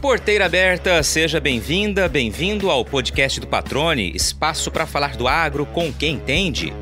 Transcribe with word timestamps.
Porteira 0.00 0.46
aberta, 0.46 1.02
seja 1.02 1.38
bem-vinda, 1.38 2.08
bem-vindo 2.08 2.70
ao 2.70 2.82
podcast 2.86 3.38
do 3.38 3.46
Patrone, 3.46 4.10
espaço 4.14 4.70
para 4.70 4.86
falar 4.86 5.14
do 5.14 5.28
agro 5.28 5.66
com 5.66 5.92
quem 5.92 6.14
entende. 6.14 6.72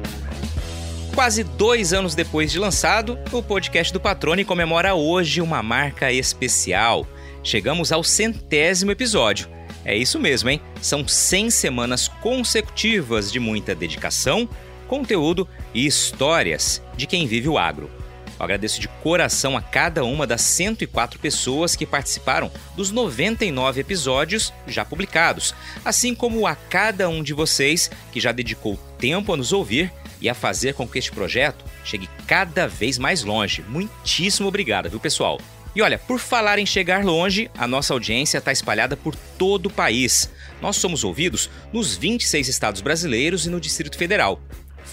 Quase 1.17 1.43
dois 1.43 1.93
anos 1.93 2.15
depois 2.15 2.53
de 2.53 2.61
lançado, 2.61 3.19
o 3.33 3.43
podcast 3.43 3.93
do 3.93 3.99
Patrone 3.99 4.45
comemora 4.45 4.95
hoje 4.95 5.41
uma 5.41 5.65
marca 5.65 6.13
especial. 6.13 7.05
Chegamos 7.43 7.91
ao 7.91 8.05
centésimo 8.05 8.93
episódio. 8.93 9.49
É 9.85 9.97
isso 9.97 10.21
mesmo, 10.21 10.51
hein? 10.51 10.61
São 10.81 11.07
100 11.07 11.51
semanas 11.51 12.07
consecutivas 12.07 13.33
de 13.33 13.41
muita 13.41 13.75
dedicação, 13.75 14.49
conteúdo 14.87 15.49
e 15.75 15.85
histórias 15.85 16.81
de 16.97 17.05
quem 17.05 17.27
vive 17.27 17.49
o 17.49 17.59
agro. 17.59 17.91
Eu 18.39 18.45
agradeço 18.45 18.81
de 18.81 18.89
coração 18.89 19.57
a 19.57 19.61
cada 19.61 20.05
uma 20.05 20.27
das 20.27 20.43
104 20.43 21.19
pessoas 21.19 21.75
que 21.75 21.85
participaram 21.85 22.51
dos 22.77 22.91
99 22.91 23.81
episódios 23.81 24.53
já 24.67 24.85
publicados, 24.85 25.55
assim 25.85 26.15
como 26.15 26.47
a 26.47 26.55
cada 26.55 27.09
um 27.09 27.23
de 27.23 27.35
vocês 27.35 27.91
que 28.13 28.21
já 28.21 28.31
dedicou 28.31 28.79
tempo 28.99 29.33
a 29.33 29.37
nos 29.37 29.53
ouvir 29.53 29.93
e 30.21 30.29
a 30.29 30.35
fazer 30.35 30.75
com 30.75 30.87
que 30.87 30.99
este 30.99 31.13
projeto 31.13 31.65
chegue 31.85 32.09
cada 32.27 32.67
vez 32.69 32.99
mais 32.99 33.23
longe. 33.23 33.63
Muitíssimo 33.69 34.49
obrigado, 34.49 34.89
viu, 34.89 35.01
pessoal? 35.01 35.41
E 35.75 35.83
olha, 35.83 35.99
por 35.99 36.19
falar 36.19 36.59
em 36.59 36.67
chegar 36.67 37.05
longe, 37.05 37.51
a 37.57 37.67
nossa 37.67 37.93
audiência 37.93 38.39
está 38.39 38.51
espalhada 38.51 38.97
por 38.97 39.15
todo 39.15 39.67
o 39.67 39.73
país. 39.73 40.31
Nós 40.61 40.77
somos 40.77 41.05
ouvidos 41.05 41.49
nos 41.73 41.97
26 41.97 42.49
estados 42.49 42.81
brasileiros 42.81 43.47
e 43.47 43.51
no 43.51 43.61
Distrito 43.61 43.97
Federal. 43.97 44.41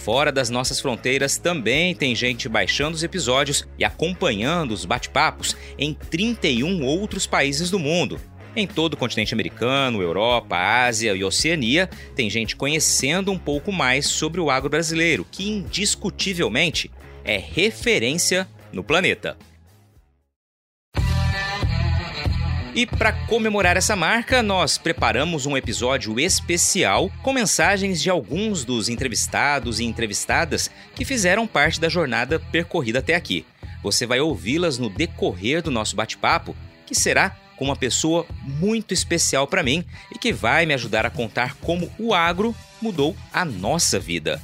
Fora 0.05 0.31
das 0.31 0.51
nossas 0.51 0.79
fronteiras 0.79 1.39
também 1.39 1.95
tem 1.95 2.13
gente 2.13 2.47
baixando 2.47 2.93
os 2.93 3.01
episódios 3.01 3.67
e 3.75 3.83
acompanhando 3.83 4.71
os 4.71 4.85
bate-papos 4.85 5.57
em 5.79 5.95
31 5.95 6.85
outros 6.85 7.25
países 7.25 7.71
do 7.71 7.79
mundo. 7.79 8.21
Em 8.55 8.67
todo 8.67 8.93
o 8.93 8.97
continente 8.97 9.33
americano, 9.33 10.03
Europa, 10.03 10.57
Ásia 10.57 11.15
e 11.15 11.23
Oceania, 11.23 11.89
tem 12.15 12.29
gente 12.29 12.55
conhecendo 12.55 13.31
um 13.31 13.37
pouco 13.39 13.71
mais 13.71 14.05
sobre 14.05 14.39
o 14.39 14.51
agro 14.51 14.69
brasileiro, 14.69 15.25
que 15.31 15.49
indiscutivelmente 15.49 16.91
é 17.23 17.37
referência 17.39 18.47
no 18.71 18.83
planeta. 18.83 19.35
E 22.75 22.85
para 22.85 23.13
comemorar 23.13 23.77
essa 23.77 23.95
marca, 23.95 24.43
nós 24.43 24.77
preparamos 24.77 25.45
um 25.45 25.55
episódio 25.55 26.19
especial 26.19 27.09
com 27.23 27.31
mensagens 27.31 28.01
de 28.01 28.09
alguns 28.09 28.65
dos 28.65 28.89
entrevistados 28.89 29.79
e 29.79 29.85
entrevistadas 29.85 30.69
que 30.93 31.05
fizeram 31.05 31.47
parte 31.47 31.79
da 31.79 31.87
jornada 31.87 32.37
percorrida 32.37 32.99
até 32.99 33.15
aqui. 33.15 33.45
Você 33.81 34.05
vai 34.05 34.19
ouvi-las 34.19 34.77
no 34.77 34.89
decorrer 34.89 35.61
do 35.61 35.71
nosso 35.71 35.95
bate-papo, 35.95 36.53
que 36.85 36.93
será 36.93 37.37
com 37.55 37.63
uma 37.63 37.77
pessoa 37.77 38.25
muito 38.43 38.93
especial 38.93 39.47
para 39.47 39.63
mim 39.63 39.85
e 40.13 40.19
que 40.19 40.33
vai 40.33 40.65
me 40.65 40.73
ajudar 40.73 41.05
a 41.05 41.09
contar 41.09 41.55
como 41.61 41.89
o 41.97 42.13
agro 42.13 42.53
mudou 42.81 43.15
a 43.31 43.45
nossa 43.45 43.97
vida. 43.97 44.41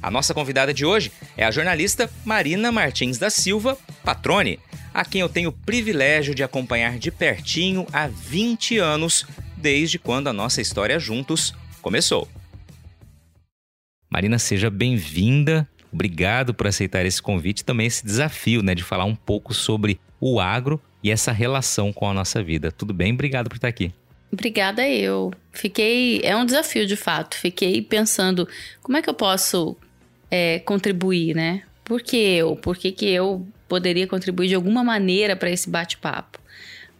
A 0.00 0.08
nossa 0.08 0.32
convidada 0.32 0.72
de 0.72 0.86
hoje 0.86 1.10
é 1.36 1.44
a 1.44 1.50
jornalista 1.50 2.08
Marina 2.24 2.70
Martins 2.70 3.18
da 3.18 3.28
Silva, 3.28 3.76
Patrone 4.04 4.60
a 4.92 5.04
quem 5.04 5.20
eu 5.20 5.28
tenho 5.28 5.50
o 5.50 5.52
privilégio 5.52 6.34
de 6.34 6.42
acompanhar 6.42 6.98
de 6.98 7.10
pertinho 7.10 7.86
há 7.92 8.06
20 8.06 8.78
anos, 8.78 9.26
desde 9.56 9.98
quando 9.98 10.28
a 10.28 10.32
nossa 10.32 10.60
história 10.60 10.98
juntos 10.98 11.54
começou. 11.80 12.28
Marina, 14.10 14.38
seja 14.38 14.68
bem-vinda. 14.68 15.68
Obrigado 15.92 16.54
por 16.54 16.66
aceitar 16.66 17.04
esse 17.04 17.20
convite 17.20 17.60
e 17.60 17.64
também 17.64 17.86
esse 17.86 18.04
desafio, 18.04 18.62
né, 18.62 18.74
de 18.74 18.82
falar 18.82 19.04
um 19.04 19.14
pouco 19.14 19.52
sobre 19.52 20.00
o 20.20 20.40
agro 20.40 20.80
e 21.02 21.10
essa 21.10 21.32
relação 21.32 21.92
com 21.92 22.08
a 22.08 22.14
nossa 22.14 22.42
vida. 22.42 22.70
Tudo 22.70 22.94
bem? 22.94 23.12
Obrigado 23.12 23.48
por 23.48 23.56
estar 23.56 23.68
aqui. 23.68 23.92
Obrigada 24.32 24.88
eu. 24.88 25.32
Fiquei, 25.50 26.20
é 26.22 26.34
um 26.34 26.46
desafio 26.46 26.86
de 26.86 26.96
fato. 26.96 27.36
Fiquei 27.36 27.82
pensando 27.82 28.48
como 28.82 28.96
é 28.96 29.02
que 29.02 29.10
eu 29.10 29.14
posso 29.14 29.76
é, 30.30 30.58
contribuir, 30.60 31.34
né? 31.34 31.62
Por 31.84 32.00
que 32.00 32.16
eu? 32.16 32.56
Por 32.56 32.76
que, 32.76 32.92
que 32.92 33.06
eu 33.06 33.46
poderia 33.72 34.06
contribuir 34.06 34.48
de 34.48 34.54
alguma 34.54 34.84
maneira 34.84 35.34
para 35.34 35.50
esse 35.50 35.70
bate-papo 35.70 36.38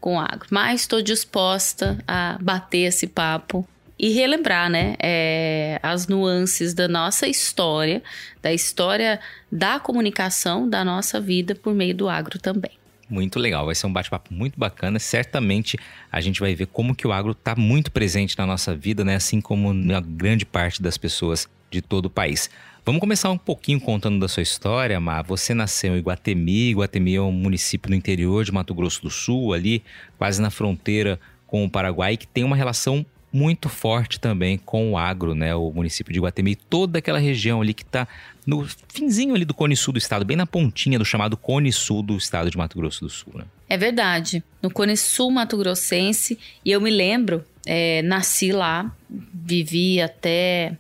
com 0.01 0.17
o 0.17 0.19
agro. 0.19 0.49
Mas 0.51 0.81
estou 0.81 1.03
disposta 1.03 2.03
a 2.09 2.39
bater 2.41 2.85
esse 2.89 3.07
papo 3.07 3.69
e 3.99 4.09
relembrar, 4.09 4.71
né, 4.71 4.95
é, 4.99 5.79
as 5.83 6.09
nuances 6.09 6.73
da 6.73 6.89
nossa 6.89 7.29
história, 7.29 8.03
da 8.41 8.55
história 8.55 9.21
da 9.51 9.79
comunicação 9.79 10.67
da 10.67 10.83
nossa 10.83 11.21
vida 11.21 11.55
por 11.55 11.75
meio 11.75 11.95
do 11.95 12.09
agro 12.09 12.39
também. 12.39 12.82
Muito 13.13 13.39
legal, 13.39 13.67
vai 13.67 13.75
ser 13.75 13.87
um 13.87 13.93
bate-papo 13.93 14.33
muito 14.33 14.59
bacana. 14.59 14.99
Certamente 14.99 15.79
a 16.11 16.19
gente 16.19 16.41
vai 16.41 16.55
ver 16.55 16.65
como 16.65 16.95
que 16.95 17.07
o 17.07 17.13
agro 17.13 17.33
está 17.33 17.55
muito 17.55 17.93
presente 17.93 18.39
na 18.39 18.47
nossa 18.47 18.75
vida, 18.75 19.05
né? 19.05 19.17
Assim 19.17 19.39
como 19.39 19.75
na 19.75 20.01
grande 20.01 20.47
parte 20.47 20.81
das 20.81 20.97
pessoas 20.97 21.47
de 21.71 21.83
todo 21.83 22.07
o 22.07 22.11
país. 22.11 22.49
Vamos 22.87 23.01
começar 23.01 23.31
um 23.31 23.37
pouquinho 23.37 23.79
contando 23.79 24.19
da 24.19 24.29
sua 24.29 24.43
história, 24.43 24.99
Mar. 24.99 25.25
Você 25.25 25.53
nasceu 25.53 25.95
em 25.95 25.99
Iguatemi. 25.99 26.71
Iguatemi 26.71 27.17
é 27.17 27.21
um 27.21 27.31
município 27.31 27.91
no 27.91 27.95
interior 27.95 28.47
de 28.47 28.51
Mato 28.51 28.75
Grosso 28.75 29.03
do 29.03 29.11
Sul, 29.11 29.53
ali 29.53 29.85
quase 30.17 30.41
na 30.41 30.49
fronteira 30.49 31.21
com 31.47 31.67
o 31.67 31.71
Paraguai, 31.71 32.17
que 32.17 32.27
tem 32.27 32.45
uma 32.45 32.57
relação 32.57 33.05
muito 33.33 33.69
forte 33.69 34.21
também 34.21 34.59
com 34.59 34.93
o 34.93 34.99
agro, 34.99 35.35
né? 35.35 35.55
O 35.55 35.73
município 35.73 36.13
de 36.13 36.19
Iguatemi, 36.19 36.55
toda 36.55 36.99
aquela 36.99 37.19
região 37.19 37.63
ali 37.63 37.73
que 37.73 37.83
está 37.83 38.07
no 38.47 38.67
finzinho 38.89 39.35
ali 39.35 39.45
do 39.45 39.55
Cone 39.55 39.75
Sul 39.75 39.95
do 39.95 39.99
estado, 39.99 40.25
bem 40.25 40.37
na 40.37 40.47
pontinha 40.47 40.99
do 40.99 41.05
chamado 41.05 41.37
Cone 41.37 41.73
Sul 41.73 42.03
do 42.03 42.17
estado 42.17 42.51
de 42.51 42.59
Mato 42.59 42.77
Grosso 42.77 43.01
do 43.01 43.09
Sul, 43.09 43.33
né? 43.35 43.45
É 43.69 43.77
verdade. 43.77 44.45
No 44.61 44.71
Cone 44.71 44.97
Sul 44.97 45.31
Mato 45.31 45.57
Grossense, 45.57 46.39
e 46.65 46.71
eu 46.71 46.81
me 46.81 46.91
lembro, 46.91 47.43
é, 47.65 48.03
nasci 48.03 48.53
lá, 48.53 48.95
vivi 49.09 50.01
até 50.01 50.77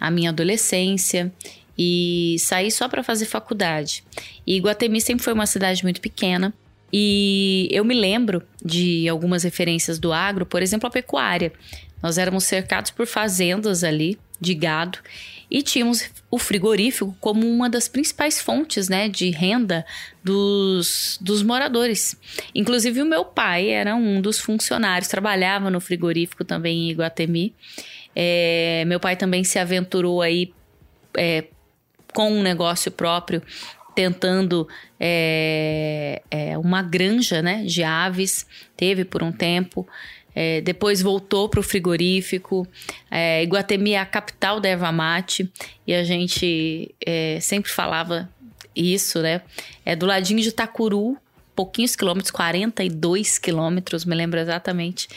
a 0.00 0.10
minha 0.10 0.30
adolescência 0.30 1.30
e 1.76 2.36
saí 2.38 2.70
só 2.70 2.88
para 2.88 3.02
fazer 3.02 3.26
faculdade. 3.26 4.02
E 4.46 4.58
Guatemi 4.58 5.00
sempre 5.00 5.22
foi 5.22 5.32
uma 5.32 5.46
cidade 5.46 5.82
muito 5.82 6.00
pequena. 6.00 6.54
E 6.92 7.68
eu 7.70 7.84
me 7.84 7.94
lembro 7.94 8.42
de 8.62 9.08
algumas 9.08 9.44
referências 9.44 9.98
do 9.98 10.12
agro, 10.12 10.44
por 10.44 10.60
exemplo, 10.62 10.88
a 10.88 10.90
pecuária. 10.90 11.52
Nós 12.02 12.18
éramos 12.18 12.44
cercados 12.44 12.90
por 12.90 13.06
fazendas 13.06 13.84
ali 13.84 14.18
de 14.40 14.54
gado 14.54 14.98
e 15.50 15.62
tínhamos 15.62 16.10
o 16.30 16.38
frigorífico 16.38 17.14
como 17.20 17.46
uma 17.46 17.68
das 17.68 17.88
principais 17.88 18.40
fontes 18.40 18.88
né, 18.88 19.08
de 19.08 19.30
renda 19.30 19.84
dos, 20.22 21.18
dos 21.20 21.42
moradores. 21.42 22.16
Inclusive, 22.54 23.02
o 23.02 23.06
meu 23.06 23.24
pai 23.24 23.68
era 23.68 23.94
um 23.94 24.20
dos 24.20 24.38
funcionários, 24.38 25.08
trabalhava 25.08 25.68
no 25.70 25.80
frigorífico 25.80 26.44
também 26.44 26.86
em 26.86 26.90
Iguatemi. 26.90 27.52
É, 28.14 28.84
meu 28.86 29.00
pai 29.00 29.16
também 29.16 29.42
se 29.44 29.58
aventurou 29.58 30.22
aí 30.22 30.52
é, 31.16 31.44
com 32.14 32.30
um 32.32 32.42
negócio 32.42 32.90
próprio, 32.90 33.42
tentando 33.94 34.68
é, 34.98 36.22
é 36.30 36.56
uma 36.58 36.82
granja 36.82 37.42
né, 37.42 37.64
de 37.64 37.82
aves, 37.82 38.46
teve 38.76 39.04
por 39.04 39.22
um 39.22 39.32
tempo. 39.32 39.86
É, 40.34 40.60
depois 40.60 41.02
voltou 41.02 41.48
para 41.48 41.60
o 41.60 41.62
frigorífico. 41.62 42.66
É, 43.10 43.42
Iguatemi 43.42 43.92
é 43.92 43.98
a 43.98 44.06
capital 44.06 44.60
da 44.60 44.68
erva 44.68 44.92
mate 44.92 45.50
e 45.86 45.94
a 45.94 46.04
gente 46.04 46.94
é, 47.04 47.38
sempre 47.40 47.70
falava 47.70 48.28
isso, 48.74 49.20
né? 49.20 49.42
É 49.84 49.96
do 49.96 50.06
ladinho 50.06 50.40
de 50.40 50.48
Itacuru, 50.48 51.16
pouquinhos 51.54 51.96
quilômetros, 51.96 52.30
42 52.30 53.38
quilômetros, 53.38 54.04
me 54.04 54.14
lembro 54.14 54.38
exatamente, 54.38 55.08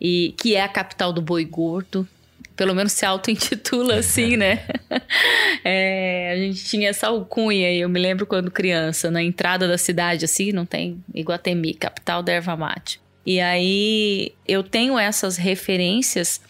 e 0.00 0.34
que 0.38 0.54
é 0.56 0.62
a 0.62 0.68
capital 0.68 1.12
do 1.12 1.22
boi 1.22 1.44
gordo 1.44 2.08
pelo 2.56 2.74
menos 2.74 2.92
se 2.92 3.04
auto-intitula 3.04 3.96
assim, 3.96 4.36
né? 4.36 4.64
é, 5.64 6.32
a 6.32 6.36
gente 6.36 6.64
tinha 6.64 6.90
essa 6.90 7.08
alcunha 7.08 7.66
aí, 7.66 7.80
eu 7.80 7.88
me 7.88 7.98
lembro 7.98 8.26
quando 8.26 8.50
criança, 8.50 9.10
na 9.10 9.22
entrada 9.22 9.66
da 9.66 9.78
cidade, 9.78 10.24
assim, 10.24 10.52
não 10.52 10.66
tem 10.66 11.02
Iguatemi, 11.14 11.74
capital 11.74 12.22
da 12.22 12.32
erva 12.32 12.56
mate. 12.56 13.00
E 13.24 13.40
aí 13.40 14.32
eu 14.46 14.62
tenho 14.62 14.98
essas 14.98 15.36
referências 15.36 16.40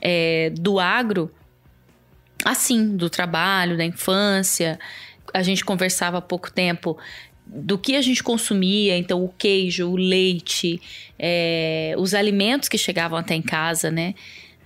é, 0.00 0.50
do 0.50 0.78
agro, 0.78 1.30
assim, 2.44 2.96
do 2.96 3.08
trabalho, 3.08 3.76
da 3.76 3.84
infância. 3.84 4.78
A 5.32 5.42
gente 5.42 5.64
conversava 5.64 6.18
há 6.18 6.22
pouco 6.22 6.50
tempo 6.50 6.98
do 7.46 7.78
que 7.78 7.96
a 7.96 8.02
gente 8.02 8.22
consumia, 8.22 8.96
então 8.96 9.24
o 9.24 9.28
queijo, 9.28 9.88
o 9.88 9.96
leite, 9.96 10.80
é, 11.18 11.94
os 11.96 12.12
alimentos 12.14 12.68
que 12.68 12.76
chegavam 12.76 13.18
até 13.18 13.34
em 13.34 13.42
casa, 13.42 13.90
né? 13.90 14.14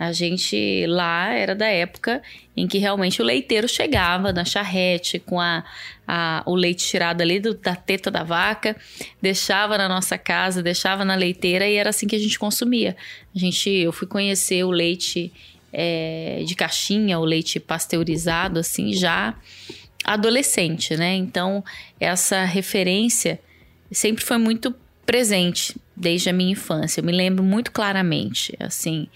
A 0.03 0.11
gente 0.11 0.85
lá 0.89 1.33
era 1.33 1.55
da 1.55 1.67
época 1.67 2.21
em 2.57 2.67
que 2.67 2.77
realmente 2.79 3.23
o 3.23 3.25
leiteiro 3.25 3.69
chegava 3.69 4.33
na 4.33 4.45
charrete 4.45 5.21
com 5.21 5.41
a, 5.41 5.63
a 6.09 6.43
o 6.45 6.57
leite 6.57 6.85
tirado 6.89 7.21
ali 7.21 7.39
do, 7.39 7.55
da 7.55 7.77
teta 7.77 8.11
da 8.11 8.25
vaca, 8.25 8.77
deixava 9.21 9.79
na 9.79 9.89
nossa 9.89 10.19
casa, 10.19 10.61
deixava 10.61 11.05
na 11.05 11.15
leiteira 11.15 11.69
e 11.69 11.77
era 11.77 11.91
assim 11.91 12.09
que 12.09 12.17
a 12.17 12.19
gente 12.19 12.37
consumia. 12.37 12.97
A 13.33 13.39
gente, 13.39 13.71
eu 13.71 13.93
fui 13.93 14.09
conhecer 14.09 14.65
o 14.65 14.73
leite 14.73 15.33
é, 15.73 16.43
de 16.45 16.57
caixinha, 16.57 17.21
o 17.21 17.25
leite 17.25 17.61
pasteurizado, 17.61 18.59
assim, 18.59 18.93
já 18.93 19.37
adolescente, 20.05 20.97
né? 20.97 21.15
Então, 21.15 21.63
essa 22.01 22.43
referência 22.43 23.39
sempre 23.93 24.25
foi 24.25 24.37
muito 24.37 24.75
presente 25.07 25.77
desde 25.97 26.29
a 26.29 26.33
minha 26.33 26.51
infância. 26.51 27.01
Eu 27.01 27.05
me 27.05 27.13
lembro 27.13 27.45
muito 27.45 27.71
claramente, 27.71 28.53
assim, 28.59 29.07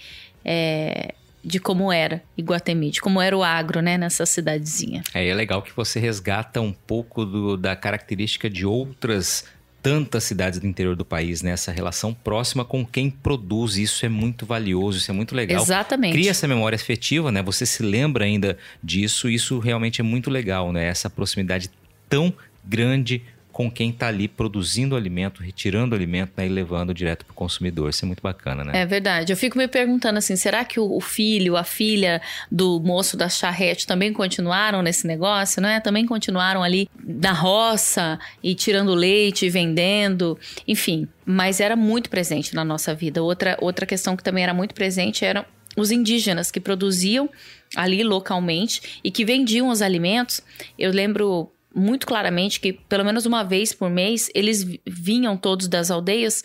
é, 0.47 1.13
de 1.45 1.59
como 1.59 1.93
era 1.93 2.23
Iguatemi, 2.39 2.91
de 2.91 3.01
como 3.01 3.21
era 3.21 3.37
o 3.37 3.43
agro, 3.43 3.83
né, 3.83 3.99
nessa 3.99 4.25
cidadezinha. 4.25 5.03
É, 5.13 5.27
é 5.27 5.35
legal 5.35 5.61
que 5.61 5.75
você 5.75 5.99
resgata 5.99 6.61
um 6.61 6.73
pouco 6.73 7.25
do, 7.25 7.57
da 7.57 7.75
característica 7.75 8.49
de 8.49 8.65
outras 8.65 9.45
tantas 9.83 10.25
cidades 10.25 10.59
do 10.59 10.67
interior 10.67 10.97
do 10.97 11.05
país, 11.05 11.43
né? 11.43 11.53
Essa 11.53 11.71
relação 11.71 12.13
próxima 12.13 12.65
com 12.65 12.85
quem 12.85 13.09
produz, 13.09 13.77
isso 13.77 14.05
é 14.05 14.09
muito 14.09 14.45
valioso, 14.45 14.99
isso 14.99 15.13
é 15.13 15.15
muito 15.15 15.33
legal. 15.33 15.63
Exatamente. 15.63 16.13
Cria 16.13 16.33
essa 16.33 16.49
memória 16.49 16.75
afetiva, 16.75 17.31
né? 17.31 17.41
Você 17.43 17.65
se 17.65 17.85
lembra 17.85 18.25
ainda 18.25 18.59
disso, 18.83 19.29
isso 19.29 19.61
realmente 19.61 20.01
é 20.01 20.05
muito 20.05 20.29
legal, 20.29 20.73
né? 20.73 20.87
Essa 20.87 21.09
proximidade 21.09 21.71
tão 22.09 22.35
grande 22.65 23.23
com 23.57 23.71
quem 23.71 23.89
está 23.89 24.09
ali 24.09 24.29
produzindo 24.29 24.95
alimento, 24.95 25.43
retirando 25.43 25.95
alimento 25.95 26.33
né, 26.37 26.45
e 26.45 26.49
levando 26.51 26.93
direto 26.93 27.25
para 27.25 27.33
o 27.33 27.35
consumidor. 27.35 27.89
Isso 27.89 28.05
é 28.05 28.07
muito 28.07 28.23
bacana, 28.23 28.63
né? 28.63 28.83
É 28.83 28.85
verdade. 28.85 29.33
Eu 29.33 29.37
fico 29.37 29.57
me 29.57 29.67
perguntando 29.67 30.19
assim, 30.19 30.37
será 30.37 30.63
que 30.63 30.79
o 30.79 31.01
filho, 31.01 31.57
a 31.57 31.65
filha 31.65 32.21
do 32.53 32.79
moço 32.81 33.17
da 33.17 33.31
charrete 33.31 33.87
também 33.87 34.13
continuaram 34.13 34.83
nesse 34.83 35.07
negócio, 35.07 35.63
né? 35.63 35.81
Também 35.81 36.05
continuaram 36.05 36.63
ali 36.63 36.87
na 37.03 37.33
roça 37.33 38.19
e 38.43 38.55
tirando 38.55 38.95
leite, 38.95 39.49
vendendo, 39.49 40.39
enfim. 40.69 41.09
Mas 41.25 41.59
era 41.59 41.75
muito 41.75 42.11
presente 42.11 42.55
na 42.55 42.63
nossa 42.63 42.95
vida. 42.95 43.23
Outra, 43.23 43.57
outra 43.63 43.87
questão 43.87 44.19
que 44.19 44.23
também 44.23 44.45
era 44.45 44.53
muito 44.53 44.75
presente 44.75 45.25
eram 45.25 45.47
os 45.75 45.91
indígenas 45.91 46.51
que 46.51 46.61
produziam 46.61 47.27
ali 47.75 48.03
localmente 48.05 49.01
e 49.03 49.11
que 49.11 49.25
vendiam 49.25 49.69
os 49.71 49.81
alimentos. 49.81 50.43
Eu 50.79 50.93
lembro 50.93 51.51
muito 51.77 52.07
claramente 52.07 52.59
que 52.59 52.73
pelo 52.73 53.05
menos 53.05 53.27
uma 53.27 53.45
vez 53.45 53.73
por 53.73 53.91
mês 53.91 54.31
eles 54.35 54.65
vinham 54.87 55.37
todos 55.37 55.69
das 55.69 55.91
aldeias 55.91 56.43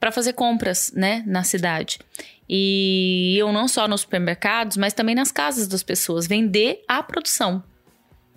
para 0.00 0.10
fazer 0.10 0.32
compras, 0.32 0.92
né, 0.94 1.22
na 1.26 1.44
cidade. 1.44 1.98
E 2.48 3.36
eu 3.38 3.52
não 3.52 3.66
só 3.68 3.88
nos 3.88 4.02
supermercados, 4.02 4.76
mas 4.76 4.92
também 4.92 5.14
nas 5.14 5.32
casas 5.32 5.66
das 5.68 5.82
pessoas 5.82 6.26
vender 6.26 6.82
a 6.86 7.02
produção 7.02 7.62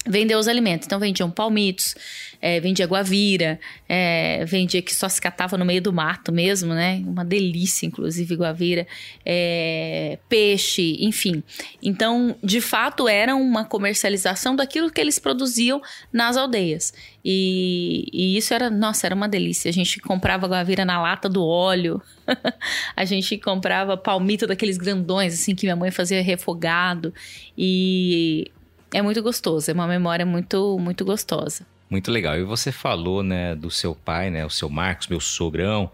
vender 0.06 0.36
os 0.36 0.48
alimentos. 0.48 0.86
Então 0.86 1.00
vendiam 1.00 1.30
palmitos, 1.30 1.96
é, 2.42 2.60
vendia 2.60 2.86
guavira, 2.86 3.60
é, 3.88 4.46
vendia 4.46 4.82
que 4.82 4.96
só 4.96 5.10
se 5.10 5.22
catava 5.22 5.58
no 5.58 5.66
meio 5.66 5.82
do 5.82 5.92
mato 5.92 6.32
mesmo, 6.32 6.74
né? 6.74 7.02
Uma 7.06 7.26
delícia, 7.26 7.86
inclusive, 7.86 8.36
guavira, 8.36 8.88
é, 9.26 10.18
peixe, 10.30 10.98
enfim. 11.02 11.44
Então, 11.84 12.36
de 12.42 12.62
fato, 12.62 13.08
era 13.08 13.36
uma 13.36 13.66
comercialização 13.66 14.56
daquilo 14.56 14.90
que 14.90 15.02
eles 15.02 15.20
produziam 15.20 15.82
nas 16.14 16.38
aldeias. 16.38 16.94
E, 17.24 18.08
e 18.14 18.38
isso 18.38 18.54
era, 18.54 18.70
nossa, 18.70 19.06
era 19.06 19.14
uma 19.14 19.28
delícia. 19.28 19.68
A 19.68 19.74
gente 19.74 20.00
comprava 20.00 20.48
guavira 20.48 20.86
na 20.86 21.02
lata 21.02 21.28
do 21.28 21.46
óleo, 21.46 22.02
a 22.96 23.04
gente 23.04 23.38
comprava 23.38 23.98
palmito 23.98 24.48
daqueles 24.48 24.78
grandões, 24.78 25.34
assim, 25.34 25.54
que 25.54 25.66
minha 25.66 25.76
mãe 25.76 25.92
fazia 25.92 26.22
refogado. 26.24 27.14
E 27.58 28.50
é 28.94 29.02
muito 29.02 29.22
gostoso, 29.22 29.70
é 29.70 29.74
uma 29.74 29.88
memória 29.88 30.26
muito, 30.26 30.78
muito 30.80 31.06
gostosa. 31.06 31.66
Muito 31.90 32.12
legal. 32.12 32.38
E 32.38 32.44
você 32.44 32.72
falou, 32.72 33.24
né, 33.24 33.56
do 33.56 33.72
seu 33.72 33.96
pai, 33.96 34.30
né, 34.30 34.46
o 34.46 34.50
seu 34.50 34.70
Marcos, 34.70 35.08
meu 35.08 35.20
sogrão, 35.20 35.92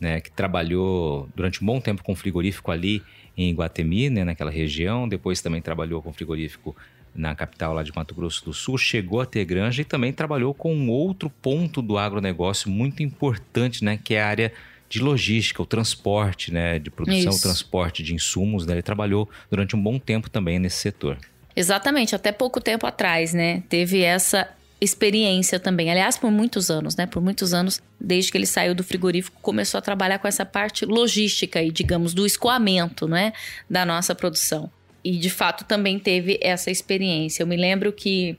né, 0.00 0.20
que 0.20 0.30
trabalhou 0.30 1.28
durante 1.34 1.62
um 1.62 1.66
bom 1.66 1.80
tempo 1.80 2.02
com 2.02 2.14
frigorífico 2.14 2.70
ali 2.70 3.02
em 3.36 3.50
Iguatemi, 3.50 4.10
né, 4.10 4.24
naquela 4.24 4.50
região. 4.50 5.08
Depois 5.08 5.40
também 5.40 5.62
trabalhou 5.62 6.02
com 6.02 6.12
frigorífico 6.12 6.76
na 7.14 7.34
capital 7.34 7.72
lá 7.74 7.82
de 7.82 7.94
Mato 7.94 8.14
Grosso 8.14 8.44
do 8.44 8.52
Sul, 8.52 8.78
chegou 8.78 9.20
a 9.20 9.26
ter 9.26 9.44
granja 9.44 9.82
e 9.82 9.84
também 9.84 10.12
trabalhou 10.12 10.54
com 10.54 10.74
um 10.74 10.90
outro 10.90 11.28
ponto 11.28 11.82
do 11.82 11.98
agronegócio 11.98 12.70
muito 12.70 13.02
importante, 13.02 13.82
né, 13.82 13.98
que 14.02 14.14
é 14.14 14.22
a 14.22 14.28
área 14.28 14.52
de 14.88 15.00
logística, 15.00 15.62
o 15.62 15.66
transporte, 15.66 16.52
né, 16.52 16.78
de 16.78 16.90
produção, 16.90 17.30
Isso. 17.30 17.38
o 17.38 17.42
transporte 17.42 18.02
de 18.02 18.14
insumos, 18.14 18.66
né, 18.66 18.74
ele 18.74 18.82
trabalhou 18.82 19.28
durante 19.50 19.74
um 19.74 19.82
bom 19.82 19.98
tempo 19.98 20.30
também 20.30 20.58
nesse 20.58 20.76
setor. 20.76 21.18
Exatamente, 21.58 22.14
até 22.14 22.30
pouco 22.30 22.60
tempo 22.60 22.86
atrás, 22.86 23.34
né? 23.34 23.64
Teve 23.68 24.00
essa 24.02 24.48
experiência 24.80 25.58
também. 25.58 25.90
Aliás, 25.90 26.16
por 26.16 26.30
muitos 26.30 26.70
anos, 26.70 26.94
né? 26.94 27.04
Por 27.04 27.20
muitos 27.20 27.52
anos, 27.52 27.82
desde 28.00 28.30
que 28.30 28.38
ele 28.38 28.46
saiu 28.46 28.76
do 28.76 28.84
frigorífico, 28.84 29.36
começou 29.42 29.78
a 29.78 29.82
trabalhar 29.82 30.20
com 30.20 30.28
essa 30.28 30.46
parte 30.46 30.86
logística 30.86 31.60
e, 31.60 31.72
digamos, 31.72 32.14
do 32.14 32.24
escoamento, 32.24 33.08
né? 33.08 33.32
Da 33.68 33.84
nossa 33.84 34.14
produção. 34.14 34.70
E 35.02 35.16
de 35.16 35.28
fato 35.28 35.64
também 35.64 35.98
teve 35.98 36.38
essa 36.40 36.70
experiência. 36.70 37.42
Eu 37.42 37.46
me 37.48 37.56
lembro 37.56 37.92
que 37.92 38.38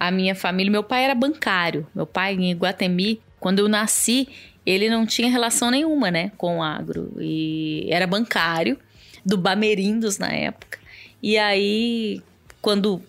a 0.00 0.10
minha 0.10 0.34
família, 0.34 0.72
meu 0.72 0.82
pai 0.82 1.04
era 1.04 1.14
bancário. 1.14 1.86
Meu 1.94 2.06
pai 2.06 2.32
em 2.32 2.50
Iguatemi, 2.50 3.20
quando 3.38 3.58
eu 3.58 3.68
nasci, 3.68 4.26
ele 4.64 4.88
não 4.88 5.04
tinha 5.04 5.28
relação 5.28 5.70
nenhuma, 5.70 6.10
né, 6.10 6.32
com 6.38 6.60
o 6.60 6.62
agro. 6.62 7.12
E 7.20 7.86
era 7.90 8.06
bancário 8.06 8.78
do 9.22 9.36
Bamerindos 9.36 10.16
na 10.16 10.32
época. 10.32 10.78
E 11.22 11.36
aí, 11.36 12.22
quando 12.64 13.02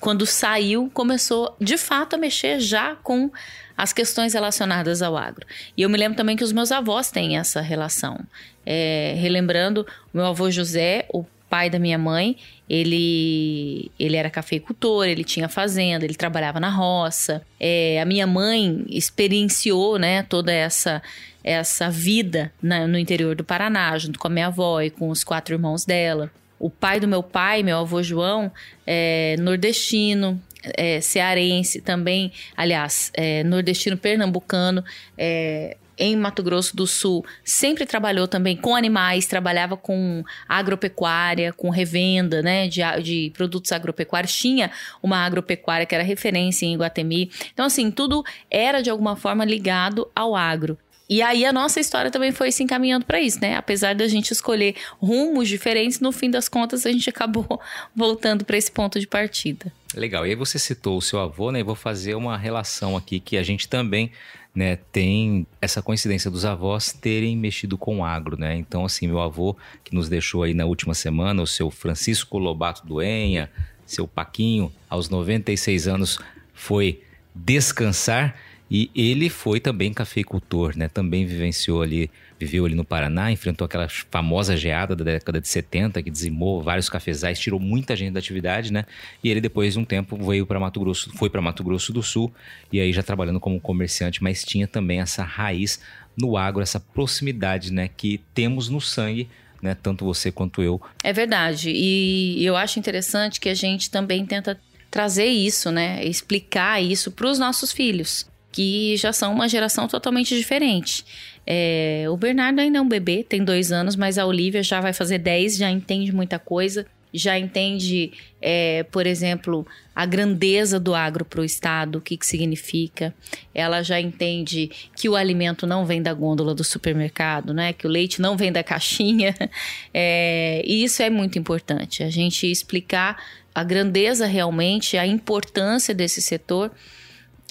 quando 0.00 0.26
saiu, 0.26 0.90
começou 0.92 1.56
de 1.58 1.78
fato 1.78 2.16
a 2.16 2.18
mexer 2.18 2.60
já 2.60 2.96
com 2.96 3.30
as 3.74 3.94
questões 3.94 4.34
relacionadas 4.34 5.00
ao 5.00 5.16
agro. 5.16 5.46
E 5.74 5.82
eu 5.82 5.88
me 5.88 5.96
lembro 5.96 6.16
também 6.16 6.36
que 6.36 6.44
os 6.44 6.52
meus 6.52 6.70
avós 6.70 7.10
têm 7.10 7.38
essa 7.38 7.62
relação. 7.62 8.18
É, 8.66 9.14
relembrando, 9.16 9.86
o 10.12 10.16
meu 10.18 10.26
avô 10.26 10.50
José, 10.50 11.06
o 11.08 11.24
pai 11.48 11.70
da 11.70 11.78
minha 11.78 11.96
mãe, 11.96 12.36
ele, 12.68 13.90
ele 13.98 14.16
era 14.16 14.28
cafeicultor, 14.28 15.06
ele 15.06 15.24
tinha 15.24 15.48
fazenda, 15.48 16.04
ele 16.04 16.14
trabalhava 16.14 16.60
na 16.60 16.68
roça. 16.68 17.40
É, 17.58 17.98
a 18.02 18.04
minha 18.04 18.26
mãe 18.26 18.84
experienciou 18.90 19.98
né, 19.98 20.24
toda 20.24 20.52
essa 20.52 21.00
essa 21.42 21.88
vida 21.88 22.52
na, 22.60 22.88
no 22.88 22.98
interior 22.98 23.36
do 23.36 23.44
Paraná, 23.44 23.96
junto 23.96 24.18
com 24.18 24.26
a 24.26 24.30
minha 24.30 24.48
avó 24.48 24.82
e 24.82 24.90
com 24.90 25.08
os 25.08 25.22
quatro 25.22 25.54
irmãos 25.54 25.84
dela. 25.84 26.30
O 26.58 26.70
pai 26.70 26.98
do 27.00 27.08
meu 27.08 27.22
pai, 27.22 27.62
meu 27.62 27.78
avô 27.78 28.02
João, 28.02 28.50
é 28.86 29.36
nordestino, 29.38 30.40
é, 30.76 31.00
cearense 31.00 31.80
também, 31.80 32.32
aliás, 32.56 33.10
é, 33.14 33.44
nordestino 33.44 33.96
pernambucano, 33.96 34.84
é, 35.16 35.76
em 35.98 36.14
Mato 36.14 36.42
Grosso 36.42 36.76
do 36.76 36.86
Sul, 36.86 37.24
sempre 37.44 37.86
trabalhou 37.86 38.28
também 38.28 38.56
com 38.56 38.76
animais, 38.76 39.26
trabalhava 39.26 39.76
com 39.76 40.22
agropecuária, 40.48 41.52
com 41.52 41.70
revenda 41.70 42.42
né, 42.42 42.68
de, 42.68 42.82
de 43.02 43.32
produtos 43.34 43.72
agropecuários. 43.72 44.36
Tinha 44.36 44.70
uma 45.02 45.24
agropecuária 45.24 45.86
que 45.86 45.94
era 45.94 46.04
referência 46.04 46.66
em 46.66 46.74
Iguatemi. 46.74 47.30
Então, 47.52 47.64
assim, 47.64 47.90
tudo 47.90 48.22
era 48.50 48.82
de 48.82 48.90
alguma 48.90 49.16
forma 49.16 49.44
ligado 49.44 50.06
ao 50.14 50.36
agro. 50.36 50.78
E 51.08 51.22
aí 51.22 51.44
a 51.44 51.52
nossa 51.52 51.78
história 51.78 52.10
também 52.10 52.32
foi 52.32 52.50
se 52.50 52.62
encaminhando 52.62 53.06
para 53.06 53.20
isso, 53.20 53.40
né? 53.40 53.54
Apesar 53.54 53.94
da 53.94 54.08
gente 54.08 54.32
escolher 54.32 54.74
rumos 54.98 55.48
diferentes, 55.48 56.00
no 56.00 56.10
fim 56.10 56.30
das 56.30 56.48
contas 56.48 56.84
a 56.84 56.90
gente 56.90 57.08
acabou 57.08 57.60
voltando 57.94 58.44
para 58.44 58.56
esse 58.56 58.70
ponto 58.70 58.98
de 58.98 59.06
partida. 59.06 59.72
Legal. 59.94 60.26
E 60.26 60.30
aí 60.30 60.34
você 60.34 60.58
citou 60.58 60.98
o 60.98 61.02
seu 61.02 61.20
avô, 61.20 61.52
né? 61.52 61.62
Vou 61.62 61.76
fazer 61.76 62.14
uma 62.16 62.36
relação 62.36 62.96
aqui 62.96 63.20
que 63.20 63.36
a 63.36 63.42
gente 63.42 63.68
também 63.68 64.10
né, 64.56 64.76
tem 64.90 65.46
essa 65.60 65.82
coincidência 65.82 66.30
dos 66.30 66.46
avós 66.46 66.90
terem 66.90 67.36
mexido 67.36 67.76
com 67.76 68.02
agro, 68.02 68.38
né? 68.38 68.56
Então, 68.56 68.86
assim, 68.86 69.06
meu 69.06 69.20
avô, 69.20 69.54
que 69.84 69.94
nos 69.94 70.08
deixou 70.08 70.42
aí 70.42 70.54
na 70.54 70.64
última 70.64 70.94
semana, 70.94 71.42
o 71.42 71.46
seu 71.46 71.70
Francisco 71.70 72.38
Lobato 72.38 72.86
Doenha, 72.86 73.50
seu 73.84 74.08
Paquinho, 74.08 74.72
aos 74.88 75.10
96 75.10 75.86
anos, 75.86 76.18
foi 76.54 77.02
descansar. 77.34 78.34
E 78.70 78.90
ele 78.94 79.28
foi 79.28 79.60
também 79.60 79.92
cafeicultor, 79.92 80.76
né? 80.76 80.88
Também 80.88 81.24
vivenciou 81.24 81.82
ali, 81.82 82.10
viveu 82.38 82.64
ali 82.64 82.74
no 82.74 82.84
Paraná, 82.84 83.30
enfrentou 83.30 83.64
aquela 83.64 83.88
famosa 83.88 84.56
geada 84.56 84.96
da 84.96 85.04
década 85.04 85.40
de 85.40 85.46
70 85.46 86.02
que 86.02 86.10
dizimou 86.10 86.60
vários 86.60 86.88
cafezais, 86.88 87.38
tirou 87.38 87.60
muita 87.60 87.94
gente 87.94 88.12
da 88.12 88.18
atividade, 88.18 88.72
né? 88.72 88.84
E 89.22 89.30
ele 89.30 89.40
depois 89.40 89.74
de 89.74 89.78
um 89.78 89.84
tempo 89.84 90.16
veio 90.16 90.44
para 90.44 90.58
Mato 90.58 90.80
Grosso, 90.80 91.12
foi 91.16 91.30
para 91.30 91.40
Mato 91.40 91.62
Grosso 91.62 91.92
do 91.92 92.02
Sul 92.02 92.34
e 92.72 92.80
aí 92.80 92.92
já 92.92 93.04
trabalhando 93.04 93.38
como 93.38 93.60
comerciante, 93.60 94.20
mas 94.22 94.42
tinha 94.42 94.66
também 94.66 95.00
essa 95.00 95.22
raiz 95.22 95.80
no 96.16 96.36
agro, 96.36 96.60
essa 96.60 96.80
proximidade, 96.80 97.72
né, 97.72 97.88
que 97.94 98.20
temos 98.34 98.68
no 98.68 98.80
sangue 98.80 99.28
né, 99.62 99.76
tanto 99.80 100.04
você 100.04 100.30
quanto 100.30 100.62
eu. 100.62 100.80
É 101.02 101.12
verdade. 101.12 101.70
E 101.70 102.44
eu 102.44 102.56
acho 102.56 102.78
interessante 102.78 103.40
que 103.40 103.48
a 103.48 103.54
gente 103.54 103.90
também 103.90 104.26
tenta 104.26 104.58
trazer 104.90 105.26
isso, 105.26 105.70
né? 105.70 106.04
Explicar 106.04 106.82
isso 106.82 107.10
para 107.10 107.26
os 107.26 107.38
nossos 107.38 107.72
filhos 107.72 108.26
que 108.56 108.96
já 108.96 109.12
são 109.12 109.34
uma 109.34 109.46
geração 109.50 109.86
totalmente 109.86 110.34
diferente. 110.34 111.04
É, 111.46 112.06
o 112.08 112.16
Bernardo 112.16 112.58
ainda 112.58 112.78
é 112.78 112.80
um 112.80 112.88
bebê, 112.88 113.22
tem 113.22 113.44
dois 113.44 113.70
anos, 113.70 113.94
mas 113.94 114.16
a 114.16 114.24
Olivia 114.24 114.62
já 114.62 114.80
vai 114.80 114.94
fazer 114.94 115.18
dez, 115.18 115.58
já 115.58 115.70
entende 115.70 116.10
muita 116.10 116.38
coisa, 116.38 116.86
já 117.12 117.38
entende, 117.38 118.12
é, 118.40 118.82
por 118.84 119.06
exemplo, 119.06 119.66
a 119.94 120.06
grandeza 120.06 120.80
do 120.80 120.94
agro 120.94 121.22
para 121.22 121.42
o 121.42 121.44
Estado, 121.44 121.98
o 121.98 122.00
que, 122.00 122.16
que 122.16 122.24
significa. 122.24 123.14
Ela 123.54 123.82
já 123.82 124.00
entende 124.00 124.70
que 124.96 125.06
o 125.06 125.16
alimento 125.16 125.66
não 125.66 125.84
vem 125.84 126.00
da 126.00 126.14
gôndola 126.14 126.54
do 126.54 126.64
supermercado, 126.64 127.52
né? 127.52 127.74
que 127.74 127.86
o 127.86 127.90
leite 127.90 128.22
não 128.22 128.38
vem 128.38 128.50
da 128.50 128.64
caixinha. 128.64 129.34
É, 129.92 130.62
e 130.66 130.84
isso 130.84 131.02
é 131.02 131.08
muito 131.08 131.38
importante, 131.38 132.02
a 132.02 132.10
gente 132.10 132.50
explicar 132.50 133.16
a 133.54 133.64
grandeza 133.64 134.26
realmente, 134.26 134.98
a 134.98 135.06
importância 135.06 135.94
desse 135.94 136.20
setor 136.20 136.70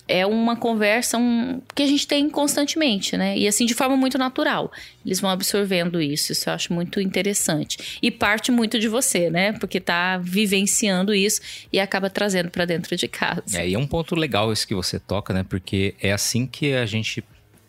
é 0.07 0.25
uma 0.25 0.55
conversa 0.55 1.17
um, 1.17 1.61
que 1.73 1.83
a 1.83 1.87
gente 1.87 2.07
tem 2.07 2.29
constantemente, 2.29 3.17
né? 3.17 3.37
E 3.37 3.47
assim, 3.47 3.65
de 3.65 3.73
forma 3.73 3.97
muito 3.97 4.17
natural. 4.17 4.71
Eles 5.05 5.19
vão 5.19 5.29
absorvendo 5.29 6.01
isso, 6.01 6.31
isso 6.31 6.49
eu 6.49 6.53
acho 6.53 6.73
muito 6.73 6.99
interessante. 6.99 7.99
E 8.01 8.11
parte 8.11 8.51
muito 8.51 8.79
de 8.79 8.87
você, 8.87 9.29
né? 9.29 9.53
Porque 9.53 9.79
tá 9.79 10.17
vivenciando 10.17 11.13
isso 11.13 11.41
e 11.71 11.79
acaba 11.79 12.09
trazendo 12.09 12.49
para 12.49 12.65
dentro 12.65 12.95
de 12.95 13.07
casa. 13.07 13.43
É, 13.53 13.67
e 13.67 13.73
é 13.73 13.79
um 13.79 13.87
ponto 13.87 14.15
legal 14.15 14.51
esse 14.51 14.65
que 14.65 14.75
você 14.75 14.99
toca, 14.99 15.33
né? 15.33 15.45
Porque 15.47 15.95
é 16.01 16.11
assim 16.11 16.45
que 16.45 16.73
a 16.73 16.85
gente 16.85 17.23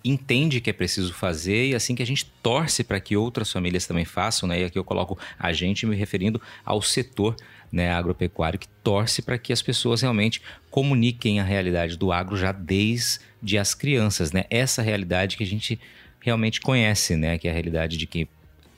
entende 0.04 0.60
que 0.60 0.70
é 0.70 0.72
preciso 0.72 1.12
fazer 1.12 1.70
e 1.70 1.74
assim 1.74 1.94
que 1.94 2.02
a 2.02 2.06
gente 2.06 2.26
torce 2.42 2.84
para 2.84 3.00
que 3.00 3.16
outras 3.16 3.50
famílias 3.50 3.86
também 3.86 4.04
façam, 4.04 4.48
né? 4.48 4.60
E 4.60 4.64
aqui 4.64 4.78
eu 4.78 4.84
coloco 4.84 5.18
a 5.38 5.52
gente 5.52 5.84
me 5.84 5.96
referindo 5.96 6.40
ao 6.64 6.80
setor 6.80 7.34
né, 7.72 7.90
agropecuário 7.90 8.58
que 8.58 8.68
torce 8.82 9.22
para 9.22 9.38
que 9.38 9.52
as 9.52 9.62
pessoas 9.62 10.02
realmente 10.02 10.40
comuniquem 10.70 11.40
a 11.40 11.44
realidade 11.44 11.96
do 11.96 12.12
agro 12.12 12.36
já 12.36 12.52
desde 12.52 13.58
as 13.58 13.74
crianças, 13.74 14.32
né? 14.32 14.44
Essa 14.50 14.82
realidade 14.82 15.36
que 15.36 15.42
a 15.44 15.46
gente 15.46 15.78
realmente 16.20 16.60
conhece, 16.60 17.16
né? 17.16 17.38
Que 17.38 17.48
é 17.48 17.50
a 17.50 17.54
realidade 17.54 17.96
de 17.96 18.06
que 18.06 18.28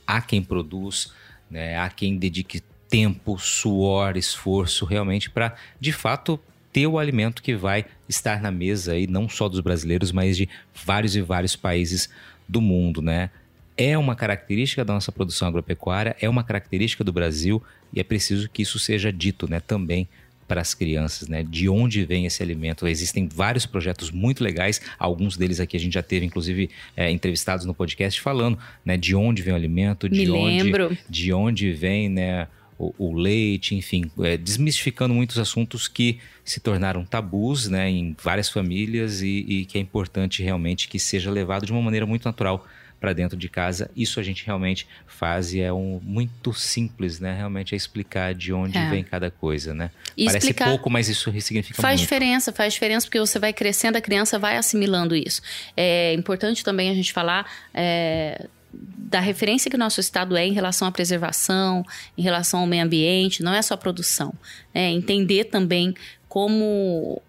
há 0.06 0.20
quem 0.20 0.42
produz, 0.42 1.12
né? 1.50 1.78
Há 1.78 1.88
quem 1.88 2.16
dedique 2.16 2.62
tempo, 2.88 3.38
suor, 3.38 4.16
esforço 4.16 4.84
realmente 4.84 5.30
para, 5.30 5.54
de 5.78 5.92
fato, 5.92 6.40
ter 6.72 6.86
o 6.86 6.98
alimento 6.98 7.42
que 7.42 7.54
vai 7.54 7.84
estar 8.08 8.40
na 8.40 8.50
mesa 8.50 8.92
aí, 8.92 9.06
não 9.06 9.28
só 9.28 9.48
dos 9.48 9.60
brasileiros, 9.60 10.12
mas 10.12 10.36
de 10.36 10.48
vários 10.84 11.16
e 11.16 11.20
vários 11.20 11.56
países 11.56 12.08
do 12.48 12.60
mundo, 12.60 13.02
né? 13.02 13.30
É 13.76 13.96
uma 13.96 14.16
característica 14.16 14.84
da 14.84 14.92
nossa 14.92 15.12
produção 15.12 15.48
agropecuária, 15.48 16.16
é 16.20 16.28
uma 16.28 16.42
característica 16.42 17.04
do 17.04 17.12
Brasil 17.12 17.62
e 17.92 18.00
é 18.00 18.04
preciso 18.04 18.48
que 18.48 18.62
isso 18.62 18.78
seja 18.78 19.12
dito, 19.12 19.48
né, 19.48 19.60
também 19.60 20.08
para 20.46 20.62
as 20.62 20.72
crianças, 20.72 21.28
né? 21.28 21.42
De 21.42 21.68
onde 21.68 22.06
vem 22.06 22.24
esse 22.24 22.42
alimento? 22.42 22.88
Existem 22.88 23.28
vários 23.28 23.66
projetos 23.66 24.10
muito 24.10 24.42
legais, 24.42 24.80
alguns 24.98 25.36
deles 25.36 25.60
aqui 25.60 25.76
a 25.76 25.80
gente 25.80 25.92
já 25.92 26.02
teve, 26.02 26.24
inclusive, 26.24 26.70
é, 26.96 27.10
entrevistados 27.10 27.66
no 27.66 27.74
podcast 27.74 28.18
falando, 28.18 28.58
né? 28.82 28.96
De 28.96 29.14
onde 29.14 29.42
vem 29.42 29.52
o 29.52 29.56
alimento, 29.56 30.08
de 30.08 30.20
Me 30.20 30.30
onde, 30.30 30.62
lembro. 30.62 30.96
de 31.08 31.32
onde 31.34 31.70
vem, 31.72 32.08
né? 32.08 32.48
o, 32.78 32.94
o 32.96 33.14
leite, 33.14 33.74
enfim, 33.74 34.10
é, 34.20 34.36
desmistificando 34.36 35.12
muitos 35.12 35.38
assuntos 35.38 35.88
que 35.88 36.18
se 36.44 36.60
tornaram 36.60 37.04
tabus 37.04 37.68
né, 37.68 37.90
em 37.90 38.16
várias 38.22 38.48
famílias 38.48 39.20
e, 39.20 39.44
e 39.48 39.64
que 39.64 39.76
é 39.76 39.80
importante 39.80 40.42
realmente 40.42 40.88
que 40.88 40.98
seja 40.98 41.30
levado 41.30 41.66
de 41.66 41.72
uma 41.72 41.82
maneira 41.82 42.06
muito 42.06 42.24
natural 42.24 42.64
para 43.00 43.12
dentro 43.12 43.36
de 43.36 43.48
casa. 43.48 43.90
Isso 43.96 44.18
a 44.18 44.22
gente 44.22 44.44
realmente 44.44 44.86
faz 45.06 45.52
e 45.54 45.60
é 45.60 45.72
um, 45.72 46.00
muito 46.02 46.52
simples, 46.52 47.20
né? 47.20 47.36
Realmente 47.36 47.74
é 47.74 47.76
explicar 47.76 48.34
de 48.34 48.52
onde 48.52 48.76
é. 48.76 48.90
vem 48.90 49.04
cada 49.04 49.30
coisa, 49.30 49.72
né? 49.72 49.90
E 50.16 50.26
Parece 50.26 50.46
explicar... 50.46 50.70
pouco, 50.70 50.90
mas 50.90 51.08
isso 51.08 51.30
significa 51.40 51.80
faz 51.80 51.98
muito. 51.98 51.98
Faz 51.98 52.00
diferença, 52.00 52.52
faz 52.52 52.72
diferença 52.74 53.06
porque 53.06 53.20
você 53.20 53.38
vai 53.38 53.52
crescendo, 53.52 53.96
a 53.96 54.00
criança 54.00 54.38
vai 54.38 54.56
assimilando 54.56 55.14
isso. 55.14 55.40
É 55.76 56.12
importante 56.14 56.64
também 56.64 56.90
a 56.90 56.94
gente 56.94 57.12
falar 57.12 57.46
é, 57.72 58.46
da 58.72 59.20
referência 59.20 59.70
que 59.70 59.76
o 59.76 59.78
nosso 59.78 60.00
estado 60.00 60.36
é 60.36 60.46
em 60.46 60.52
relação 60.52 60.86
à 60.86 60.92
preservação, 60.92 61.84
em 62.16 62.22
relação 62.22 62.60
ao 62.60 62.66
meio 62.66 62.84
ambiente, 62.84 63.42
não 63.42 63.54
é 63.54 63.62
só 63.62 63.76
produção. 63.76 64.34
É 64.74 64.90
entender 64.90 65.44
também 65.44 65.94
como, 66.28 67.22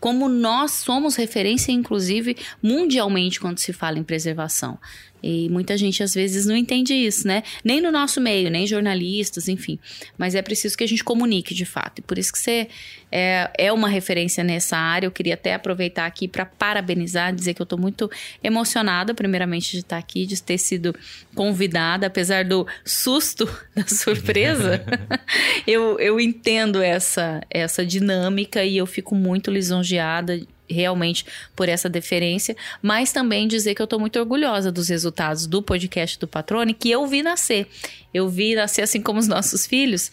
como 0.00 0.28
nós 0.28 0.72
somos 0.72 1.16
referência, 1.16 1.72
inclusive, 1.72 2.36
mundialmente, 2.62 3.40
quando 3.40 3.58
se 3.58 3.72
fala 3.72 3.98
em 3.98 4.04
preservação. 4.04 4.78
E 5.22 5.48
muita 5.48 5.76
gente 5.76 6.02
às 6.02 6.14
vezes 6.14 6.46
não 6.46 6.56
entende 6.56 6.94
isso, 6.94 7.26
né? 7.26 7.42
Nem 7.64 7.80
no 7.80 7.90
nosso 7.90 8.20
meio, 8.20 8.50
nem 8.50 8.66
jornalistas, 8.66 9.48
enfim. 9.48 9.78
Mas 10.16 10.34
é 10.34 10.42
preciso 10.42 10.76
que 10.76 10.84
a 10.84 10.88
gente 10.88 11.02
comunique 11.02 11.54
de 11.54 11.64
fato. 11.64 11.98
E 11.98 12.02
por 12.02 12.18
isso 12.18 12.32
que 12.32 12.38
você 12.38 12.68
é, 13.10 13.50
é 13.56 13.72
uma 13.72 13.88
referência 13.88 14.44
nessa 14.44 14.76
área. 14.76 15.06
Eu 15.06 15.10
queria 15.10 15.34
até 15.34 15.54
aproveitar 15.54 16.06
aqui 16.06 16.28
para 16.28 16.46
parabenizar, 16.46 17.34
dizer 17.34 17.54
que 17.54 17.62
eu 17.62 17.64
estou 17.64 17.78
muito 17.78 18.10
emocionada, 18.42 19.14
primeiramente, 19.14 19.72
de 19.72 19.78
estar 19.78 19.98
aqui, 19.98 20.26
de 20.26 20.40
ter 20.42 20.58
sido 20.58 20.94
convidada, 21.34 22.06
apesar 22.06 22.44
do 22.44 22.66
susto, 22.84 23.48
da 23.74 23.86
surpresa. 23.86 24.84
eu, 25.66 25.98
eu 25.98 26.20
entendo 26.20 26.82
essa, 26.82 27.40
essa 27.50 27.84
dinâmica 27.84 28.64
e 28.64 28.76
eu 28.76 28.86
fico 28.86 29.14
muito 29.14 29.50
lisonjeada 29.50 30.40
realmente 30.68 31.24
por 31.54 31.68
essa 31.68 31.88
deferência, 31.88 32.56
mas 32.82 33.12
também 33.12 33.48
dizer 33.48 33.74
que 33.74 33.82
eu 33.82 33.84
estou 33.84 33.98
muito 33.98 34.18
orgulhosa 34.18 34.70
dos 34.70 34.88
resultados 34.88 35.46
do 35.46 35.62
podcast 35.62 36.18
do 36.18 36.28
Patrone, 36.28 36.74
que 36.74 36.90
eu 36.90 37.06
vi 37.06 37.22
nascer. 37.22 37.66
Eu 38.12 38.28
vi 38.28 38.54
nascer 38.54 38.82
assim 38.82 39.00
como 39.00 39.18
os 39.18 39.28
nossos 39.28 39.66
filhos, 39.66 40.10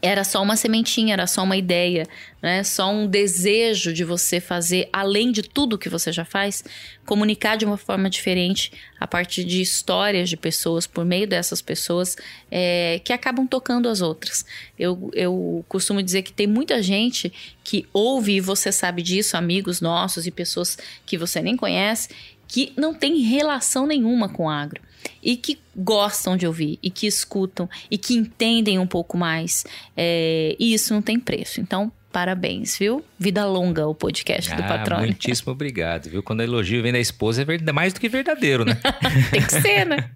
era 0.00 0.22
só 0.22 0.42
uma 0.42 0.56
sementinha, 0.56 1.12
era 1.12 1.26
só 1.26 1.42
uma 1.42 1.56
ideia, 1.56 2.06
né? 2.40 2.62
Só 2.62 2.90
um 2.90 3.06
desejo 3.06 3.92
de 3.92 4.04
você 4.04 4.40
fazer, 4.40 4.88
além 4.92 5.32
de 5.32 5.42
tudo 5.42 5.78
que 5.78 5.88
você 5.88 6.12
já 6.12 6.24
faz, 6.24 6.62
comunicar 7.04 7.56
de 7.56 7.64
uma 7.64 7.76
forma 7.76 8.08
diferente 8.08 8.72
a 9.00 9.06
partir 9.06 9.44
de 9.44 9.60
histórias 9.60 10.28
de 10.28 10.36
pessoas, 10.36 10.86
por 10.86 11.04
meio 11.04 11.26
dessas 11.26 11.60
pessoas, 11.60 12.16
é, 12.50 13.00
que 13.04 13.12
acabam 13.12 13.46
tocando 13.46 13.88
as 13.88 14.00
outras. 14.00 14.44
Eu, 14.78 15.10
eu 15.14 15.64
costumo 15.68 16.02
dizer 16.02 16.22
que 16.22 16.32
tem 16.32 16.46
muita 16.46 16.82
gente 16.82 17.32
que 17.64 17.86
ouve, 17.92 18.36
e 18.36 18.40
você 18.40 18.70
sabe 18.70 19.02
disso, 19.02 19.36
amigos 19.36 19.80
nossos 19.80 20.26
e 20.26 20.30
pessoas 20.30 20.78
que 21.04 21.18
você 21.18 21.42
nem 21.42 21.56
conhece, 21.56 22.08
que 22.46 22.72
não 22.76 22.94
tem 22.94 23.18
relação 23.18 23.86
nenhuma 23.86 24.28
com 24.28 24.48
agro 24.48 24.80
e 25.22 25.36
que 25.36 25.58
gostam 25.76 26.36
de 26.36 26.46
ouvir 26.46 26.78
e 26.82 26.90
que 26.90 27.06
escutam 27.06 27.68
e 27.90 27.96
que 27.98 28.14
entendem 28.14 28.78
um 28.78 28.86
pouco 28.86 29.16
mais. 29.16 29.64
É, 29.96 30.56
e 30.58 30.74
isso 30.74 30.92
não 30.92 31.02
tem 31.02 31.18
preço. 31.18 31.60
Então, 31.60 31.92
parabéns, 32.12 32.76
viu? 32.76 33.04
Vida 33.18 33.46
longa 33.46 33.86
o 33.86 33.94
podcast 33.94 34.52
ah, 34.52 34.56
do 34.56 34.62
patrão. 34.64 34.98
Muitíssimo 34.98 35.52
obrigado, 35.52 36.08
viu? 36.08 36.22
Quando 36.22 36.40
a 36.40 36.44
elogio 36.44 36.82
vem 36.82 36.92
da 36.92 36.98
esposa 36.98 37.44
é 37.44 37.72
mais 37.72 37.92
do 37.92 38.00
que 38.00 38.08
verdadeiro, 38.08 38.64
né? 38.64 38.78
tem 39.30 39.42
que 39.42 39.52
ser, 39.52 39.86
né? 39.86 40.10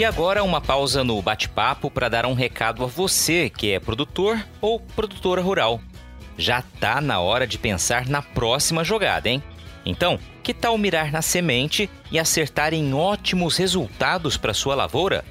E 0.00 0.04
agora 0.04 0.42
uma 0.42 0.62
pausa 0.62 1.04
no 1.04 1.20
bate-papo 1.20 1.90
para 1.90 2.08
dar 2.08 2.24
um 2.24 2.32
recado 2.32 2.82
a 2.82 2.86
você 2.86 3.50
que 3.50 3.70
é 3.70 3.78
produtor 3.78 4.42
ou 4.58 4.80
produtora 4.80 5.42
rural. 5.42 5.78
Já 6.38 6.62
tá 6.62 7.02
na 7.02 7.20
hora 7.20 7.46
de 7.46 7.58
pensar 7.58 8.06
na 8.08 8.22
próxima 8.22 8.82
jogada, 8.82 9.28
hein? 9.28 9.42
Então, 9.84 10.18
que 10.50 10.54
tal 10.54 10.76
mirar 10.76 11.12
na 11.12 11.22
semente 11.22 11.88
e 12.10 12.18
acertar 12.18 12.74
em 12.74 12.92
ótimos 12.92 13.56
resultados 13.56 14.36
para 14.36 14.52
sua 14.52 14.74
lavoura? 14.74 15.24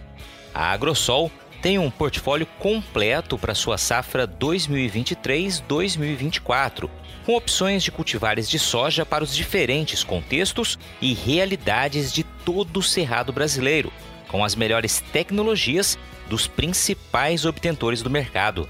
A 0.53 0.71
Agrosol 0.71 1.29
tem 1.61 1.77
um 1.77 1.91
portfólio 1.91 2.47
completo 2.57 3.37
para 3.37 3.53
sua 3.53 3.77
safra 3.77 4.25
2023-2024, 4.25 6.89
com 7.25 7.35
opções 7.35 7.83
de 7.83 7.91
cultivares 7.91 8.49
de 8.49 8.57
soja 8.57 9.05
para 9.05 9.21
os 9.21 9.35
diferentes 9.35 10.05
contextos 10.05 10.79
e 11.01 11.13
realidades 11.13 12.13
de 12.13 12.23
todo 12.23 12.77
o 12.77 12.83
cerrado 12.83 13.33
brasileiro, 13.33 13.91
com 14.29 14.45
as 14.45 14.55
melhores 14.55 15.03
tecnologias 15.11 15.99
dos 16.29 16.47
principais 16.47 17.43
obtentores 17.43 18.01
do 18.01 18.09
mercado. 18.09 18.69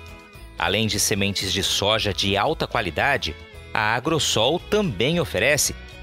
Além 0.58 0.88
de 0.88 1.00
sementes 1.00 1.54
de 1.54 1.62
soja 1.62 2.12
de 2.12 2.36
alta 2.36 2.66
qualidade, 2.66 3.36
a 3.72 3.94
Agrosol 3.94 4.60
também 4.60 5.20
oferece 5.20 5.76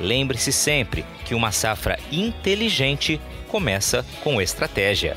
Lembre-se 0.00 0.52
sempre 0.52 1.04
que 1.24 1.34
uma 1.34 1.52
safra 1.52 1.98
inteligente 2.10 3.20
começa 3.48 4.04
com 4.22 4.40
estratégia. 4.40 5.16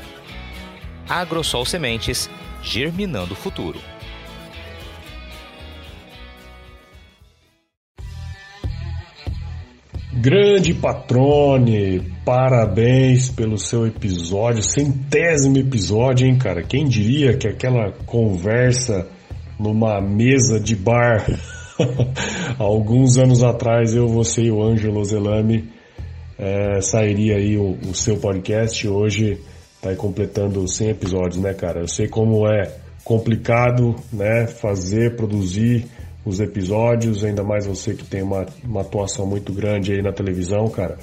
Agrosol 1.08 1.64
Sementes, 1.64 2.28
germinando 2.62 3.32
o 3.32 3.36
futuro. 3.36 3.80
Grande 10.12 10.74
Patrone, 10.74 12.00
parabéns 12.24 13.30
pelo 13.30 13.56
seu 13.56 13.86
episódio, 13.86 14.62
centésimo 14.64 15.56
episódio, 15.58 16.26
hein, 16.26 16.36
cara? 16.36 16.62
Quem 16.62 16.88
diria 16.88 17.36
que 17.36 17.46
aquela 17.46 17.92
conversa 18.04 19.08
numa 19.58 20.00
mesa 20.00 20.60
de 20.60 20.76
bar. 20.76 21.26
Alguns 22.58 23.18
anos 23.18 23.42
atrás 23.42 23.94
eu, 23.94 24.08
você 24.08 24.42
e 24.42 24.50
o 24.50 24.62
Ângelo 24.62 25.04
Zelame 25.04 25.70
é, 26.38 26.80
sairia 26.80 27.36
aí 27.36 27.56
o, 27.56 27.78
o, 27.88 27.94
seu 27.94 28.16
podcast. 28.18 28.86
Hoje 28.88 29.38
está 29.76 29.94
completando 29.94 30.66
100 30.66 30.90
episódios, 30.90 31.38
né, 31.38 31.54
cara? 31.54 31.80
Eu 31.80 31.88
sei 31.88 32.08
como 32.08 32.46
é 32.48 32.72
complicado, 33.04 33.96
né? 34.12 34.46
Fazer, 34.46 35.16
produzir 35.16 35.86
os 36.24 36.40
episódios, 36.40 37.24
ainda 37.24 37.42
mais 37.42 37.66
você 37.66 37.94
que 37.94 38.04
tem 38.04 38.22
uma, 38.22 38.44
uma 38.62 38.82
atuação 38.82 39.26
muito 39.26 39.52
grande 39.52 39.92
aí 39.92 40.02
na 40.02 40.12
televisão, 40.12 40.68
cara. 40.68 40.98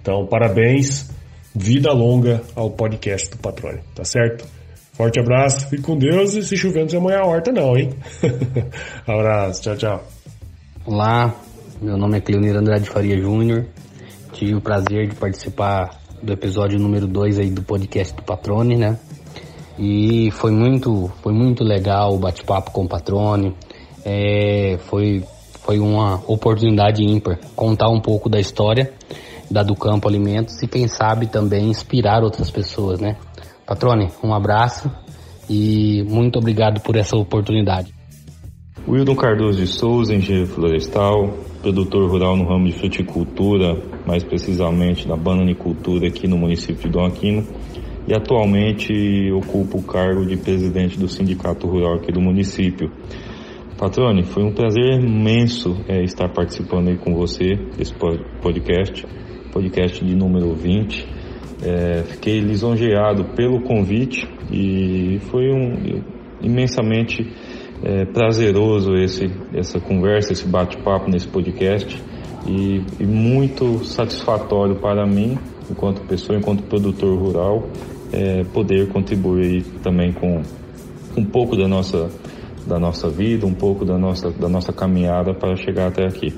Então, 0.00 0.26
parabéns, 0.26 1.10
vida 1.54 1.92
longa 1.92 2.42
ao 2.54 2.70
podcast 2.70 3.30
do 3.30 3.36
Patrone, 3.36 3.80
tá 3.94 4.04
certo? 4.04 4.46
Forte 4.92 5.18
abraço, 5.18 5.68
fique 5.70 5.82
com 5.82 5.96
Deus 5.96 6.34
e 6.34 6.42
se 6.42 6.54
chovendo 6.54 6.90
você 6.90 6.98
amanhã 6.98 7.20
a 7.20 7.26
horta 7.26 7.50
não, 7.50 7.74
hein? 7.74 7.94
abraço, 9.08 9.62
tchau, 9.62 9.76
tchau. 9.76 10.04
Olá, 10.84 11.34
meu 11.80 11.96
nome 11.96 12.18
é 12.18 12.20
Cleonir 12.20 12.54
Andrade 12.54 12.90
Faria 12.90 13.18
Júnior. 13.18 13.64
Tive 14.34 14.54
o 14.54 14.60
prazer 14.60 15.08
de 15.08 15.14
participar 15.14 15.98
do 16.22 16.30
episódio 16.30 16.78
número 16.78 17.06
2 17.06 17.38
aí 17.38 17.50
do 17.50 17.62
podcast 17.62 18.14
do 18.14 18.22
Patrone, 18.22 18.76
né? 18.76 18.98
E 19.78 20.30
foi 20.32 20.50
muito, 20.50 21.10
foi 21.22 21.32
muito 21.32 21.64
legal 21.64 22.14
o 22.14 22.18
bate-papo 22.18 22.70
com 22.70 22.84
o 22.84 22.88
Patrone. 22.88 23.56
É, 24.04 24.76
foi, 24.90 25.24
foi 25.62 25.78
uma 25.78 26.22
oportunidade 26.26 27.02
ímpar 27.02 27.38
contar 27.56 27.88
um 27.88 27.98
pouco 27.98 28.28
da 28.28 28.38
história 28.38 28.92
da 29.50 29.62
do 29.62 29.74
Campo 29.74 30.06
Alimentos 30.06 30.62
e 30.62 30.66
quem 30.66 30.86
sabe 30.86 31.28
também 31.28 31.70
inspirar 31.70 32.22
outras 32.22 32.50
pessoas, 32.50 33.00
né? 33.00 33.16
Patrone, 33.72 34.10
um 34.22 34.34
abraço 34.34 34.90
e 35.48 36.04
muito 36.06 36.38
obrigado 36.38 36.82
por 36.82 36.94
essa 36.94 37.16
oportunidade. 37.16 37.90
Wildon 38.86 39.16
Cardoso 39.16 39.60
de 39.60 39.66
Souza, 39.66 40.14
engenheiro 40.14 40.46
florestal, 40.46 41.38
produtor 41.62 42.10
rural 42.10 42.36
no 42.36 42.44
ramo 42.46 42.66
de 42.66 42.74
fruticultura, 42.74 43.82
mais 44.06 44.22
precisamente 44.22 45.08
da 45.08 45.16
bananicultura 45.16 46.06
aqui 46.06 46.28
no 46.28 46.36
município 46.36 46.82
de 46.82 46.90
Dom 46.90 47.06
Aquino, 47.06 47.46
e 48.06 48.14
atualmente 48.14 48.92
ocupo 49.32 49.78
o 49.78 49.82
cargo 49.82 50.26
de 50.26 50.36
presidente 50.36 50.98
do 50.98 51.08
Sindicato 51.08 51.66
Rural 51.66 51.94
aqui 51.94 52.12
do 52.12 52.20
município. 52.20 52.92
Patrone, 53.78 54.22
foi 54.22 54.44
um 54.44 54.52
prazer 54.52 55.00
imenso 55.02 55.82
é, 55.88 56.02
estar 56.04 56.28
participando 56.28 56.88
aí 56.88 56.98
com 56.98 57.14
você 57.14 57.54
desse 57.74 57.94
podcast, 58.42 59.06
podcast 59.50 60.04
de 60.04 60.14
número 60.14 60.54
20. 60.54 61.21
É, 61.64 62.02
fiquei 62.02 62.40
lisonjeado 62.40 63.24
pelo 63.36 63.62
convite 63.62 64.28
e 64.50 65.20
foi 65.30 65.50
um 65.52 66.02
imensamente 66.42 67.32
é, 67.84 68.04
prazeroso 68.04 68.96
esse, 68.96 69.30
essa 69.54 69.78
conversa, 69.78 70.32
esse 70.32 70.46
bate-papo 70.46 71.10
nesse 71.10 71.28
podcast 71.28 72.02
e, 72.46 72.82
e, 72.98 73.06
muito 73.06 73.84
satisfatório 73.84 74.76
para 74.76 75.06
mim, 75.06 75.38
enquanto 75.70 76.00
pessoa, 76.02 76.36
enquanto 76.38 76.64
produtor 76.64 77.16
rural, 77.16 77.68
é, 78.12 78.42
poder 78.44 78.88
contribuir 78.88 79.62
também 79.82 80.12
com 80.12 80.42
um 81.16 81.24
pouco 81.24 81.56
da 81.56 81.68
nossa 81.68 82.10
da 82.66 82.78
nossa 82.78 83.08
vida, 83.08 83.46
um 83.46 83.54
pouco 83.54 83.84
da 83.84 83.98
nossa, 83.98 84.30
da 84.30 84.48
nossa 84.48 84.72
caminhada 84.72 85.34
para 85.34 85.56
chegar 85.56 85.88
até 85.88 86.04
aqui. 86.06 86.32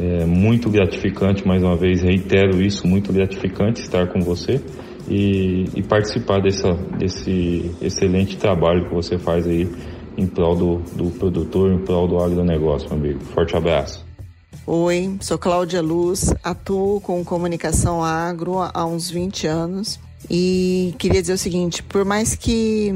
É 0.00 0.24
muito 0.24 0.70
gratificante, 0.70 1.44
mais 1.44 1.60
uma 1.60 1.74
vez 1.74 2.02
reitero 2.02 2.62
isso, 2.62 2.86
muito 2.86 3.12
gratificante 3.12 3.82
estar 3.82 4.06
com 4.06 4.20
você 4.20 4.60
e, 5.08 5.64
e 5.74 5.82
participar 5.82 6.40
dessa, 6.40 6.72
desse 6.96 7.74
excelente 7.82 8.36
trabalho 8.36 8.88
que 8.88 8.94
você 8.94 9.18
faz 9.18 9.44
aí 9.44 9.68
em 10.16 10.24
prol 10.24 10.54
do, 10.54 10.76
do 10.94 11.10
produtor, 11.10 11.72
em 11.72 11.78
prol 11.78 12.06
do 12.06 12.16
agronegócio, 12.16 12.88
meu 12.90 12.98
amigo. 12.98 13.20
Forte 13.34 13.56
abraço. 13.56 14.06
Oi, 14.64 15.16
sou 15.20 15.36
Cláudia 15.36 15.82
Luz, 15.82 16.32
atuo 16.44 17.00
com 17.00 17.24
comunicação 17.24 18.04
agro 18.04 18.58
há 18.72 18.86
uns 18.86 19.10
20 19.10 19.48
anos 19.48 19.98
e 20.30 20.94
queria 20.96 21.20
dizer 21.20 21.32
o 21.32 21.38
seguinte: 21.38 21.82
por 21.82 22.04
mais 22.04 22.36
que 22.36 22.94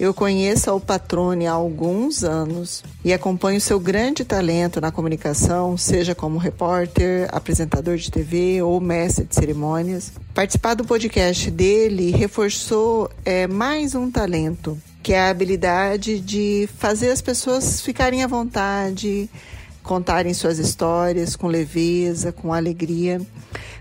eu 0.00 0.14
conheço 0.14 0.74
o 0.74 0.80
Patrone 0.80 1.46
há 1.46 1.52
alguns 1.52 2.24
anos 2.24 2.82
e 3.04 3.12
acompanho 3.12 3.60
seu 3.60 3.78
grande 3.78 4.24
talento 4.24 4.80
na 4.80 4.90
comunicação, 4.90 5.76
seja 5.76 6.14
como 6.14 6.38
repórter, 6.38 7.28
apresentador 7.30 7.98
de 7.98 8.10
TV 8.10 8.62
ou 8.62 8.80
mestre 8.80 9.26
de 9.26 9.34
cerimônias. 9.34 10.10
Participar 10.32 10.72
do 10.72 10.86
podcast 10.86 11.50
dele 11.50 12.12
reforçou 12.12 13.10
é, 13.26 13.46
mais 13.46 13.94
um 13.94 14.10
talento, 14.10 14.78
que 15.02 15.12
é 15.12 15.20
a 15.20 15.28
habilidade 15.28 16.18
de 16.18 16.66
fazer 16.78 17.10
as 17.10 17.20
pessoas 17.20 17.82
ficarem 17.82 18.24
à 18.24 18.26
vontade, 18.26 19.28
contarem 19.82 20.32
suas 20.32 20.58
histórias 20.58 21.36
com 21.36 21.46
leveza, 21.46 22.32
com 22.32 22.54
alegria. 22.54 23.20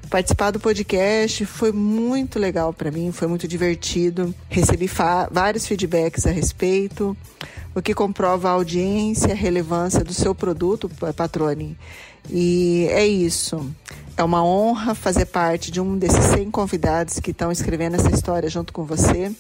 Participar 0.10 0.50
do 0.50 0.60
podcast 0.60 1.46
foi 1.46 1.72
muito 1.72 2.40
legal 2.40 2.74
para 2.74 2.90
mim, 2.90 3.12
foi 3.12 3.28
muito 3.28 3.48
divertido. 3.48 4.34
Recebi 4.50 4.90
vários 5.30 5.68
feedbacks 5.68 6.26
a 6.26 6.32
respeito, 6.32 7.16
o 7.76 7.82
que 7.82 7.94
comprova 7.94 8.50
a 8.50 8.54
audiência, 8.54 9.34
a 9.34 9.36
relevância 9.36 10.04
do 10.04 10.14
seu 10.14 10.34
produto, 10.34 10.90
Patrone. 11.16 11.78
E 12.30 12.88
é 12.90 13.06
isso. 13.06 13.66
É 14.16 14.24
uma 14.24 14.44
honra 14.44 14.94
fazer 14.94 15.26
parte 15.26 15.72
de 15.72 15.80
um 15.80 15.98
desses 15.98 16.26
100 16.26 16.52
convidados 16.52 17.20
que 17.20 17.32
estão 17.32 17.52
escrevendo 17.52 17.96
essa 17.96 18.12
história 18.12 18.50
junto 18.50 18.74
com 18.74 18.84
você. 18.84 19.32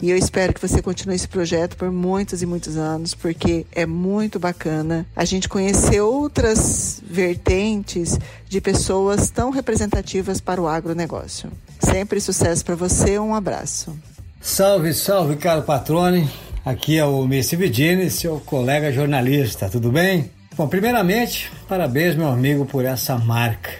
E 0.00 0.10
eu 0.10 0.16
espero 0.16 0.52
que 0.52 0.60
você 0.60 0.80
continue 0.80 1.16
esse 1.16 1.26
projeto 1.26 1.76
por 1.76 1.90
muitos 1.90 2.42
e 2.42 2.46
muitos 2.46 2.76
anos, 2.76 3.14
porque 3.14 3.66
é 3.72 3.86
muito 3.86 4.38
bacana 4.38 5.06
a 5.16 5.24
gente 5.24 5.48
conhecer 5.48 6.00
outras 6.00 7.02
vertentes 7.04 8.18
de 8.48 8.60
pessoas 8.60 9.30
tão 9.30 9.50
representativas 9.50 10.40
para 10.40 10.60
o 10.60 10.68
agronegócio. 10.68 11.50
Sempre 11.80 12.20
sucesso 12.20 12.64
para 12.64 12.76
você, 12.76 13.18
um 13.18 13.34
abraço. 13.34 13.96
Salve, 14.40 14.94
salve, 14.94 15.36
caro 15.36 15.62
patrone. 15.62 16.30
Aqui 16.64 16.98
é 16.98 17.04
o 17.04 17.26
Messi 17.26 17.56
Vidini, 17.56 18.08
seu 18.10 18.40
colega 18.40 18.92
jornalista, 18.92 19.68
tudo 19.68 19.90
bem? 19.90 20.30
Bom, 20.56 20.68
primeiramente, 20.68 21.50
parabéns, 21.68 22.14
meu 22.14 22.28
amigo, 22.28 22.64
por 22.64 22.84
essa 22.84 23.18
marca. 23.18 23.72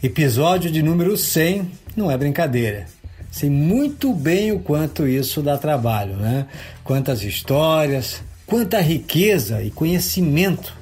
Episódio 0.00 0.70
de 0.70 0.80
número 0.80 1.16
100 1.16 1.68
não 1.96 2.08
é 2.12 2.16
brincadeira. 2.16 2.86
Sei 3.28 3.50
muito 3.50 4.14
bem 4.14 4.52
o 4.52 4.60
quanto 4.60 5.08
isso 5.08 5.42
dá 5.42 5.58
trabalho, 5.58 6.14
né? 6.14 6.46
Quantas 6.84 7.24
histórias, 7.24 8.22
quanta 8.46 8.80
riqueza 8.80 9.64
e 9.64 9.70
conhecimento 9.72 10.72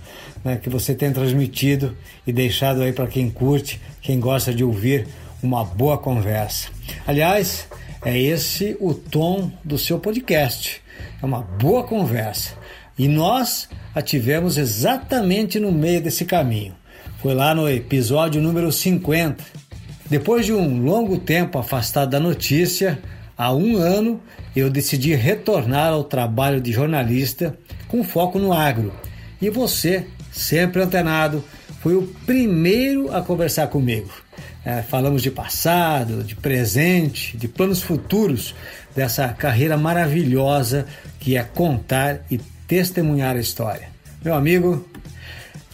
né, 0.44 0.60
que 0.62 0.68
você 0.68 0.94
tem 0.94 1.10
transmitido 1.10 1.96
e 2.26 2.34
deixado 2.34 2.82
aí 2.82 2.92
para 2.92 3.06
quem 3.06 3.30
curte, 3.30 3.80
quem 4.02 4.20
gosta 4.20 4.52
de 4.52 4.62
ouvir 4.62 5.08
uma 5.42 5.64
boa 5.64 5.96
conversa. 5.96 6.68
Aliás, 7.06 7.66
é 8.04 8.18
esse 8.18 8.76
o 8.78 8.92
tom 8.92 9.50
do 9.64 9.78
seu 9.78 9.98
podcast. 9.98 10.82
É 11.22 11.24
uma 11.24 11.40
boa 11.40 11.82
conversa. 11.84 12.60
E 13.00 13.08
nós 13.08 13.66
a 13.94 14.02
tivemos 14.02 14.58
exatamente 14.58 15.58
no 15.58 15.72
meio 15.72 16.02
desse 16.02 16.26
caminho. 16.26 16.74
Foi 17.22 17.34
lá 17.34 17.54
no 17.54 17.66
episódio 17.66 18.42
número 18.42 18.70
50 18.70 19.42
depois 20.10 20.44
de 20.44 20.52
um 20.52 20.82
longo 20.82 21.18
tempo 21.18 21.56
afastado 21.56 22.10
da 22.10 22.18
notícia, 22.18 22.98
há 23.38 23.54
um 23.54 23.76
ano 23.76 24.20
eu 24.56 24.68
decidi 24.68 25.14
retornar 25.14 25.92
ao 25.92 26.02
trabalho 26.02 26.60
de 26.60 26.72
jornalista 26.72 27.56
com 27.86 28.02
foco 28.02 28.36
no 28.36 28.52
agro. 28.52 28.92
E 29.40 29.48
você, 29.48 30.04
sempre 30.32 30.82
antenado, 30.82 31.44
foi 31.80 31.94
o 31.94 32.02
primeiro 32.26 33.14
a 33.14 33.22
conversar 33.22 33.68
comigo. 33.68 34.10
É, 34.64 34.82
falamos 34.82 35.22
de 35.22 35.30
passado, 35.30 36.24
de 36.24 36.34
presente, 36.34 37.36
de 37.36 37.46
planos 37.46 37.80
futuros 37.80 38.52
dessa 38.96 39.28
carreira 39.28 39.76
maravilhosa 39.76 40.86
que 41.20 41.36
é 41.36 41.44
contar 41.44 42.24
e 42.28 42.40
testemunhar 42.70 43.34
a 43.34 43.40
história. 43.40 43.88
Meu 44.24 44.32
amigo, 44.32 44.88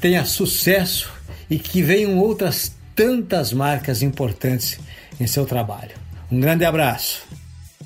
tenha 0.01 0.25
sucesso 0.25 1.13
e 1.51 1.59
que 1.59 1.83
venham 1.83 2.19
outras 2.19 2.75
tantas 2.95 3.53
marcas 3.53 4.01
importantes 4.01 4.81
em 5.21 5.27
seu 5.27 5.45
trabalho. 5.45 5.91
Um 6.33 6.41
grande 6.41 6.65
abraço. 6.65 7.23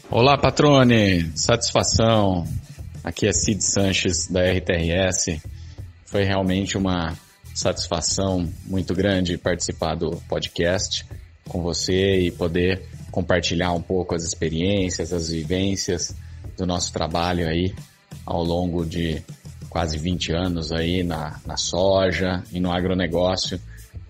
Olá, 0.08 0.38
patrone. 0.38 1.28
Satisfação. 1.34 2.46
Aqui 3.02 3.26
é 3.26 3.32
Cid 3.32 3.64
Sanches 3.64 4.28
da 4.28 4.42
RTRS. 4.48 5.42
Foi 6.06 6.22
realmente 6.22 6.78
uma 6.78 7.18
satisfação 7.52 8.48
muito 8.64 8.94
grande 8.94 9.36
participar 9.36 9.96
do 9.96 10.22
podcast 10.28 11.04
com 11.48 11.60
você 11.60 12.26
e 12.26 12.30
poder 12.30 12.86
compartilhar 13.10 13.72
um 13.72 13.82
pouco 13.82 14.14
as 14.14 14.22
experiências, 14.22 15.12
as 15.12 15.30
vivências 15.30 16.14
do 16.56 16.64
nosso 16.64 16.92
trabalho 16.92 17.48
aí 17.48 17.74
ao 18.24 18.42
longo 18.44 18.84
de 18.84 19.22
quase 19.68 19.98
20 19.98 20.32
anos 20.32 20.72
aí 20.72 21.02
na, 21.02 21.38
na 21.46 21.56
soja 21.56 22.42
e 22.52 22.60
no 22.60 22.72
agronegócio 22.72 23.60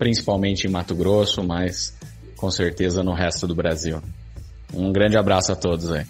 principalmente 0.01 0.65
em 0.65 0.71
Mato 0.71 0.95
Grosso, 0.95 1.43
mas 1.43 1.95
com 2.35 2.49
certeza 2.49 3.03
no 3.03 3.13
resto 3.13 3.45
do 3.45 3.53
Brasil. 3.53 4.01
Um 4.73 4.91
grande 4.91 5.15
abraço 5.15 5.51
a 5.51 5.55
todos 5.55 5.91
aí. 5.91 6.03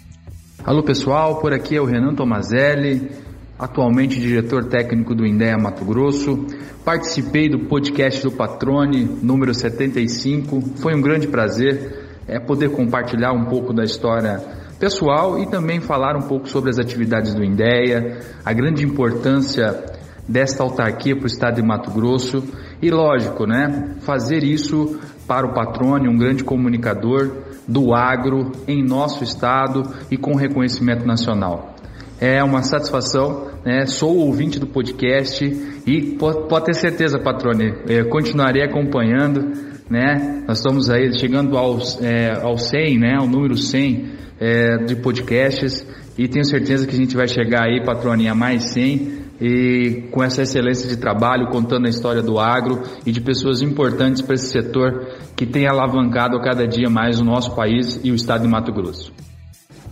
Alô 0.64 0.82
pessoal, 0.82 1.42
por 1.42 1.52
aqui 1.52 1.76
é 1.76 1.80
o 1.80 1.84
Renan 1.84 2.14
Tomazelli, 2.14 3.10
atualmente 3.58 4.18
diretor 4.18 4.64
técnico 4.64 5.14
do 5.14 5.26
Indéia 5.26 5.58
Mato 5.58 5.84
Grosso. 5.84 6.46
Participei 6.82 7.50
do 7.50 7.66
podcast 7.66 8.22
do 8.22 8.32
Patrone, 8.32 9.04
número 9.22 9.52
75. 9.52 10.78
Foi 10.78 10.94
um 10.94 11.02
grande 11.02 11.28
prazer 11.28 12.22
é, 12.26 12.40
poder 12.40 12.70
compartilhar 12.70 13.34
um 13.34 13.44
pouco 13.44 13.74
da 13.74 13.84
história 13.84 14.40
pessoal 14.82 15.38
e 15.38 15.46
também 15.46 15.80
falar 15.80 16.16
um 16.16 16.26
pouco 16.26 16.48
sobre 16.48 16.68
as 16.68 16.76
atividades 16.76 17.32
do 17.32 17.44
INDEA, 17.44 18.18
a 18.44 18.52
grande 18.52 18.84
importância 18.84 19.80
desta 20.28 20.64
autarquia 20.64 21.14
para 21.14 21.22
o 21.22 21.28
estado 21.28 21.54
de 21.54 21.62
Mato 21.62 21.92
Grosso 21.92 22.42
e, 22.82 22.90
lógico, 22.90 23.46
né, 23.46 23.94
fazer 24.00 24.42
isso 24.42 24.98
para 25.24 25.46
o 25.46 25.54
Patrone, 25.54 26.08
um 26.08 26.18
grande 26.18 26.42
comunicador 26.42 27.30
do 27.68 27.94
agro 27.94 28.50
em 28.66 28.84
nosso 28.84 29.22
estado 29.22 29.84
e 30.10 30.16
com 30.16 30.34
reconhecimento 30.34 31.06
nacional. 31.06 31.76
É 32.20 32.42
uma 32.42 32.64
satisfação, 32.64 33.52
né? 33.64 33.86
sou 33.86 34.16
ouvinte 34.16 34.58
do 34.58 34.66
podcast 34.66 35.44
e 35.86 36.16
pode, 36.18 36.64
ter 36.66 36.74
certeza, 36.74 37.20
Patrone, 37.20 37.72
é, 37.88 38.02
continuarei 38.02 38.64
acompanhando. 38.64 39.52
Né? 39.88 40.42
Nós 40.48 40.58
estamos 40.58 40.90
aí 40.90 41.16
chegando 41.16 41.56
aos, 41.56 42.02
é, 42.02 42.32
ao 42.42 42.58
100, 42.58 42.98
né? 42.98 43.16
ao 43.16 43.28
número 43.28 43.56
100 43.56 44.21
é, 44.42 44.76
de 44.78 44.96
podcasts 44.96 45.86
e 46.18 46.26
tenho 46.26 46.44
certeza 46.44 46.84
que 46.84 46.92
a 46.92 46.98
gente 46.98 47.14
vai 47.14 47.28
chegar 47.28 47.66
aí, 47.66 47.80
Patrone, 47.84 48.26
a 48.26 48.34
mais 48.34 48.72
100 48.72 49.22
e 49.40 50.08
com 50.10 50.22
essa 50.22 50.42
excelência 50.42 50.88
de 50.88 50.96
trabalho, 50.96 51.48
contando 51.48 51.86
a 51.86 51.88
história 51.88 52.22
do 52.22 52.40
agro 52.40 52.82
e 53.06 53.12
de 53.12 53.20
pessoas 53.20 53.62
importantes 53.62 54.20
para 54.20 54.34
esse 54.34 54.50
setor 54.50 55.06
que 55.36 55.46
tem 55.46 55.68
alavancado 55.68 56.40
cada 56.40 56.66
dia 56.66 56.90
mais 56.90 57.20
o 57.20 57.24
nosso 57.24 57.54
país 57.54 58.00
e 58.02 58.10
o 58.10 58.16
estado 58.16 58.42
de 58.42 58.48
Mato 58.48 58.72
Grosso. 58.72 59.12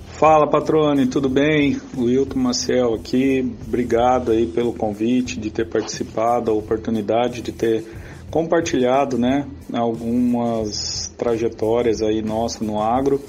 Fala 0.08 0.50
patrone, 0.50 1.06
tudo 1.06 1.28
bem? 1.28 1.80
O 1.96 2.06
Wilton 2.06 2.40
Maciel 2.40 2.94
aqui, 2.94 3.54
obrigado 3.66 4.32
aí 4.32 4.46
pelo 4.46 4.72
convite, 4.72 5.38
de 5.38 5.50
ter 5.50 5.68
participado, 5.68 6.50
a 6.50 6.54
oportunidade 6.54 7.40
de 7.40 7.52
ter 7.52 7.84
compartilhado, 8.30 9.16
né, 9.16 9.46
algumas 9.72 11.12
trajetórias 11.16 12.02
aí 12.02 12.20
nossas 12.20 12.60
no 12.60 12.80
agro 12.80 13.20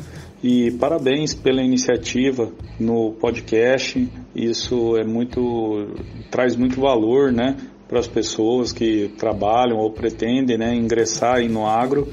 e 0.43 0.71
parabéns 0.71 1.33
pela 1.33 1.61
iniciativa 1.61 2.51
no 2.79 3.11
podcast. 3.13 4.07
Isso 4.35 4.97
é 4.97 5.05
muito 5.05 5.87
traz 6.29 6.55
muito 6.55 6.79
valor, 6.79 7.31
né, 7.31 7.57
para 7.87 7.99
as 7.99 8.07
pessoas 8.07 8.71
que 8.71 9.11
trabalham 9.17 9.77
ou 9.77 9.91
pretendem, 9.91 10.57
né, 10.57 10.73
ingressar 10.73 11.35
aí 11.35 11.47
no 11.47 11.67
agro. 11.67 12.07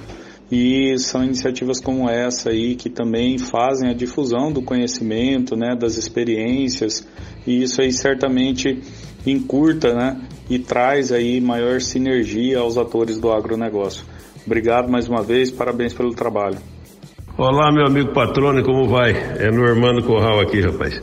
E 0.50 0.98
são 0.98 1.22
iniciativas 1.22 1.78
como 1.78 2.08
essa 2.08 2.50
aí 2.50 2.74
que 2.74 2.88
também 2.88 3.36
fazem 3.36 3.90
a 3.90 3.92
difusão 3.92 4.50
do 4.50 4.62
conhecimento, 4.62 5.54
né, 5.54 5.76
das 5.78 5.96
experiências. 5.96 7.06
E 7.46 7.62
isso 7.62 7.80
aí 7.82 7.92
certamente 7.92 8.80
encurta, 9.26 9.94
né, 9.94 10.20
e 10.48 10.58
traz 10.58 11.12
aí 11.12 11.40
maior 11.40 11.80
sinergia 11.80 12.60
aos 12.60 12.78
atores 12.78 13.18
do 13.18 13.30
agronegócio. 13.30 14.04
Obrigado 14.46 14.90
mais 14.90 15.06
uma 15.06 15.22
vez, 15.22 15.50
parabéns 15.50 15.92
pelo 15.92 16.14
trabalho. 16.14 16.58
Olá, 17.40 17.70
meu 17.70 17.87
amigo 17.87 18.12
patrono, 18.12 18.64
como 18.64 18.88
vai? 18.88 19.12
É 19.12 19.48
Normando 19.48 20.03
Corral 20.03 20.40
aqui, 20.40 20.61
rapaz. 20.61 21.01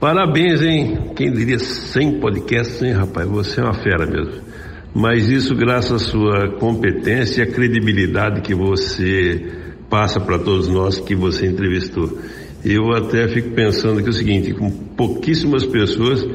Parabéns, 0.00 0.60
hein? 0.60 1.12
Quem 1.14 1.32
diria 1.32 1.60
100 1.60 2.18
podcasts, 2.18 2.82
hein, 2.82 2.90
rapaz? 2.90 3.28
Você 3.28 3.60
é 3.60 3.62
uma 3.62 3.72
fera 3.72 4.04
mesmo. 4.04 4.42
Mas 4.92 5.28
isso 5.28 5.54
graças 5.54 5.92
à 5.92 5.98
sua 6.04 6.58
competência 6.58 7.40
e 7.40 7.44
à 7.44 7.46
credibilidade 7.46 8.40
que 8.40 8.52
você 8.52 9.46
passa 9.88 10.18
para 10.18 10.40
todos 10.40 10.66
nós 10.66 10.98
que 10.98 11.14
você 11.14 11.46
entrevistou. 11.46 12.18
Eu 12.64 12.90
até 12.92 13.28
fico 13.28 13.50
pensando 13.50 14.02
que 14.02 14.08
é 14.08 14.10
o 14.10 14.12
seguinte, 14.12 14.52
com 14.54 14.68
pouquíssimas 14.68 15.64
pessoas 15.64 16.26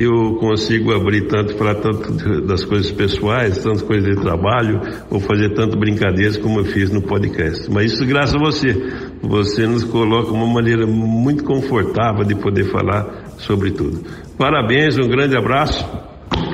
eu 0.00 0.36
consigo 0.36 0.94
abrir 0.94 1.26
tanto, 1.26 1.56
falar 1.56 1.74
tanto 1.74 2.46
das 2.46 2.64
coisas 2.64 2.90
pessoais, 2.92 3.58
tantas 3.58 3.82
coisas 3.82 4.14
de 4.14 4.22
trabalho, 4.22 4.80
ou 5.10 5.18
fazer 5.18 5.52
tanto 5.54 5.76
brincadeiras 5.76 6.36
como 6.36 6.60
eu 6.60 6.64
fiz 6.64 6.88
no 6.90 7.02
podcast. 7.02 7.68
Mas 7.68 7.92
isso 7.92 8.06
graças 8.06 8.36
a 8.36 8.38
você. 8.38 8.74
Você 9.22 9.66
nos 9.66 9.82
coloca 9.82 10.30
uma 10.30 10.46
maneira 10.46 10.86
muito 10.86 11.42
confortável 11.42 12.24
de 12.24 12.36
poder 12.36 12.70
falar 12.70 13.34
sobre 13.38 13.72
tudo. 13.72 14.04
Parabéns, 14.38 14.96
um 14.96 15.08
grande 15.08 15.36
abraço. 15.36 15.84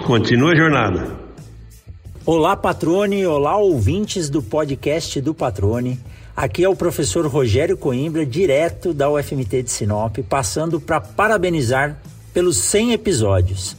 Continua 0.07 0.53
a 0.53 0.57
jornada. 0.57 1.25
Olá, 2.25 2.57
Patrone. 2.57 3.27
Olá, 3.27 3.59
ouvintes 3.59 4.31
do 4.31 4.43
podcast 4.43 5.21
do 5.21 5.35
Patrone. 5.35 6.01
Aqui 6.35 6.65
é 6.65 6.69
o 6.69 6.75
professor 6.75 7.27
Rogério 7.27 7.77
Coimbra, 7.77 8.25
direto 8.25 8.95
da 8.95 9.11
UFMT 9.11 9.65
de 9.65 9.71
Sinop, 9.71 10.17
passando 10.29 10.81
para 10.81 10.99
parabenizar 10.99 12.01
pelos 12.35 12.59
100 12.59 12.93
episódios. 12.93 13.77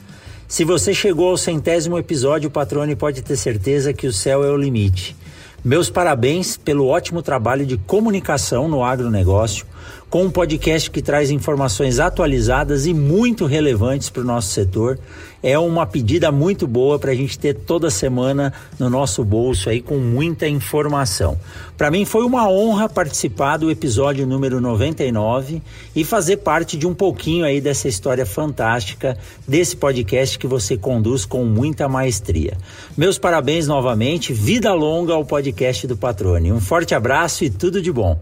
Se 0.48 0.64
você 0.64 0.94
chegou 0.94 1.30
ao 1.30 1.38
centésimo 1.38 1.98
episódio, 1.98 2.50
Patrone 2.50 2.96
pode 2.96 3.22
ter 3.22 3.36
certeza 3.36 3.92
que 3.94 4.08
o 4.08 4.14
céu 4.14 4.46
é 4.46 4.50
o 4.50 4.56
limite. 4.56 5.16
Meus 5.64 5.90
parabéns 5.90 6.56
pelo 6.56 6.88
ótimo 6.88 7.22
trabalho 7.22 7.66
de 7.66 7.78
comunicação 7.78 8.70
no 8.70 8.84
agronegócio, 8.84 9.66
com 10.10 10.24
um 10.24 10.32
podcast 10.32 10.90
que 10.90 11.02
traz 11.02 11.32
informações 11.32 12.00
atualizadas 12.00 12.86
e 12.86 12.94
muito 12.94 13.46
relevantes 13.46 14.10
para 14.10 14.22
o 14.22 14.26
nosso 14.26 14.50
setor. 14.50 15.00
É 15.44 15.60
uma 15.60 15.86
pedida 15.86 16.32
muito 16.32 16.66
boa 16.66 16.98
para 16.98 17.12
a 17.12 17.16
gente 17.16 17.38
ter 17.38 17.54
toda 17.54 17.90
semana 17.90 18.52
no 18.80 18.90
nosso 18.90 19.24
bolso 19.24 19.70
aí 19.70 19.82
com 19.82 19.98
muita 19.98 20.48
informação. 20.48 21.38
Para 21.78 21.92
mim 21.92 22.06
foi 22.06 22.24
uma 22.24 22.50
honra 22.50 22.90
participar 22.90 23.58
do 23.58 23.70
episódio 23.70 24.26
número 24.26 24.60
99 24.60 25.62
e 25.96 26.04
fazer 26.04 26.38
parte 26.38 26.78
de 26.78 26.88
um 26.88 26.94
pouquinho 26.94 27.46
aí 27.46 27.62
dessa 27.62 27.88
história 27.88 28.26
fantástica 28.26 29.18
desse 29.48 29.76
podcast 29.76 30.40
que 30.40 30.48
você 30.48 30.78
conduz 30.78 31.26
com 31.26 31.46
muita 31.46 31.88
maestria. 31.88 32.58
Meus 32.98 33.18
parabéns 33.18 33.68
novamente, 33.68 34.34
vida 34.34 34.74
longa 34.74 35.14
ao 35.14 35.26
podcast 35.26 35.86
do 35.86 35.98
Patrone. 35.98 36.52
Um 36.52 36.62
forte 36.62 36.96
abraço 36.96 37.44
e 37.44 37.50
tudo 37.50 37.82
de 37.82 37.92
bom. 37.92 38.18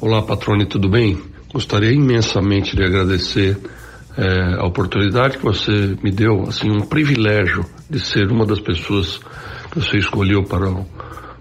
Olá, 0.00 0.22
Patrone, 0.22 0.64
tudo 0.64 0.88
bem? 0.88 1.18
Gostaria 1.52 1.90
imensamente 1.90 2.76
de 2.76 2.84
agradecer 2.84 3.58
é, 4.16 4.54
a 4.60 4.64
oportunidade 4.64 5.38
que 5.38 5.44
você 5.44 5.96
me 6.00 6.12
deu, 6.12 6.42
assim, 6.42 6.70
um 6.70 6.86
privilégio 6.86 7.66
de 7.90 7.98
ser 7.98 8.30
uma 8.30 8.46
das 8.46 8.60
pessoas 8.60 9.18
que 9.72 9.80
você 9.80 9.96
escolheu 9.98 10.44
para, 10.44 10.70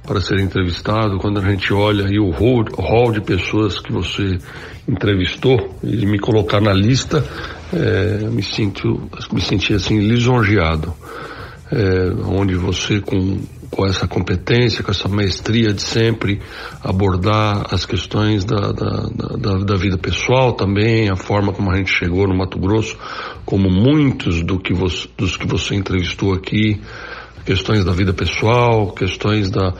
para 0.04 0.20
ser 0.20 0.39
entrevistado. 0.39 1.20
Quando 1.20 1.39
a 1.39 1.43
gente 1.43 1.72
olha 1.72 2.08
aí 2.08 2.17
o 2.17 2.32
hall, 2.32 2.65
hall 2.80 3.12
de 3.12 3.22
pessoas 3.22 3.80
que 3.80 3.93
você 3.93 4.39
entrevistou 4.88 5.78
e 5.84 6.04
me 6.08 6.17
colocar 6.17 6.60
na 6.60 6.74
lista, 6.74 7.24
é, 7.72 8.28
me, 8.28 8.41
sinto, 8.41 9.08
me 9.32 9.39
senti 9.39 9.76
assim 9.76 10.00
lisonjeado. 10.00 10.96
É, 11.72 12.10
onde 12.26 12.56
você 12.56 13.02
com 13.02 13.38
com 13.69 13.86
essa 13.86 14.08
competência, 14.08 14.84
com 14.84 14.91
essa 14.91 15.08
maestria 15.08 15.73
de 15.73 15.82
sempre 15.82 16.39
abordar 16.84 17.73
as 17.73 17.86
questões 17.86 18.45
da, 18.45 18.71
da, 18.71 19.10
da, 19.38 19.58
da, 19.63 19.75
vida 19.75 19.97
pessoal 19.97 20.53
também, 20.53 21.10
a 21.10 21.15
forma 21.15 21.51
como 21.51 21.71
a 21.71 21.75
gente 21.75 21.91
chegou 21.91 22.27
no 22.27 22.36
Mato 22.36 22.60
Grosso, 22.60 22.97
como 23.45 23.69
muitos 23.69 24.41
do 24.41 24.60
que 24.60 24.73
você, 24.73 25.08
dos 25.17 25.36
que 25.36 25.47
você 25.47 25.75
entrevistou 25.75 26.34
aqui, 26.34 26.82
questões 27.45 27.84
da 27.84 27.91
vida 27.91 28.13
pessoal, 28.13 28.91
questões 28.91 29.49
da, 29.49 29.73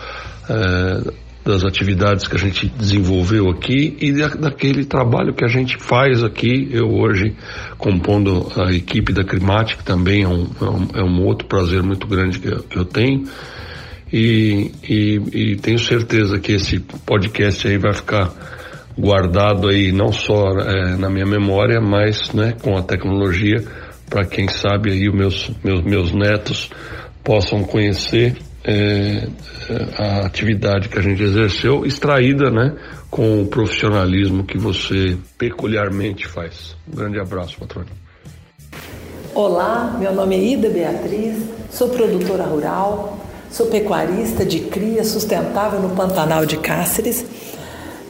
é, 0.50 1.12
das 1.48 1.64
atividades 1.64 2.28
que 2.28 2.36
a 2.36 2.40
gente 2.40 2.68
desenvolveu 2.68 3.50
aqui 3.50 3.98
e 4.02 4.12
daquele 4.12 4.84
trabalho 4.84 5.34
que 5.34 5.46
a 5.46 5.48
gente 5.48 5.78
faz 5.78 6.22
aqui. 6.22 6.68
Eu 6.72 6.90
hoje 6.90 7.36
compondo 7.78 8.52
a 8.58 8.72
equipe 8.74 9.14
da 9.14 9.24
Climatic 9.24 9.82
também 9.82 10.24
é 10.24 10.28
um, 10.28 10.46
é 10.62 10.66
um, 10.66 10.88
é 10.96 11.04
um 11.04 11.26
outro 11.26 11.48
prazer 11.48 11.82
muito 11.82 12.06
grande 12.06 12.40
que 12.40 12.50
eu, 12.50 12.64
que 12.64 12.78
eu 12.78 12.84
tenho 12.84 13.24
e, 14.12 14.72
e, 14.84 15.22
e, 15.34 15.56
tenho 15.58 15.80
certeza 15.80 16.40
que 16.40 16.54
esse 16.54 16.80
podcast 16.80 17.68
aí 17.68 17.78
vai 17.78 17.94
ficar 17.94 18.32
guardado 18.98 19.68
aí 19.68 19.92
não 19.92 20.12
só 20.12 20.50
é, 20.60 20.96
na 20.96 21.10
minha 21.10 21.26
memória, 21.26 21.80
mas 21.82 22.32
né, 22.34 22.54
com 22.62 22.78
a 22.78 22.82
tecnologia 22.82 23.64
para 24.10 24.26
quem 24.26 24.48
sabe 24.48 24.92
aí 24.92 25.10
os 25.10 25.16
meus, 25.16 25.52
meus, 25.64 25.82
meus 25.84 26.12
netos 26.14 26.70
possam 27.24 27.64
conhecer 27.64 28.38
é, 28.64 29.28
a 29.98 30.26
atividade 30.26 30.90
que 30.90 30.98
a 30.98 31.02
gente 31.02 31.22
exerceu, 31.22 31.86
extraída 31.86 32.50
né, 32.50 32.76
com 33.10 33.42
o 33.42 33.48
profissionalismo 33.48 34.46
que 34.46 34.58
você 34.58 35.18
peculiarmente 35.38 36.26
faz. 36.26 36.76
Um 36.92 36.96
grande 36.96 37.20
abraço, 37.20 37.58
patrônio. 37.58 37.92
Olá, 39.36 39.96
meu 40.00 40.14
nome 40.14 40.36
é 40.36 40.44
Ida 40.54 40.70
Beatriz, 40.70 41.38
sou 41.70 41.90
produtora 41.90 42.44
rural, 42.46 43.20
Sou 43.50 43.68
pecuarista 43.68 44.44
de 44.44 44.60
cria 44.60 45.06
sustentável 45.06 45.80
no 45.80 45.96
Pantanal 45.96 46.46
de 46.46 46.58
Cáceres. 46.58 47.26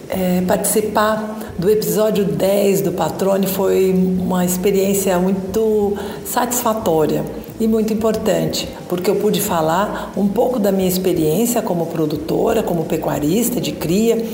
É, 0.10 0.42
participar 0.48 1.54
do 1.60 1.70
episódio 1.70 2.26
10 2.26 2.82
do 2.82 2.92
Patrone 2.92 3.46
foi 3.46 3.92
uma 3.92 4.44
experiência 4.44 5.18
muito 5.20 5.96
satisfatória 6.26 7.24
e 7.60 7.68
muito 7.68 7.94
importante, 7.94 8.68
porque 8.90 9.12
eu 9.12 9.18
pude 9.18 9.40
falar 9.40 10.12
um 10.18 10.28
pouco 10.28 10.58
da 10.58 10.72
minha 10.72 10.88
experiência 10.88 11.62
como 11.62 11.86
produtora, 11.86 12.64
como 12.64 12.86
pecuarista 12.86 13.62
de 13.62 13.74
cria 13.74 14.26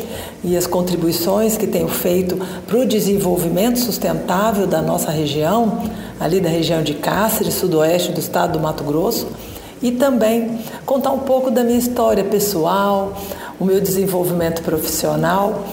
e 0.42 0.56
as 0.56 0.66
contribuições 0.66 1.58
que 1.58 1.68
tenho 1.68 1.90
feito 1.90 2.38
para 2.66 2.78
o 2.78 2.86
desenvolvimento 2.86 3.78
sustentável 3.78 4.66
da 4.66 4.82
nossa 4.82 5.12
região, 5.12 5.84
ali 6.18 6.40
da 6.40 6.50
região 6.50 6.82
de 6.82 6.94
Cáceres, 6.94 7.56
sudoeste 7.56 8.14
do 8.14 8.22
estado 8.22 8.54
do 8.54 8.60
Mato 8.60 8.86
Grosso 8.86 9.28
e 9.84 9.92
também 9.92 10.60
contar 10.86 11.12
um 11.12 11.20
pouco 11.20 11.52
da 11.52 11.64
minha 11.64 11.78
história 11.78 12.24
pessoal, 12.24 13.14
o 13.60 13.66
meu 13.66 13.82
desenvolvimento 13.82 14.64
profissional. 14.64 15.66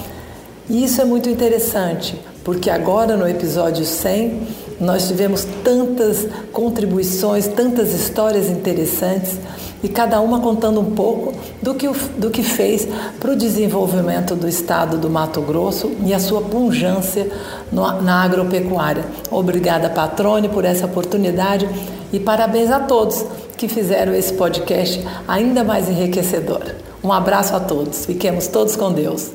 E 0.68 0.84
isso 0.84 1.00
é 1.00 1.04
muito 1.04 1.30
interessante, 1.30 2.20
porque 2.44 2.68
agora 2.68 3.16
no 3.16 3.26
episódio 3.26 3.86
100 3.86 4.48
nós 4.80 5.06
tivemos 5.06 5.46
tantas 5.62 6.26
contribuições, 6.52 7.46
tantas 7.46 7.92
histórias 7.92 8.48
interessantes 8.48 9.38
e 9.82 9.88
cada 9.88 10.20
uma 10.20 10.40
contando 10.40 10.80
um 10.80 10.92
pouco 10.92 11.32
do 11.62 11.74
que, 11.74 11.88
do 12.18 12.30
que 12.30 12.42
fez 12.42 12.88
para 13.18 13.32
o 13.32 13.36
desenvolvimento 13.36 14.34
do 14.34 14.48
estado 14.48 14.98
do 14.98 15.08
Mato 15.08 15.40
Grosso 15.40 15.92
e 16.04 16.12
a 16.12 16.18
sua 16.18 16.40
punjância 16.42 17.30
na 17.72 18.22
agropecuária. 18.22 19.04
Obrigada, 19.30 19.88
Patrone, 19.88 20.48
por 20.48 20.64
essa 20.64 20.86
oportunidade 20.86 21.68
e 22.12 22.18
parabéns 22.18 22.70
a 22.70 22.80
todos 22.80 23.24
que 23.60 23.68
fizeram 23.68 24.14
esse 24.14 24.32
podcast 24.32 24.98
ainda 25.28 25.62
mais 25.62 25.86
enriquecedor. 25.86 26.76
Um 27.04 27.12
abraço 27.12 27.54
a 27.54 27.60
todos, 27.60 28.06
fiquemos 28.06 28.48
todos 28.48 28.74
com 28.74 28.90
Deus. 28.90 29.32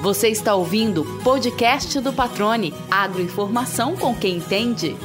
Você 0.00 0.28
está 0.28 0.54
ouvindo 0.54 1.02
o 1.02 1.22
podcast 1.22 2.00
do 2.00 2.14
Patrone, 2.14 2.72
agroinformação 2.90 3.94
com 3.94 4.14
quem 4.14 4.38
entende. 4.38 4.96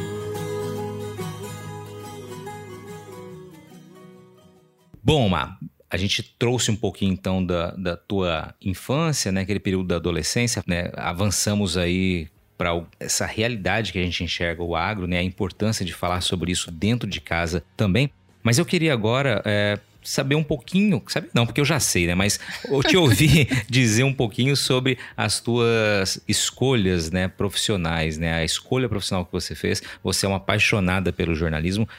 Bom, 5.04 5.28
Má, 5.28 5.58
a 5.90 5.98
gente 5.98 6.24
trouxe 6.40 6.72
um 6.72 6.76
pouquinho 6.78 7.12
então 7.12 7.46
da, 7.46 7.72
da 7.72 7.98
tua 7.98 8.56
infância, 8.62 9.30
né, 9.30 9.42
aquele 9.42 9.60
período 9.60 9.88
da 9.88 9.98
adolescência, 9.98 10.64
né, 10.66 10.90
avançamos 10.96 11.76
aí 11.76 12.30
para 12.62 12.80
essa 13.00 13.26
realidade 13.26 13.92
que 13.92 13.98
a 13.98 14.04
gente 14.04 14.24
enxerga 14.24 14.62
o 14.62 14.76
agro, 14.76 15.08
né, 15.08 15.18
a 15.18 15.24
importância 15.24 15.84
de 15.84 15.92
falar 15.92 16.22
sobre 16.22 16.52
isso 16.52 16.70
dentro 16.70 17.10
de 17.10 17.20
casa 17.20 17.64
também. 17.76 18.12
Mas 18.44 18.60
eu 18.60 18.66
queria 18.66 18.94
agora 18.94 19.42
é, 19.44 19.80
saber 20.04 20.36
um 20.36 20.44
pouquinho, 20.44 21.02
sabe? 21.08 21.28
Não, 21.34 21.48
porque 21.48 21.60
eu 21.60 21.66
já 21.66 21.80
sei, 21.80 22.06
né? 22.06 22.14
Mas 22.14 22.40
eu 22.70 22.84
te 22.84 22.96
ouvi 22.96 23.50
dizer 23.68 24.04
um 24.04 24.14
pouquinho 24.14 24.56
sobre 24.56 25.00
as 25.18 25.40
tuas 25.40 26.22
escolhas, 26.28 27.10
né, 27.10 27.28
profissionais, 27.28 28.20
né? 28.20 28.36
A 28.36 28.46
escolha 28.46 28.88
profissional 28.88 29.26
que 29.26 29.32
você 29.32 29.56
fez. 29.56 29.82
Você 30.04 30.28
é 30.28 30.30
uma 30.30 30.38
apaixonada 30.38 31.12
pelo 31.12 31.34
jornalismo, 31.34 31.90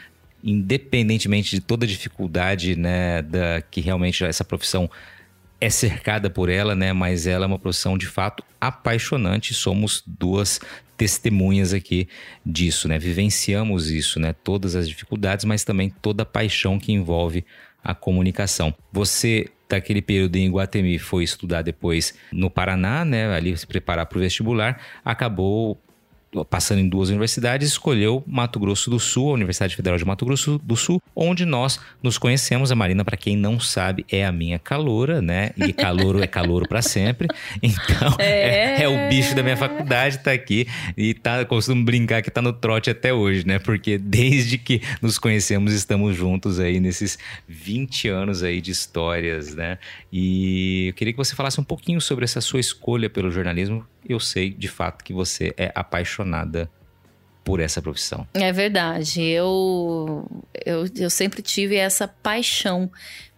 independentemente 0.45 1.51
de 1.57 1.61
toda 1.61 1.85
a 1.85 1.89
dificuldade, 1.89 2.77
né, 2.77 3.21
da 3.23 3.61
que 3.69 3.81
realmente 3.81 4.25
essa 4.25 4.45
profissão 4.45 4.89
é 5.63 5.71
cercada 5.71 6.29
por 6.29 6.49
ela, 6.49 6.75
né? 6.75 6.93
Mas 6.93 7.25
ela 7.25 7.45
é 7.45 7.47
uma 7.47 7.59
profissão 7.59 7.97
de 7.97 8.09
fato 8.09 8.43
apaixonante. 8.61 9.55
Somos 9.55 10.03
duas 10.05 10.59
testemunhas 10.97 11.73
aqui 11.73 12.09
disso, 12.45 12.89
né? 12.89 12.99
Vivenciamos 12.99 13.89
isso, 13.89 14.19
né? 14.19 14.33
Todas 14.33 14.75
as 14.75 14.89
dificuldades, 14.89 15.45
mas 15.45 15.63
também 15.63 15.89
toda 15.89 16.25
a 16.25 16.27
paixão 16.27 16.81
que 16.81 16.91
envolve 16.91 17.45
a 17.83 17.95
comunicação. 17.95 18.75
Você 18.93 19.47
daquele 19.69 20.03
período 20.03 20.35
em 20.35 20.47
Iguatemi 20.47 20.99
foi 20.99 21.23
estudar 21.23 21.63
depois 21.63 22.13
no 22.33 22.51
Paraná, 22.51 23.05
né, 23.05 23.33
ali 23.35 23.57
se 23.57 23.67
preparar 23.67 24.05
para 24.05 24.19
o 24.19 24.21
vestibular, 24.21 24.79
acabou 25.03 25.81
passando 26.49 26.79
em 26.79 26.89
duas 26.89 27.11
universidades, 27.11 27.69
escolheu 27.69 28.25
Mato 28.27 28.59
Grosso 28.59 28.89
do 28.89 28.99
Sul, 28.99 29.31
a 29.31 29.35
Universidade 29.35 29.77
Federal 29.77 29.99
de 29.99 30.05
Mato 30.05 30.25
Grosso 30.25 30.59
do 30.65 30.77
Sul, 30.77 31.01
onde 31.15 31.45
nós 31.45 31.79
nos 32.03 32.17
conhecemos. 32.17 32.73
A 32.73 32.75
Marina, 32.75 33.05
para 33.05 33.17
quem 33.17 33.37
não 33.37 33.61
sabe, 33.61 34.07
é 34.11 34.25
a 34.25 34.33
minha 34.33 34.59
caloura, 34.59 35.21
né? 35.21 35.51
E 35.57 35.73
calouro 35.73 36.23
é 36.23 36.27
calouro 36.27 36.67
para 36.67 36.81
sempre. 36.81 37.29
Então, 37.63 38.17
é... 38.19 38.81
É, 38.81 38.83
é... 38.85 38.89
o 38.89 39.09
bicho 39.09 39.35
da 39.35 39.43
minha 39.43 39.57
faculdade, 39.57 40.19
tá 40.19 40.33
aqui. 40.33 40.67
E 40.97 41.15
tá, 41.15 41.45
costumo 41.45 41.85
brincar 41.85 42.23
que 42.23 42.31
tá 42.31 42.41
no 42.41 42.53
trote 42.53 42.91
até 42.91 43.13
hoje, 43.13 43.47
né? 43.47 43.59
Porque 43.59 43.99
desde 43.99 44.57
que 44.57 44.81
nos 45.01 45.19
conhecemos, 45.19 45.73
estamos 45.73 46.17
juntos 46.17 46.59
aí 46.59 46.81
nesses 46.81 47.19
20 47.47 48.09
anos 48.09 48.43
aí 48.43 48.61
de 48.61 48.71
histórias, 48.71 49.55
né? 49.55 49.79
E 50.13 50.89
eu 50.89 50.95
queria 50.95 51.13
que 51.13 51.19
você 51.19 51.35
falasse 51.35 51.61
um 51.61 51.65
pouquinho 51.65 52.01
sobre 52.01 52.25
essa 52.25 52.41
sua 52.41 52.61
escolha 52.61 53.11
pelo 53.11 53.31
jornalismo. 53.31 53.85
Eu 54.09 54.21
sei, 54.21 54.51
de 54.51 54.69
fato, 54.69 55.05
que 55.05 55.13
você 55.13 55.55
é 55.57 55.73
apaixonada 55.75 56.71
por 57.45 57.61
essa 57.61 57.83
profissão. 57.83 58.27
É 58.35 58.53
verdade. 58.53 59.23
Eu, 59.23 60.29
eu, 60.65 60.87
eu 60.97 61.11
sempre 61.11 61.43
tive 61.43 61.77
essa 61.77 62.07
paixão 62.07 62.91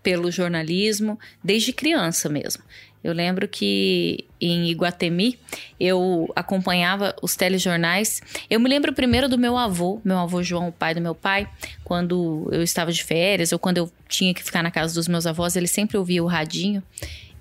pelo 0.03 0.31
jornalismo 0.31 1.19
desde 1.43 1.73
criança 1.73 2.29
mesmo. 2.29 2.63
Eu 3.03 3.13
lembro 3.13 3.47
que 3.47 4.25
em 4.41 4.71
Iguatemi 4.71 5.39
eu 5.79 6.33
acompanhava 6.35 7.15
os 7.21 7.37
telejornais. 7.37 8.23
Eu 8.49 8.59
me 8.59 8.67
lembro 8.67 8.95
primeiro 8.95 9.29
do 9.29 9.37
meu 9.37 9.59
avô, 9.59 10.01
meu 10.03 10.17
avô 10.17 10.43
João, 10.43 10.69
o 10.69 10.73
pai 10.73 10.95
do 10.95 11.03
meu 11.03 11.15
pai, 11.15 11.47
quando 11.83 12.49
eu 12.51 12.63
estava 12.63 12.91
de 12.91 13.05
férias 13.05 13.53
ou 13.53 13.59
quando 13.59 13.77
eu 13.77 13.93
tinha 14.09 14.33
que 14.33 14.43
ficar 14.43 14.63
na 14.63 14.71
casa 14.71 14.95
dos 14.95 15.07
meus 15.07 15.27
avós, 15.27 15.55
ele 15.55 15.67
sempre 15.67 15.99
ouvia 15.99 16.25
o 16.25 16.27
radinho 16.27 16.83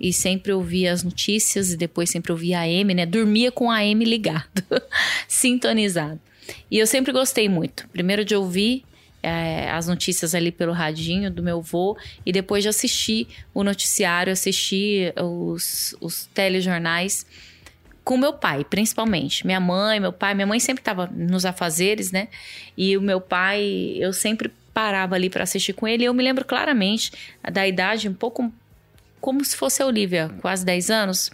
e 0.04 0.12
sempre 0.12 0.52
ouvia 0.52 0.92
as 0.92 1.02
notícias 1.02 1.72
e 1.72 1.78
depois 1.78 2.10
sempre 2.10 2.34
ouvia 2.34 2.60
a 2.60 2.64
AM, 2.64 2.94
né? 2.94 3.06
Dormia 3.06 3.54
com 3.54 3.72
a 3.72 3.78
AM 3.78 4.04
ligado, 4.04 4.62
sintonizado. 5.30 6.20
E 6.70 6.78
eu 6.78 6.86
sempre 6.86 7.14
gostei 7.14 7.48
muito. 7.48 7.88
Primeiro 7.88 8.26
de 8.26 8.36
ouvir 8.36 8.84
é, 9.24 9.72
as 9.72 9.88
notícias 9.88 10.36
ali 10.36 10.52
pelo 10.52 10.74
radinho 10.74 11.32
do 11.32 11.42
meu 11.42 11.60
avô 11.60 11.98
e 12.26 12.34
depois 12.34 12.64
de 12.64 12.68
assistir 12.68 13.30
o 13.54 13.64
noticiário, 13.64 14.34
assistir 14.34 15.14
os, 15.18 15.96
os 16.02 16.26
telejornais 16.34 17.26
com 18.04 18.18
meu 18.18 18.34
pai, 18.34 18.66
principalmente. 18.66 19.46
Minha 19.46 19.62
mãe, 19.62 20.02
meu 20.02 20.12
pai. 20.12 20.34
Minha 20.34 20.48
mãe 20.48 20.60
sempre 20.60 20.82
estava 20.82 21.08
nos 21.08 21.46
afazeres, 21.46 22.12
né? 22.12 22.28
E 22.78 22.98
o 22.98 23.02
meu 23.02 23.22
pai, 23.22 23.96
eu 23.96 24.12
sempre 24.12 24.52
parava 24.74 25.16
ali 25.16 25.30
para 25.30 25.44
assistir 25.44 25.72
com 25.72 25.88
ele. 25.88 26.04
E 26.04 26.08
eu 26.08 26.14
me 26.14 26.22
lembro 26.22 26.44
claramente 26.44 27.10
da 27.50 27.66
idade 27.66 28.10
um 28.10 28.14
pouco 28.14 28.52
como 29.24 29.42
se 29.46 29.56
fosse 29.56 29.82
a 29.82 29.86
Olivia, 29.86 30.30
quase 30.42 30.66
10 30.66 30.90
anos, 30.90 31.32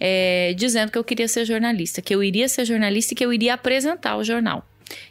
é, 0.00 0.52
dizendo 0.56 0.90
que 0.90 0.98
eu 0.98 1.04
queria 1.04 1.28
ser 1.28 1.44
jornalista, 1.44 2.02
que 2.02 2.12
eu 2.12 2.24
iria 2.24 2.48
ser 2.48 2.64
jornalista 2.64 3.14
e 3.14 3.16
que 3.16 3.24
eu 3.24 3.32
iria 3.32 3.54
apresentar 3.54 4.16
o 4.16 4.24
jornal. 4.24 4.66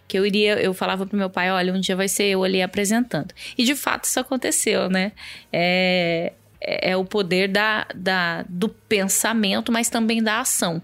Que 0.06 0.20
eu 0.20 0.26
iria, 0.26 0.56
eu 0.56 0.74
falava 0.74 1.06
pro 1.06 1.18
meu 1.18 1.30
pai, 1.30 1.50
olha, 1.50 1.74
um 1.74 1.80
dia 1.80 1.96
vai 1.96 2.10
ser 2.10 2.26
eu 2.26 2.44
ali 2.44 2.62
apresentando. 2.62 3.34
E 3.58 3.64
de 3.64 3.74
fato 3.74 4.04
isso 4.04 4.20
aconteceu, 4.20 4.90
né? 4.90 5.14
É, 5.54 6.34
é, 6.60 6.92
é 6.92 6.98
o 6.98 7.06
poder 7.06 7.48
da, 7.48 7.88
da, 7.96 8.44
do 8.50 8.68
pensamento, 8.68 9.72
mas 9.72 9.90
também 9.90 10.22
da 10.22 10.42
ação. 10.42 10.82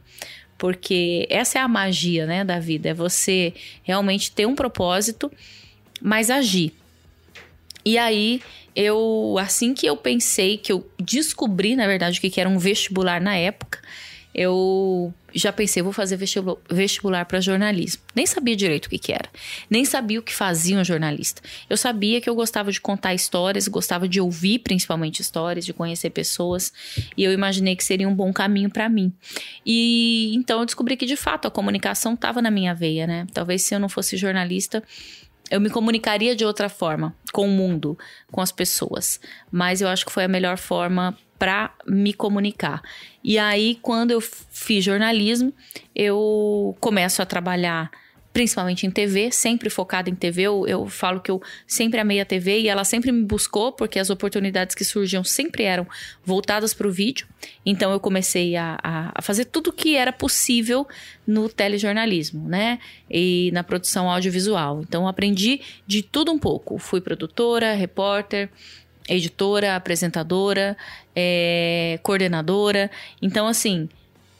Porque 0.57 1.27
essa 1.29 1.59
é 1.59 1.61
a 1.61 1.67
magia 1.67 2.25
né, 2.25 2.45
da 2.45 2.59
vida, 2.59 2.87
é 2.87 2.93
você 2.93 3.53
realmente 3.83 4.31
ter 4.31 4.45
um 4.45 4.55
propósito, 4.55 5.29
mas 6.01 6.29
agir. 6.29 6.73
E 7.85 7.97
aí 7.97 8.41
eu 8.75 9.37
assim 9.39 9.73
que 9.73 9.85
eu 9.85 9.95
pensei 9.95 10.57
que 10.57 10.71
eu 10.71 10.89
descobri, 10.99 11.75
na 11.75 11.87
verdade, 11.87 12.17
o 12.17 12.21
que 12.21 12.41
era 12.41 12.49
um 12.49 12.57
vestibular 12.57 13.21
na 13.21 13.35
época, 13.35 13.79
eu 14.33 15.13
já 15.33 15.51
pensei, 15.51 15.81
vou 15.81 15.93
fazer 15.93 16.17
vestibular 16.69 17.25
para 17.25 17.39
jornalismo. 17.39 18.01
Nem 18.13 18.25
sabia 18.25 18.55
direito 18.55 18.87
o 18.87 18.89
que, 18.89 18.97
que 18.97 19.13
era. 19.13 19.29
Nem 19.69 19.85
sabia 19.85 20.19
o 20.19 20.23
que 20.23 20.33
fazia 20.33 20.77
um 20.77 20.83
jornalista. 20.83 21.41
Eu 21.69 21.77
sabia 21.77 22.19
que 22.19 22.29
eu 22.29 22.35
gostava 22.35 22.69
de 22.69 22.81
contar 22.81 23.13
histórias, 23.13 23.67
gostava 23.67 24.09
de 24.09 24.19
ouvir 24.19 24.59
principalmente 24.59 25.21
histórias, 25.21 25.65
de 25.65 25.73
conhecer 25.73 26.09
pessoas, 26.09 26.73
e 27.15 27.23
eu 27.23 27.31
imaginei 27.31 27.77
que 27.77 27.83
seria 27.83 28.07
um 28.09 28.15
bom 28.15 28.33
caminho 28.33 28.69
para 28.69 28.89
mim. 28.89 29.13
E 29.65 30.33
então 30.35 30.59
eu 30.59 30.65
descobri 30.65 30.97
que 30.97 31.05
de 31.05 31.15
fato 31.15 31.47
a 31.47 31.51
comunicação 31.51 32.13
estava 32.13 32.41
na 32.41 32.51
minha 32.51 32.73
veia, 32.73 33.07
né? 33.07 33.27
Talvez 33.33 33.61
se 33.61 33.73
eu 33.73 33.79
não 33.79 33.87
fosse 33.87 34.17
jornalista, 34.17 34.83
eu 35.49 35.61
me 35.61 35.69
comunicaria 35.69 36.35
de 36.35 36.45
outra 36.45 36.69
forma 36.69 37.15
com 37.31 37.45
o 37.45 37.51
mundo, 37.51 37.97
com 38.31 38.41
as 38.41 38.51
pessoas. 38.51 39.19
Mas 39.51 39.81
eu 39.81 39.87
acho 39.87 40.05
que 40.05 40.11
foi 40.11 40.23
a 40.23 40.27
melhor 40.27 40.57
forma 40.57 41.17
para 41.37 41.73
me 41.85 42.13
comunicar. 42.13 42.81
E 43.23 43.37
aí, 43.37 43.77
quando 43.81 44.11
eu 44.11 44.21
fiz 44.21 44.83
jornalismo, 44.83 45.53
eu 45.93 46.75
começo 46.79 47.21
a 47.21 47.25
trabalhar 47.25 47.91
principalmente 48.35 48.85
em 48.85 48.91
TV, 48.91 49.31
sempre 49.31 49.69
focada 49.69 50.09
em 50.09 50.13
TV. 50.13 50.41
Eu, 50.41 50.67
eu, 50.67 50.87
falo 50.87 51.21
que 51.21 51.31
eu 51.31 51.41
sempre 51.65 52.01
amei 52.01 52.19
a 52.19 52.25
TV 52.25 52.59
e 52.59 52.67
ela 52.67 52.83
sempre 52.83 53.09
me 53.09 53.23
buscou, 53.23 53.71
porque 53.71 53.97
as 53.97 54.09
oportunidades 54.09 54.75
que 54.75 54.83
surgiam 54.83 55.23
sempre 55.23 55.63
eram 55.63 55.87
voltadas 56.21 56.73
para 56.73 56.85
o 56.85 56.91
vídeo. 56.91 57.25
Então 57.65 57.93
eu 57.93 57.99
comecei 57.99 58.57
a, 58.57 58.77
a, 58.83 59.21
fazer 59.21 59.45
tudo 59.45 59.71
que 59.71 59.95
era 59.95 60.11
possível 60.11 60.85
no 61.25 61.47
telejornalismo, 61.47 62.45
né? 62.49 62.79
E 63.09 63.51
na 63.53 63.63
produção 63.63 64.11
audiovisual. 64.11 64.81
Então 64.81 65.07
aprendi 65.07 65.61
de 65.87 66.01
tudo 66.01 66.29
um 66.29 66.37
pouco. 66.37 66.77
Fui 66.77 66.99
produtora, 66.99 67.73
repórter, 67.73 68.49
editora, 69.07 69.77
apresentadora, 69.77 70.75
é, 71.15 72.01
coordenadora. 72.03 72.91
Então, 73.21 73.47
assim. 73.47 73.87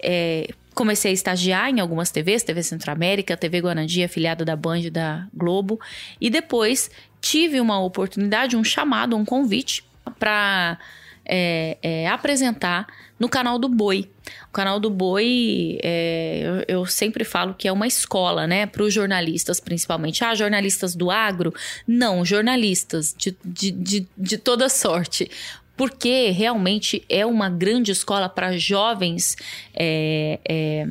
É, 0.02 0.50
comecei 0.76 1.12
a 1.12 1.14
estagiar 1.14 1.70
em 1.70 1.80
algumas 1.80 2.12
TVs, 2.12 2.44
TV 2.44 2.62
Centro-América, 2.62 3.38
TV 3.38 3.62
Guanandi, 3.62 4.04
afiliada 4.04 4.44
da 4.44 4.56
Band 4.56 4.92
da 4.92 5.26
Globo, 5.34 5.80
e 6.20 6.30
depois 6.30 6.92
tive 7.22 7.60
uma 7.60 7.80
oportunidade, 7.80 8.58
um 8.58 8.64
chamado, 8.64 9.16
um 9.16 9.24
convite 9.24 9.84
para 10.20 10.78
é, 11.26 11.78
é, 11.82 12.08
apresentar 12.08 12.86
no 13.18 13.30
canal 13.30 13.58
do 13.58 13.70
Boi. 13.70 14.10
O 14.50 14.52
canal 14.52 14.80
do 14.80 14.90
Boi, 14.90 15.80
é, 15.82 16.42
eu, 16.68 16.80
eu, 16.80 16.86
sempre 16.86 17.24
falo 17.24 17.54
que 17.54 17.68
é 17.68 17.72
uma 17.72 17.88
escola, 17.88 18.46
né, 18.46 18.66
para 18.66 18.84
os 18.84 18.94
jornalistas, 18.94 19.60
principalmente. 19.60 20.24
Ah, 20.24 20.36
jornalistas 20.36 20.94
do 20.94 21.10
agro? 21.10 21.54
Não, 21.88 22.26
jornalistas 22.26 23.16
de, 23.18 23.36
de, 23.44 23.72
de, 23.72 24.08
de 24.18 24.38
toda 24.38 24.68
sorte 24.68 25.32
porque 25.76 26.30
realmente 26.30 27.04
é 27.10 27.26
uma 27.26 27.50
grande 27.50 27.92
escola 27.92 28.30
para 28.30 28.58
jovens 28.58 29.36
é, 29.74 30.40
é, 30.48 30.88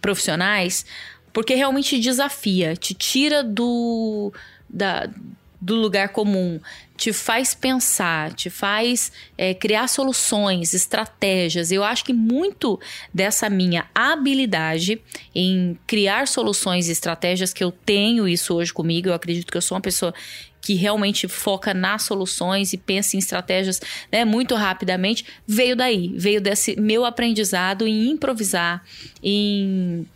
profissionais, 0.00 0.84
porque 1.32 1.54
realmente 1.54 1.98
desafia, 1.98 2.74
te 2.74 2.94
tira 2.94 3.44
do, 3.44 4.32
da, 4.68 5.08
do 5.60 5.76
lugar 5.76 6.08
comum, 6.08 6.60
te 6.96 7.12
faz 7.12 7.54
pensar, 7.54 8.32
te 8.32 8.50
faz 8.50 9.12
é, 9.36 9.54
criar 9.54 9.86
soluções, 9.86 10.74
estratégias. 10.74 11.70
Eu 11.70 11.84
acho 11.84 12.04
que 12.04 12.12
muito 12.12 12.80
dessa 13.14 13.48
minha 13.48 13.86
habilidade 13.94 15.00
em 15.32 15.78
criar 15.86 16.26
soluções 16.26 16.88
e 16.88 16.92
estratégias 16.92 17.52
que 17.52 17.62
eu 17.62 17.70
tenho 17.70 18.26
isso 18.26 18.52
hoje 18.52 18.72
comigo, 18.72 19.08
eu 19.08 19.14
acredito 19.14 19.50
que 19.50 19.56
eu 19.56 19.62
sou 19.62 19.76
uma 19.76 19.82
pessoa 19.82 20.12
que 20.60 20.74
realmente 20.74 21.28
foca 21.28 21.72
nas 21.72 22.02
soluções 22.02 22.72
e 22.72 22.76
pensa 22.76 23.16
em 23.16 23.18
estratégias 23.18 23.80
né, 24.10 24.24
muito 24.24 24.54
rapidamente, 24.54 25.24
veio 25.46 25.76
daí, 25.76 26.12
veio 26.16 26.40
desse 26.40 26.78
meu 26.80 27.04
aprendizado 27.04 27.86
em 27.86 28.10
improvisar, 28.10 28.84
em 29.22 30.06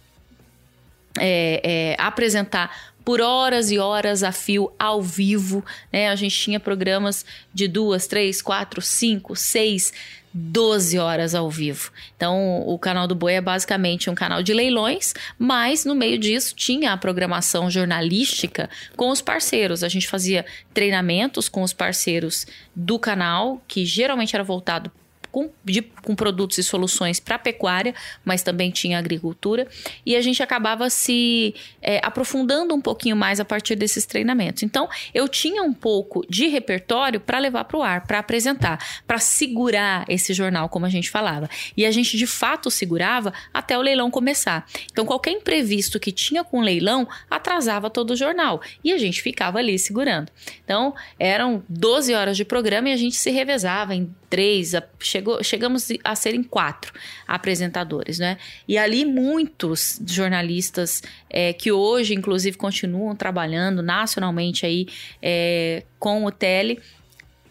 é, 1.18 1.60
é, 1.62 1.96
apresentar 1.98 2.92
por 3.04 3.20
horas 3.20 3.70
e 3.70 3.78
horas 3.78 4.22
a 4.22 4.32
fio 4.32 4.72
ao 4.78 5.02
vivo, 5.02 5.64
né? 5.92 6.08
A 6.08 6.14
gente 6.14 6.38
tinha 6.38 6.60
programas 6.60 7.24
de 7.52 7.66
duas, 7.66 8.06
três, 8.06 8.40
quatro, 8.40 8.80
cinco, 8.80 9.34
seis, 9.34 9.92
doze 10.32 10.98
horas 10.98 11.34
ao 11.34 11.50
vivo. 11.50 11.90
Então, 12.16 12.62
o 12.66 12.78
canal 12.78 13.06
do 13.06 13.14
Boi 13.14 13.34
é 13.34 13.40
basicamente 13.40 14.08
um 14.08 14.14
canal 14.14 14.42
de 14.42 14.54
leilões, 14.54 15.12
mas 15.38 15.84
no 15.84 15.94
meio 15.94 16.18
disso 16.18 16.54
tinha 16.54 16.92
a 16.92 16.96
programação 16.96 17.70
jornalística 17.70 18.70
com 18.96 19.10
os 19.10 19.20
parceiros. 19.20 19.82
A 19.82 19.88
gente 19.88 20.08
fazia 20.08 20.44
treinamentos 20.72 21.48
com 21.48 21.62
os 21.62 21.72
parceiros 21.72 22.46
do 22.74 22.98
canal, 22.98 23.62
que 23.68 23.84
geralmente 23.84 24.34
era 24.34 24.44
voltado 24.44 24.90
com, 25.32 25.50
de, 25.64 25.80
com 25.82 26.14
produtos 26.14 26.58
e 26.58 26.62
soluções 26.62 27.18
para 27.18 27.38
pecuária, 27.38 27.94
mas 28.22 28.42
também 28.42 28.70
tinha 28.70 28.98
agricultura. 28.98 29.66
E 30.04 30.14
a 30.14 30.20
gente 30.20 30.42
acabava 30.42 30.90
se 30.90 31.54
é, 31.80 31.98
aprofundando 32.04 32.74
um 32.74 32.80
pouquinho 32.80 33.16
mais 33.16 33.40
a 33.40 33.44
partir 33.44 33.74
desses 33.74 34.04
treinamentos. 34.04 34.62
Então, 34.62 34.88
eu 35.14 35.26
tinha 35.26 35.62
um 35.62 35.72
pouco 35.72 36.24
de 36.28 36.46
repertório 36.48 37.18
para 37.18 37.38
levar 37.38 37.64
para 37.64 37.78
o 37.78 37.82
ar, 37.82 38.06
para 38.06 38.18
apresentar, 38.18 38.78
para 39.06 39.18
segurar 39.18 40.04
esse 40.06 40.34
jornal, 40.34 40.68
como 40.68 40.84
a 40.84 40.90
gente 40.90 41.08
falava. 41.10 41.48
E 41.74 41.86
a 41.86 41.90
gente 41.90 42.16
de 42.16 42.26
fato 42.26 42.70
segurava 42.70 43.32
até 43.54 43.76
o 43.76 43.80
leilão 43.80 44.10
começar. 44.10 44.66
Então, 44.90 45.06
qualquer 45.06 45.30
imprevisto 45.30 45.98
que 45.98 46.12
tinha 46.12 46.44
com 46.44 46.58
o 46.58 46.62
leilão 46.62 47.08
atrasava 47.30 47.88
todo 47.88 48.10
o 48.10 48.16
jornal. 48.16 48.60
E 48.84 48.92
a 48.92 48.98
gente 48.98 49.22
ficava 49.22 49.58
ali 49.58 49.78
segurando. 49.78 50.30
Então, 50.62 50.94
eram 51.18 51.62
12 51.68 52.12
horas 52.12 52.36
de 52.36 52.44
programa 52.44 52.90
e 52.90 52.92
a 52.92 52.96
gente 52.96 53.16
se 53.16 53.30
revezava 53.30 53.94
em 53.94 54.14
três, 54.28 54.74
chegou, 55.22 55.42
chegamos 55.42 55.88
a 56.02 56.14
serem 56.14 56.42
quatro 56.42 56.92
apresentadores, 57.26 58.18
né? 58.18 58.36
E 58.66 58.76
ali 58.76 59.04
muitos 59.04 60.00
jornalistas 60.06 61.02
é, 61.30 61.52
que 61.52 61.70
hoje, 61.70 62.14
inclusive, 62.14 62.56
continuam 62.56 63.14
trabalhando 63.14 63.82
nacionalmente 63.82 64.66
aí 64.66 64.86
é, 65.22 65.84
com 65.98 66.24
o 66.24 66.30
Tele, 66.30 66.80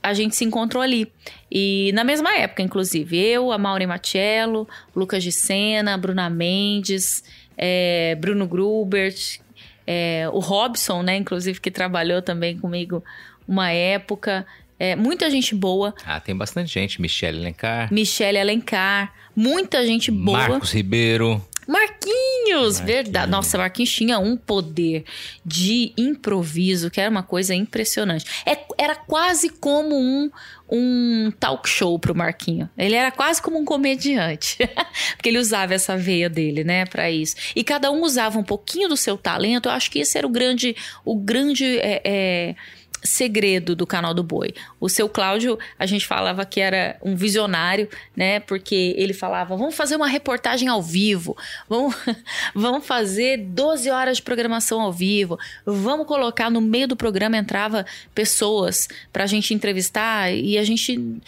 a 0.04 0.14
gente 0.14 0.36
se 0.36 0.44
encontrou 0.44 0.84
ali. 0.84 1.12
E 1.50 1.92
na 1.94 2.04
mesma 2.04 2.36
época, 2.36 2.62
inclusive, 2.62 3.18
eu, 3.18 3.52
a 3.52 3.58
Maureen 3.58 3.88
Machello, 3.88 4.68
Lucas 4.96 5.24
de 5.24 5.32
Sena, 5.32 5.98
Bruna 5.98 6.30
Mendes, 6.30 7.24
é, 7.58 8.16
Bruno 8.20 8.48
Grubert, 8.48 9.40
é, 9.86 10.28
o 10.32 10.40
Robson, 10.40 11.04
né, 11.04 11.18
inclusive, 11.18 11.60
que 11.60 11.72
trabalhou 11.72 12.22
também 12.22 12.58
comigo 12.58 13.04
uma 13.48 13.72
época. 13.72 14.46
É, 14.82 14.96
muita 14.96 15.30
gente 15.30 15.54
boa. 15.54 15.94
Ah, 16.04 16.20
tem 16.20 16.36
bastante 16.36 16.74
gente. 16.74 17.00
Michelle 17.00 17.38
Alencar. 17.38 17.94
Michelle 17.94 18.40
Alencar. 18.40 19.14
Muita 19.36 19.86
gente 19.86 20.10
boa. 20.10 20.40
Marcos 20.40 20.72
Ribeiro. 20.72 21.40
Marquinhos, 21.68 22.02
Marquinhos, 22.52 22.80
verdade. 22.80 23.32
Nossa, 23.32 23.58
Marquinhos 23.58 23.92
tinha 23.92 24.20
um 24.20 24.36
poder 24.36 25.06
de 25.46 25.94
improviso 25.98 26.90
que 26.90 27.00
era 27.00 27.10
uma 27.10 27.24
coisa 27.24 27.54
impressionante. 27.54 28.26
É, 28.46 28.58
era 28.78 28.96
quase 28.96 29.50
como 29.50 29.96
um, 29.96 30.30
um 30.70 31.32
talk 31.40 31.68
show 31.70 31.98
pro 31.98 32.16
Marquinho. 32.16 32.70
Ele 32.78 32.96
era 32.96 33.12
quase 33.12 33.42
como 33.42 33.58
um 33.58 33.66
comediante. 33.66 34.58
Porque 35.16 35.30
ele 35.30 35.40
usava 35.40 35.74
essa 35.74 35.96
veia 35.96 36.30
dele, 36.30 36.64
né, 36.64 36.86
para 36.86 37.10
isso. 37.10 37.36
E 37.56 37.64
cada 37.64 37.92
um 37.92 38.02
usava 38.02 38.38
um 38.38 38.44
pouquinho 38.44 38.90
do 38.90 38.98
seu 38.98 39.18
talento. 39.18 39.70
Eu 39.70 39.74
acho 39.74 39.90
que 39.90 40.00
esse 40.00 40.18
era 40.18 40.28
o 40.28 40.30
grande, 40.30 40.76
o 41.06 41.16
grande 41.16 41.78
é, 41.80 42.02
é 42.04 42.56
segredo 43.04 43.76
do 43.76 43.86
canal 43.86 44.14
do 44.14 44.24
Boi. 44.24 44.54
O 44.80 44.88
seu 44.88 45.10
Cláudio, 45.10 45.58
a 45.78 45.86
gente 45.86 46.06
falava 46.06 46.46
que 46.46 46.60
era 46.60 46.98
um 47.02 47.16
visionário, 47.16 47.90
né? 48.16 48.40
Porque 48.40 48.96
ele 48.98 49.14
falava: 49.14 49.56
vamos 49.56 49.76
fazer 49.76 49.96
uma 49.96 50.08
reportagem 50.08 50.68
ao 50.68 50.82
vivo, 50.82 51.36
vamos, 51.68 51.96
vamos 52.54 52.86
fazer 52.86 53.38
12 53.38 53.90
horas 53.90 54.18
de 54.18 54.24
programação 54.24 54.82
ao 54.82 54.92
vivo, 54.92 55.38
vamos 55.66 56.08
colocar 56.08 56.50
no 56.50 56.62
meio 56.62 56.88
do 56.88 56.96
programa 56.96 57.38
entrava 57.38 57.86
pessoas 58.14 58.88
para 59.12 59.24
a 59.24 59.28
gente 59.28 59.54
entrevistar 59.54 60.32
e 60.32 60.58
a 60.58 60.64
gente 60.64 61.22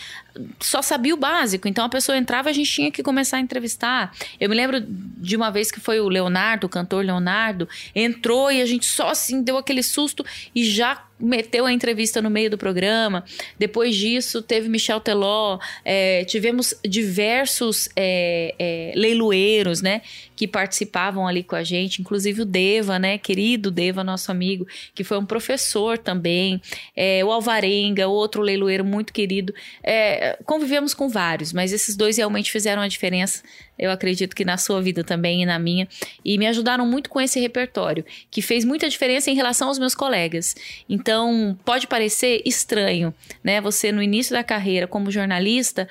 só 0.59 0.81
sabia 0.81 1.13
o 1.13 1.17
básico. 1.17 1.67
Então 1.67 1.85
a 1.85 1.89
pessoa 1.89 2.17
entrava 2.17 2.49
a 2.49 2.53
gente 2.53 2.71
tinha 2.71 2.91
que 2.91 3.03
começar 3.03 3.37
a 3.37 3.39
entrevistar. 3.39 4.13
Eu 4.39 4.49
me 4.49 4.55
lembro 4.55 4.79
de 4.81 5.35
uma 5.35 5.51
vez 5.51 5.71
que 5.71 5.79
foi 5.79 5.99
o 5.99 6.09
Leonardo, 6.09 6.67
o 6.67 6.69
cantor 6.69 7.05
Leonardo, 7.05 7.67
entrou 7.95 8.51
e 8.51 8.61
a 8.61 8.65
gente 8.65 8.85
só 8.85 9.09
assim 9.09 9.41
deu 9.41 9.57
aquele 9.57 9.83
susto 9.83 10.25
e 10.53 10.63
já 10.63 11.03
meteu 11.23 11.65
a 11.65 11.71
entrevista 11.71 12.21
no 12.21 12.29
meio 12.29 12.49
do 12.49 12.57
programa. 12.57 13.23
Depois 13.57 13.95
disso, 13.95 14.41
teve 14.41 14.67
Michel 14.67 14.99
Teló, 14.99 15.57
é, 15.85 16.25
tivemos 16.25 16.75
diversos 16.83 17.89
é, 17.95 18.53
é, 18.59 18.93
leiloeiros, 18.95 19.81
né? 19.81 20.01
Que 20.35 20.47
participavam 20.47 21.27
ali 21.27 21.43
com 21.43 21.55
a 21.55 21.63
gente, 21.63 22.01
inclusive 22.01 22.41
o 22.41 22.45
Deva, 22.45 22.97
né? 22.97 23.17
Querido 23.17 23.71
Deva, 23.71 24.03
nosso 24.03 24.31
amigo, 24.31 24.67
que 24.93 25.03
foi 25.03 25.17
um 25.17 25.25
professor 25.25 25.97
também. 25.97 26.61
É, 26.95 27.23
o 27.23 27.31
Alvarenga, 27.31 28.07
outro 28.07 28.41
leiloeiro 28.41 28.83
muito 28.83 29.13
querido. 29.13 29.53
É, 29.83 30.37
convivemos 30.45 30.93
com 30.93 31.09
vários, 31.09 31.53
mas 31.53 31.71
esses 31.71 31.95
dois 31.95 32.17
realmente 32.17 32.51
fizeram 32.51 32.81
a 32.81 32.87
diferença 32.87 33.43
eu 33.77 33.91
acredito 33.91 34.35
que 34.35 34.45
na 34.45 34.57
sua 34.57 34.81
vida 34.81 35.03
também 35.03 35.41
e 35.41 35.45
na 35.45 35.57
minha, 35.57 35.87
e 36.23 36.37
me 36.37 36.45
ajudaram 36.47 36.85
muito 36.85 37.09
com 37.09 37.19
esse 37.19 37.39
repertório, 37.39 38.05
que 38.29 38.41
fez 38.41 38.63
muita 38.63 38.87
diferença 38.87 39.31
em 39.31 39.35
relação 39.35 39.67
aos 39.67 39.79
meus 39.79 39.95
colegas. 39.95 40.55
Então, 40.87 41.57
pode 41.65 41.87
parecer 41.87 42.41
estranho, 42.45 43.13
né? 43.43 43.59
Você 43.61 43.91
no 43.91 44.01
início 44.01 44.33
da 44.33 44.43
carreira 44.43 44.87
como 44.87 45.11
jornalista 45.11 45.87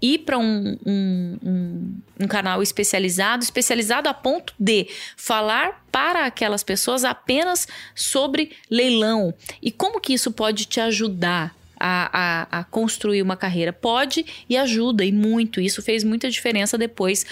ir 0.00 0.18
para 0.18 0.38
um, 0.38 0.76
um, 0.84 1.38
um, 1.42 1.94
um, 2.20 2.26
canal 2.28 2.62
especializado, 2.62 3.42
especializado 3.42 4.08
a 4.08 4.14
ponto 4.14 4.54
de 4.58 4.88
falar 5.16 5.84
para 5.90 6.26
aquelas 6.26 6.62
pessoas 6.62 7.04
apenas 7.04 7.66
sobre 7.94 8.52
leilão. 8.70 9.32
E 9.62 9.70
como 9.70 10.00
que 10.00 10.12
isso 10.12 10.30
pode 10.30 10.66
te 10.66 10.80
ajudar 10.80 11.56
a, 11.78 12.48
a, 12.50 12.60
a 12.60 12.64
construir 12.64 13.22
uma 13.22 13.36
carreira. 13.36 13.72
Pode 13.72 14.24
e 14.48 14.56
ajuda, 14.56 15.04
e 15.04 15.12
muito. 15.12 15.60
Isso 15.60 15.82
fez 15.82 16.02
muita 16.02 16.30
diferença 16.30 16.78
depois 16.78 17.26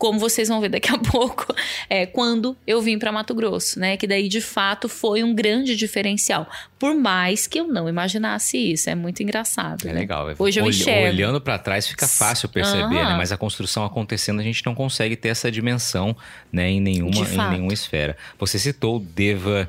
como 0.00 0.18
vocês 0.18 0.48
vão 0.48 0.62
ver 0.62 0.70
daqui 0.70 0.90
a 0.90 0.96
pouco, 0.98 1.54
é, 1.88 2.06
quando 2.06 2.56
eu 2.66 2.80
vim 2.80 2.98
para 2.98 3.12
Mato 3.12 3.34
Grosso, 3.34 3.78
né? 3.78 3.98
Que 3.98 4.06
daí 4.06 4.28
de 4.28 4.40
fato 4.40 4.88
foi 4.88 5.22
um 5.22 5.34
grande 5.34 5.76
diferencial. 5.76 6.48
Por 6.78 6.94
mais 6.94 7.46
que 7.46 7.60
eu 7.60 7.68
não 7.68 7.86
imaginasse 7.86 8.56
isso, 8.56 8.88
é 8.88 8.94
muito 8.94 9.22
engraçado. 9.22 9.86
É 9.86 9.92
né? 9.92 10.00
legal. 10.00 10.26
Hoje 10.38 10.58
eu 10.58 10.66
enxergo. 10.66 11.08
Olhando 11.08 11.40
para 11.40 11.58
trás 11.58 11.86
fica 11.86 12.08
fácil 12.08 12.48
perceber, 12.48 12.82
uhum. 12.84 13.08
né? 13.08 13.14
Mas 13.16 13.30
a 13.30 13.36
construção 13.36 13.84
acontecendo 13.84 14.40
a 14.40 14.42
gente 14.42 14.64
não 14.64 14.74
consegue 14.74 15.14
ter 15.16 15.28
essa 15.28 15.52
dimensão, 15.52 16.16
né? 16.50 16.70
Em 16.70 16.80
nenhuma, 16.80 17.20
em 17.20 17.50
nenhuma 17.50 17.72
esfera. 17.72 18.16
Você 18.38 18.58
citou 18.58 18.96
o 18.96 19.00
Deva 19.00 19.68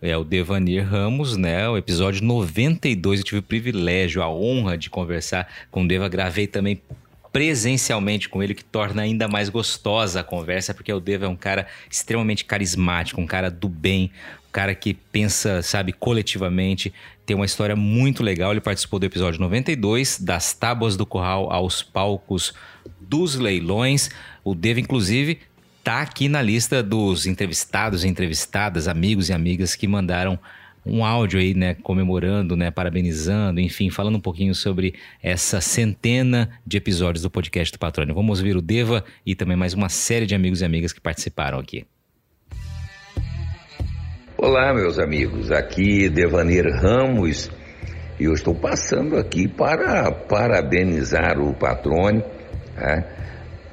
é 0.00 0.16
o 0.16 0.24
Devanir 0.24 0.84
Ramos, 0.84 1.36
né? 1.36 1.68
O 1.68 1.76
episódio 1.76 2.24
92, 2.24 3.20
eu 3.20 3.24
tive 3.24 3.38
o 3.38 3.42
privilégio, 3.42 4.20
a 4.20 4.28
honra 4.28 4.76
de 4.76 4.90
conversar 4.90 5.48
com 5.70 5.84
o 5.84 5.88
Deva. 5.88 6.08
Gravei 6.08 6.48
também 6.48 6.82
presencialmente 7.32 8.28
com 8.28 8.42
ele, 8.42 8.54
que 8.54 8.64
torna 8.64 9.02
ainda 9.02 9.26
mais 9.26 9.48
gostosa 9.48 10.20
a 10.20 10.24
conversa, 10.24 10.74
porque 10.74 10.92
o 10.92 11.00
Deva 11.00 11.24
é 11.24 11.28
um 11.28 11.36
cara 11.36 11.66
extremamente 11.90 12.44
carismático, 12.44 13.20
um 13.20 13.26
cara 13.26 13.50
do 13.50 13.68
bem, 13.68 14.12
um 14.48 14.52
cara 14.52 14.74
que 14.74 14.92
pensa, 14.92 15.62
sabe, 15.62 15.92
coletivamente. 15.92 16.92
Tem 17.24 17.34
uma 17.34 17.46
história 17.46 17.74
muito 17.74 18.22
legal. 18.22 18.50
Ele 18.50 18.60
participou 18.60 18.98
do 18.98 19.06
episódio 19.06 19.40
92, 19.40 20.20
das 20.20 20.52
tábuas 20.52 20.96
do 20.96 21.06
curral 21.06 21.50
aos 21.50 21.82
palcos 21.82 22.52
dos 23.00 23.36
leilões. 23.36 24.10
O 24.44 24.54
Deva, 24.54 24.80
inclusive, 24.80 25.38
tá 25.82 26.02
aqui 26.02 26.28
na 26.28 26.42
lista 26.42 26.82
dos 26.82 27.26
entrevistados 27.26 28.04
entrevistadas, 28.04 28.86
amigos 28.86 29.30
e 29.30 29.32
amigas 29.32 29.74
que 29.74 29.88
mandaram 29.88 30.38
um 30.84 31.04
áudio 31.04 31.38
aí, 31.38 31.54
né, 31.54 31.74
comemorando, 31.74 32.56
né, 32.56 32.70
parabenizando, 32.70 33.60
enfim, 33.60 33.88
falando 33.88 34.16
um 34.16 34.20
pouquinho 34.20 34.54
sobre 34.54 34.94
essa 35.22 35.60
centena 35.60 36.50
de 36.66 36.76
episódios 36.76 37.22
do 37.22 37.30
podcast 37.30 37.72
do 37.72 37.78
Patrônio. 37.78 38.14
Vamos 38.14 38.40
ouvir 38.40 38.56
o 38.56 38.62
Deva 38.62 39.04
e 39.24 39.34
também 39.34 39.56
mais 39.56 39.74
uma 39.74 39.88
série 39.88 40.26
de 40.26 40.34
amigos 40.34 40.60
e 40.60 40.64
amigas 40.64 40.92
que 40.92 41.00
participaram 41.00 41.58
aqui. 41.58 41.86
Olá, 44.36 44.74
meus 44.74 44.98
amigos. 44.98 45.52
Aqui 45.52 46.08
Devanir 46.08 46.66
Ramos 46.66 47.48
E 48.18 48.24
eu 48.24 48.32
estou 48.32 48.52
passando 48.52 49.16
aqui 49.16 49.46
para 49.46 50.10
parabenizar 50.10 51.38
o 51.38 51.54
Patrone 51.54 52.24
né, 52.76 53.04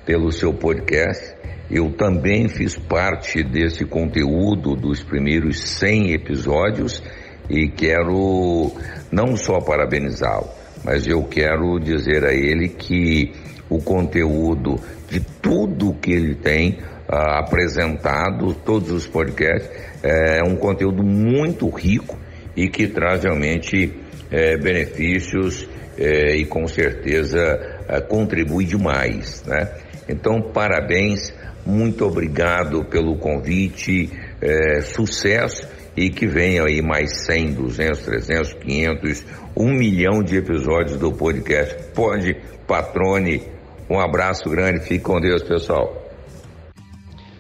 pelo 0.06 0.32
seu 0.32 0.54
podcast. 0.54 1.39
Eu 1.70 1.92
também 1.92 2.48
fiz 2.48 2.78
parte 2.78 3.44
desse 3.44 3.86
conteúdo 3.86 4.76
dos 4.76 5.04
primeiros 5.04 5.60
100 5.60 6.14
episódios 6.14 7.04
e 7.50 7.70
quero 7.70 8.72
não 9.12 9.36
só 9.36 9.60
parabenizá-lo, 9.60 10.50
mas 10.84 11.08
eu 11.08 11.24
quero 11.24 11.80
dizer 11.80 12.26
a 12.26 12.34
ele 12.34 12.70
que 12.70 13.32
o 13.70 13.80
conteúdo 13.80 14.80
de 15.10 15.20
tudo 15.20 15.94
que 15.94 16.12
ele 16.12 16.36
tem 16.36 16.80
uh, 17.08 17.40
apresentado, 17.40 18.54
todos 18.54 18.92
os 18.92 19.08
podcasts, 19.08 19.70
é 20.02 20.42
um 20.44 20.56
conteúdo 20.56 21.04
muito 21.04 21.70
rico 21.70 22.18
e 22.56 22.68
que 22.68 22.88
traz 22.88 23.24
realmente 23.24 23.94
é, 24.32 24.58
benefícios 24.58 25.68
é, 25.98 26.36
e 26.36 26.46
com 26.46 26.68
certeza 26.68 27.40
é, 27.88 28.02
contribui 28.02 28.66
demais, 28.66 29.44
né? 29.46 29.70
Então, 30.08 30.42
parabéns, 30.42 31.34
muito 31.70 32.06
obrigado 32.06 32.84
pelo 32.86 33.16
convite, 33.18 34.10
é, 34.42 34.82
sucesso 34.82 35.68
e 35.96 36.10
que 36.10 36.26
venham 36.26 36.66
aí 36.66 36.82
mais 36.82 37.26
100, 37.26 37.54
200, 37.54 38.00
300, 38.00 38.54
500, 38.54 39.26
um 39.56 39.72
milhão 39.72 40.24
de 40.24 40.38
episódios 40.38 40.98
do 40.98 41.12
podcast. 41.12 41.76
Pode, 41.94 42.36
Patrone, 42.68 43.42
um 43.90 44.00
abraço 44.00 44.50
grande, 44.50 44.82
fique 44.82 45.00
com 45.00 45.20
Deus, 45.20 45.44
pessoal. 45.44 46.10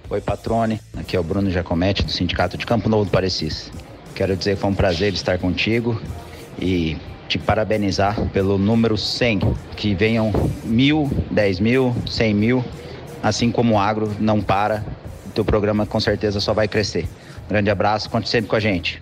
Oi, 0.10 0.22
Patrone, 0.22 0.80
aqui 0.98 1.16
é 1.16 1.20
o 1.20 1.24
Bruno 1.24 1.50
Jacomete 1.52 2.04
do 2.04 2.12
Sindicato 2.12 2.58
de 2.58 2.66
Campo 2.66 2.90
Novo 2.90 3.06
do 3.06 3.12
Parecis. 3.12 3.72
Quero 4.16 4.36
dizer 4.36 4.56
que 4.56 4.62
foi 4.62 4.70
um 4.70 4.76
prazer 4.76 5.14
estar 5.14 5.38
contigo 5.38 6.02
e 6.60 6.98
te 7.28 7.38
parabenizar 7.38 8.30
pelo 8.32 8.58
número 8.58 8.98
100, 8.98 9.40
que 9.78 9.94
venham 9.94 10.32
mil, 10.64 11.10
dez 11.30 11.60
mil, 11.60 11.96
cem 12.08 12.34
mil, 12.34 12.66
assim 13.22 13.52
como 13.52 13.76
o 13.76 13.80
agro 13.80 14.16
não 14.20 14.42
para, 14.42 14.84
o 15.26 15.30
teu 15.32 15.46
programa 15.46 15.86
com 15.86 16.00
certeza 16.00 16.40
só 16.40 16.54
vai 16.54 16.68
crescer. 16.68 17.08
Grande 17.48 17.70
abraço, 17.70 18.10
conte 18.10 18.30
sempre 18.30 18.50
com 18.50 18.56
a 18.56 18.60
gente. 18.60 19.02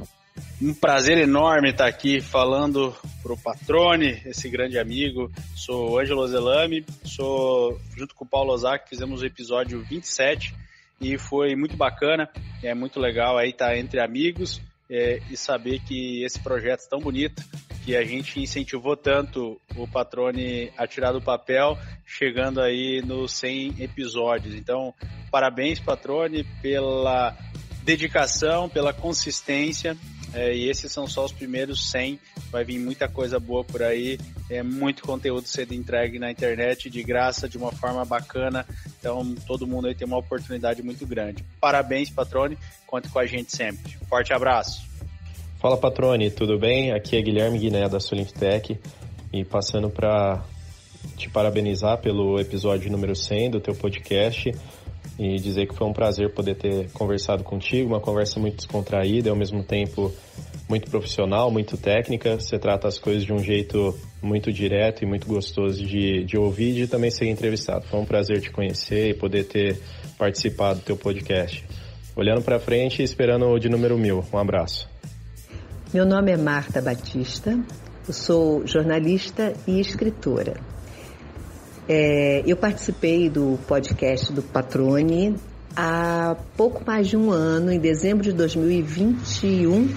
Um 0.62 0.74
prazer 0.74 1.18
enorme 1.18 1.70
estar 1.70 1.86
aqui 1.86 2.20
falando 2.20 2.96
para 3.22 3.34
o 3.34 3.38
Patrone, 3.38 4.22
esse 4.26 4.50
grande 4.50 4.80
amigo. 4.80 5.32
Sou 5.56 6.00
Ângelo 6.00 6.28
Zelame, 6.28 6.86
sou 7.04 7.80
junto 7.96 8.16
com 8.16 8.26
o 8.26 8.28
Paulo 8.28 8.54
Ozaki, 8.54 8.90
fizemos 8.90 9.22
o 9.22 9.26
episódio 9.26 9.84
27 9.84 10.56
e 11.00 11.18
foi 11.18 11.56
muito 11.56 11.78
bacana. 11.78 12.28
É 12.64 12.74
muito 12.74 13.00
legal 13.00 13.38
aí 13.38 13.50
estar 13.50 13.78
entre 13.78 14.00
amigos 14.00 14.62
é, 14.90 15.20
e 15.30 15.38
saber 15.38 15.80
que 15.82 16.24
esse 16.24 16.40
projeto 16.40 16.88
tão 16.90 17.00
bonito 17.00 17.44
que 17.88 17.96
a 17.96 18.04
gente 18.04 18.38
incentivou 18.42 18.98
tanto 18.98 19.62
o 19.78 19.88
Patrone 19.88 20.70
a 20.76 20.86
tirar 20.86 21.14
do 21.14 21.22
papel, 21.22 21.80
chegando 22.06 22.60
aí 22.60 23.02
nos 23.02 23.32
100 23.32 23.76
episódios. 23.80 24.56
Então, 24.56 24.94
parabéns, 25.32 25.80
Patrone, 25.80 26.44
pela 26.62 27.34
dedicação, 27.84 28.68
pela 28.68 28.92
consistência. 28.92 29.96
É, 30.34 30.54
e 30.54 30.70
esses 30.70 30.92
são 30.92 31.08
só 31.08 31.24
os 31.24 31.32
primeiros 31.32 31.90
100. 31.90 32.20
Vai 32.52 32.66
vir 32.66 32.78
muita 32.78 33.08
coisa 33.08 33.40
boa 33.40 33.64
por 33.64 33.82
aí. 33.82 34.20
É 34.50 34.62
muito 34.62 35.04
conteúdo 35.04 35.48
sendo 35.48 35.74
entregue 35.74 36.20
na 36.20 36.30
internet 36.30 36.90
de 36.90 37.02
graça, 37.02 37.48
de 37.48 37.58
uma 37.58 37.72
forma 37.72 38.04
bacana. 38.04 38.66
Então, 39.00 39.34
todo 39.48 39.66
mundo 39.66 39.88
aí 39.88 39.96
tem 39.96 40.06
uma 40.06 40.18
oportunidade 40.18 40.84
muito 40.84 41.08
grande. 41.08 41.42
Parabéns, 41.62 42.10
Patrone. 42.10 42.58
Conte 42.86 43.08
com 43.08 43.20
a 43.20 43.26
gente 43.26 43.56
sempre. 43.56 43.98
Forte 44.10 44.34
abraço. 44.34 44.87
Fala 45.60 45.76
Patrone, 45.76 46.30
tudo 46.30 46.60
bem? 46.60 46.92
Aqui 46.92 47.18
é 47.18 47.22
Guilherme 47.22 47.58
Guiné 47.58 47.90
da 47.90 48.00
Solintec 48.00 48.78
e 49.34 49.44
passando 49.44 49.90
para 49.90 50.44
te 51.18 51.28
parabenizar 51.32 52.00
pelo 52.00 52.40
episódio 52.40 52.92
número 52.92 53.16
100 53.16 53.50
do 53.50 53.60
teu 53.60 53.74
podcast 53.74 54.52
e 55.18 55.36
dizer 55.38 55.68
que 55.68 55.74
foi 55.74 55.88
um 55.88 55.94
prazer 55.94 56.32
poder 56.32 56.58
ter 56.58 56.92
conversado 56.92 57.44
contigo, 57.44 57.90
uma 57.90 58.00
conversa 58.00 58.40
muito 58.40 58.58
descontraída 58.58 59.30
e 59.30 59.32
ao 59.32 59.36
mesmo 59.36 59.64
tempo 59.64 60.14
muito 60.70 60.92
profissional, 60.92 61.50
muito 61.50 61.76
técnica. 61.76 62.40
Você 62.40 62.60
trata 62.60 62.88
as 62.88 63.00
coisas 63.00 63.26
de 63.26 63.34
um 63.34 63.40
jeito 63.40 63.98
muito 64.22 64.54
direto 64.54 65.04
e 65.04 65.08
muito 65.08 65.26
gostoso 65.26 65.84
de, 65.84 66.24
de 66.24 66.38
ouvir 66.38 66.70
e 66.70 66.76
de 66.76 66.88
também 66.88 67.10
ser 67.10 67.30
entrevistado. 67.30 67.88
Foi 67.88 68.00
um 68.00 68.06
prazer 68.06 68.42
te 68.42 68.52
conhecer 68.52 69.10
e 69.10 69.14
poder 69.16 69.46
ter 69.46 69.82
participado 70.20 70.82
do 70.82 70.86
teu 70.86 70.98
podcast. 70.98 71.66
Olhando 72.16 72.44
para 72.44 72.60
frente 72.60 73.02
e 73.02 73.06
esperando 73.06 73.48
o 73.48 73.58
de 73.58 73.70
número 73.70 73.98
mil. 73.98 74.24
Um 74.32 74.38
abraço. 74.38 74.97
Meu 75.94 76.06
nome 76.06 76.34
é 76.34 76.38
Marta 76.38 76.82
Batista, 76.82 77.58
eu 78.06 78.14
sou 78.14 78.68
jornalista 78.68 79.54
e 79.66 79.80
escritora. 79.80 80.58
É, 81.88 82.44
eu 82.46 82.58
participei 82.58 83.30
do 83.30 83.58
podcast 83.66 84.34
do 84.34 84.44
Patrone 84.44 85.38
há 85.74 86.36
pouco 86.58 86.84
mais 86.86 87.08
de 87.08 87.16
um 87.16 87.32
ano, 87.32 87.72
em 87.72 87.80
dezembro 87.80 88.22
de 88.22 88.34
2021, 88.34 89.88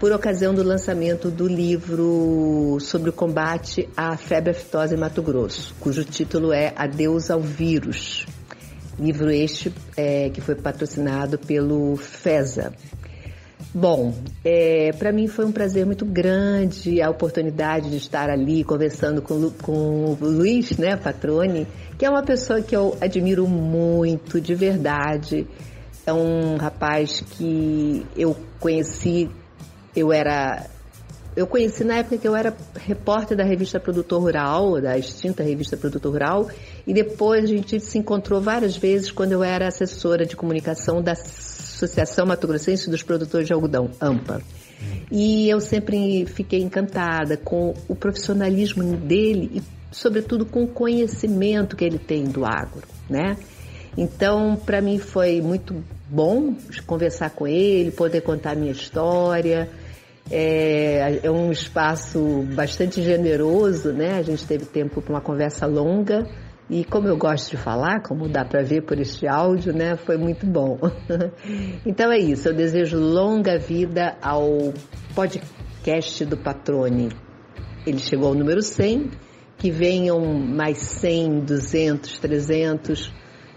por 0.00 0.10
ocasião 0.10 0.52
do 0.52 0.64
lançamento 0.64 1.30
do 1.30 1.46
livro 1.46 2.78
sobre 2.80 3.10
o 3.10 3.12
combate 3.12 3.88
à 3.96 4.16
febre 4.16 4.50
aftosa 4.50 4.96
em 4.96 4.98
Mato 4.98 5.22
Grosso, 5.22 5.72
cujo 5.78 6.04
título 6.04 6.52
é 6.52 6.72
Adeus 6.74 7.30
ao 7.30 7.40
Vírus. 7.40 8.26
Livro 8.98 9.30
este 9.30 9.72
é, 9.96 10.30
que 10.30 10.40
foi 10.40 10.56
patrocinado 10.56 11.38
pelo 11.38 11.96
FESA, 11.96 12.72
Bom, 13.74 14.12
é, 14.44 14.92
para 14.98 15.10
mim 15.12 15.26
foi 15.26 15.46
um 15.46 15.52
prazer 15.52 15.86
muito 15.86 16.04
grande 16.04 17.00
a 17.00 17.08
oportunidade 17.08 17.88
de 17.88 17.96
estar 17.96 18.28
ali 18.28 18.62
conversando 18.62 19.22
com, 19.22 19.50
com 19.62 20.12
o 20.12 20.18
Luiz, 20.20 20.76
né, 20.76 20.94
Patrone, 20.94 21.66
que 21.96 22.04
é 22.04 22.10
uma 22.10 22.22
pessoa 22.22 22.60
que 22.60 22.76
eu 22.76 22.94
admiro 23.00 23.48
muito, 23.48 24.38
de 24.42 24.54
verdade. 24.54 25.46
É 26.04 26.12
um 26.12 26.58
rapaz 26.58 27.22
que 27.22 28.06
eu 28.14 28.36
conheci, 28.60 29.30
eu 29.96 30.12
era. 30.12 30.66
Eu 31.34 31.46
conheci 31.46 31.82
na 31.82 31.94
época 31.94 32.18
que 32.18 32.28
eu 32.28 32.36
era 32.36 32.54
repórter 32.78 33.34
da 33.34 33.44
revista 33.44 33.80
Produtor 33.80 34.20
Rural, 34.20 34.82
da 34.82 34.98
extinta 34.98 35.42
revista 35.42 35.78
Produtor 35.78 36.12
Rural, 36.12 36.50
e 36.86 36.92
depois 36.92 37.44
a 37.44 37.46
gente 37.46 37.80
se 37.80 37.96
encontrou 37.96 38.38
várias 38.38 38.76
vezes 38.76 39.10
quando 39.10 39.32
eu 39.32 39.42
era 39.42 39.66
assessora 39.66 40.26
de 40.26 40.36
comunicação 40.36 41.00
da 41.00 41.14
Associação 41.84 42.26
Mato 42.26 42.46
Grossense 42.46 42.88
dos 42.88 43.02
Produtores 43.02 43.46
de 43.46 43.52
Algodão, 43.52 43.90
AMPA. 44.00 44.40
E 45.10 45.48
eu 45.48 45.60
sempre 45.60 46.26
fiquei 46.26 46.60
encantada 46.62 47.36
com 47.36 47.74
o 47.88 47.94
profissionalismo 47.94 48.96
dele 48.96 49.50
e, 49.54 49.62
sobretudo, 49.90 50.46
com 50.46 50.64
o 50.64 50.68
conhecimento 50.68 51.76
que 51.76 51.84
ele 51.84 51.98
tem 51.98 52.24
do 52.24 52.44
agro, 52.44 52.82
né? 53.08 53.36
Então, 53.96 54.56
para 54.56 54.80
mim 54.80 54.98
foi 54.98 55.40
muito 55.40 55.84
bom 56.08 56.54
conversar 56.86 57.30
com 57.30 57.46
ele, 57.46 57.90
poder 57.90 58.22
contar 58.22 58.52
a 58.52 58.54
minha 58.54 58.72
história. 58.72 59.68
É, 60.30 61.20
é 61.22 61.30
um 61.30 61.50
espaço 61.50 62.46
bastante 62.54 63.02
generoso, 63.02 63.92
né? 63.92 64.12
A 64.18 64.22
gente 64.22 64.46
teve 64.46 64.64
tempo 64.64 65.02
para 65.02 65.12
uma 65.12 65.20
conversa 65.20 65.66
longa 65.66 66.26
e 66.72 66.86
como 66.86 67.06
eu 67.06 67.18
gosto 67.18 67.50
de 67.50 67.58
falar, 67.58 68.00
como 68.00 68.26
dá 68.30 68.46
para 68.46 68.62
ver 68.62 68.80
por 68.80 68.98
este 68.98 69.28
áudio, 69.28 69.74
né, 69.74 69.94
foi 69.94 70.16
muito 70.16 70.46
bom. 70.46 70.78
então 71.84 72.10
é 72.10 72.18
isso, 72.18 72.48
eu 72.48 72.54
desejo 72.54 72.98
longa 72.98 73.58
vida 73.58 74.16
ao 74.22 74.72
podcast 75.14 76.24
do 76.24 76.38
Patrone. 76.38 77.10
Ele 77.86 77.98
chegou 77.98 78.28
ao 78.28 78.34
número 78.34 78.62
100, 78.62 79.10
que 79.58 79.70
venham 79.70 80.18
mais 80.24 80.78
100, 80.78 81.40
200, 81.40 82.18
300. 82.18 83.12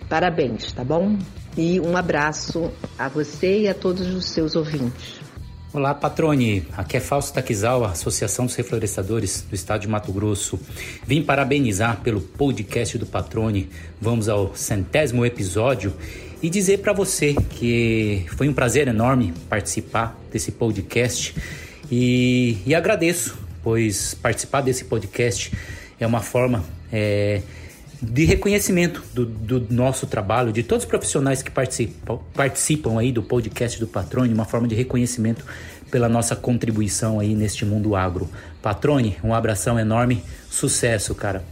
Parabéns, 0.09 0.73
tá 0.73 0.83
bom? 0.83 1.17
E 1.57 1.79
um 1.79 1.95
abraço 1.95 2.69
a 2.99 3.07
você 3.07 3.61
e 3.61 3.69
a 3.69 3.73
todos 3.73 4.13
os 4.13 4.25
seus 4.25 4.57
ouvintes. 4.57 5.24
Olá, 5.73 5.93
Patrone. 5.93 6.65
Aqui 6.77 6.97
é 6.97 6.99
Fausto 6.99 7.33
Taquizawa, 7.33 7.91
Associação 7.91 8.45
dos 8.45 8.55
Reflorescedores 8.55 9.41
do 9.41 9.53
Estado 9.53 9.81
de 9.81 9.87
Mato 9.89 10.11
Grosso. 10.13 10.59
Vim 11.05 11.21
parabenizar 11.21 11.99
pelo 12.01 12.21
podcast 12.21 12.97
do 12.97 13.05
Patrone. 13.05 13.69
Vamos 13.99 14.29
ao 14.29 14.55
centésimo 14.55 15.25
episódio 15.25 15.93
e 16.41 16.49
dizer 16.49 16.79
para 16.79 16.93
você 16.93 17.33
que 17.33 18.25
foi 18.37 18.47
um 18.47 18.53
prazer 18.53 18.87
enorme 18.87 19.33
participar 19.49 20.17
desse 20.31 20.51
podcast 20.51 21.35
e, 21.91 22.57
e 22.65 22.73
agradeço, 22.73 23.37
pois 23.61 24.13
participar 24.13 24.61
desse 24.61 24.85
podcast 24.85 25.51
é 25.99 26.07
uma 26.07 26.21
forma 26.21 26.63
é, 26.91 27.41
de 28.05 28.25
reconhecimento 28.25 29.03
do, 29.13 29.25
do, 29.25 29.73
nosso 29.73 30.05
trabalho, 30.07 30.51
de 30.51 30.63
todos 30.63 30.83
os 30.85 30.89
profissionais 30.89 31.41
que 31.41 31.51
participam, 31.51 32.19
participam 32.33 32.99
aí 32.99 33.11
do 33.11 33.23
podcast 33.23 33.79
do 33.79 33.87
Patrone, 33.87 34.33
uma 34.33 34.45
forma 34.45 34.67
de 34.67 34.75
reconhecimento 34.75 35.43
pela 35.89 36.09
nossa 36.09 36.35
contribuição 36.35 37.19
aí 37.19 37.33
neste 37.33 37.65
mundo 37.65 37.95
agro. 37.95 38.29
Patrone, 38.61 39.17
um 39.23 39.33
abração 39.33 39.79
enorme, 39.79 40.23
sucesso, 40.49 41.13
cara. 41.15 41.43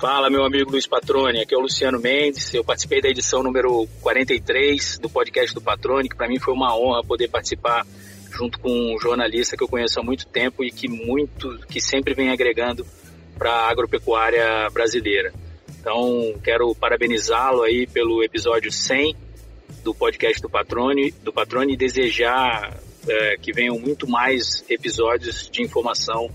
Fala, 0.00 0.28
meu 0.28 0.44
amigo 0.44 0.70
Luiz 0.70 0.86
Patrone, 0.86 1.40
aqui 1.40 1.54
é 1.54 1.58
o 1.58 1.60
Luciano 1.60 2.00
Mendes. 2.00 2.52
Eu 2.52 2.64
participei 2.64 3.00
da 3.00 3.08
edição 3.08 3.42
número 3.42 3.86
43 4.00 4.98
do 4.98 5.08
podcast 5.08 5.54
do 5.54 5.60
Patrone, 5.60 6.08
que 6.08 6.16
para 6.16 6.28
mim 6.28 6.40
foi 6.40 6.52
uma 6.52 6.76
honra 6.76 7.04
poder 7.04 7.28
participar 7.28 7.86
junto 8.32 8.58
com 8.58 8.68
um 8.68 8.98
jornalista 8.98 9.56
que 9.56 9.62
eu 9.62 9.68
conheço 9.68 10.00
há 10.00 10.02
muito 10.02 10.26
tempo 10.26 10.64
e 10.64 10.72
que 10.72 10.88
muito, 10.88 11.58
que 11.68 11.80
sempre 11.80 12.14
vem 12.14 12.30
agregando 12.30 12.84
para 13.38 13.52
a 13.52 13.70
agropecuária 13.70 14.68
brasileira. 14.70 15.32
Então, 15.82 16.34
quero 16.44 16.72
parabenizá-lo 16.76 17.62
aí 17.62 17.88
pelo 17.88 18.22
episódio 18.22 18.70
100 18.70 19.16
do 19.82 19.92
podcast 19.92 20.40
do 20.40 20.48
Patrone, 20.48 21.10
do 21.24 21.32
Patrone 21.32 21.72
e 21.72 21.76
desejar 21.76 22.78
é, 23.08 23.36
que 23.36 23.52
venham 23.52 23.76
muito 23.80 24.08
mais 24.08 24.64
episódios 24.70 25.50
de 25.50 25.60
informação 25.60 26.30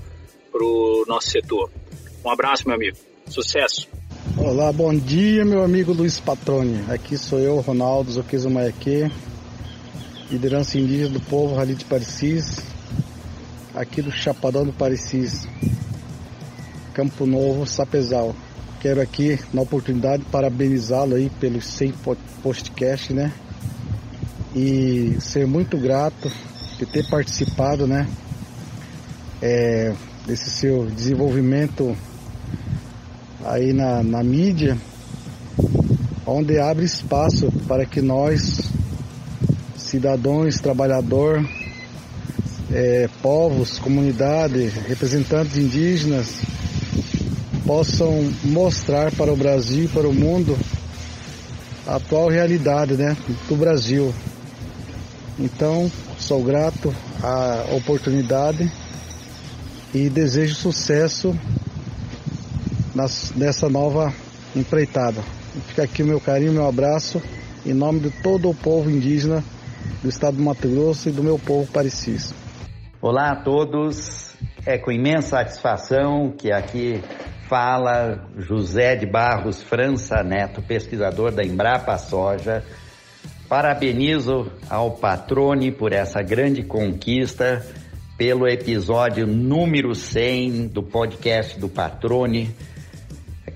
para 0.51 0.61
o 0.61 1.05
nosso 1.07 1.29
setor. 1.29 1.71
Um 2.25 2.29
abraço, 2.29 2.63
meu 2.67 2.75
amigo. 2.75 2.97
Sucesso! 3.29 3.87
Olá, 4.37 4.69
bom 4.73 4.93
dia, 4.93 5.45
meu 5.45 5.63
amigo 5.63 5.93
Luiz 5.93 6.19
Patrone. 6.19 6.83
Aqui 6.91 7.17
sou 7.17 7.39
eu, 7.39 7.55
Ronaldo 7.61 8.11
Zoquizo 8.11 8.49
Maiaque, 8.49 9.09
liderança 10.29 10.77
indígena 10.77 11.11
do 11.11 11.21
povo 11.21 11.55
Rally 11.55 11.73
de 11.73 11.85
Parecis, 11.85 12.65
aqui 13.73 14.01
do 14.01 14.11
Chapadão 14.11 14.65
do 14.65 14.73
Parecis, 14.73 15.47
Campo 16.93 17.25
Novo, 17.25 17.65
Sapezal. 17.65 18.35
Quero 18.79 19.01
aqui, 19.01 19.39
na 19.51 19.63
oportunidade, 19.63 20.23
parabenizá-lo 20.31 21.15
aí 21.15 21.31
pelos 21.39 21.65
100 21.65 21.95
podcast, 22.43 23.11
né? 23.11 23.33
E 24.55 25.17
ser 25.19 25.47
muito 25.47 25.79
grato 25.79 26.31
de 26.77 26.85
ter 26.85 27.09
participado, 27.09 27.87
né? 27.87 28.07
É, 29.41 29.95
desse 30.27 30.51
seu 30.51 30.85
desenvolvimento 30.85 31.97
aí 33.43 33.73
na, 33.73 34.03
na 34.03 34.23
mídia, 34.23 34.77
onde 36.23 36.59
abre 36.59 36.85
espaço 36.85 37.51
para 37.67 37.83
que 37.83 37.99
nós, 37.99 38.61
cidadãos, 39.75 40.59
trabalhador, 40.59 41.43
é, 42.71 43.09
povos, 43.23 43.79
comunidades, 43.79 44.75
representantes 44.75 45.57
indígenas, 45.57 46.41
possam 47.67 48.31
mostrar 48.45 49.11
para 49.11 49.31
o 49.31 49.35
Brasil 49.35 49.83
e 49.83 49.87
para 49.89 50.07
o 50.07 50.13
mundo 50.13 50.57
a 51.85 51.97
atual 51.97 52.29
realidade 52.29 52.93
né, 52.93 53.15
do 53.49 53.57
Brasil. 53.57 54.13
Então, 55.37 55.91
sou 56.17 56.41
grato 56.41 56.95
à 57.21 57.65
oportunidade 57.75 58.71
e 59.93 60.09
desejo 60.09 60.55
sucesso 60.55 61.37
nas, 62.95 63.33
nessa 63.35 63.67
nova 63.67 64.13
empreitada. 64.55 65.21
Fica 65.67 65.83
aqui 65.83 66.03
o 66.03 66.07
meu 66.07 66.21
carinho, 66.21 66.53
meu 66.53 66.67
abraço, 66.67 67.21
em 67.65 67.73
nome 67.73 67.99
de 67.99 68.09
todo 68.23 68.49
o 68.49 68.55
povo 68.55 68.89
indígena 68.89 69.43
do 70.01 70.07
estado 70.07 70.37
do 70.37 70.43
Mato 70.43 70.69
Grosso 70.69 71.09
e 71.09 71.11
do 71.11 71.21
meu 71.21 71.37
povo 71.37 71.69
parecis. 71.69 72.33
Olá 73.01 73.31
a 73.31 73.35
todos, 73.35 74.31
é 74.65 74.77
com 74.77 74.89
imensa 74.89 75.29
satisfação 75.29 76.33
que 76.35 76.51
aqui 76.51 77.03
fala 77.47 78.27
José 78.37 78.95
de 78.95 79.05
Barros 79.05 79.63
França 79.63 80.23
Neto, 80.23 80.61
pesquisador 80.61 81.31
da 81.31 81.43
Embrapa 81.43 81.97
Soja. 81.97 82.63
Parabenizo 83.47 84.51
ao 84.69 84.91
Patrone 84.91 85.71
por 85.71 85.93
essa 85.93 86.21
grande 86.21 86.63
conquista, 86.63 87.65
pelo 88.17 88.47
episódio 88.47 89.25
número 89.25 89.95
100 89.95 90.67
do 90.67 90.83
podcast 90.83 91.59
do 91.59 91.69
Patrone 91.69 92.53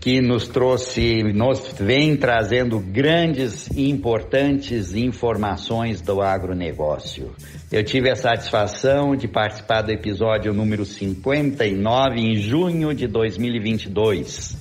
que 0.01 0.19
nos 0.19 0.47
trouxe, 0.47 1.21
nos 1.31 1.73
vem 1.79 2.17
trazendo 2.17 2.79
grandes 2.79 3.67
e 3.67 3.87
importantes 3.87 4.95
informações 4.95 6.01
do 6.01 6.23
agronegócio. 6.23 7.35
Eu 7.71 7.85
tive 7.85 8.09
a 8.09 8.17
satisfação 8.17 9.15
de 9.15 9.29
participar 9.29 9.81
do 9.81 9.91
episódio 9.91 10.53
número 10.53 10.83
59 10.83 12.19
em 12.19 12.35
junho 12.35 12.93
de 12.93 13.07
2022 13.07 14.57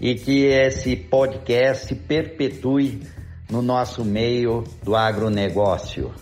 e 0.00 0.16
que 0.16 0.46
esse 0.46 0.96
podcast 0.96 1.94
perpetue 1.94 3.02
no 3.48 3.62
nosso 3.62 4.04
meio 4.04 4.64
do 4.82 4.96
agronegócio. 4.96 6.12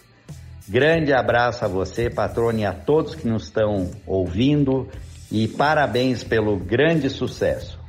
Grande 0.68 1.14
abraço 1.14 1.64
a 1.64 1.68
você, 1.68 2.10
patrone, 2.10 2.66
a 2.66 2.74
todos 2.74 3.14
que 3.14 3.26
nos 3.26 3.44
estão 3.44 3.90
ouvindo 4.06 4.86
e 5.32 5.48
parabéns 5.48 6.22
pelo 6.22 6.58
grande 6.58 7.08
sucesso. 7.08 7.80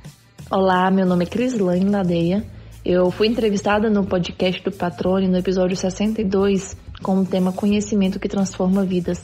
Olá, 0.49 0.89
meu 0.89 1.05
nome 1.05 1.25
é 1.25 1.27
Crislane 1.27 1.89
Ladeia. 1.89 2.45
Eu 2.85 3.11
fui 3.11 3.27
entrevistada 3.27 3.89
no 3.89 4.05
podcast 4.05 4.63
do 4.63 4.71
Patrone 4.71 5.27
no 5.27 5.37
episódio 5.37 5.75
62 5.75 6.77
com 7.01 7.19
o 7.19 7.25
tema 7.25 7.51
Conhecimento 7.51 8.19
que 8.19 8.27
Transforma 8.27 8.83
Vidas. 8.83 9.23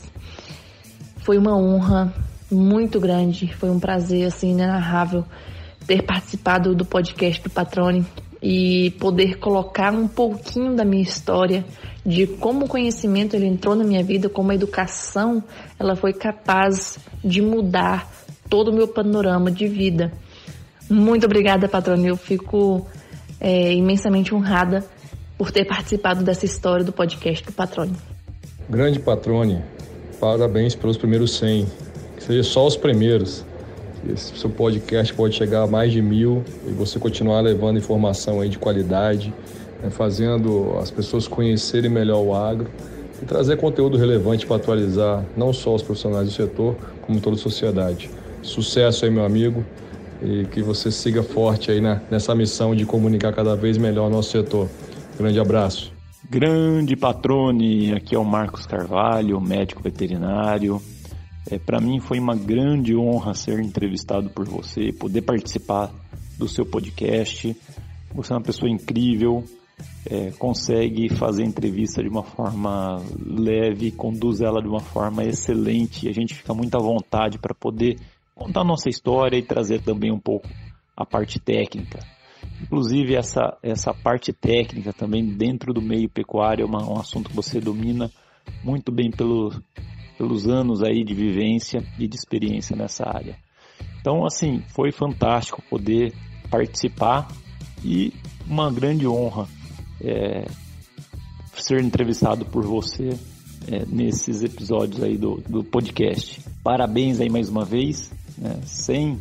Foi 1.18 1.38
uma 1.38 1.56
honra 1.56 2.12
muito 2.50 3.00
grande, 3.00 3.52
foi 3.54 3.70
um 3.70 3.80
prazer 3.80 4.26
assim 4.26 4.50
inenarrável 4.50 5.24
ter 5.86 6.02
participado 6.02 6.74
do 6.74 6.84
podcast 6.84 7.42
do 7.42 7.50
Patrone 7.50 8.06
e 8.42 8.90
poder 9.00 9.38
colocar 9.38 9.92
um 9.92 10.06
pouquinho 10.06 10.74
da 10.74 10.84
minha 10.84 11.02
história 11.02 11.64
de 12.04 12.26
como 12.26 12.66
o 12.66 12.68
conhecimento 12.68 13.34
ele 13.34 13.46
entrou 13.46 13.74
na 13.74 13.84
minha 13.84 14.02
vida, 14.02 14.28
como 14.28 14.52
a 14.52 14.54
educação 14.54 15.42
ela 15.78 15.96
foi 15.96 16.12
capaz 16.12 16.98
de 17.24 17.42
mudar 17.42 18.08
todo 18.48 18.68
o 18.70 18.74
meu 18.74 18.86
panorama 18.86 19.50
de 19.50 19.66
vida. 19.66 20.12
Muito 20.88 21.26
obrigada, 21.26 21.68
patrona. 21.68 22.06
Eu 22.06 22.16
fico 22.16 22.86
é, 23.40 23.72
imensamente 23.72 24.34
honrada 24.34 24.84
por 25.36 25.50
ter 25.50 25.64
participado 25.64 26.24
dessa 26.24 26.44
história 26.44 26.84
do 26.84 26.92
podcast 26.92 27.44
do 27.44 27.52
Patrone. 27.52 27.94
Grande 28.68 28.98
Patrone, 28.98 29.62
parabéns 30.18 30.74
pelos 30.74 30.96
primeiros 30.96 31.36
100. 31.36 31.66
Que 32.16 32.22
seja 32.22 32.42
só 32.42 32.66
os 32.66 32.76
primeiros. 32.76 33.44
Esse 34.08 34.36
seu 34.38 34.48
podcast 34.48 35.12
pode 35.14 35.34
chegar 35.34 35.62
a 35.62 35.66
mais 35.66 35.92
de 35.92 36.00
mil 36.00 36.44
e 36.66 36.70
você 36.70 36.98
continuar 36.98 37.40
levando 37.40 37.78
informação 37.78 38.40
aí 38.40 38.48
de 38.48 38.58
qualidade, 38.58 39.34
né, 39.82 39.90
fazendo 39.90 40.76
as 40.80 40.90
pessoas 40.90 41.26
conhecerem 41.26 41.90
melhor 41.90 42.20
o 42.20 42.34
agro 42.34 42.68
e 43.20 43.24
trazer 43.24 43.56
conteúdo 43.56 43.96
relevante 43.96 44.46
para 44.46 44.56
atualizar 44.56 45.24
não 45.36 45.52
só 45.52 45.74
os 45.74 45.82
profissionais 45.82 46.28
do 46.28 46.32
setor, 46.32 46.76
como 47.02 47.20
toda 47.20 47.36
a 47.36 47.38
sociedade. 47.38 48.08
Sucesso 48.42 49.04
aí, 49.04 49.10
meu 49.10 49.24
amigo 49.24 49.64
e 50.22 50.46
que 50.46 50.62
você 50.62 50.90
siga 50.90 51.22
forte 51.22 51.70
aí 51.70 51.80
na, 51.80 52.00
nessa 52.10 52.34
missão 52.34 52.74
de 52.74 52.86
comunicar 52.86 53.32
cada 53.32 53.54
vez 53.54 53.76
melhor 53.76 54.06
o 54.06 54.10
nosso 54.10 54.30
setor. 54.30 54.68
Grande 55.16 55.40
abraço. 55.40 55.92
Grande 56.28 56.94
patrone, 56.94 57.94
aqui 57.94 58.14
é 58.14 58.18
o 58.18 58.24
Marcos 58.24 58.66
Carvalho, 58.66 59.40
médico 59.40 59.82
veterinário. 59.82 60.80
É, 61.50 61.58
Para 61.58 61.80
mim 61.80 62.00
foi 62.00 62.18
uma 62.18 62.34
grande 62.34 62.94
honra 62.94 63.32
ser 63.32 63.58
entrevistado 63.60 64.28
por 64.28 64.46
você, 64.46 64.92
poder 64.92 65.22
participar 65.22 65.90
do 66.36 66.46
seu 66.46 66.66
podcast. 66.66 67.56
Você 68.14 68.32
é 68.32 68.36
uma 68.36 68.42
pessoa 68.42 68.70
incrível, 68.70 69.42
é, 70.04 70.32
consegue 70.32 71.08
fazer 71.08 71.44
entrevista 71.44 72.02
de 72.02 72.08
uma 72.08 72.22
forma 72.22 73.02
leve, 73.24 73.92
conduz 73.92 74.42
ela 74.42 74.60
de 74.60 74.68
uma 74.68 74.80
forma 74.80 75.24
excelente. 75.24 76.08
A 76.08 76.12
gente 76.12 76.34
fica 76.34 76.52
muito 76.52 76.76
à 76.76 76.80
vontade 76.80 77.38
para 77.38 77.54
poder 77.54 77.98
contar 78.34 78.64
nossa 78.64 78.90
história 78.90 79.38
e 79.38 79.42
trazer 79.42 79.80
também 79.80 80.12
um 80.12 80.20
pouco 80.20 80.46
a 80.94 81.06
parte 81.06 81.40
técnica. 81.40 82.15
Inclusive 82.62 83.14
essa, 83.14 83.56
essa 83.62 83.92
parte 83.92 84.32
técnica 84.32 84.92
também 84.92 85.24
dentro 85.24 85.72
do 85.72 85.82
meio 85.82 86.08
pecuário 86.08 86.62
é 86.62 86.66
uma, 86.66 86.82
um 86.88 86.98
assunto 86.98 87.30
que 87.30 87.36
você 87.36 87.60
domina 87.60 88.10
muito 88.64 88.90
bem 88.90 89.10
pelo, 89.10 89.52
pelos 90.16 90.48
anos 90.48 90.82
aí 90.82 91.04
de 91.04 91.14
vivência 91.14 91.84
e 91.98 92.08
de 92.08 92.16
experiência 92.16 92.76
nessa 92.76 93.04
área. 93.08 93.36
Então 94.00 94.24
assim, 94.24 94.62
foi 94.74 94.90
fantástico 94.90 95.62
poder 95.68 96.12
participar 96.50 97.28
e 97.84 98.12
uma 98.46 98.70
grande 98.70 99.06
honra 99.06 99.46
é, 100.00 100.46
ser 101.54 101.82
entrevistado 101.82 102.44
por 102.44 102.64
você 102.64 103.10
é, 103.70 103.84
nesses 103.86 104.42
episódios 104.42 105.02
aí 105.02 105.16
do, 105.16 105.42
do 105.48 105.64
podcast. 105.64 106.40
Parabéns 106.62 107.20
aí 107.20 107.28
mais 107.28 107.48
uma 107.48 107.64
vez 107.64 108.12
né, 108.38 108.60
sem 108.64 109.20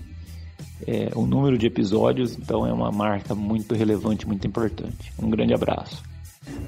é, 0.87 1.11
o 1.15 1.25
número 1.25 1.57
de 1.57 1.67
episódios, 1.67 2.37
então 2.37 2.65
é 2.65 2.73
uma 2.73 2.91
marca 2.91 3.33
muito 3.33 3.75
relevante, 3.75 4.27
muito 4.27 4.45
importante. 4.45 5.11
Um 5.21 5.29
grande 5.29 5.53
abraço. 5.53 6.03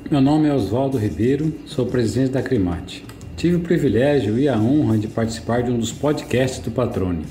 Meu 0.10 0.22
nome 0.22 0.48
é 0.48 0.54
Oswaldo 0.54 0.98
Ribeiro, 0.98 1.54
sou 1.66 1.86
presidente 1.86 2.32
da 2.32 2.42
Crimate. 2.42 3.06
Tive 3.36 3.58
o 3.58 3.60
privilégio 3.60 4.40
e 4.40 4.48
a 4.48 4.58
honra 4.58 4.98
de 4.98 5.08
participar 5.08 5.62
de 5.62 5.72
um 5.72 5.78
dos 5.78 5.92
podcasts 5.92 6.60
do 6.60 6.72
Patrone, 6.72 7.26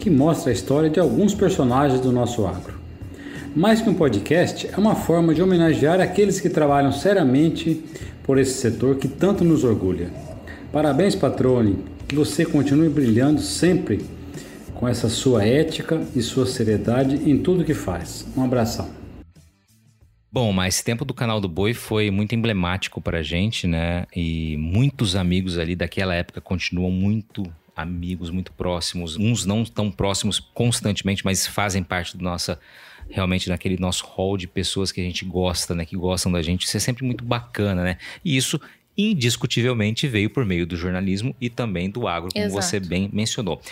que 0.00 0.10
mostra 0.10 0.50
a 0.50 0.52
história 0.52 0.90
de 0.90 1.00
alguns 1.00 1.34
personagens 1.34 2.00
do 2.00 2.12
nosso 2.12 2.46
agro. 2.46 2.78
Mais 3.56 3.80
que 3.80 3.88
um 3.88 3.94
podcast, 3.94 4.68
é 4.70 4.76
uma 4.76 4.94
forma 4.94 5.34
de 5.34 5.42
homenagear 5.42 6.00
aqueles 6.00 6.38
que 6.40 6.50
trabalham 6.50 6.92
seriamente 6.92 7.82
por 8.22 8.36
esse 8.38 8.60
setor 8.60 8.96
que 8.96 9.08
tanto 9.08 9.42
nos 9.42 9.64
orgulha. 9.64 10.10
Parabéns, 10.70 11.14
Patrone, 11.14 11.78
que 12.06 12.14
você 12.14 12.44
continue 12.44 12.90
brilhando 12.90 13.40
sempre 13.40 14.04
com 14.78 14.86
essa 14.86 15.08
sua 15.08 15.44
ética 15.44 16.00
e 16.14 16.22
sua 16.22 16.46
seriedade 16.46 17.16
em 17.28 17.36
tudo 17.36 17.64
que 17.64 17.74
faz. 17.74 18.26
Um 18.36 18.44
abração. 18.44 18.88
Bom, 20.30 20.52
mas 20.52 20.82
tempo 20.82 21.04
do 21.04 21.12
canal 21.12 21.40
do 21.40 21.48
Boi 21.48 21.74
foi 21.74 22.10
muito 22.10 22.34
emblemático 22.34 23.00
para 23.00 23.18
a 23.18 23.22
gente, 23.22 23.66
né? 23.66 24.06
E 24.14 24.56
muitos 24.58 25.16
amigos 25.16 25.58
ali 25.58 25.74
daquela 25.74 26.14
época 26.14 26.40
continuam 26.40 26.92
muito 26.92 27.42
amigos, 27.74 28.30
muito 28.30 28.52
próximos. 28.52 29.16
Uns 29.16 29.44
não 29.44 29.64
tão 29.64 29.90
próximos 29.90 30.38
constantemente, 30.38 31.24
mas 31.24 31.46
fazem 31.46 31.82
parte 31.82 32.16
do 32.16 32.22
nossa 32.22 32.58
realmente 33.10 33.48
naquele 33.48 33.78
nosso 33.78 34.04
hall 34.04 34.36
de 34.36 34.46
pessoas 34.46 34.92
que 34.92 35.00
a 35.00 35.04
gente 35.04 35.24
gosta, 35.24 35.74
né? 35.74 35.84
Que 35.84 35.96
gostam 35.96 36.30
da 36.30 36.42
gente. 36.42 36.66
Isso 36.66 36.76
é 36.76 36.80
sempre 36.80 37.04
muito 37.04 37.24
bacana, 37.24 37.82
né? 37.82 37.96
E 38.24 38.36
isso 38.36 38.60
indiscutivelmente 38.98 40.08
veio 40.08 40.28
por 40.28 40.44
meio 40.44 40.66
do 40.66 40.76
jornalismo 40.76 41.34
e 41.40 41.48
também 41.48 41.88
do 41.88 42.08
agro, 42.08 42.30
como 42.32 42.44
Exato. 42.44 42.62
você 42.62 42.80
bem 42.80 43.08
mencionou. 43.12 43.62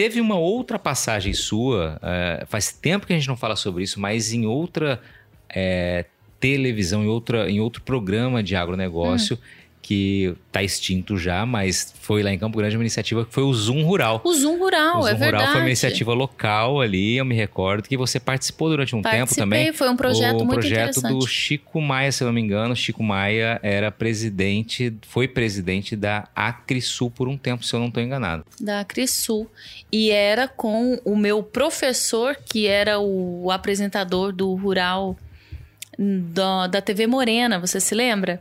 Teve 0.00 0.18
uma 0.18 0.38
outra 0.38 0.78
passagem 0.78 1.34
sua, 1.34 1.98
eh, 2.02 2.46
faz 2.48 2.72
tempo 2.72 3.06
que 3.06 3.12
a 3.12 3.16
gente 3.16 3.28
não 3.28 3.36
fala 3.36 3.54
sobre 3.54 3.82
isso, 3.82 4.00
mas 4.00 4.32
em 4.32 4.46
outra 4.46 4.98
eh, 5.54 6.06
televisão, 6.40 7.04
em, 7.04 7.06
outra, 7.06 7.50
em 7.50 7.60
outro 7.60 7.82
programa 7.82 8.42
de 8.42 8.56
agronegócio, 8.56 9.38
que 9.82 10.34
está 10.46 10.62
extinto 10.62 11.16
já, 11.16 11.44
mas 11.44 11.94
foi 12.00 12.22
lá 12.22 12.32
em 12.32 12.38
Campo 12.38 12.56
Grande 12.58 12.76
uma 12.76 12.82
iniciativa 12.82 13.24
que 13.24 13.32
foi 13.32 13.42
o 13.42 13.52
Zoom 13.52 13.82
Rural. 13.82 14.20
O 14.24 14.32
Zoom 14.32 14.58
Rural, 14.58 14.98
o 14.98 15.02
Zoom 15.02 15.08
é 15.08 15.12
Rural 15.12 15.18
verdade. 15.18 15.50
foi 15.52 15.60
uma 15.60 15.66
iniciativa 15.66 16.12
local 16.12 16.80
ali, 16.80 17.16
eu 17.16 17.24
me 17.24 17.34
recordo 17.34 17.88
que 17.88 17.96
você 17.96 18.20
participou 18.20 18.68
durante 18.68 18.94
um 18.94 19.02
tempo 19.02 19.16
Participei, 19.16 19.42
também. 19.42 19.72
foi 19.72 19.88
um 19.88 19.96
projeto 19.96 20.40
o 20.40 20.44
muito 20.44 20.60
projeto 20.60 21.00
do 21.00 21.08
interessante. 21.08 21.28
Chico 21.28 21.80
Maia, 21.80 22.12
se 22.12 22.22
eu 22.22 22.26
não 22.26 22.32
me 22.32 22.40
engano. 22.40 22.76
Chico 22.76 23.02
Maia 23.02 23.58
era 23.62 23.90
presidente, 23.90 24.94
foi 25.02 25.26
presidente 25.26 25.96
da 25.96 26.28
Acrisul 26.34 27.10
por 27.10 27.28
um 27.28 27.36
tempo, 27.36 27.64
se 27.64 27.74
eu 27.74 27.80
não 27.80 27.88
estou 27.88 28.02
enganado. 28.02 28.44
da 28.60 28.84
Crisul. 28.84 29.50
E 29.90 30.10
era 30.10 30.46
com 30.46 31.00
o 31.04 31.16
meu 31.16 31.42
professor, 31.42 32.36
que 32.36 32.66
era 32.66 33.00
o 33.00 33.50
apresentador 33.50 34.32
do 34.32 34.54
Rural 34.54 35.16
da, 35.98 36.66
da 36.66 36.80
TV 36.80 37.06
Morena, 37.06 37.58
você 37.58 37.80
se 37.80 37.94
lembra? 37.94 38.40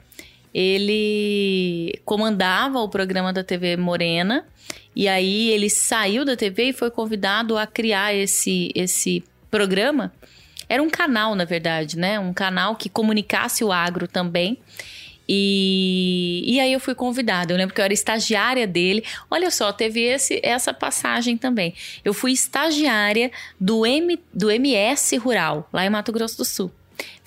Ele 0.53 1.99
comandava 2.05 2.79
o 2.79 2.89
programa 2.89 3.31
da 3.31 3.43
TV 3.43 3.77
Morena. 3.77 4.45
E 4.95 5.07
aí 5.07 5.49
ele 5.49 5.69
saiu 5.69 6.25
da 6.25 6.35
TV 6.35 6.69
e 6.69 6.73
foi 6.73 6.89
convidado 6.91 7.57
a 7.57 7.67
criar 7.67 8.13
esse, 8.13 8.71
esse 8.75 9.23
programa. 9.49 10.11
Era 10.67 10.83
um 10.83 10.89
canal, 10.89 11.35
na 11.35 11.45
verdade, 11.45 11.97
né? 11.97 12.19
Um 12.19 12.33
canal 12.33 12.75
que 12.75 12.89
comunicasse 12.89 13.63
o 13.63 13.71
agro 13.71 14.07
também. 14.07 14.57
E, 15.31 16.43
e 16.43 16.59
aí 16.59 16.73
eu 16.73 16.79
fui 16.79 16.95
convidada. 16.95 17.53
Eu 17.53 17.57
lembro 17.57 17.75
que 17.75 17.79
eu 17.79 17.85
era 17.85 17.93
estagiária 17.93 18.65
dele. 18.65 19.03
Olha 19.29 19.51
só, 19.51 19.71
teve 19.71 20.01
esse, 20.01 20.39
essa 20.43 20.73
passagem 20.73 21.37
também. 21.37 21.75
Eu 22.03 22.15
fui 22.15 22.31
estagiária 22.31 23.31
do, 23.59 23.85
M, 23.85 24.19
do 24.33 24.49
MS 24.49 25.17
Rural, 25.17 25.69
lá 25.71 25.85
em 25.85 25.89
Mato 25.89 26.11
Grosso 26.11 26.37
do 26.37 26.45
Sul. 26.45 26.71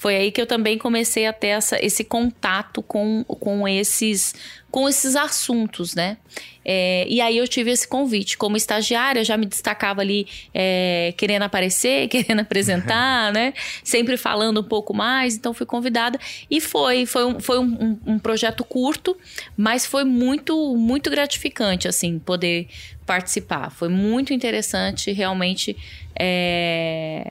Foi 0.02 0.16
aí 0.16 0.32
que 0.32 0.40
eu 0.40 0.46
também 0.48 0.76
comecei 0.76 1.26
a 1.26 1.32
ter 1.32 1.48
essa, 1.58 1.78
esse 1.80 2.02
contato 2.02 2.82
com, 2.82 3.22
com, 3.22 3.68
esses, 3.68 4.34
com 4.68 4.88
esses 4.88 5.14
assuntos, 5.14 5.94
né? 5.94 6.16
É, 6.64 7.06
e 7.08 7.20
aí 7.20 7.38
eu 7.38 7.46
tive 7.46 7.70
esse 7.70 7.86
convite. 7.86 8.36
Como 8.36 8.56
estagiária, 8.56 9.20
eu 9.20 9.24
já 9.24 9.36
me 9.36 9.46
destacava 9.46 10.00
ali 10.00 10.26
é, 10.52 11.14
querendo 11.16 11.42
aparecer, 11.44 12.08
querendo 12.10 12.40
apresentar, 12.40 13.32
né? 13.32 13.54
Sempre 13.84 14.16
falando 14.16 14.58
um 14.60 14.64
pouco 14.64 14.92
mais, 14.92 15.36
então 15.36 15.54
fui 15.54 15.66
convidada. 15.66 16.18
E 16.50 16.60
foi, 16.60 17.06
foi, 17.06 17.24
um, 17.24 17.38
foi 17.38 17.60
um, 17.60 17.62
um- 17.64 18.14
um 18.14 18.18
projeto 18.18 18.64
curto, 18.64 19.16
mas 19.56 19.86
foi 19.86 20.02
muito, 20.02 20.76
muito 20.76 21.10
gratificante, 21.10 21.86
assim, 21.86 22.18
poder 22.18 22.66
participar. 23.06 23.70
Foi 23.70 23.88
muito 23.88 24.32
interessante, 24.34 25.12
realmente. 25.12 25.76
é, 26.18 27.30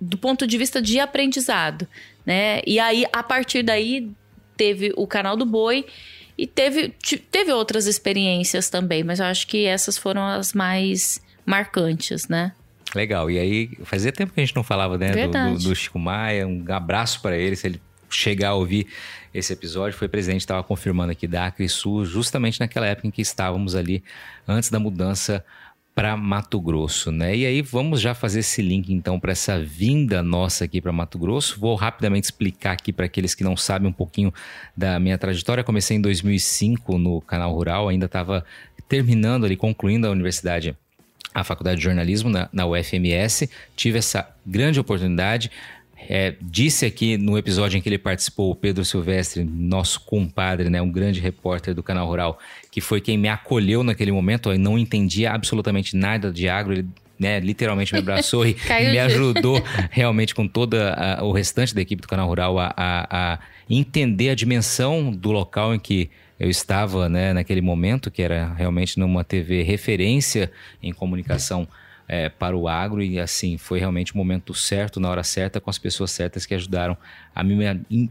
do 0.00 0.16
ponto 0.16 0.46
de 0.46 0.56
vista 0.56 0.80
de 0.80 0.98
aprendizado, 0.98 1.86
né? 2.24 2.60
E 2.66 2.78
aí, 2.78 3.04
a 3.12 3.22
partir 3.22 3.62
daí, 3.62 4.10
teve 4.56 4.92
o 4.96 5.06
canal 5.06 5.36
do 5.36 5.44
Boi 5.44 5.84
e 6.38 6.46
teve, 6.46 6.94
teve 7.30 7.52
outras 7.52 7.86
experiências 7.86 8.70
também, 8.70 9.04
mas 9.04 9.20
eu 9.20 9.26
acho 9.26 9.46
que 9.46 9.66
essas 9.66 9.98
foram 9.98 10.24
as 10.26 10.52
mais 10.54 11.20
marcantes, 11.44 12.28
né? 12.28 12.52
Legal. 12.94 13.30
E 13.30 13.38
aí, 13.38 13.70
fazia 13.84 14.10
tempo 14.10 14.32
que 14.32 14.40
a 14.40 14.44
gente 14.44 14.56
não 14.56 14.64
falava, 14.64 14.98
né, 14.98 15.12
do, 15.12 15.30
do, 15.30 15.68
do 15.68 15.76
Chico 15.76 15.98
Maia. 15.98 16.46
Um 16.46 16.64
abraço 16.70 17.20
para 17.20 17.36
ele, 17.36 17.54
se 17.54 17.66
ele 17.66 17.80
chegar 18.08 18.50
a 18.50 18.54
ouvir 18.54 18.86
esse 19.32 19.52
episódio. 19.52 19.96
Foi 19.96 20.08
presente, 20.08 20.40
estava 20.40 20.62
confirmando 20.62 21.12
aqui 21.12 21.26
da 21.26 21.46
Acrisul, 21.46 22.04
justamente 22.04 22.58
naquela 22.58 22.86
época 22.86 23.06
em 23.06 23.10
que 23.10 23.22
estávamos 23.22 23.74
ali, 23.74 24.02
antes 24.46 24.70
da 24.70 24.78
mudança 24.78 25.44
para 25.94 26.16
Mato 26.16 26.60
Grosso, 26.60 27.10
né? 27.10 27.36
E 27.36 27.44
aí 27.44 27.62
vamos 27.62 28.00
já 28.00 28.14
fazer 28.14 28.40
esse 28.40 28.62
link 28.62 28.92
então 28.92 29.18
para 29.18 29.32
essa 29.32 29.58
vinda 29.58 30.22
nossa 30.22 30.64
aqui 30.64 30.80
para 30.80 30.92
Mato 30.92 31.18
Grosso. 31.18 31.58
Vou 31.58 31.74
rapidamente 31.74 32.24
explicar 32.24 32.72
aqui 32.72 32.92
para 32.92 33.06
aqueles 33.06 33.34
que 33.34 33.44
não 33.44 33.56
sabem 33.56 33.88
um 33.88 33.92
pouquinho 33.92 34.32
da 34.76 34.98
minha 35.00 35.18
trajetória. 35.18 35.64
Comecei 35.64 35.96
em 35.96 36.00
2005 36.00 36.96
no 36.96 37.20
canal 37.20 37.52
Rural, 37.52 37.88
ainda 37.88 38.06
estava 38.06 38.44
terminando 38.88 39.44
ali, 39.44 39.56
concluindo 39.56 40.06
a 40.06 40.10
universidade 40.10 40.76
a 41.32 41.44
faculdade 41.44 41.78
de 41.78 41.84
jornalismo 41.84 42.28
na, 42.28 42.48
na 42.52 42.66
UFMS. 42.66 43.48
Tive 43.76 43.98
essa 43.98 44.28
grande 44.44 44.80
oportunidade. 44.80 45.50
É, 46.08 46.34
disse 46.40 46.84
aqui 46.86 47.16
no 47.16 47.38
episódio 47.38 47.78
em 47.78 47.80
que 47.80 47.88
ele 47.88 47.98
participou, 47.98 48.50
o 48.50 48.54
Pedro 48.54 48.84
Silvestre, 48.84 49.44
nosso 49.44 50.00
compadre, 50.00 50.68
né, 50.68 50.80
um 50.82 50.90
grande 50.90 51.20
repórter 51.20 51.74
do 51.74 51.82
canal 51.82 52.06
Rural, 52.08 52.38
que 52.70 52.80
foi 52.80 53.00
quem 53.00 53.16
me 53.16 53.28
acolheu 53.28 53.82
naquele 53.84 54.10
momento. 54.10 54.50
Eu 54.50 54.58
não 54.58 54.78
entendia 54.78 55.32
absolutamente 55.32 55.96
nada 55.96 56.32
de 56.32 56.48
agro. 56.48 56.72
Ele 56.72 56.86
né, 57.18 57.38
literalmente 57.38 57.92
me 57.92 57.98
abraçou 58.00 58.46
e 58.46 58.56
me 58.90 58.98
ajudou 58.98 59.62
realmente 59.90 60.34
com 60.34 60.48
toda 60.48 60.94
a- 60.94 61.22
o 61.22 61.32
restante 61.32 61.74
da 61.74 61.80
equipe 61.82 62.00
do 62.02 62.08
canal 62.08 62.26
Rural 62.26 62.58
a, 62.58 62.72
a- 62.76 63.06
a 63.34 63.38
entender 63.68 64.30
a 64.30 64.34
dimensão 64.34 65.10
do 65.12 65.30
local 65.30 65.74
em 65.74 65.78
que 65.78 66.10
eu 66.40 66.48
estava 66.48 67.08
né, 67.08 67.32
naquele 67.34 67.60
momento, 67.60 68.10
que 68.10 68.22
era 68.22 68.52
realmente 68.54 68.98
numa 68.98 69.22
TV 69.22 69.62
referência 69.62 70.50
em 70.82 70.92
comunicação 70.92 71.62
é, 71.62 71.68
para 72.38 72.56
o 72.56 72.66
agro 72.66 73.00
e 73.02 73.20
assim 73.20 73.56
foi 73.56 73.78
realmente 73.78 74.12
o 74.12 74.16
momento 74.16 74.52
certo, 74.52 74.98
na 74.98 75.08
hora 75.08 75.22
certa, 75.22 75.60
com 75.60 75.70
as 75.70 75.78
pessoas 75.78 76.10
certas 76.10 76.44
que 76.44 76.54
ajudaram 76.54 76.96
a 77.34 77.44
me 77.44 77.56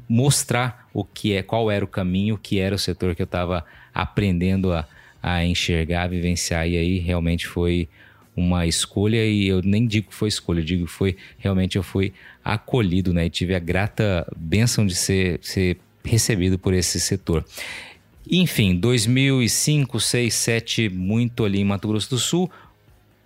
mostrar 0.07 0.87
o 0.93 1.03
que 1.03 1.33
é, 1.33 1.43
qual 1.43 1.69
era 1.69 1.83
o 1.83 1.87
caminho, 1.87 2.35
o 2.35 2.37
que 2.37 2.59
era 2.59 2.73
o 2.73 2.79
setor 2.79 3.13
que 3.13 3.21
eu 3.21 3.25
estava 3.25 3.65
aprendendo 3.93 4.71
a, 4.71 4.87
a 5.21 5.43
enxergar, 5.43 6.03
a 6.03 6.07
vivenciar 6.07 6.67
e 6.67 6.77
aí 6.77 6.99
realmente 6.99 7.45
foi 7.45 7.89
uma 8.35 8.65
escolha 8.65 9.25
e 9.25 9.47
eu 9.47 9.61
nem 9.61 9.85
digo 9.85 10.09
que 10.09 10.15
foi 10.15 10.29
escolha, 10.29 10.61
eu 10.61 10.65
digo 10.65 10.85
que 10.85 10.91
foi 10.91 11.17
realmente 11.37 11.75
eu 11.77 11.83
fui 11.83 12.13
acolhido, 12.43 13.13
né? 13.13 13.25
E 13.25 13.29
tive 13.29 13.53
a 13.53 13.59
grata 13.59 14.25
bênção 14.37 14.85
de 14.87 14.95
ser, 14.95 15.39
ser 15.41 15.77
recebido 16.03 16.57
por 16.57 16.73
esse 16.73 16.99
setor. 16.99 17.45
Enfim, 18.31 18.75
2005, 18.75 19.99
6, 19.99 20.33
7, 20.33 20.89
muito 20.89 21.43
ali 21.43 21.59
em 21.59 21.65
Mato 21.65 21.87
Grosso 21.87 22.11
do 22.11 22.19
Sul. 22.19 22.49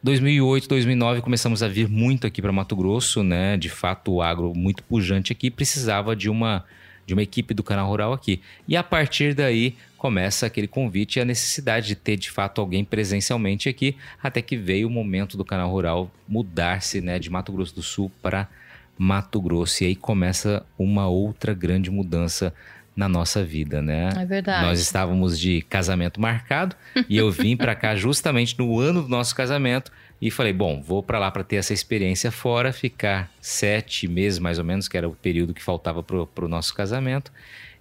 2008, 0.04 0.68
2009 0.68 1.22
começamos 1.22 1.64
a 1.64 1.68
vir 1.70 1.88
muito 1.88 2.28
aqui 2.28 2.42
para 2.42 2.52
Mato 2.52 2.76
Grosso, 2.76 3.24
né? 3.24 3.56
De 3.56 3.70
fato, 3.70 4.12
o 4.12 4.22
agro 4.22 4.54
muito 4.54 4.84
pujante 4.84 5.32
aqui 5.32 5.50
precisava 5.50 6.14
de 6.14 6.30
uma 6.30 6.66
de 7.06 7.14
uma 7.14 7.24
equipe 7.24 7.54
do 7.54 7.64
canal 7.64 7.88
rural 7.88 8.14
aqui. 8.14 8.42
E 8.68 8.76
a 8.78 8.84
partir 8.84 9.34
daí 9.34 9.76
começa 9.98 10.46
aquele 10.46 10.68
convite 10.68 11.18
e 11.18 11.22
a 11.22 11.26
necessidade 11.26 11.88
de 11.88 11.96
ter 11.96 12.18
de 12.18 12.30
fato 12.30 12.60
alguém 12.60 12.84
presencialmente 12.84 13.68
aqui, 13.68 13.96
até 14.22 14.42
que 14.42 14.58
veio 14.58 14.88
o 14.88 14.92
momento 14.92 15.38
do 15.38 15.44
canal 15.44 15.70
rural 15.70 16.12
mudar-se, 16.28 17.02
né, 17.02 17.20
de 17.20 17.30
Mato 17.30 17.52
Grosso 17.52 17.76
do 17.76 17.82
Sul 17.82 18.12
para 18.22 18.50
Mato 18.98 19.42
Grosso. 19.42 19.84
E 19.84 19.88
aí 19.88 19.96
começa 19.96 20.66
uma 20.78 21.08
outra 21.08 21.54
grande 21.54 21.90
mudança 21.90 22.54
na 22.96 23.10
nossa 23.10 23.44
vida, 23.44 23.82
né? 23.82 24.10
É 24.18 24.26
verdade. 24.26 24.66
Nós 24.66 24.80
estávamos 24.80 25.40
de 25.40 25.62
casamento 25.64 26.22
marcado 26.22 26.76
e 27.10 27.18
eu 27.18 27.32
vim 27.32 27.58
para 27.58 27.76
cá 27.76 27.96
justamente 27.96 28.58
no 28.58 28.80
ano 28.80 29.02
do 29.02 29.10
nosso 29.10 29.36
casamento 29.36 29.92
e 30.22 30.32
falei, 30.32 30.54
bom, 30.54 30.82
vou 30.82 31.04
para 31.04 31.20
lá 31.20 31.30
para 31.30 31.44
ter 31.44 31.58
essa 31.58 31.74
experiência 31.74 32.32
fora, 32.32 32.72
ficar 32.72 33.30
sete 33.42 34.08
meses 34.08 34.40
mais 34.40 34.58
ou 34.58 34.64
menos, 34.64 34.88
que 34.88 34.98
era 34.98 35.08
o 35.08 35.16
período 35.16 35.54
que 35.54 35.62
faltava 35.62 36.02
pro, 36.02 36.26
pro 36.28 36.48
nosso 36.48 36.74
casamento, 36.74 37.32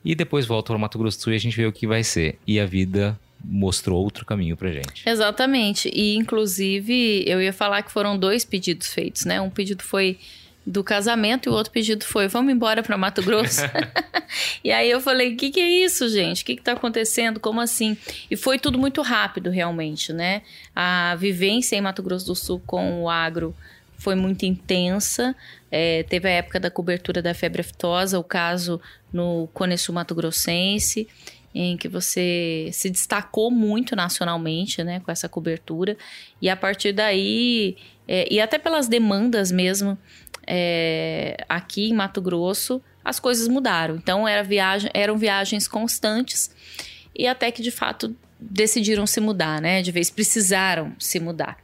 e 0.05 0.15
depois 0.15 0.45
volto 0.45 0.69
para 0.69 0.79
Mato 0.79 0.99
Grosso 0.99 1.19
do 1.19 1.23
Sul 1.23 1.33
e 1.33 1.37
a 1.37 1.39
gente 1.39 1.57
vê 1.57 1.67
o 1.67 1.73
que 1.73 1.87
vai 1.87 2.03
ser. 2.03 2.39
E 2.45 2.59
a 2.59 2.67
vida 2.67 3.17
mostrou 3.45 4.03
outro 4.03 4.25
caminho 4.25 4.57
pra 4.57 4.73
gente. 4.73 5.09
Exatamente. 5.09 5.89
E, 5.95 6.17
inclusive, 6.17 7.25
eu 7.27 7.41
ia 7.41 7.53
falar 7.53 7.83
que 7.83 7.93
foram 7.93 8.19
dois 8.19 8.45
pedidos 8.45 8.93
feitos, 8.93 9.25
né? 9.25 9.41
Um 9.41 9.51
pedido 9.51 9.83
foi 9.83 10.19
do 10.67 10.85
casamento 10.85 11.49
e 11.49 11.51
o 11.51 11.55
outro 11.55 11.73
pedido 11.73 12.05
foi: 12.05 12.29
vamos 12.29 12.53
embora 12.53 12.83
para 12.83 12.97
Mato 12.97 13.23
Grosso. 13.23 13.63
e 14.63 14.71
aí 14.71 14.91
eu 14.91 15.01
falei: 15.01 15.35
o 15.35 15.37
que, 15.37 15.51
que 15.51 15.61
é 15.61 15.69
isso, 15.85 16.09
gente? 16.09 16.43
O 16.43 16.47
que, 16.47 16.57
que 16.57 16.63
tá 16.63 16.73
acontecendo? 16.73 17.41
Como 17.41 17.61
assim? 17.61 17.97
E 18.31 18.37
foi 18.37 18.59
tudo 18.59 18.79
muito 18.79 19.03
rápido, 19.03 19.51
realmente, 19.51 20.13
né? 20.13 20.43
A 20.75 21.17
vivência 21.17 21.77
em 21.77 21.81
Mato 21.81 22.03
Grosso 22.03 22.27
do 22.27 22.35
Sul 22.35 22.63
com 22.67 23.03
o 23.03 23.11
agro 23.11 23.55
foi 23.97 24.15
muito 24.15 24.45
intensa. 24.45 25.35
É, 25.71 26.03
teve 26.05 26.29
a 26.29 26.33
época 26.33 26.61
da 26.61 26.71
cobertura 26.71 27.23
da 27.23 27.35
febre 27.35 27.61
aftosa, 27.61 28.19
o 28.19 28.25
caso 28.25 28.81
no 29.13 29.49
Cone 29.53 29.77
Sul 29.79 29.95
Mato 29.95 30.15
Grossense 30.15 31.09
em 31.55 31.77
que 31.77 31.89
você 31.89 32.71
se 32.73 32.89
destacou 32.89 33.51
muito 33.51 33.95
nacionalmente, 33.95 34.83
né, 34.83 35.01
com 35.01 35.11
essa 35.11 35.29
cobertura. 35.29 35.97
E 36.41 36.49
a 36.49 36.57
partir 36.57 36.93
daí, 36.93 37.77
é, 38.09 38.27
e 38.33 38.41
até 38.41 38.59
pelas 38.59 38.89
demandas 38.89 39.53
mesmo, 39.53 39.99
é, 40.47 41.45
aqui 41.49 41.90
em 41.90 41.95
Mato 41.95 42.20
Grosso, 42.20 42.82
as 43.05 43.18
coisas 43.18 43.49
mudaram. 43.49 43.97
Então 43.97 44.26
era 44.26 44.43
viagem, 44.43 44.90
eram 44.95 45.16
viagens 45.16 45.66
constantes 45.66 46.55
e 47.14 47.26
até 47.26 47.51
que 47.51 47.62
de 47.62 47.70
fato 47.70 48.14
decidiram 48.38 49.07
se 49.07 49.20
mudar, 49.20 49.61
né? 49.61 49.82
De 49.82 49.93
vez 49.93 50.11
precisaram 50.11 50.93
se 50.99 51.20
mudar. 51.20 51.57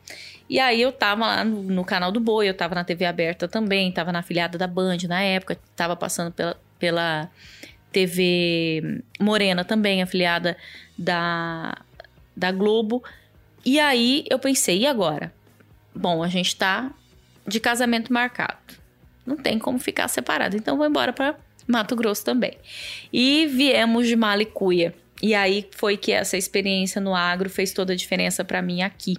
E 0.49 0.59
aí 0.59 0.81
eu 0.81 0.91
tava 0.91 1.26
lá 1.26 1.45
no, 1.45 1.62
no 1.62 1.85
canal 1.85 2.11
do 2.11 2.20
Boi, 2.20 2.49
eu 2.49 2.55
tava 2.55 2.74
na 2.74 2.85
TV 2.85 3.05
aberta 3.05 3.47
também, 3.47 3.93
tava 3.93 4.12
na 4.12 4.20
afiliada 4.20 4.57
da 4.57 4.66
Band 4.66 4.99
na 5.07 5.20
época, 5.20 5.59
tava 5.76 5.95
passando 5.95 6.33
pela, 6.33 6.57
pela 6.79 7.31
TV 7.93 9.03
Morena 9.20 9.64
também, 9.64 10.03
afiliada 10.03 10.57
da, 10.97 11.76
da 12.35 12.51
Globo. 12.51 13.03
E 13.64 13.79
aí 13.79 14.24
eu 14.31 14.39
pensei, 14.39 14.79
e 14.79 14.87
agora? 14.87 15.33
Bom, 15.95 16.22
a 16.22 16.29
gente 16.29 16.57
tá 16.57 16.91
de 17.49 17.59
casamento 17.61 18.13
marcado. 18.13 18.59
Não 19.27 19.37
tem 19.37 19.59
como 19.59 19.79
ficar 19.79 20.09
separado, 20.09 20.57
então 20.57 20.77
vou 20.77 20.87
embora 20.87 21.13
para 21.13 21.37
Mato 21.67 21.95
Grosso 21.97 22.25
também. 22.25 22.57
E 23.13 23.47
viemos 23.47 24.07
de 24.07 24.17
Malicuia. 24.17 24.95
E 25.21 25.35
aí 25.35 25.69
foi 25.73 25.97
que 25.97 26.13
essa 26.13 26.37
experiência 26.37 27.01
no 27.01 27.15
agro 27.15 27.51
fez 27.51 27.73
toda 27.73 27.93
a 27.93 27.97
diferença 27.97 28.45
para 28.45 28.63
mim 28.63 28.83
aqui. 28.83 29.17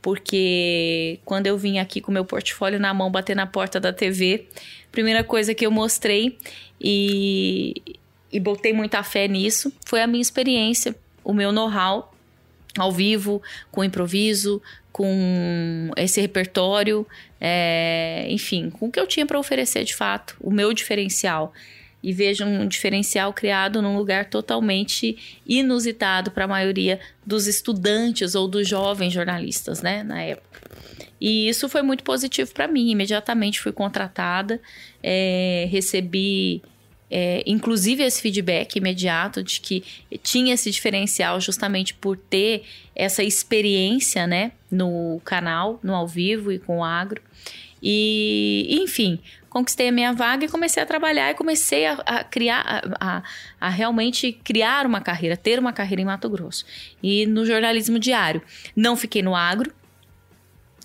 Porque 0.00 1.20
quando 1.24 1.46
eu 1.46 1.56
vim 1.56 1.78
aqui 1.78 2.00
com 2.00 2.10
meu 2.10 2.24
portfólio 2.24 2.80
na 2.80 2.92
mão 2.94 3.10
bater 3.10 3.36
na 3.36 3.46
porta 3.46 3.78
da 3.78 3.92
TV, 3.92 4.48
primeira 4.90 5.22
coisa 5.22 5.54
que 5.54 5.66
eu 5.66 5.70
mostrei 5.70 6.38
e, 6.80 7.98
e 8.32 8.40
botei 8.40 8.72
muita 8.72 9.02
fé 9.02 9.28
nisso 9.28 9.72
foi 9.84 10.02
a 10.02 10.06
minha 10.06 10.22
experiência, 10.22 10.94
o 11.24 11.32
meu 11.32 11.52
know-how 11.52 12.12
ao 12.78 12.92
vivo, 12.92 13.42
com 13.70 13.82
improviso, 13.82 14.62
com 14.96 15.90
esse 15.94 16.22
repertório, 16.22 17.06
é, 17.38 18.26
enfim, 18.30 18.70
com 18.70 18.86
o 18.86 18.90
que 18.90 18.98
eu 18.98 19.06
tinha 19.06 19.26
para 19.26 19.38
oferecer 19.38 19.84
de 19.84 19.94
fato, 19.94 20.34
o 20.40 20.50
meu 20.50 20.72
diferencial. 20.72 21.52
E 22.02 22.14
vejo 22.14 22.46
um 22.46 22.66
diferencial 22.66 23.30
criado 23.34 23.82
num 23.82 23.94
lugar 23.94 24.30
totalmente 24.30 25.38
inusitado 25.46 26.30
para 26.30 26.46
a 26.46 26.48
maioria 26.48 26.98
dos 27.26 27.46
estudantes 27.46 28.34
ou 28.34 28.48
dos 28.48 28.66
jovens 28.66 29.12
jornalistas, 29.12 29.82
né, 29.82 30.02
na 30.02 30.22
época. 30.22 30.62
E 31.20 31.46
isso 31.46 31.68
foi 31.68 31.82
muito 31.82 32.02
positivo 32.02 32.50
para 32.54 32.66
mim. 32.66 32.88
Imediatamente 32.88 33.60
fui 33.60 33.72
contratada, 33.72 34.58
é, 35.02 35.68
recebi 35.70 36.62
é, 37.10 37.42
inclusive 37.46 38.02
esse 38.02 38.20
feedback 38.20 38.76
imediato 38.76 39.42
de 39.42 39.60
que 39.60 39.84
tinha 40.22 40.54
esse 40.54 40.70
diferencial 40.70 41.40
justamente 41.40 41.94
por 41.94 42.16
ter 42.16 42.64
essa 42.94 43.22
experiência, 43.22 44.26
né, 44.26 44.52
no 44.70 45.20
canal, 45.24 45.78
no 45.82 45.94
ao 45.94 46.06
vivo 46.06 46.50
e 46.50 46.58
com 46.58 46.78
o 46.78 46.84
agro. 46.84 47.22
E, 47.82 48.78
enfim, 48.82 49.20
conquistei 49.48 49.88
a 49.88 49.92
minha 49.92 50.12
vaga 50.12 50.44
e 50.44 50.48
comecei 50.48 50.82
a 50.82 50.86
trabalhar 50.86 51.30
e 51.30 51.34
comecei 51.34 51.86
a, 51.86 51.92
a 52.04 52.24
criar, 52.24 52.60
a, 52.60 53.18
a, 53.18 53.22
a, 53.60 53.68
realmente 53.68 54.32
criar 54.32 54.86
uma 54.86 55.00
carreira, 55.00 55.36
ter 55.36 55.58
uma 55.58 55.72
carreira 55.72 56.02
em 56.02 56.04
Mato 56.04 56.28
Grosso. 56.28 56.64
E 57.02 57.26
no 57.26 57.46
jornalismo 57.46 57.98
diário. 57.98 58.42
Não 58.74 58.96
fiquei 58.96 59.22
no 59.22 59.36
agro, 59.36 59.72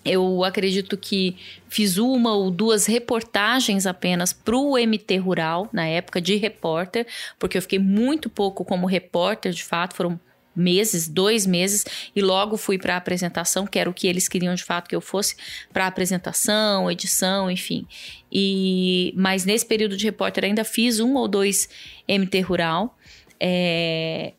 eu 0.04 0.44
acredito 0.44 0.98
que 0.98 1.38
fiz 1.70 1.98
uma 1.98 2.34
ou 2.34 2.50
duas 2.50 2.86
reportagens 2.86 3.86
apenas 3.86 4.34
para 4.34 4.56
o 4.56 4.78
MT 4.78 5.18
Rural, 5.18 5.70
na 5.72 5.86
época 5.86 6.20
de 6.20 6.36
repórter, 6.36 7.06
porque 7.38 7.58
eu 7.58 7.62
fiquei 7.62 7.80
muito 7.80 8.30
pouco 8.30 8.66
como 8.66 8.88
repórter, 8.88 9.52
de 9.52 9.64
fato, 9.64 9.96
foram 9.96 10.20
meses, 10.56 11.08
dois 11.08 11.46
meses, 11.46 11.86
e 12.16 12.22
logo 12.22 12.58
fui 12.58 12.78
para 12.78 12.96
a 12.96 12.98
apresentação, 12.98 13.66
que 13.66 13.80
era 13.80 13.90
o 13.90 13.94
que 13.94 14.08
eles 14.08 14.28
queriam 14.28 14.54
de 14.54 14.64
fato 14.64 14.90
que 14.90 14.96
eu 14.96 15.02
fosse 15.02 15.36
para 15.72 15.88
apresentação, 15.88 16.92
edição, 16.92 17.50
enfim. 17.50 17.88
E 18.32 19.14
mas 19.16 19.46
nesse 19.46 19.66
período 19.66 19.96
de 19.96 20.06
repórter 20.06 20.44
ainda 20.44 20.64
fiz 20.64 21.00
um 21.00 21.16
ou 21.16 21.28
dois 21.28 21.70
MT 22.08 22.42
Rural. 22.42 22.98
É, 23.40 24.34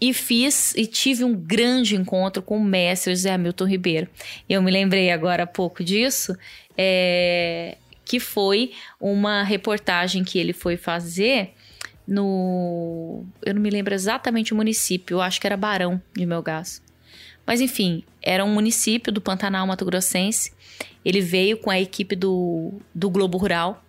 e 0.00 0.14
fiz 0.14 0.74
e 0.74 0.86
tive 0.86 1.24
um 1.24 1.34
grande 1.34 1.96
encontro 1.96 2.42
com 2.42 2.56
o 2.56 2.64
mestre 2.64 3.14
José 3.14 3.32
Hamilton 3.32 3.64
Ribeiro. 3.64 4.08
Eu 4.48 4.62
me 4.62 4.70
lembrei 4.70 5.10
agora 5.10 5.42
há 5.42 5.46
pouco 5.46 5.82
disso, 5.82 6.36
é, 6.76 7.76
que 8.04 8.20
foi 8.20 8.72
uma 9.00 9.42
reportagem 9.42 10.22
que 10.22 10.38
ele 10.38 10.52
foi 10.52 10.76
fazer 10.76 11.52
no. 12.06 13.24
Eu 13.44 13.54
não 13.54 13.60
me 13.60 13.70
lembro 13.70 13.92
exatamente 13.92 14.52
o 14.52 14.56
município, 14.56 15.16
eu 15.16 15.20
acho 15.20 15.40
que 15.40 15.46
era 15.46 15.56
Barão 15.56 16.00
de 16.16 16.24
Melgaço. 16.24 16.80
Mas 17.44 17.60
enfim, 17.60 18.04
era 18.22 18.44
um 18.44 18.52
município 18.52 19.12
do 19.12 19.20
Pantanal 19.20 19.66
Mato 19.66 19.84
Grossense. 19.84 20.52
Ele 21.04 21.20
veio 21.20 21.56
com 21.56 21.70
a 21.70 21.80
equipe 21.80 22.14
do, 22.14 22.74
do 22.94 23.08
Globo 23.08 23.38
Rural 23.38 23.82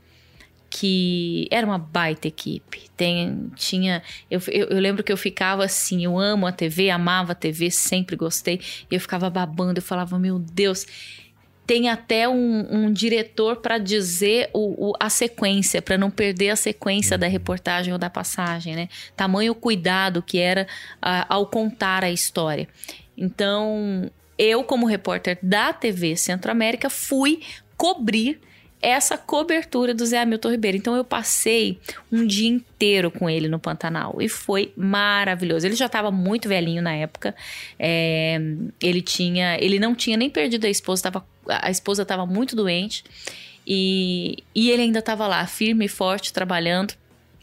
que 0.70 1.48
era 1.50 1.66
uma 1.66 1.78
baita 1.78 2.28
equipe. 2.28 2.90
Tem, 2.96 3.50
tinha, 3.56 4.04
eu, 4.30 4.40
eu, 4.48 4.68
eu, 4.68 4.80
lembro 4.80 5.04
que 5.04 5.12
eu 5.12 5.18
ficava 5.18 5.64
assim, 5.64 6.04
eu 6.04 6.18
amo 6.20 6.46
a 6.46 6.52
TV, 6.52 6.90
amava 6.90 7.32
a 7.32 7.36
TV, 7.36 7.72
sempre 7.72 8.16
gostei. 8.16 8.60
E 8.90 8.96
eu 8.96 9.00
ficava 9.00 9.30
babando, 9.30 9.80
eu 9.80 9.84
falava, 9.84 10.20
meu 10.20 10.38
Deus, 10.38 10.86
tem 11.66 11.88
até 11.88 12.28
um, 12.28 12.68
um 12.72 12.92
diretor 12.92 13.58
para 13.58 13.78
dizer 13.78 14.50
o, 14.54 14.90
o, 14.90 14.94
a 15.00 15.10
sequência, 15.10 15.82
para 15.82 15.98
não 15.98 16.10
perder 16.10 16.50
a 16.50 16.56
sequência 16.56 17.18
da 17.18 17.28
reportagem 17.28 17.94
ou 17.94 18.00
da 18.00 18.10
passagem, 18.10 18.76
né? 18.76 18.90
Tamanho 19.16 19.54
cuidado 19.54 20.22
que 20.22 20.40
era 20.40 20.68
ao 21.02 21.46
contar 21.46 22.04
a 22.04 22.12
história. 22.12 22.68
Então, 23.18 24.10
eu, 24.38 24.64
como 24.64 24.86
repórter 24.86 25.38
da 25.44 25.74
TV 25.74 26.16
Centro-América, 26.16 26.90
fui 26.90 27.42
cobrir 27.78 28.40
essa 28.82 29.18
cobertura 29.18 29.94
do 29.94 30.06
Zé 30.06 30.20
Hamilton 30.20 30.52
Ribeiro. 30.52 30.78
Então 30.78 30.96
eu 30.96 31.04
passei 31.04 31.80
um 32.12 32.26
dia 32.26 32.50
inteiro 32.50 33.12
com 33.12 33.30
ele 33.30 33.48
no 33.48 33.60
Pantanal 33.60 34.22
e 34.22 34.30
foi 34.30 34.72
maravilhoso. 34.76 35.66
Ele 35.66 35.76
já 35.76 35.88
estava 35.88 36.12
muito 36.12 36.48
velhinho 36.48 36.82
na 36.82 36.94
época. 36.94 37.36
É, 37.78 38.40
ele 38.82 39.02
tinha, 39.02 39.58
ele 39.60 39.80
não 39.80 39.94
tinha 39.94 40.16
nem 40.16 40.30
perdido 40.30 40.66
a 40.66 40.70
esposa, 40.70 41.04
tava, 41.04 41.26
a 41.48 41.70
esposa 41.70 42.04
estava 42.04 42.26
muito 42.26 42.56
doente 42.56 43.04
e, 43.68 44.44
e 44.56 44.72
ele 44.72 44.84
ainda 44.84 45.00
estava 45.00 45.28
lá, 45.28 45.46
firme 45.46 45.86
e 45.86 45.90
forte, 45.90 46.34
trabalhando. 46.34 46.94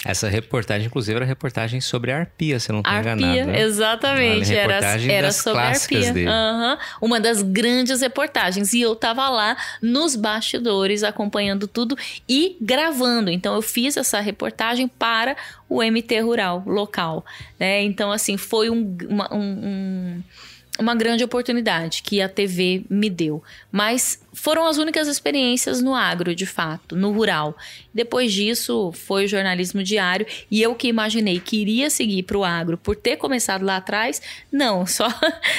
Essa 0.04 0.28
reportagem, 0.28 0.86
inclusive, 0.86 1.16
era 1.16 1.24
reportagem 1.24 1.80
sobre 1.80 2.12
a 2.12 2.18
arpia, 2.18 2.60
se 2.60 2.70
eu 2.70 2.74
não 2.74 2.80
estou 2.80 2.94
enganado. 2.94 3.50
Né? 3.50 3.60
Exatamente. 3.62 4.54
Era, 4.54 4.74
era 5.10 5.32
sobre 5.32 5.60
a 5.60 5.68
arpia. 5.68 6.12
Dele. 6.12 6.28
Uhum. 6.28 6.76
Uma 7.00 7.20
das 7.20 7.42
grandes 7.42 8.00
reportagens. 8.00 8.72
E 8.72 8.80
eu 8.82 8.94
tava 8.94 9.28
lá 9.28 9.56
nos 9.80 10.14
bastidores 10.14 11.02
acompanhando 11.02 11.66
tudo 11.66 11.96
e 12.28 12.56
gravando. 12.60 13.30
Então 13.30 13.54
eu 13.54 13.62
fiz 13.62 13.96
essa 13.96 14.20
reportagem 14.20 14.86
para 14.86 15.36
o 15.68 15.82
MT 15.82 16.20
Rural 16.20 16.62
local. 16.66 17.24
Né? 17.58 17.82
Então, 17.82 18.12
assim, 18.12 18.36
foi 18.36 18.70
um, 18.70 18.96
uma, 19.08 19.34
um, 19.34 19.40
um 19.40 20.22
uma 20.78 20.94
grande 20.94 21.24
oportunidade 21.24 22.02
que 22.02 22.20
a 22.20 22.28
TV 22.28 22.84
me 22.88 23.08
deu. 23.08 23.42
Mas 23.70 24.20
foram 24.32 24.66
as 24.66 24.76
únicas 24.76 25.08
experiências 25.08 25.82
no 25.82 25.94
agro, 25.94 26.34
de 26.34 26.46
fato, 26.46 26.94
no 26.94 27.12
rural. 27.12 27.56
Depois 27.92 28.32
disso, 28.32 28.92
foi 28.92 29.24
o 29.24 29.28
jornalismo 29.28 29.82
diário 29.82 30.26
e 30.50 30.62
eu 30.62 30.74
que 30.74 30.88
imaginei 30.88 31.40
que 31.40 31.56
iria 31.56 31.88
seguir 31.88 32.22
para 32.22 32.36
o 32.36 32.44
agro 32.44 32.76
por 32.76 32.96
ter 32.96 33.16
começado 33.16 33.64
lá 33.64 33.76
atrás, 33.76 34.20
não, 34.52 34.84
só, 34.86 35.08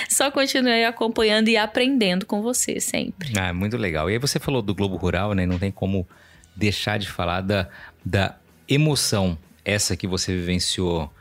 só 0.10 0.30
continuei 0.32 0.86
acompanhando 0.86 1.48
e 1.48 1.58
aprendendo 1.58 2.26
com 2.26 2.42
você 2.42 2.80
sempre. 2.80 3.34
Ah, 3.38 3.54
muito 3.54 3.78
legal. 3.78 4.10
E 4.10 4.14
aí 4.14 4.20
você 4.20 4.40
falou 4.40 4.62
do 4.62 4.76
Globo 4.76 4.96
Rural, 4.96 5.34
né? 5.34 5.46
Não 5.46 5.60
tem 5.60 5.72
como 5.72 6.08
deixar 6.56 6.98
de 6.98 7.10
falar 7.10 7.42
da, 7.42 7.68
da 8.04 8.36
emoção, 8.68 9.38
essa 9.64 9.96
que 9.96 10.08
você 10.08 10.34
vivenciou, 10.34 11.12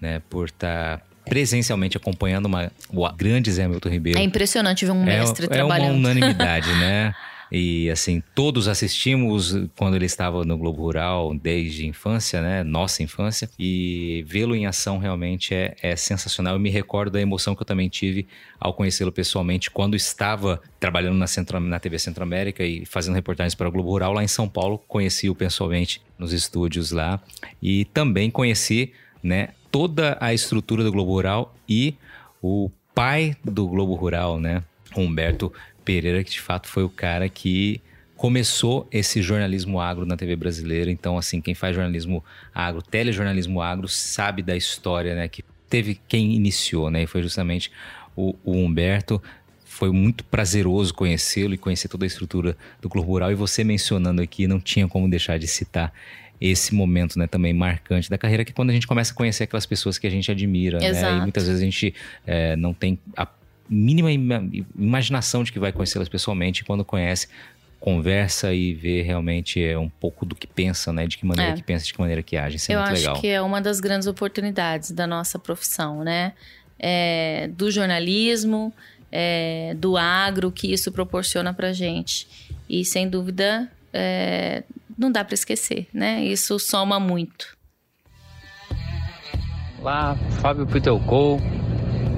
né? 0.00 0.20
Por 0.28 0.46
estar. 0.46 0.98
Tá 0.98 1.13
presencialmente 1.24 1.96
acompanhando 1.96 2.46
uma, 2.46 2.70
o 2.90 3.10
grande 3.12 3.50
Zé 3.50 3.66
Milton 3.66 3.88
Ribeiro. 3.88 4.18
É 4.18 4.22
impressionante 4.22 4.84
ver 4.84 4.92
um 4.92 5.02
é 5.02 5.18
mestre 5.18 5.46
é, 5.46 5.48
trabalhando. 5.48 5.88
É 5.88 5.90
uma 5.92 5.98
unanimidade, 5.98 6.70
né? 6.78 7.14
E 7.56 7.88
assim, 7.88 8.20
todos 8.34 8.66
assistimos 8.66 9.56
quando 9.76 9.94
ele 9.94 10.06
estava 10.06 10.44
no 10.44 10.58
Globo 10.58 10.82
Rural 10.82 11.32
desde 11.34 11.84
a 11.84 11.86
infância, 11.86 12.42
né? 12.42 12.64
Nossa 12.64 13.00
infância. 13.02 13.48
E 13.56 14.24
vê-lo 14.26 14.56
em 14.56 14.66
ação 14.66 14.98
realmente 14.98 15.54
é, 15.54 15.76
é, 15.80 15.94
sensacional. 15.94 16.54
Eu 16.54 16.60
me 16.60 16.70
recordo 16.70 17.12
da 17.12 17.20
emoção 17.20 17.54
que 17.54 17.62
eu 17.62 17.66
também 17.66 17.88
tive 17.88 18.26
ao 18.58 18.74
conhecê-lo 18.74 19.12
pessoalmente 19.12 19.70
quando 19.70 19.94
estava 19.94 20.60
trabalhando 20.80 21.16
na, 21.16 21.28
Centro, 21.28 21.60
na 21.60 21.78
TV 21.78 21.96
Centro-América 21.98 22.64
e 22.64 22.84
fazendo 22.86 23.14
reportagens 23.14 23.54
para 23.54 23.68
o 23.68 23.70
Globo 23.70 23.90
Rural 23.90 24.12
lá 24.12 24.24
em 24.24 24.28
São 24.28 24.48
Paulo. 24.48 24.82
Conheci-o 24.88 25.34
pessoalmente 25.34 26.02
nos 26.18 26.32
estúdios 26.32 26.90
lá. 26.90 27.20
E 27.62 27.84
também 27.86 28.32
conheci, 28.32 28.92
né? 29.22 29.50
Toda 29.74 30.16
a 30.20 30.32
estrutura 30.32 30.84
do 30.84 30.92
Globo 30.92 31.10
Rural 31.10 31.52
e 31.68 31.96
o 32.40 32.70
pai 32.94 33.36
do 33.44 33.66
Globo 33.66 33.94
Rural, 33.94 34.38
né? 34.38 34.62
Humberto 34.96 35.52
Pereira, 35.84 36.22
que 36.22 36.30
de 36.30 36.40
fato 36.40 36.68
foi 36.68 36.84
o 36.84 36.88
cara 36.88 37.28
que 37.28 37.80
começou 38.16 38.86
esse 38.92 39.20
jornalismo 39.20 39.80
agro 39.80 40.06
na 40.06 40.16
TV 40.16 40.36
brasileira. 40.36 40.92
Então, 40.92 41.18
assim, 41.18 41.40
quem 41.40 41.56
faz 41.56 41.74
jornalismo 41.74 42.24
agro, 42.54 42.80
telejornalismo 42.82 43.60
agro, 43.60 43.88
sabe 43.88 44.44
da 44.44 44.56
história, 44.56 45.12
né? 45.12 45.26
Que 45.26 45.42
teve 45.68 46.00
quem 46.06 46.36
iniciou, 46.36 46.88
né? 46.88 47.02
E 47.02 47.06
foi 47.08 47.20
justamente 47.20 47.72
o, 48.14 48.32
o 48.44 48.52
Humberto. 48.52 49.20
Foi 49.64 49.90
muito 49.90 50.22
prazeroso 50.22 50.94
conhecê-lo 50.94 51.52
e 51.52 51.58
conhecer 51.58 51.88
toda 51.88 52.04
a 52.04 52.06
estrutura 52.06 52.56
do 52.80 52.88
Globo 52.88 53.08
Rural. 53.08 53.32
E 53.32 53.34
você 53.34 53.64
mencionando 53.64 54.22
aqui, 54.22 54.46
não 54.46 54.60
tinha 54.60 54.86
como 54.86 55.10
deixar 55.10 55.36
de 55.36 55.48
citar 55.48 55.92
esse 56.46 56.74
momento, 56.74 57.18
né, 57.18 57.26
também 57.26 57.52
marcante 57.54 58.10
da 58.10 58.18
carreira, 58.18 58.44
que 58.44 58.52
é 58.52 58.54
quando 58.54 58.70
a 58.70 58.72
gente 58.72 58.86
começa 58.86 59.12
a 59.12 59.16
conhecer 59.16 59.44
aquelas 59.44 59.64
pessoas 59.64 59.96
que 59.98 60.06
a 60.06 60.10
gente 60.10 60.30
admira, 60.30 60.78
né? 60.78 60.88
Exato. 60.88 61.16
E 61.16 61.20
muitas 61.22 61.46
vezes 61.46 61.62
a 61.62 61.64
gente 61.64 61.94
é, 62.26 62.54
não 62.56 62.74
tem 62.74 62.98
a 63.16 63.26
mínima 63.68 64.12
ima- 64.12 64.46
imaginação 64.78 65.42
de 65.42 65.50
que 65.52 65.58
vai 65.58 65.72
conhecê-las 65.72 66.08
pessoalmente, 66.08 66.60
e 66.60 66.64
quando 66.64 66.84
conhece, 66.84 67.28
conversa 67.80 68.52
e 68.52 68.74
vê 68.74 69.02
realmente 69.02 69.62
é, 69.62 69.78
um 69.78 69.88
pouco 69.88 70.24
do 70.26 70.34
que 70.34 70.46
pensa, 70.46 70.92
né? 70.92 71.06
De 71.06 71.16
que 71.18 71.24
maneira 71.26 71.52
É. 71.52 71.54
que 71.54 71.62
pensa, 71.62 71.84
de 71.86 71.92
que 71.94 72.00
maneira 72.00 72.22
que 72.22 72.36
age. 72.36 72.56
Isso 72.56 72.70
é 72.70 72.74
Eu 72.74 72.80
muito 72.80 72.92
acho 72.92 73.00
legal. 73.02 73.20
que 73.20 73.26
é 73.28 73.40
uma 73.42 73.60
das 73.60 73.80
grandes 73.80 74.06
oportunidades 74.06 74.90
da 74.90 75.06
nossa 75.06 75.38
profissão, 75.38 76.04
né? 76.04 76.32
É, 76.78 77.48
do 77.56 77.70
jornalismo, 77.70 78.72
é, 79.10 79.74
do 79.78 79.96
agro, 79.96 80.50
que 80.50 80.72
isso 80.72 80.90
proporciona 80.92 81.54
pra 81.54 81.72
gente. 81.72 82.26
E 82.68 82.84
sem 82.84 83.08
dúvida, 83.08 83.70
é, 83.92 84.62
não 84.96 85.10
dá 85.10 85.24
para 85.24 85.34
esquecer, 85.34 85.86
né? 85.92 86.24
Isso 86.24 86.58
soma 86.58 86.98
muito. 86.98 87.56
Olá, 89.80 90.16
Fábio 90.40 90.66
Pitelcou. 90.66 91.38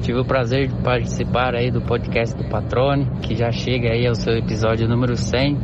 Tive 0.03 0.20
o 0.20 0.24
prazer 0.24 0.68
de 0.68 0.74
participar 0.83 1.55
aí 1.55 1.70
do 1.70 1.81
podcast 1.81 2.37
do 2.37 2.45
Patrone, 2.49 3.11
que 3.22 3.35
já 3.35 3.51
chega 3.51 3.91
aí 3.91 4.07
ao 4.07 4.14
seu 4.14 4.37
episódio 4.37 4.89
número 4.89 5.16
100. 5.16 5.59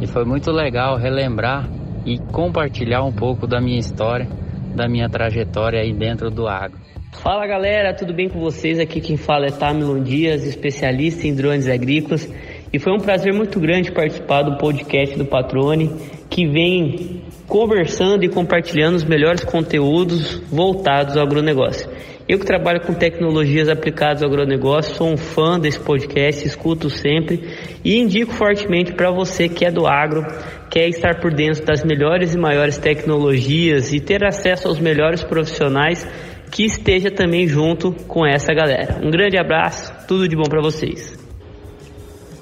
E 0.00 0.06
foi 0.06 0.24
muito 0.24 0.50
legal 0.50 0.96
relembrar 0.96 1.68
e 2.04 2.18
compartilhar 2.18 3.02
um 3.02 3.12
pouco 3.12 3.46
da 3.46 3.60
minha 3.60 3.78
história, 3.78 4.28
da 4.74 4.88
minha 4.88 5.08
trajetória 5.08 5.80
aí 5.80 5.92
dentro 5.92 6.30
do 6.30 6.46
agro. 6.46 6.78
Fala 7.12 7.46
galera, 7.46 7.94
tudo 7.94 8.12
bem 8.12 8.28
com 8.28 8.40
vocês? 8.40 8.78
Aqui 8.78 9.00
quem 9.00 9.16
fala 9.16 9.46
é 9.46 9.50
Tamilon 9.50 10.02
Dias, 10.02 10.44
especialista 10.44 11.26
em 11.26 11.34
drones 11.34 11.68
agrícolas. 11.68 12.28
E 12.72 12.78
foi 12.78 12.92
um 12.92 12.98
prazer 12.98 13.34
muito 13.34 13.60
grande 13.60 13.92
participar 13.92 14.42
do 14.42 14.56
podcast 14.56 15.16
do 15.16 15.26
Patrone, 15.26 15.90
que 16.32 16.46
vem 16.46 17.20
conversando 17.46 18.24
e 18.24 18.28
compartilhando 18.28 18.96
os 18.96 19.04
melhores 19.04 19.44
conteúdos 19.44 20.40
voltados 20.50 21.14
ao 21.14 21.24
agronegócio. 21.24 21.90
Eu 22.26 22.38
que 22.38 22.46
trabalho 22.46 22.80
com 22.80 22.94
tecnologias 22.94 23.68
aplicadas 23.68 24.22
ao 24.22 24.30
agronegócio, 24.30 24.94
sou 24.94 25.08
um 25.08 25.16
fã 25.18 25.60
desse 25.60 25.78
podcast, 25.78 26.46
escuto 26.46 26.88
sempre 26.88 27.50
e 27.84 27.98
indico 27.98 28.32
fortemente 28.32 28.94
para 28.94 29.10
você 29.10 29.46
que 29.46 29.66
é 29.66 29.70
do 29.70 29.86
agro, 29.86 30.24
quer 30.70 30.88
estar 30.88 31.20
por 31.20 31.34
dentro 31.34 31.66
das 31.66 31.84
melhores 31.84 32.34
e 32.34 32.38
maiores 32.38 32.78
tecnologias 32.78 33.92
e 33.92 34.00
ter 34.00 34.24
acesso 34.24 34.68
aos 34.68 34.80
melhores 34.80 35.22
profissionais, 35.22 36.08
que 36.50 36.64
esteja 36.64 37.10
também 37.10 37.46
junto 37.46 37.92
com 38.08 38.26
essa 38.26 38.54
galera. 38.54 39.00
Um 39.04 39.10
grande 39.10 39.36
abraço, 39.36 39.92
tudo 40.08 40.26
de 40.26 40.34
bom 40.34 40.48
para 40.48 40.62
vocês. 40.62 41.31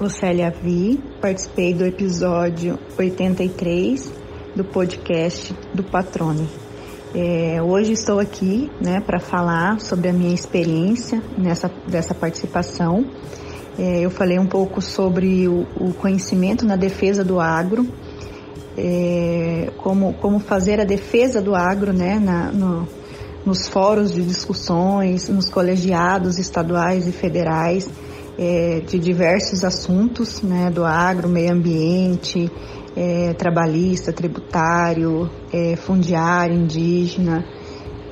Lucélia 0.00 0.50
Vi, 0.50 0.98
participei 1.20 1.74
do 1.74 1.84
episódio 1.84 2.78
83 2.98 4.10
do 4.56 4.64
podcast 4.64 5.54
do 5.74 5.82
Patrone. 5.82 6.48
É, 7.14 7.60
hoje 7.62 7.92
estou 7.92 8.18
aqui 8.18 8.70
né, 8.80 9.02
para 9.02 9.20
falar 9.20 9.78
sobre 9.78 10.08
a 10.08 10.12
minha 10.14 10.32
experiência 10.32 11.22
nessa 11.36 11.70
dessa 11.86 12.14
participação. 12.14 13.04
É, 13.78 14.00
eu 14.00 14.10
falei 14.10 14.38
um 14.38 14.46
pouco 14.46 14.80
sobre 14.80 15.46
o, 15.46 15.66
o 15.78 15.92
conhecimento 15.92 16.64
na 16.64 16.76
defesa 16.76 17.22
do 17.22 17.38
agro, 17.38 17.86
é, 18.78 19.70
como, 19.76 20.14
como 20.14 20.38
fazer 20.38 20.80
a 20.80 20.84
defesa 20.84 21.42
do 21.42 21.54
agro 21.54 21.92
né, 21.92 22.18
na, 22.18 22.50
no, 22.50 22.88
nos 23.44 23.68
fóruns 23.68 24.14
de 24.14 24.22
discussões, 24.22 25.28
nos 25.28 25.50
colegiados 25.50 26.38
estaduais 26.38 27.06
e 27.06 27.12
federais 27.12 27.86
é, 28.40 28.80
de 28.80 28.98
diversos 28.98 29.62
assuntos 29.64 30.40
né, 30.40 30.70
do 30.70 30.82
agro, 30.82 31.28
meio 31.28 31.52
ambiente, 31.52 32.50
é, 32.96 33.34
trabalhista, 33.34 34.14
tributário, 34.14 35.30
é, 35.52 35.76
fundiário, 35.76 36.56
indígena, 36.56 37.44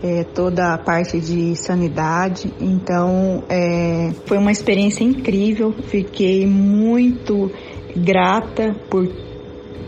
é, 0.03 0.24
toda 0.24 0.74
a 0.74 0.79
parte 0.79 1.18
de 1.18 1.57
sanidade. 1.57 2.53
Então, 2.61 3.43
é, 3.49 4.11
foi 4.26 4.37
uma 4.37 4.53
experiência 4.53 5.03
incrível. 5.03 5.72
Fiquei 5.85 6.47
muito 6.47 7.51
grata 7.97 8.76
por, 8.91 9.09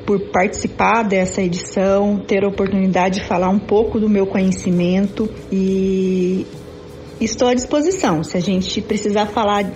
por 0.07 0.21
participar 0.33 1.03
dessa 1.03 1.43
edição, 1.43 2.17
ter 2.27 2.45
a 2.45 2.49
oportunidade 2.49 3.21
de 3.21 3.27
falar 3.27 3.51
um 3.51 3.59
pouco 3.59 4.01
do 4.01 4.09
meu 4.09 4.27
conhecimento 4.27 5.29
e 5.53 6.47
estou 7.21 7.47
à 7.47 7.53
disposição. 7.53 8.25
Se 8.25 8.39
a 8.39 8.41
gente 8.41 8.81
precisar 8.81 9.27
falar 9.27 9.71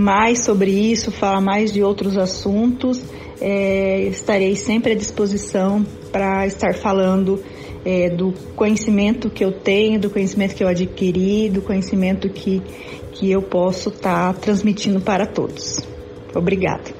mais 0.00 0.38
sobre 0.38 0.70
isso, 0.70 1.12
falar 1.12 1.42
mais 1.42 1.70
de 1.70 1.82
outros 1.82 2.16
assuntos, 2.16 3.02
é, 3.38 4.04
estarei 4.04 4.56
sempre 4.56 4.92
à 4.92 4.94
disposição 4.94 5.84
para 6.10 6.46
estar 6.46 6.74
falando 6.74 7.38
é, 7.84 8.08
do 8.08 8.32
conhecimento 8.56 9.28
que 9.28 9.44
eu 9.44 9.52
tenho, 9.52 10.00
do 10.00 10.08
conhecimento 10.08 10.54
que 10.54 10.64
eu 10.64 10.68
adquiri, 10.68 11.50
do 11.50 11.60
conhecimento 11.60 12.30
que, 12.30 12.62
que 13.12 13.30
eu 13.30 13.42
posso 13.42 13.90
estar 13.90 14.32
transmitindo 14.34 15.02
para 15.02 15.26
todos. 15.26 15.80
Obrigada. 16.34 16.98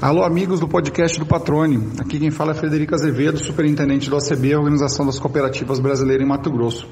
Alô, 0.00 0.24
amigos 0.24 0.58
do 0.58 0.66
podcast 0.66 1.18
do 1.18 1.26
Patrone. 1.26 1.90
Aqui 2.00 2.18
quem 2.18 2.30
fala 2.30 2.52
é 2.52 2.54
Frederico 2.54 2.94
Azevedo, 2.94 3.38
superintendente 3.38 4.08
do 4.08 4.16
ACB, 4.16 4.56
Organização 4.56 5.04
das 5.04 5.18
Cooperativas 5.18 5.78
Brasileiras 5.78 6.24
em 6.24 6.28
Mato 6.28 6.50
Grosso. 6.50 6.88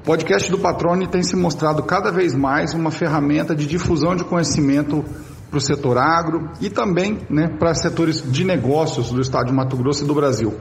O 0.00 0.02
podcast 0.02 0.50
do 0.50 0.58
Patrone 0.58 1.06
tem 1.06 1.22
se 1.22 1.36
mostrado 1.36 1.82
cada 1.82 2.10
vez 2.10 2.34
mais 2.34 2.72
uma 2.72 2.90
ferramenta 2.90 3.54
de 3.54 3.66
difusão 3.66 4.16
de 4.16 4.24
conhecimento 4.24 5.04
para 5.50 5.58
o 5.58 5.60
setor 5.60 5.98
agro 5.98 6.50
e 6.58 6.70
também 6.70 7.18
né, 7.28 7.48
para 7.58 7.74
setores 7.74 8.22
de 8.22 8.42
negócios 8.42 9.10
do 9.10 9.20
estado 9.20 9.48
de 9.48 9.52
Mato 9.52 9.76
Grosso 9.76 10.04
e 10.04 10.06
do 10.06 10.14
Brasil. 10.14 10.58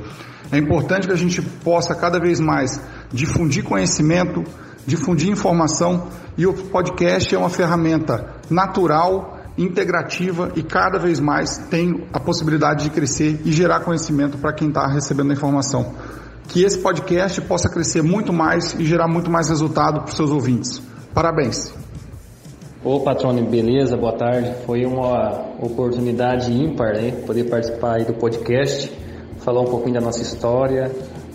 É 0.51 0.57
importante 0.57 1.07
que 1.07 1.13
a 1.13 1.17
gente 1.17 1.41
possa 1.41 1.95
cada 1.95 2.19
vez 2.19 2.41
mais 2.41 2.81
difundir 3.13 3.63
conhecimento, 3.63 4.43
difundir 4.85 5.29
informação 5.29 6.09
e 6.37 6.45
o 6.45 6.53
podcast 6.53 7.33
é 7.33 7.37
uma 7.37 7.49
ferramenta 7.49 8.35
natural, 8.49 9.39
integrativa 9.57 10.51
e 10.53 10.61
cada 10.61 10.99
vez 10.99 11.21
mais 11.21 11.57
tem 11.69 12.05
a 12.11 12.19
possibilidade 12.19 12.83
de 12.83 12.89
crescer 12.89 13.39
e 13.45 13.53
gerar 13.53 13.79
conhecimento 13.79 14.37
para 14.37 14.51
quem 14.51 14.67
está 14.67 14.85
recebendo 14.85 15.31
a 15.31 15.33
informação. 15.33 15.95
Que 16.49 16.63
esse 16.63 16.79
podcast 16.79 17.39
possa 17.41 17.69
crescer 17.69 18.01
muito 18.01 18.33
mais 18.33 18.73
e 18.73 18.83
gerar 18.83 19.07
muito 19.07 19.29
mais 19.29 19.49
resultado 19.49 20.01
para 20.01 20.09
os 20.09 20.15
seus 20.15 20.31
ouvintes. 20.31 20.81
Parabéns! 21.13 21.73
Ô 22.83 23.01
patrone, 23.01 23.43
beleza? 23.43 23.95
Boa 23.95 24.13
tarde. 24.13 24.53
Foi 24.65 24.85
uma 24.85 25.45
oportunidade 25.61 26.51
ímpar 26.51 26.93
né, 26.93 27.11
poder 27.25 27.43
participar 27.43 27.97
aí 27.97 28.05
do 28.05 28.13
podcast, 28.13 28.91
falar 29.39 29.61
um 29.61 29.65
pouquinho 29.65 29.95
da 29.95 30.01
nossa 30.01 30.21
história, 30.21 30.91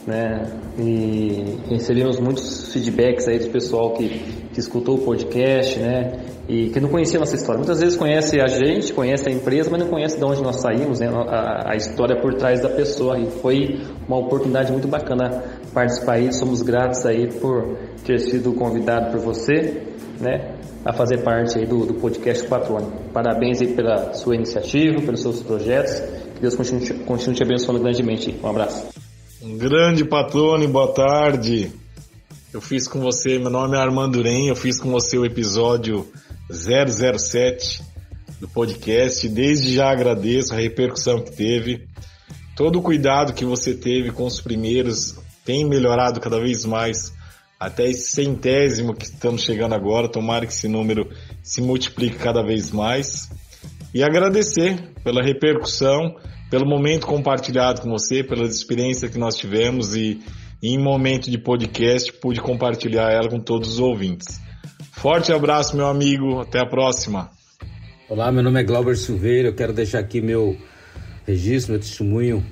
né? 0.07 0.51
E 0.79 1.59
recebemos 1.69 2.19
muitos 2.19 2.73
feedbacks 2.73 3.29
aí 3.29 3.39
do 3.39 3.51
pessoal 3.51 3.93
que, 3.93 4.09
que 4.53 4.59
escutou 4.59 4.97
o 4.97 5.05
podcast, 5.05 5.79
né? 5.79 6.34
E 6.49 6.69
que 6.69 6.79
não 6.79 6.89
conhecia 6.89 7.19
a 7.19 7.21
nossa 7.21 7.37
história. 7.37 7.59
Muitas 7.59 7.81
vezes 7.81 7.97
conhece 7.97 8.39
a 8.41 8.47
gente, 8.47 8.93
conhece 8.93 9.29
a 9.29 9.33
empresa, 9.33 9.71
mas 9.71 9.81
não 9.81 9.89
conhece 9.89 10.19
de 10.19 10.25
onde 10.25 10.43
nós 10.43 10.61
saímos, 10.61 11.01
né? 11.01 11.09
A, 11.09 11.73
a 11.73 11.77
história 11.77 12.21
por 12.21 12.35
trás 12.35 12.61
da 12.61 12.69
pessoa. 12.69 13.19
E 13.19 13.31
foi 13.41 13.81
uma 14.07 14.19
oportunidade 14.19 14.71
muito 14.71 14.87
bacana 14.87 15.43
participar 15.73 16.15
aí. 16.15 16.33
Somos 16.33 16.61
gratos 16.61 17.07
aí 17.07 17.33
por 17.41 17.79
ter 18.05 18.19
sido 18.21 18.53
convidado 18.53 19.11
por 19.11 19.21
você, 19.21 19.83
né? 20.21 20.55
a 20.85 20.93
fazer 20.93 21.23
parte 21.23 21.59
aí 21.59 21.67
do, 21.67 21.87
do 21.87 21.95
podcast 21.95 22.47
Patrone. 22.47 22.89
Parabéns 23.13 23.61
aí 23.63 23.75
pela 23.75 24.13
sua 24.13 24.35
iniciativa, 24.35 25.01
pelos 25.01 25.23
seus 25.23 25.43
projetos. 25.43 25.95
Que 26.35 26.41
Deus 26.43 26.55
continue, 26.55 27.05
continue 27.05 27.35
te 27.35 27.43
abençoando 27.43 27.81
grandemente. 27.81 28.39
Um 28.43 28.49
abraço. 28.49 28.89
Um 29.43 29.57
grande 29.57 30.05
patrone, 30.05 30.67
boa 30.67 30.93
tarde. 30.93 31.73
Eu 32.53 32.61
fiz 32.61 32.87
com 32.87 33.01
você, 33.01 33.39
meu 33.39 33.51
nome 33.51 33.77
é 33.77 33.81
Armando 33.81 34.19
Urem, 34.19 34.49
eu 34.49 34.55
fiz 34.55 34.79
com 34.79 34.91
você 34.91 35.19
o 35.19 35.25
episódio 35.25 36.07
007 36.51 37.83
do 38.41 38.49
podcast. 38.49 39.29
Desde 39.29 39.75
já 39.75 39.91
agradeço 39.91 40.53
a 40.53 40.57
repercussão 40.57 41.23
que 41.23 41.33
teve. 41.33 41.87
Todo 42.57 42.79
o 42.79 42.83
cuidado 42.83 43.33
que 43.33 43.45
você 43.45 43.75
teve 43.75 44.11
com 44.11 44.25
os 44.25 44.41
primeiros 44.41 45.19
tem 45.45 45.65
melhorado 45.65 46.21
cada 46.21 46.41
vez 46.41 46.65
mais 46.65 47.13
até 47.59 47.89
esse 47.89 48.11
centésimo 48.11 48.95
que 48.95 49.05
estamos 49.05 49.43
chegando 49.43 49.75
agora. 49.75 50.09
Tomara 50.09 50.47
que 50.47 50.53
esse 50.53 50.69
número 50.69 51.09
se 51.43 51.61
multiplique 51.61 52.17
cada 52.17 52.43
vez 52.43 52.71
mais. 52.71 53.31
E 53.95 54.03
agradecer 54.03 54.93
pela 55.03 55.23
repercussão, 55.23 56.17
pelo 56.51 56.67
momento 56.67 57.07
compartilhado 57.07 57.81
com 57.81 57.91
você, 57.91 58.23
pelas 58.23 58.55
experiências 58.55 59.11
que 59.11 59.19
nós 59.19 59.37
tivemos 59.37 59.95
e, 59.95 60.21
em 60.63 60.79
momento 60.79 61.31
de 61.31 61.39
podcast 61.39 62.13
pude 62.15 62.41
compartilhar 62.41 63.11
ela 63.11 63.29
com 63.29 63.39
todos 63.39 63.75
os 63.75 63.79
ouvintes. 63.81 64.44
Forte 65.05 65.31
abraço, 65.35 65.77
meu 65.77 65.87
amigo. 65.87 66.41
Até 66.41 66.59
a 66.59 66.65
próxima. 66.65 67.31
Olá, 68.09 68.33
meu 68.33 68.43
nome 68.43 68.59
é 68.59 68.65
Glauber 68.65 68.97
Silveira. 68.97 69.49
Eu 69.49 69.55
quero 69.55 69.71
deixar 69.71 69.99
aqui 69.99 70.19
meu 70.19 70.57
registro, 71.27 71.73
meu 71.73 71.81
testemunho 71.83 72.43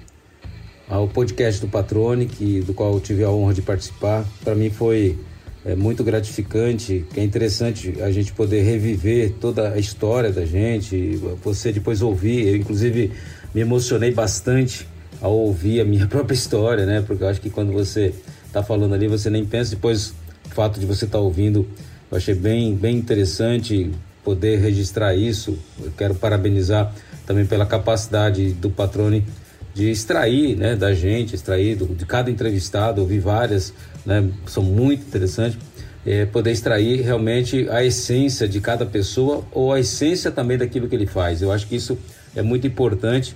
ao 0.87 1.09
podcast 1.09 1.63
do 1.63 1.69
Patrone, 1.69 2.27
que, 2.27 2.61
do 2.61 2.75
qual 2.75 2.93
eu 2.93 3.01
tive 3.01 3.25
a 3.25 3.31
honra 3.31 3.55
de 3.55 3.63
participar. 3.63 4.27
Para 4.45 4.55
mim 4.55 4.69
foi 4.69 5.19
é, 5.65 5.75
muito 5.75 6.05
gratificante, 6.05 7.07
é 7.17 7.25
interessante 7.25 7.95
a 8.03 8.11
gente 8.11 8.35
poder 8.35 8.61
reviver 8.61 9.33
toda 9.41 9.73
a 9.73 9.79
história 9.79 10.31
da 10.31 10.45
gente, 10.45 11.17
você 11.43 11.73
depois 11.73 12.03
ouvir. 12.03 12.49
Eu, 12.49 12.57
inclusive, 12.57 13.13
me 13.55 13.63
emocionei 13.63 14.13
bastante 14.13 14.87
ao 15.23 15.33
ouvir 15.33 15.81
a 15.81 15.87
minha 15.87 16.05
própria 16.07 16.35
história, 16.35 16.85
né? 16.85 17.01
Porque 17.01 17.25
eu 17.25 17.29
acho 17.29 17.41
que 17.41 17.49
quando 17.49 17.73
você 17.73 18.13
está 18.45 18.63
falando 18.63 18.95
ali, 18.95 19.09
você 19.09 19.31
nem 19.31 19.43
pensa 19.43 19.71
depois 19.71 20.15
o 20.45 20.55
fato 20.55 20.79
de 20.79 20.85
você 20.85 21.07
estar 21.07 21.17
tá 21.17 21.25
ouvindo. 21.25 21.67
Eu 22.13 22.19
achei 22.19 22.35
bem, 22.35 22.75
bem 22.75 22.99
interessante 22.99 23.91
poder 24.23 24.59
registrar 24.59 25.15
isso. 25.15 25.59
Eu 25.83 25.91
quero 25.97 26.15
parabenizar 26.15 26.95
também 27.27 27.47
pela 27.47 27.65
capacidade 27.65 28.53
do 28.53 28.69
Patrone 28.69 29.25
de 29.73 29.91
extrair 29.91 30.55
né, 30.55 30.77
da 30.77 30.93
gente, 30.93 31.35
extrair 31.35 31.75
do, 31.75 31.87
de 31.87 32.05
cada 32.05 32.31
entrevistado, 32.31 33.01
ouvir 33.01 33.19
várias, 33.19 33.73
né, 34.05 34.29
são 34.45 34.63
muito 34.63 35.07
interessantes, 35.07 35.59
é, 36.05 36.27
poder 36.27 36.53
extrair 36.53 37.01
realmente 37.01 37.67
a 37.71 37.83
essência 37.83 38.47
de 38.47 38.61
cada 38.61 38.85
pessoa 38.85 39.43
ou 39.51 39.73
a 39.73 39.81
essência 39.81 40.31
também 40.31 40.59
daquilo 40.59 40.91
que 40.91 40.95
ele 40.95 41.07
faz. 41.07 41.41
Eu 41.41 41.51
acho 41.51 41.67
que 41.67 41.77
isso 41.77 41.97
é 42.37 42.43
muito 42.43 42.67
importante, 42.67 43.35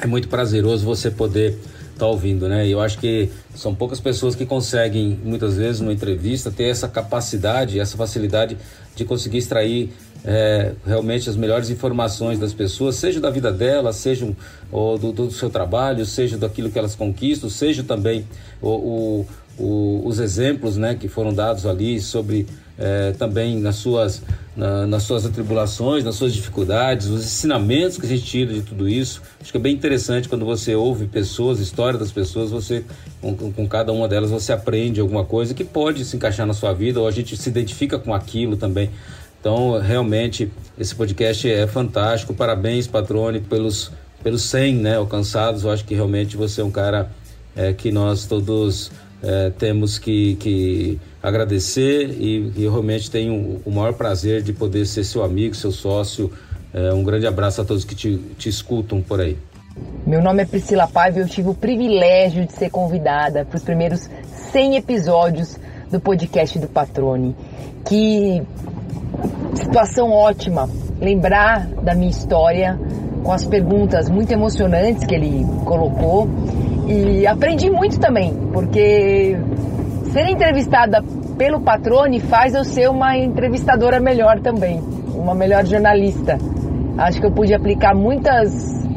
é 0.00 0.06
muito 0.06 0.28
prazeroso 0.28 0.84
você 0.84 1.10
poder 1.10 1.58
estar 1.98 2.06
tá 2.06 2.10
ouvindo, 2.10 2.48
né? 2.48 2.66
Eu 2.66 2.80
acho 2.80 2.98
que 2.98 3.28
são 3.54 3.74
poucas 3.74 4.00
pessoas 4.00 4.34
que 4.34 4.46
conseguem, 4.46 5.18
muitas 5.24 5.56
vezes, 5.56 5.80
numa 5.80 5.92
entrevista, 5.92 6.50
ter 6.50 6.64
essa 6.64 6.88
capacidade, 6.88 7.78
essa 7.78 7.96
facilidade 7.96 8.56
de 8.94 9.04
conseguir 9.04 9.38
extrair 9.38 9.92
é, 10.24 10.72
realmente 10.86 11.28
as 11.28 11.36
melhores 11.36 11.70
informações 11.70 12.38
das 12.38 12.52
pessoas, 12.52 12.96
seja 12.96 13.20
da 13.20 13.30
vida 13.30 13.52
delas, 13.52 13.96
seja 13.96 14.26
do, 14.70 15.12
do, 15.12 15.30
seu 15.30 15.50
trabalho, 15.50 16.04
seja 16.06 16.36
daquilo 16.36 16.70
que 16.70 16.78
elas 16.78 16.94
conquistam, 16.94 17.48
seja 17.48 17.82
também 17.82 18.26
o, 18.60 18.68
o, 18.68 19.26
o, 19.58 20.02
os 20.04 20.18
exemplos 20.18 20.76
né, 20.76 20.94
que 20.94 21.08
foram 21.08 21.34
dados 21.34 21.66
ali 21.66 22.00
sobre 22.00 22.46
é, 22.78 23.12
também 23.18 23.58
nas 23.58 23.76
suas, 23.76 24.22
na, 24.56 24.86
nas 24.86 25.02
suas 25.02 25.26
atribulações, 25.26 26.04
nas 26.04 26.14
suas 26.14 26.32
dificuldades, 26.32 27.08
os 27.08 27.24
ensinamentos 27.24 27.98
que 27.98 28.06
a 28.06 28.08
gente 28.08 28.24
tira 28.24 28.52
de 28.52 28.62
tudo 28.62 28.88
isso. 28.88 29.20
Acho 29.40 29.50
que 29.50 29.58
é 29.58 29.60
bem 29.60 29.74
interessante 29.74 30.28
quando 30.28 30.44
você 30.44 30.76
ouve 30.76 31.06
pessoas, 31.06 31.58
história 31.58 31.98
das 31.98 32.12
pessoas, 32.12 32.50
você 32.50 32.84
com, 33.20 33.34
com 33.34 33.66
cada 33.66 33.92
uma 33.92 34.06
delas 34.06 34.30
você 34.30 34.52
aprende 34.52 35.00
alguma 35.00 35.24
coisa 35.24 35.52
que 35.52 35.64
pode 35.64 36.04
se 36.04 36.16
encaixar 36.16 36.46
na 36.46 36.54
sua 36.54 36.72
vida 36.72 37.00
ou 37.00 37.08
a 37.08 37.10
gente 37.10 37.36
se 37.36 37.48
identifica 37.48 37.98
com 37.98 38.14
aquilo 38.14 38.56
também. 38.56 38.90
Então, 39.40 39.78
realmente, 39.80 40.50
esse 40.78 40.94
podcast 40.94 41.48
é 41.48 41.66
fantástico. 41.66 42.34
Parabéns, 42.34 42.86
Patrone, 42.86 43.40
pelos, 43.40 43.90
pelos 44.22 44.42
100 44.42 44.74
né, 44.74 44.96
alcançados. 44.96 45.62
Eu 45.62 45.70
acho 45.70 45.84
que 45.84 45.94
realmente 45.94 46.36
você 46.36 46.60
é 46.60 46.64
um 46.64 46.70
cara 46.72 47.10
é, 47.54 47.72
que 47.72 47.92
nós 47.92 48.26
todos 48.26 48.90
é, 49.22 49.50
temos 49.50 49.98
que, 49.98 50.36
que 50.36 51.00
agradecer 51.22 52.10
e, 52.10 52.52
e 52.56 52.68
realmente 52.68 53.10
tenho 53.10 53.60
o 53.64 53.70
maior 53.70 53.94
prazer 53.94 54.42
de 54.42 54.52
poder 54.52 54.86
ser 54.86 55.04
seu 55.04 55.22
amigo, 55.22 55.54
seu 55.54 55.72
sócio. 55.72 56.32
É, 56.72 56.92
um 56.92 57.02
grande 57.02 57.26
abraço 57.26 57.60
a 57.60 57.64
todos 57.64 57.84
que 57.84 57.94
te, 57.94 58.18
te 58.38 58.48
escutam 58.48 59.00
por 59.00 59.20
aí. 59.20 59.36
Meu 60.06 60.22
nome 60.22 60.42
é 60.42 60.46
Priscila 60.46 60.86
Paiva 60.86 61.18
e 61.18 61.22
eu 61.22 61.28
tive 61.28 61.48
o 61.48 61.54
privilégio 61.54 62.46
de 62.46 62.52
ser 62.52 62.70
convidada 62.70 63.44
para 63.44 63.56
os 63.56 63.62
primeiros 63.62 64.08
100 64.52 64.76
episódios 64.76 65.58
do 65.90 66.00
podcast 66.00 66.58
do 66.58 66.66
Patrone, 66.66 67.34
que 67.86 68.42
situação 69.54 70.10
ótima 70.10 70.68
lembrar 71.00 71.66
da 71.82 71.94
minha 71.94 72.10
história 72.10 72.78
com 73.22 73.32
as 73.32 73.44
perguntas 73.44 74.08
muito 74.08 74.32
emocionantes 74.32 75.04
que 75.04 75.14
ele 75.14 75.44
colocou 75.64 76.28
e 76.88 77.26
aprendi 77.26 77.70
muito 77.70 78.00
também, 78.00 78.34
porque 78.52 79.36
ser 80.10 80.26
entrevistada 80.30 81.02
pelo 81.36 81.60
Patrone 81.60 82.18
faz 82.18 82.54
eu 82.54 82.64
ser 82.64 82.88
uma 82.88 83.16
entrevistadora 83.16 84.00
melhor 84.00 84.40
também, 84.40 84.80
uma 85.14 85.34
melhor 85.34 85.66
jornalista. 85.66 86.38
Acho 86.96 87.20
que 87.20 87.26
eu 87.26 87.32
pude 87.32 87.54
aplicar 87.54 87.94
muitas 87.94 88.52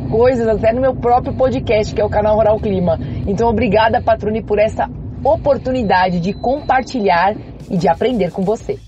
coisas 0.09 0.47
até 0.47 0.71
no 0.71 0.81
meu 0.81 0.95
próprio 0.95 1.35
podcast, 1.35 1.93
que 1.93 2.01
é 2.01 2.05
o 2.05 2.09
canal 2.09 2.35
Rural 2.37 2.59
Clima. 2.59 2.97
Então, 3.27 3.49
obrigada, 3.49 4.01
Patrone, 4.01 4.41
por 4.41 4.57
essa 4.57 4.89
oportunidade 5.23 6.19
de 6.19 6.33
compartilhar 6.33 7.35
e 7.69 7.77
de 7.77 7.87
aprender 7.87 8.31
com 8.31 8.41
você. 8.41 8.79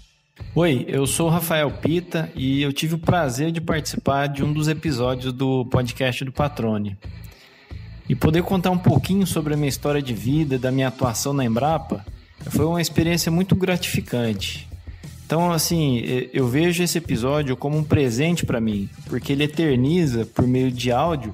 Oi, 0.56 0.86
eu 0.88 1.06
sou 1.06 1.28
o 1.28 1.30
Rafael 1.30 1.70
Pita 1.72 2.30
e 2.36 2.62
eu 2.62 2.72
tive 2.72 2.96
o 2.96 3.00
prazer 3.00 3.52
de 3.52 3.60
participar 3.60 4.28
de 4.28 4.44
um 4.44 4.54
dos 4.54 4.68
episódios 4.68 5.34
do 5.34 5.66
podcast 5.66 6.24
do 6.24 6.32
Patrone. 6.32 6.98
E 8.08 8.16
poder 8.16 8.44
contar 8.44 8.72
um 8.72 8.78
pouquinho 8.78 9.26
sobre 9.26 9.54
a 9.54 9.58
minha 9.58 9.70
história 9.70 10.02
de 10.02 10.14
vida, 10.14 10.60
da 10.60 10.72
minha 10.72 10.90
atuação 10.90 11.34
na 11.34 11.46
Embrapa, 11.46 12.06
foi 12.50 12.66
uma 12.66 12.82
experiência 12.82 13.32
muito 13.32 13.56
gratificante. 13.56 14.68
Então, 15.26 15.52
assim, 15.52 16.04
eu 16.34 16.48
vejo 16.48 16.84
esse 16.84 16.98
episódio 16.98 17.56
como 17.56 17.78
um 17.78 17.84
presente 17.84 18.46
para 18.46 18.60
mim, 18.60 18.90
porque 19.06 19.32
ele 19.32 19.46
eterniza, 19.46 20.26
por 20.26 20.46
meio 20.46 20.70
de 20.70 20.92
áudio, 20.92 21.34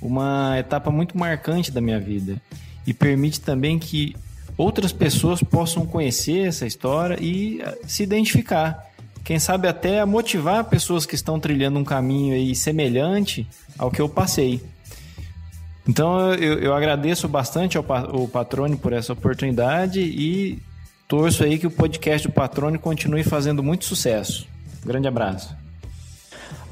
uma 0.00 0.58
etapa 0.58 0.90
muito 0.90 1.16
marcante 1.18 1.70
da 1.70 1.80
minha 1.80 2.00
vida 2.00 2.40
e 2.86 2.94
permite 2.94 3.40
também 3.40 3.78
que 3.78 4.16
outras 4.56 4.92
pessoas 4.92 5.42
possam 5.42 5.84
conhecer 5.84 6.46
essa 6.46 6.66
história 6.66 7.18
e 7.20 7.60
eh, 7.60 7.78
se 7.86 8.02
identificar. 8.02 8.86
Quem 9.24 9.38
sabe 9.38 9.66
até 9.66 10.04
motivar 10.04 10.64
pessoas 10.64 11.04
que 11.04 11.14
estão 11.14 11.38
trilhando 11.38 11.78
um 11.78 11.84
caminho 11.84 12.34
aí 12.34 12.54
semelhante 12.54 13.46
ao 13.76 13.90
que 13.90 14.00
eu 14.00 14.08
passei. 14.08 14.62
Então 15.88 16.34
eu, 16.34 16.58
eu 16.58 16.74
agradeço 16.74 17.28
bastante 17.28 17.76
ao, 17.76 17.84
ao 17.88 18.26
Patrone 18.26 18.76
por 18.76 18.92
essa 18.92 19.12
oportunidade 19.12 20.00
e 20.00 20.58
torço 21.06 21.44
aí 21.44 21.58
que 21.58 21.66
o 21.66 21.70
podcast 21.70 22.26
do 22.26 22.32
Patrone 22.32 22.78
continue 22.78 23.22
fazendo 23.22 23.62
muito 23.62 23.84
sucesso. 23.84 24.46
Grande 24.84 25.06
abraço. 25.06 25.54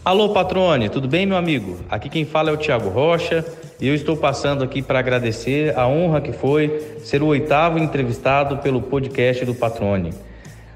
Alô, 0.04 0.30
Patrone, 0.30 0.90
tudo 0.90 1.08
bem, 1.08 1.24
meu 1.24 1.36
amigo? 1.36 1.78
Aqui 1.88 2.10
quem 2.10 2.26
fala 2.26 2.50
é 2.50 2.52
o 2.52 2.58
Tiago 2.58 2.90
Rocha 2.90 3.44
e 3.80 3.88
eu 3.88 3.94
estou 3.94 4.16
passando 4.16 4.62
aqui 4.62 4.82
para 4.82 4.98
agradecer 4.98 5.74
a 5.78 5.86
honra 5.86 6.20
que 6.20 6.32
foi 6.32 6.98
ser 7.02 7.22
o 7.22 7.26
oitavo 7.26 7.78
entrevistado 7.78 8.58
pelo 8.58 8.82
podcast 8.82 9.44
do 9.46 9.54
Patrone. 9.54 10.12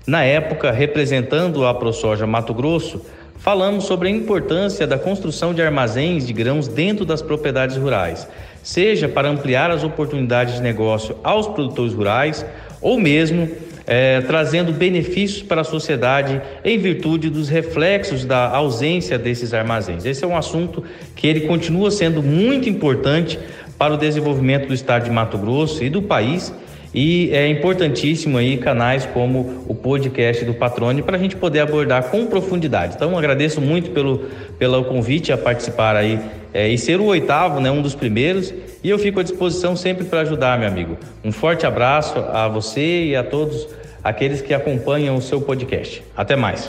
Na 0.06 0.24
época, 0.24 0.70
representando 0.70 1.66
a 1.66 1.74
ProSoja 1.74 2.26
Mato 2.26 2.54
Grosso, 2.54 3.04
falamos 3.38 3.84
sobre 3.84 4.08
a 4.08 4.10
importância 4.10 4.86
da 4.86 4.98
construção 4.98 5.54
de 5.54 5.62
armazéns 5.62 6.26
de 6.26 6.32
grãos 6.32 6.68
dentro 6.68 7.04
das 7.04 7.22
propriedades 7.22 7.76
rurais, 7.76 8.28
seja 8.62 9.08
para 9.08 9.28
ampliar 9.28 9.70
as 9.70 9.84
oportunidades 9.84 10.56
de 10.56 10.62
negócio 10.62 11.16
aos 11.22 11.46
produtores 11.46 11.94
rurais 11.94 12.44
ou 12.80 12.98
mesmo 12.98 13.48
é, 13.86 14.20
trazendo 14.20 14.70
benefícios 14.70 15.42
para 15.42 15.62
a 15.62 15.64
sociedade 15.64 16.42
em 16.62 16.76
virtude 16.76 17.30
dos 17.30 17.48
reflexos 17.48 18.24
da 18.26 18.48
ausência 18.50 19.18
desses 19.18 19.54
armazéns. 19.54 20.04
Esse 20.04 20.22
é 20.24 20.26
um 20.26 20.36
assunto 20.36 20.84
que 21.16 21.26
ele 21.26 21.40
continua 21.42 21.90
sendo 21.90 22.22
muito 22.22 22.68
importante 22.68 23.38
para 23.78 23.94
o 23.94 23.96
desenvolvimento 23.96 24.68
do 24.68 24.74
estado 24.74 25.04
de 25.04 25.10
Mato 25.10 25.38
Grosso 25.38 25.82
e 25.82 25.88
do 25.88 26.02
país. 26.02 26.52
E 27.00 27.30
é 27.32 27.46
importantíssimo 27.46 28.36
aí 28.38 28.56
canais 28.56 29.06
como 29.06 29.62
o 29.68 29.72
podcast 29.72 30.44
do 30.44 30.52
Patrone 30.52 31.00
para 31.00 31.16
a 31.16 31.20
gente 31.20 31.36
poder 31.36 31.60
abordar 31.60 32.10
com 32.10 32.26
profundidade. 32.26 32.96
Então 32.96 33.16
agradeço 33.16 33.60
muito 33.60 33.92
pelo, 33.92 34.24
pelo 34.58 34.82
convite 34.82 35.30
a 35.30 35.38
participar 35.38 35.94
aí 35.94 36.18
é, 36.52 36.68
e 36.68 36.76
ser 36.76 36.98
o 36.98 37.04
oitavo, 37.04 37.60
né, 37.60 37.70
um 37.70 37.80
dos 37.80 37.94
primeiros. 37.94 38.52
E 38.82 38.90
eu 38.90 38.98
fico 38.98 39.20
à 39.20 39.22
disposição 39.22 39.76
sempre 39.76 40.06
para 40.06 40.22
ajudar, 40.22 40.58
meu 40.58 40.66
amigo. 40.66 40.98
Um 41.22 41.30
forte 41.30 41.64
abraço 41.64 42.18
a 42.18 42.48
você 42.48 43.04
e 43.04 43.14
a 43.14 43.22
todos 43.22 43.68
aqueles 44.02 44.42
que 44.42 44.52
acompanham 44.52 45.14
o 45.14 45.22
seu 45.22 45.40
podcast. 45.40 46.02
Até 46.16 46.34
mais. 46.34 46.68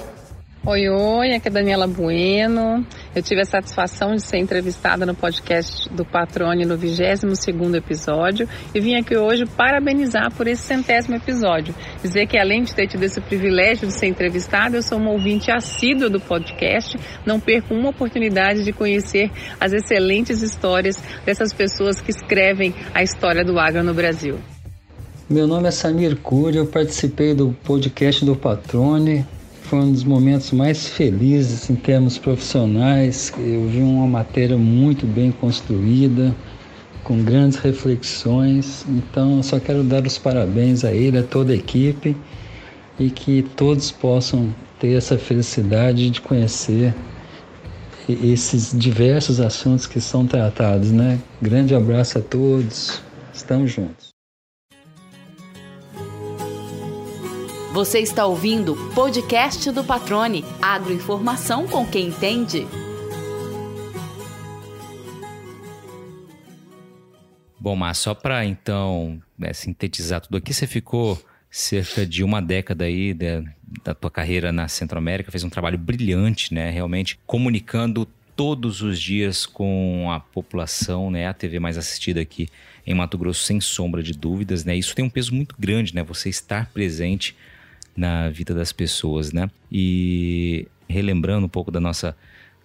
Oi, 0.66 0.89
oi, 0.89 1.34
aqui 1.34 1.47
é 1.47 1.51
Daniela 1.51 1.88
Bueno. 1.88 2.86
Eu 3.16 3.24
tive 3.24 3.39
a 3.39 3.45
satisfação 3.45 4.14
de 4.14 4.22
ser 4.22 4.39
entrevistada 4.39 5.05
no 5.05 5.16
podcast 5.16 5.88
do 5.89 6.03
Patrone 6.03 6.66
no 6.66 6.78
22º 6.78 7.76
episódio 7.76 8.47
e 8.76 8.80
vim 8.82 8.95
aqui 8.95 9.16
hoje 9.16 9.45
parabenizar 9.45 10.30
por 10.36 10.47
esse 10.47 10.62
centésimo 10.62 11.16
episódio. 11.16 11.74
Dizer 12.03 12.28
que 12.28 12.38
além 12.38 12.64
de 12.64 12.76
ter 12.76 12.88
tido 12.88 13.03
esse 13.03 13.22
privilégio 13.22 13.88
de 13.88 13.93
ser 13.93 14.07
entrevistada, 14.07 14.76
eu 14.76 14.84
sou 14.84 14.97
uma 14.97 15.12
ouvinte 15.12 15.49
assídua 15.49 16.10
do 16.10 16.20
podcast, 16.20 16.99
não 17.26 17.39
perco 17.39 17.74
uma 17.74 17.91
oportunidade 17.91 18.66
de 18.66 18.74
conhecer 18.74 19.32
as 19.62 19.72
excelentes 19.72 20.41
histórias 20.41 21.01
dessas 21.26 21.53
pessoas 21.53 22.01
que 22.01 22.12
escrevem 22.12 22.76
a 22.93 23.01
história 23.01 23.45
do 23.45 23.57
agro 23.57 23.82
no 23.82 23.93
Brasil. 23.93 24.38
Meu 25.30 25.47
nome 25.47 25.70
é 25.70 25.72
Samir 25.72 26.18
Cury, 26.18 26.57
eu 26.57 26.68
participei 26.68 27.34
do 27.34 27.55
podcast 27.64 28.26
do 28.26 28.36
Patrone. 28.36 29.26
Foi 29.70 29.78
um 29.82 29.91
dos 29.91 30.03
momentos 30.03 30.49
mais 30.49 30.88
felizes 30.88 31.70
em 31.70 31.76
termos 31.76 32.17
profissionais. 32.17 33.32
Eu 33.38 33.67
vi 33.67 33.82
uma 33.84 34.07
matéria 34.07 34.57
muito 34.57 35.05
bem 35.05 35.32
construída, 35.32 36.36
com 37.03 37.24
grandes 37.24 37.59
reflexões. 37.59 38.84
Então, 38.89 39.38
eu 39.38 39.43
só 39.43 39.59
quero 39.59 39.84
dar 39.84 40.07
os 40.07 40.17
parabéns 40.17 40.84
a 40.84 40.91
ele, 40.91 41.20
a 41.20 41.24
toda 41.24 41.53
a 41.53 41.55
equipe 41.55 42.17
e 42.99 43.11
que 43.11 43.43
todos 43.55 43.91
possam 43.91 44.55
ter 44.80 44.93
essa 44.97 45.20
felicidade 45.20 46.09
de 46.09 46.20
conhecer 46.20 46.95
esses 48.09 48.72
diversos 48.76 49.39
assuntos 49.39 49.86
que 49.86 50.01
são 50.01 50.26
tratados, 50.26 50.91
né? 50.91 51.20
Grande 51.39 51.76
abraço 51.76 52.17
a 52.17 52.22
todos. 52.22 53.03
Estamos 53.32 53.72
juntos. 53.72 54.09
Você 57.80 57.99
está 57.99 58.25
ouvindo 58.25 58.73
o 58.73 58.93
podcast 58.93 59.71
do 59.71 59.86
Patrone. 59.86 60.43
Agroinformação 60.61 61.65
com 61.65 61.86
quem 61.86 62.09
entende. 62.09 62.67
Bom, 67.57 67.77
mas 67.77 67.97
só 67.97 68.13
para 68.13 68.43
então 68.43 69.21
né, 69.38 69.53
sintetizar 69.53 70.19
tudo 70.19 70.36
aqui, 70.36 70.53
você 70.53 70.67
ficou 70.67 71.17
cerca 71.49 72.05
de 72.05 72.21
uma 72.21 72.41
década 72.41 72.84
aí 72.84 73.13
da, 73.13 73.43
da 73.82 73.95
tua 73.95 74.11
carreira 74.11 74.51
na 74.51 74.67
Centro-América, 74.67 75.32
fez 75.32 75.45
um 75.45 75.49
trabalho 75.49 75.77
brilhante, 75.77 76.53
né? 76.53 76.69
Realmente 76.69 77.17
comunicando 77.25 78.05
todos 78.36 78.82
os 78.82 78.99
dias 78.99 79.45
com 79.45 80.11
a 80.11 80.19
população, 80.19 81.09
né? 81.09 81.27
A 81.27 81.34
TV 81.34 81.59
mais 81.59 81.77
assistida 81.77 82.19
aqui 82.19 82.49
em 82.86 82.93
Mato 82.93 83.17
Grosso, 83.17 83.45
sem 83.45 83.61
sombra 83.61 84.03
de 84.03 84.11
dúvidas, 84.11 84.65
né? 84.65 84.75
Isso 84.75 84.93
tem 84.93 85.05
um 85.05 85.09
peso 85.09 85.34
muito 85.34 85.55
grande, 85.57 85.95
né? 85.95 86.03
Você 86.03 86.27
estar 86.27 86.69
presente 86.73 87.38
na 88.00 88.30
vida 88.30 88.54
das 88.54 88.72
pessoas, 88.72 89.34
né? 89.34 89.52
E 89.70 90.66
relembrando 90.88 91.45
um 91.45 91.50
pouco 91.50 91.70
da 91.70 91.80
nossa 91.80 92.16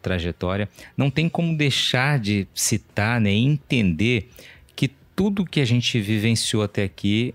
trajetória, 0.01 0.69
não 0.97 1.11
tem 1.11 1.29
como 1.29 1.57
deixar 1.57 2.19
de 2.19 2.47
citar, 2.55 3.21
né? 3.21 3.33
Entender 3.33 4.31
que 4.77 4.89
tudo 5.17 5.45
que 5.45 5.61
a 5.61 5.65
gente 5.65 6.01
vivenciou 6.01 6.63
até 6.63 6.85
aqui 6.85 7.35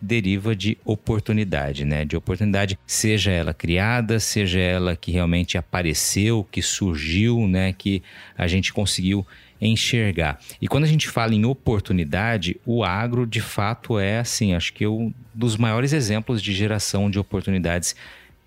deriva 0.00 0.54
de 0.54 0.76
oportunidade, 0.84 1.84
né? 1.84 2.04
De 2.04 2.16
oportunidade, 2.16 2.78
seja 2.86 3.30
ela 3.30 3.54
criada, 3.54 4.18
seja 4.18 4.58
ela 4.58 4.96
que 4.96 5.12
realmente 5.12 5.56
apareceu, 5.56 6.46
que 6.50 6.60
surgiu, 6.60 7.46
né? 7.46 7.72
Que 7.72 8.02
a 8.36 8.48
gente 8.48 8.72
conseguiu 8.72 9.24
enxergar. 9.60 10.38
E 10.60 10.68
quando 10.68 10.84
a 10.84 10.88
gente 10.88 11.08
fala 11.08 11.34
em 11.34 11.44
oportunidade, 11.44 12.60
o 12.64 12.84
agro 12.84 13.26
de 13.26 13.40
fato 13.40 13.98
é 13.98 14.18
assim, 14.18 14.54
acho 14.54 14.72
que 14.72 14.86
um 14.86 15.12
dos 15.34 15.56
maiores 15.56 15.92
exemplos 15.92 16.42
de 16.42 16.52
geração 16.52 17.10
de 17.10 17.18
oportunidades 17.18 17.94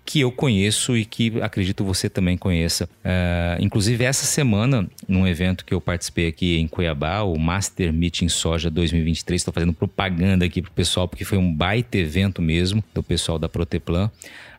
que 0.04 0.20
eu 0.20 0.32
conheço 0.32 0.96
e 0.96 1.04
que 1.04 1.40
acredito 1.40 1.84
você 1.84 2.08
também 2.08 2.36
conheça. 2.36 2.88
Uh, 3.04 3.62
inclusive, 3.62 4.04
essa 4.04 4.26
semana, 4.26 4.88
num 5.08 5.26
evento 5.26 5.64
que 5.64 5.72
eu 5.72 5.80
participei 5.80 6.26
aqui 6.26 6.58
em 6.58 6.66
Cuiabá, 6.66 7.22
o 7.22 7.38
Master 7.38 7.92
Meeting 7.92 8.28
Soja 8.28 8.68
2023, 8.68 9.40
estou 9.40 9.54
fazendo 9.54 9.72
propaganda 9.72 10.44
aqui 10.44 10.60
para 10.60 10.70
o 10.70 10.72
pessoal, 10.72 11.06
porque 11.06 11.24
foi 11.24 11.38
um 11.38 11.52
baita 11.52 11.98
evento 11.98 12.42
mesmo 12.42 12.82
do 12.92 13.02
pessoal 13.02 13.38
da 13.38 13.48
Proteplan. 13.48 14.10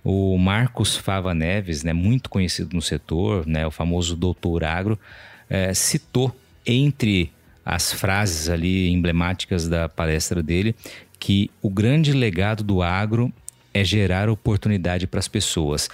O 0.04 0.38
Marcos 0.38 0.96
Fava 0.96 1.34
Neves, 1.34 1.84
né, 1.84 1.94
muito 1.94 2.30
conhecido 2.30 2.74
no 2.74 2.82
setor, 2.82 3.46
né, 3.46 3.66
o 3.68 3.72
famoso 3.72 4.16
doutor 4.16 4.64
agro, 4.64 4.98
uh, 5.50 5.76
citou 5.76 6.34
entre 6.66 7.32
as 7.66 7.94
frases 7.94 8.50
ali 8.50 8.90
emblemáticas 8.92 9.68
da 9.68 9.88
palestra 9.88 10.44
dele 10.44 10.76
que 11.20 11.50
o 11.62 11.70
grande 11.70 12.12
legado 12.12 12.64
do 12.64 12.82
agro 12.82 13.32
é 13.74 13.84
gerar 13.84 14.30
oportunidade 14.30 15.08
para 15.08 15.20
as 15.20 15.28
pessoas. 15.28 15.90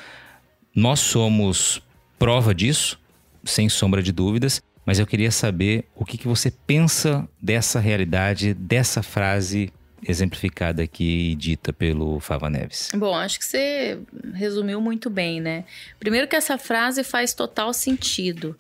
Nós 0.76 1.00
somos 1.00 1.82
prova 2.18 2.54
disso, 2.54 3.00
sem 3.44 3.70
sombra 3.70 4.02
de 4.02 4.12
dúvidas, 4.12 4.62
mas 4.86 4.98
eu 4.98 5.06
queria 5.06 5.30
saber 5.30 5.86
o 5.96 6.04
que, 6.04 6.18
que 6.18 6.28
você 6.28 6.50
pensa 6.50 7.28
dessa 7.40 7.80
realidade, 7.80 8.56
dessa 8.56 9.04
frase 9.04 9.72
exemplificada 10.08 10.82
aqui 10.82 11.32
e 11.32 11.36
dita 11.36 11.72
pelo 11.72 12.20
Fava 12.20 12.50
Neves. 12.50 12.90
Bom, 12.96 13.14
acho 13.14 13.38
que 13.38 13.46
você 13.46 14.00
resumiu 14.34 14.82
muito 14.82 15.10
bem, 15.10 15.40
né? 15.40 15.66
Primeiro 16.00 16.28
que 16.28 16.36
essa 16.36 16.58
frase 16.58 17.04
faz 17.04 17.34
total 17.34 17.74
sentido. 17.74 18.56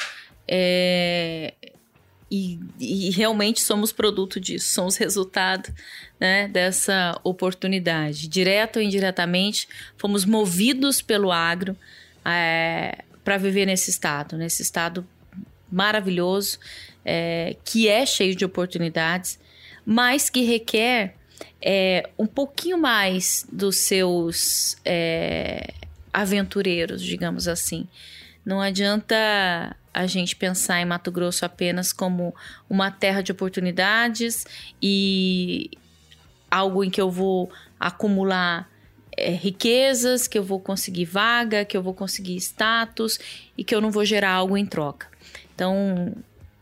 É, 0.48 1.54
e, 2.32 2.60
e, 2.80 3.10
realmente 3.10 3.62
somos 3.62 3.92
produto 3.92 4.40
disso, 4.40 4.74
somos 4.74 4.98
resultado 4.98 5.74
né, 6.20 6.48
dessa 6.48 7.20
oportunidade. 7.24 8.28
Direto 8.28 8.78
ou 8.78 8.84
indiretamente, 8.84 9.68
fomos 9.98 10.26
movidos 10.26 11.02
pelo 11.02 11.32
agro 11.32 11.76
é, 12.24 13.04
para 13.24 13.38
viver 13.38 13.66
nesse 13.66 13.90
estado, 13.90 14.38
nesse 14.38 14.62
estado 14.62 15.08
maravilhoso, 15.72 16.60
é, 17.04 17.56
que 17.66 17.88
é 17.88 18.06
cheio 18.06 18.36
de 18.36 18.46
oportunidades, 18.46 19.40
mas 19.84 20.30
que 20.30 20.42
requer 20.42 21.16
é, 21.62 22.10
um 22.18 22.28
pouquinho 22.28 22.78
mais 22.78 23.46
dos 23.52 23.78
seus 23.78 24.78
aventureiros, 26.14 27.02
digamos 27.02 27.48
assim. 27.48 27.88
Não 28.46 28.62
adianta 28.62 29.76
a 29.94 30.06
gente 30.06 30.36
pensar 30.36 30.82
em 30.82 30.86
Mato 30.86 31.12
Grosso 31.12 31.46
apenas 31.46 31.92
como 31.92 32.34
uma 32.70 32.92
terra 32.92 33.22
de 33.22 33.32
oportunidades 33.32 34.46
e 34.82 35.72
algo 36.50 36.84
em 36.84 36.90
que 36.90 37.02
eu 37.02 37.10
vou 37.10 37.52
acumular 37.80 38.70
é, 39.16 39.32
riquezas, 39.32 40.28
que 40.28 40.38
eu 40.38 40.44
vou 40.44 40.60
conseguir 40.60 41.06
vaga, 41.06 41.66
que 41.66 41.76
eu 41.76 41.84
vou 41.84 41.94
conseguir 41.94 42.36
status 42.38 43.20
e 43.58 43.64
que 43.64 43.74
eu 43.74 43.82
não 43.82 43.92
vou 43.92 44.06
gerar 44.06 44.32
algo 44.32 44.58
em 44.58 44.66
troca. 44.66 45.08
Então, 45.54 46.16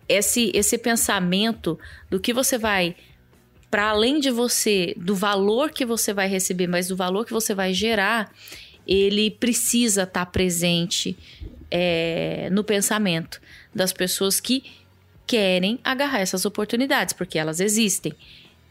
esse, 0.08 0.52
esse 0.54 0.78
pensamento 0.78 1.80
do 2.10 2.20
que 2.20 2.34
você 2.34 2.58
vai 2.58 2.96
para 3.70 3.90
além 3.90 4.20
de 4.20 4.32
você, 4.32 4.94
do 4.98 5.14
valor 5.14 5.72
que 5.72 5.86
você 5.86 6.14
vai 6.14 6.28
receber, 6.28 6.68
mas 6.68 6.88
do 6.88 6.96
valor 6.96 7.26
que 7.26 7.34
você 7.34 7.54
vai 7.54 7.74
gerar, 7.74 8.34
ele 8.88 9.30
precisa 9.30 10.04
estar 10.04 10.26
tá 10.26 10.32
presente 10.32 11.18
é, 11.70 12.50
no 12.52 12.64
pensamento 12.64 13.42
das 13.74 13.92
pessoas 13.94 14.40
que 14.40 14.64
querem 15.26 15.80
agarrar 15.84 16.20
essas 16.20 16.46
oportunidades, 16.46 17.14
porque 17.14 17.38
elas 17.38 17.60
existem. 17.60 18.14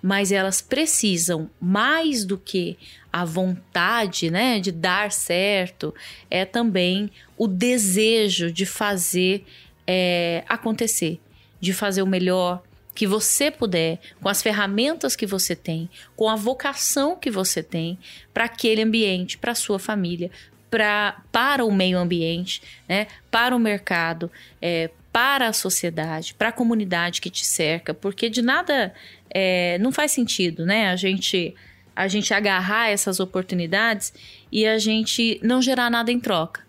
Mas 0.02 0.30
elas 0.30 0.60
precisam, 0.60 1.50
mais 1.60 2.24
do 2.24 2.38
que 2.38 2.78
a 3.12 3.24
vontade 3.24 4.30
né, 4.30 4.60
de 4.60 4.70
dar 4.70 5.10
certo, 5.10 5.94
é 6.30 6.44
também 6.44 7.10
o 7.36 7.46
desejo 7.46 8.50
de 8.50 8.64
fazer 8.64 9.44
é, 9.86 10.44
acontecer, 10.48 11.20
de 11.60 11.72
fazer 11.72 12.02
o 12.02 12.06
melhor, 12.06 12.62
que 12.96 13.06
você 13.06 13.50
puder, 13.50 14.00
com 14.22 14.28
as 14.28 14.42
ferramentas 14.42 15.14
que 15.14 15.26
você 15.26 15.54
tem, 15.54 15.88
com 16.16 16.30
a 16.30 16.34
vocação 16.34 17.14
que 17.14 17.30
você 17.30 17.62
tem 17.62 17.98
para 18.32 18.46
aquele 18.46 18.82
ambiente, 18.82 19.36
para 19.36 19.54
sua 19.54 19.78
família, 19.78 20.30
pra, 20.70 21.22
para 21.30 21.64
o 21.64 21.72
meio 21.72 21.98
ambiente, 21.98 22.62
né? 22.88 23.06
para 23.30 23.54
o 23.54 23.58
mercado, 23.58 24.30
é, 24.60 24.90
para 25.12 25.48
a 25.48 25.52
sociedade, 25.52 26.34
para 26.34 26.48
a 26.48 26.52
comunidade 26.52 27.20
que 27.20 27.30
te 27.30 27.46
cerca, 27.46 27.94
porque 27.94 28.28
de 28.28 28.42
nada 28.42 28.92
é, 29.30 29.78
não 29.78 29.90
faz 29.90 30.12
sentido, 30.12 30.66
né? 30.66 30.90
A 30.90 30.96
gente 30.96 31.54
a 31.94 32.08
gente 32.08 32.34
agarrar 32.34 32.90
essas 32.90 33.20
oportunidades 33.20 34.12
e 34.52 34.66
a 34.66 34.76
gente 34.76 35.40
não 35.42 35.62
gerar 35.62 35.88
nada 35.88 36.12
em 36.12 36.20
troca. 36.20 36.60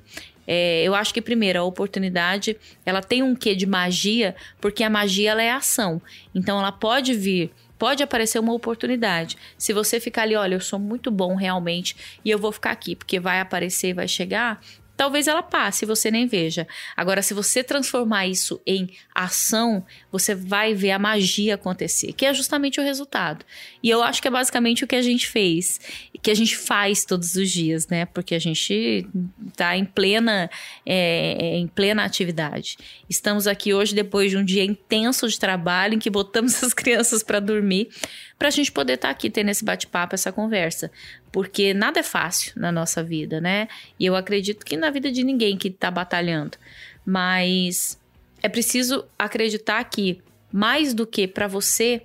É, 0.48 0.82
eu 0.84 0.96
acho 0.96 1.14
que 1.14 1.22
primeiro 1.22 1.60
a 1.60 1.64
oportunidade 1.64 2.56
ela 2.86 3.02
tem 3.02 3.22
um 3.22 3.36
quê 3.36 3.54
de 3.54 3.66
magia, 3.66 4.34
porque 4.62 4.82
a 4.82 4.90
magia 4.90 5.32
ela 5.32 5.44
é 5.44 5.52
ação. 5.52 6.02
Então 6.34 6.58
ela 6.58 6.72
pode 6.72 7.14
vir 7.14 7.52
pode 7.78 8.04
aparecer 8.04 8.40
uma 8.40 8.54
oportunidade. 8.54 9.38
Se 9.58 9.74
você 9.74 10.00
ficar 10.00 10.24
ali, 10.24 10.36
olha, 10.36 10.56
eu 10.56 10.62
sou 10.62 10.80
muito 10.80 11.12
bom 11.12 11.36
realmente 11.36 12.20
e 12.24 12.30
eu 12.30 12.40
vou 12.40 12.52
ficar 12.52 12.72
aqui, 12.72 12.96
porque 12.96 13.20
vai 13.20 13.40
aparecer, 13.40 13.94
vai 13.94 14.08
chegar, 14.08 14.62
talvez 14.98 15.28
ela 15.28 15.44
passe 15.44 15.86
e 15.86 15.88
você 15.88 16.10
nem 16.10 16.26
veja. 16.26 16.68
Agora, 16.96 17.22
se 17.22 17.34
você 17.34 17.64
transformar 17.64 18.28
isso 18.28 18.60
em 18.66 18.90
ação, 19.14 19.86
você 20.12 20.34
vai 20.34 20.74
ver 20.74 20.92
a 20.92 21.00
magia 21.00 21.54
acontecer, 21.56 22.12
que 22.14 22.26
é 22.26 22.34
justamente 22.34 22.80
o 22.80 22.84
resultado. 22.84 23.46
E 23.82 23.90
eu 23.90 24.02
acho 24.02 24.22
que 24.22 24.28
é 24.28 24.32
basicamente 24.32 24.84
o 24.84 24.88
que 24.88 24.96
a 24.96 25.02
gente 25.02 25.28
fez, 25.28 25.80
que 26.22 26.32
a 26.32 26.36
gente 26.36 26.58
faz 26.58 27.06
todos 27.06 27.36
os 27.36 27.50
dias, 27.50 27.88
né? 27.88 28.06
Porque 28.06 28.34
a 28.34 28.40
gente 28.40 29.08
está 29.48 29.78
em 29.78 29.86
plena, 29.86 30.50
é, 30.84 31.58
em 31.58 31.68
plena 31.68 32.04
atividade. 32.04 32.78
Estamos 33.08 33.46
aqui 33.46 33.74
hoje 33.74 33.94
depois 33.94 34.32
de 34.32 34.38
um 34.38 34.44
dia 34.44 34.64
intenso 34.64 35.28
de 35.30 35.40
trabalho, 35.40 35.94
em 35.94 36.00
que 36.00 36.10
botamos 36.10 36.62
as 36.64 36.74
crianças 36.74 37.22
para 37.22 37.40
dormir 37.40 37.90
para 38.38 38.50
a 38.50 38.52
gente 38.52 38.72
poder 38.72 38.94
estar 38.94 39.08
tá 39.08 39.12
aqui 39.12 39.30
tendo 39.30 39.50
esse 39.50 39.66
bate-papo, 39.66 40.16
essa 40.16 40.32
conversa. 40.32 40.92
Porque 41.32 41.74
nada 41.74 42.00
é 42.00 42.04
fácil 42.04 42.54
na 42.56 42.72
nossa 42.72 43.04
vida, 43.04 43.42
né? 43.42 43.68
E 44.00 44.06
eu 44.06 44.16
acredito 44.16 44.66
que 44.66 44.78
na 44.78 44.90
vida 44.90 45.12
de 45.12 45.24
ninguém 45.24 45.58
que 45.58 45.68
está 45.68 45.92
batalhando. 45.92 46.58
Mas 47.06 48.00
é 48.42 48.50
preciso 48.50 49.06
acreditar 49.18 49.84
que, 49.86 50.22
mais 50.52 50.94
do 50.94 51.06
que 51.06 51.28
para 51.28 51.48
você, 51.48 52.02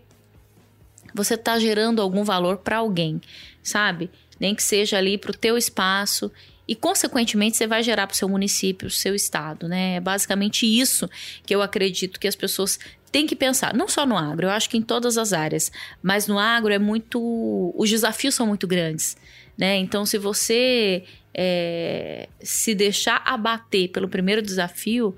você 1.14 1.34
está 1.34 1.58
gerando 1.58 2.02
algum 2.02 2.24
valor 2.24 2.58
para 2.58 2.78
alguém, 2.78 3.20
sabe? 3.62 4.10
Nem 4.40 4.54
que 4.54 4.62
seja 4.62 4.98
ali 4.98 5.16
para 5.16 5.30
o 5.30 5.36
teu 5.36 5.56
espaço 5.56 6.30
e 6.72 6.74
consequentemente 6.74 7.58
você 7.58 7.66
vai 7.66 7.82
gerar 7.82 8.06
para 8.06 8.14
o 8.14 8.16
seu 8.16 8.26
município, 8.26 8.88
o 8.88 8.90
seu 8.90 9.14
estado, 9.14 9.68
né? 9.68 9.96
É 9.96 10.00
basicamente 10.00 10.64
isso 10.64 11.06
que 11.44 11.54
eu 11.54 11.60
acredito 11.60 12.18
que 12.18 12.26
as 12.26 12.34
pessoas 12.34 12.78
tem 13.10 13.26
que 13.26 13.36
pensar, 13.36 13.74
não 13.74 13.86
só 13.86 14.06
no 14.06 14.16
agro, 14.16 14.46
eu 14.46 14.50
acho 14.50 14.70
que 14.70 14.78
em 14.78 14.80
todas 14.80 15.18
as 15.18 15.34
áreas, 15.34 15.70
mas 16.02 16.26
no 16.26 16.38
agro 16.38 16.72
é 16.72 16.78
muito. 16.78 17.74
Os 17.76 17.90
desafios 17.90 18.34
são 18.34 18.46
muito 18.46 18.66
grandes. 18.66 19.18
Né? 19.58 19.76
Então, 19.76 20.06
se 20.06 20.16
você 20.16 21.04
é, 21.34 22.26
se 22.40 22.74
deixar 22.74 23.20
abater 23.22 23.90
pelo 23.90 24.08
primeiro 24.08 24.40
desafio, 24.40 25.14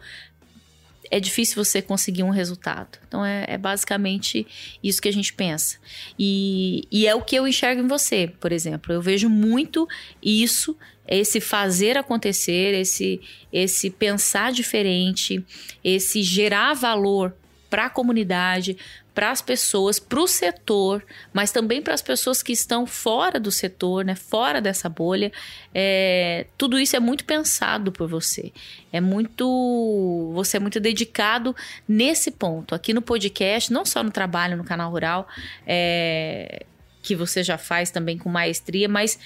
é 1.09 1.21
difícil 1.21 1.63
você 1.63 1.81
conseguir 1.81 2.25
um 2.25 2.31
resultado. 2.31 2.99
Então, 3.07 3.25
é, 3.25 3.45
é 3.47 3.57
basicamente 3.57 4.45
isso 4.83 5.01
que 5.01 5.09
a 5.09 5.13
gente 5.13 5.33
pensa. 5.33 5.79
E, 6.19 6.89
e, 6.91 7.07
é 7.07 7.15
o 7.15 7.23
que 7.23 7.37
eu 7.37 7.47
enxergo 7.47 7.81
em 7.81 7.87
você, 7.87 8.33
por 8.41 8.51
exemplo. 8.51 8.93
Eu 8.93 9.01
vejo 9.01 9.29
muito 9.29 9.89
isso, 10.21 10.77
esse 11.07 11.41
fazer 11.41 11.97
acontecer, 11.97 12.75
esse, 12.75 13.21
esse 13.53 13.91
pensar 13.91 14.53
diferente, 14.53 15.45
esse 15.83 16.23
gerar 16.23 16.75
valor 16.75 17.35
para 17.69 17.87
a 17.87 17.91
comunidade, 17.91 18.77
para 19.15 19.31
as 19.31 19.41
pessoas, 19.41 19.99
para 19.99 20.21
o 20.21 20.27
setor, 20.27 21.05
mas 21.33 21.53
também 21.53 21.81
para 21.81 21.95
as 21.95 22.03
pessoas 22.03 22.43
que 22.43 22.53
estão 22.53 22.85
fora 22.85 23.39
do 23.39 23.51
setor, 23.51 24.05
né, 24.05 24.15
fora 24.15 24.61
dessa 24.61 24.89
bolha. 24.89 25.33
É, 25.73 26.47
tudo 26.59 26.79
isso 26.79 26.97
é 26.97 27.01
muito 27.01 27.25
pensado 27.25 27.93
por 27.93 28.09
você. 28.09 28.53
É 28.93 29.01
muito. 29.01 30.33
Você 30.35 30.57
é 30.57 30.61
muito 30.61 30.81
dedicado 30.81 31.55
nesse 31.87 32.33
ponto. 32.33 32.75
Aqui 32.75 32.93
no 32.93 33.01
podcast, 33.01 33.73
não 33.73 33.85
só 33.85 34.03
no 34.03 34.11
trabalho 34.11 34.57
no 34.57 34.65
canal 34.65 34.91
rural, 34.91 35.29
é, 35.67 36.65
que 37.03 37.15
você 37.15 37.45
já 37.45 37.59
faz 37.59 37.91
também 37.91 38.19
com 38.19 38.29
maestria, 38.29 38.89
mas 38.89 39.19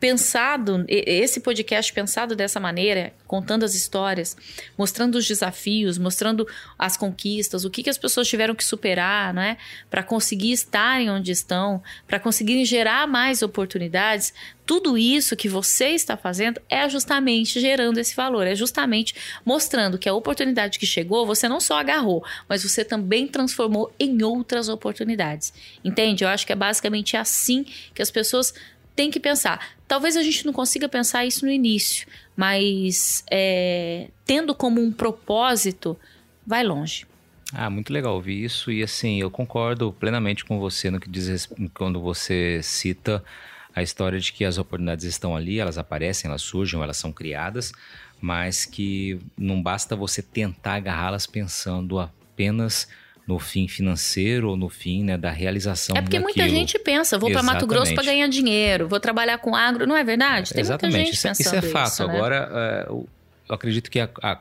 pensado, 0.00 0.82
esse 0.88 1.40
podcast 1.40 1.92
pensado 1.92 2.34
dessa 2.34 2.58
maneira, 2.58 3.12
contando 3.26 3.64
as 3.64 3.74
histórias, 3.74 4.34
mostrando 4.76 5.16
os 5.16 5.28
desafios, 5.28 5.98
mostrando 5.98 6.48
as 6.78 6.96
conquistas, 6.96 7.66
o 7.66 7.70
que, 7.70 7.82
que 7.82 7.90
as 7.90 7.98
pessoas 7.98 8.26
tiveram 8.26 8.54
que 8.54 8.64
superar, 8.64 9.34
né, 9.34 9.58
para 9.90 10.02
conseguir 10.02 10.52
estarem 10.52 11.10
onde 11.10 11.30
estão, 11.30 11.82
para 12.06 12.18
conseguirem 12.18 12.64
gerar 12.64 13.06
mais 13.06 13.42
oportunidades, 13.42 14.32
tudo 14.64 14.96
isso 14.96 15.36
que 15.36 15.48
você 15.48 15.88
está 15.88 16.16
fazendo 16.16 16.62
é 16.68 16.88
justamente 16.88 17.60
gerando 17.60 17.98
esse 17.98 18.14
valor, 18.14 18.46
é 18.46 18.54
justamente 18.54 19.14
mostrando 19.44 19.98
que 19.98 20.08
a 20.08 20.14
oportunidade 20.14 20.78
que 20.78 20.86
chegou, 20.86 21.26
você 21.26 21.48
não 21.48 21.60
só 21.60 21.78
agarrou, 21.78 22.24
mas 22.48 22.62
você 22.62 22.84
também 22.84 23.26
transformou 23.26 23.92
em 23.98 24.22
outras 24.22 24.68
oportunidades. 24.68 25.52
Entende? 25.84 26.24
Eu 26.24 26.28
acho 26.28 26.46
que 26.46 26.52
é 26.52 26.56
basicamente 26.56 27.16
assim 27.16 27.66
que 27.92 28.00
as 28.00 28.10
pessoas 28.10 28.54
tem 28.94 29.10
que 29.10 29.20
pensar. 29.20 29.74
Talvez 29.86 30.16
a 30.16 30.22
gente 30.22 30.46
não 30.46 30.52
consiga 30.52 30.88
pensar 30.88 31.24
isso 31.24 31.44
no 31.44 31.50
início, 31.50 32.06
mas 32.36 33.24
é, 33.30 34.08
tendo 34.24 34.54
como 34.54 34.80
um 34.80 34.92
propósito, 34.92 35.98
vai 36.46 36.64
longe. 36.64 37.06
Ah, 37.52 37.68
muito 37.68 37.92
legal 37.92 38.14
ouvir 38.14 38.44
isso 38.44 38.70
e 38.70 38.82
assim, 38.82 39.20
eu 39.20 39.30
concordo 39.30 39.92
plenamente 39.92 40.44
com 40.44 40.60
você 40.60 40.90
no 40.90 41.00
que 41.00 41.10
diz 41.10 41.48
quando 41.74 42.00
você 42.00 42.60
cita 42.62 43.24
a 43.74 43.82
história 43.82 44.20
de 44.20 44.32
que 44.32 44.44
as 44.44 44.58
oportunidades 44.58 45.04
estão 45.04 45.34
ali, 45.34 45.58
elas 45.58 45.78
aparecem, 45.78 46.28
elas 46.28 46.42
surgem, 46.42 46.80
elas 46.80 46.96
são 46.96 47.12
criadas, 47.12 47.72
mas 48.20 48.64
que 48.64 49.18
não 49.36 49.60
basta 49.60 49.96
você 49.96 50.22
tentar 50.22 50.74
agarrá-las 50.74 51.26
pensando 51.26 51.98
apenas 51.98 52.88
no 53.30 53.38
fim 53.38 53.68
financeiro 53.68 54.48
ou 54.50 54.56
no 54.56 54.68
fim 54.68 55.04
né, 55.04 55.16
da 55.16 55.30
realização 55.30 55.96
É 55.96 56.00
porque 56.02 56.18
daquilo. 56.18 56.34
muita 56.36 56.48
gente 56.48 56.76
pensa, 56.80 57.16
vou 57.16 57.30
para 57.30 57.44
Mato 57.44 57.64
Grosso 57.64 57.94
para 57.94 58.02
ganhar 58.02 58.26
dinheiro, 58.28 58.88
vou 58.88 58.98
trabalhar 58.98 59.38
com 59.38 59.54
agro, 59.54 59.86
não 59.86 59.96
é 59.96 60.02
verdade? 60.02 60.52
Tem 60.52 60.60
Exatamente, 60.60 60.92
muita 60.96 61.06
gente 61.06 61.14
isso, 61.14 61.26
é- 61.28 61.30
pensando 61.30 61.46
isso 61.64 61.66
é 61.66 61.70
fato. 61.70 61.92
isso, 61.92 62.06
né? 62.08 62.14
Agora, 62.16 62.48
é, 62.52 62.86
eu 62.90 63.08
acredito 63.48 63.88
que 63.88 64.00
a, 64.00 64.10
a, 64.20 64.38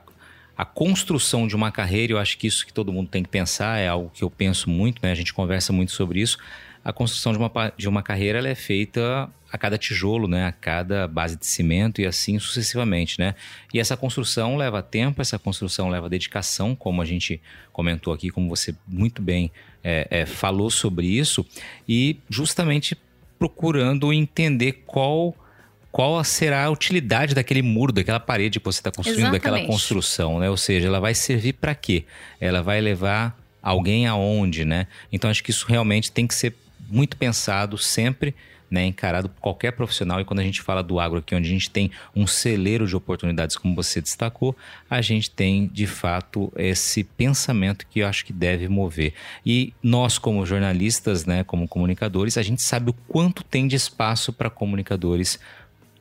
a 0.57 0.65
construção 0.65 1.47
de 1.47 1.55
uma 1.55 1.71
carreira, 1.71 2.13
eu 2.13 2.17
acho 2.17 2.35
que 2.35 2.47
isso 2.47 2.65
que 2.65 2.73
todo 2.73 2.91
mundo 2.91 3.07
tem 3.09 3.21
que 3.21 3.29
pensar, 3.29 3.77
é 3.77 3.87
algo 3.87 4.09
que 4.11 4.23
eu 4.23 4.29
penso 4.31 4.67
muito, 4.69 4.99
né? 5.03 5.11
A 5.11 5.15
gente 5.15 5.33
conversa 5.35 5.71
muito 5.71 5.91
sobre 5.91 6.19
isso. 6.19 6.39
A 6.89 6.93
construção 6.93 7.31
de 7.31 7.37
uma, 7.37 7.51
de 7.77 7.87
uma 7.87 8.01
carreira 8.01 8.47
é 8.49 8.55
feita 8.55 9.29
a 9.51 9.57
cada 9.59 9.77
tijolo, 9.77 10.27
né? 10.27 10.47
A 10.47 10.51
cada 10.51 11.07
base 11.07 11.35
de 11.35 11.45
cimento 11.45 12.01
e 12.01 12.07
assim 12.07 12.39
sucessivamente, 12.39 13.19
né? 13.19 13.35
E 13.71 13.79
essa 13.79 13.95
construção 13.95 14.57
leva 14.57 14.81
tempo, 14.81 15.21
essa 15.21 15.37
construção 15.37 15.87
leva 15.89 16.09
dedicação, 16.09 16.75
como 16.75 16.99
a 16.99 17.05
gente 17.05 17.39
comentou 17.71 18.11
aqui, 18.11 18.31
como 18.31 18.49
você 18.49 18.73
muito 18.87 19.21
bem 19.21 19.51
é, 19.83 20.07
é, 20.09 20.25
falou 20.25 20.71
sobre 20.71 21.05
isso, 21.05 21.45
e 21.87 22.17
justamente 22.27 22.97
procurando 23.37 24.11
entender 24.11 24.83
qual 24.87 25.35
qual 25.91 26.23
será 26.23 26.65
a 26.65 26.69
utilidade 26.71 27.35
daquele 27.35 27.61
muro, 27.61 27.91
daquela 27.91 28.19
parede 28.19 28.59
que 28.59 28.65
você 28.65 28.79
está 28.79 28.91
construindo, 28.91 29.31
daquela 29.31 29.57
Exatamente. 29.57 29.71
construção, 29.71 30.39
né? 30.39 30.49
Ou 30.49 30.57
seja, 30.57 30.87
ela 30.87 30.99
vai 30.99 31.13
servir 31.13 31.53
para 31.53 31.75
quê? 31.75 32.05
Ela 32.41 32.63
vai 32.63 32.81
levar 32.81 33.39
alguém 33.61 34.07
aonde, 34.07 34.65
né? 34.65 34.87
Então 35.11 35.29
acho 35.29 35.43
que 35.43 35.51
isso 35.51 35.67
realmente 35.67 36.11
tem 36.11 36.25
que 36.25 36.33
ser 36.33 36.55
muito 36.89 37.17
pensado 37.17 37.77
sempre, 37.77 38.35
né? 38.69 38.85
Encarado 38.85 39.29
por 39.29 39.41
qualquer 39.41 39.71
profissional. 39.71 40.21
E 40.21 40.25
quando 40.25 40.39
a 40.39 40.43
gente 40.43 40.61
fala 40.61 40.83
do 40.83 40.99
agro 40.99 41.19
aqui, 41.19 41.33
onde 41.33 41.47
a 41.47 41.51
gente 41.51 41.69
tem 41.69 41.91
um 42.15 42.27
celeiro 42.27 42.85
de 42.85 42.95
oportunidades, 42.95 43.55
como 43.55 43.75
você 43.75 43.99
destacou, 44.01 44.55
a 44.89 45.01
gente 45.01 45.31
tem 45.31 45.67
de 45.67 45.87
fato 45.87 46.51
esse 46.55 47.03
pensamento 47.03 47.85
que 47.87 47.99
eu 47.99 48.07
acho 48.07 48.25
que 48.25 48.33
deve 48.33 48.67
mover. 48.67 49.13
E 49.45 49.73
nós, 49.81 50.17
como 50.17 50.45
jornalistas, 50.45 51.25
né? 51.25 51.43
Como 51.43 51.67
comunicadores, 51.67 52.37
a 52.37 52.41
gente 52.41 52.61
sabe 52.61 52.91
o 52.91 52.93
quanto 52.93 53.43
tem 53.43 53.67
de 53.67 53.75
espaço 53.75 54.31
para 54.31 54.49
comunicadores 54.49 55.39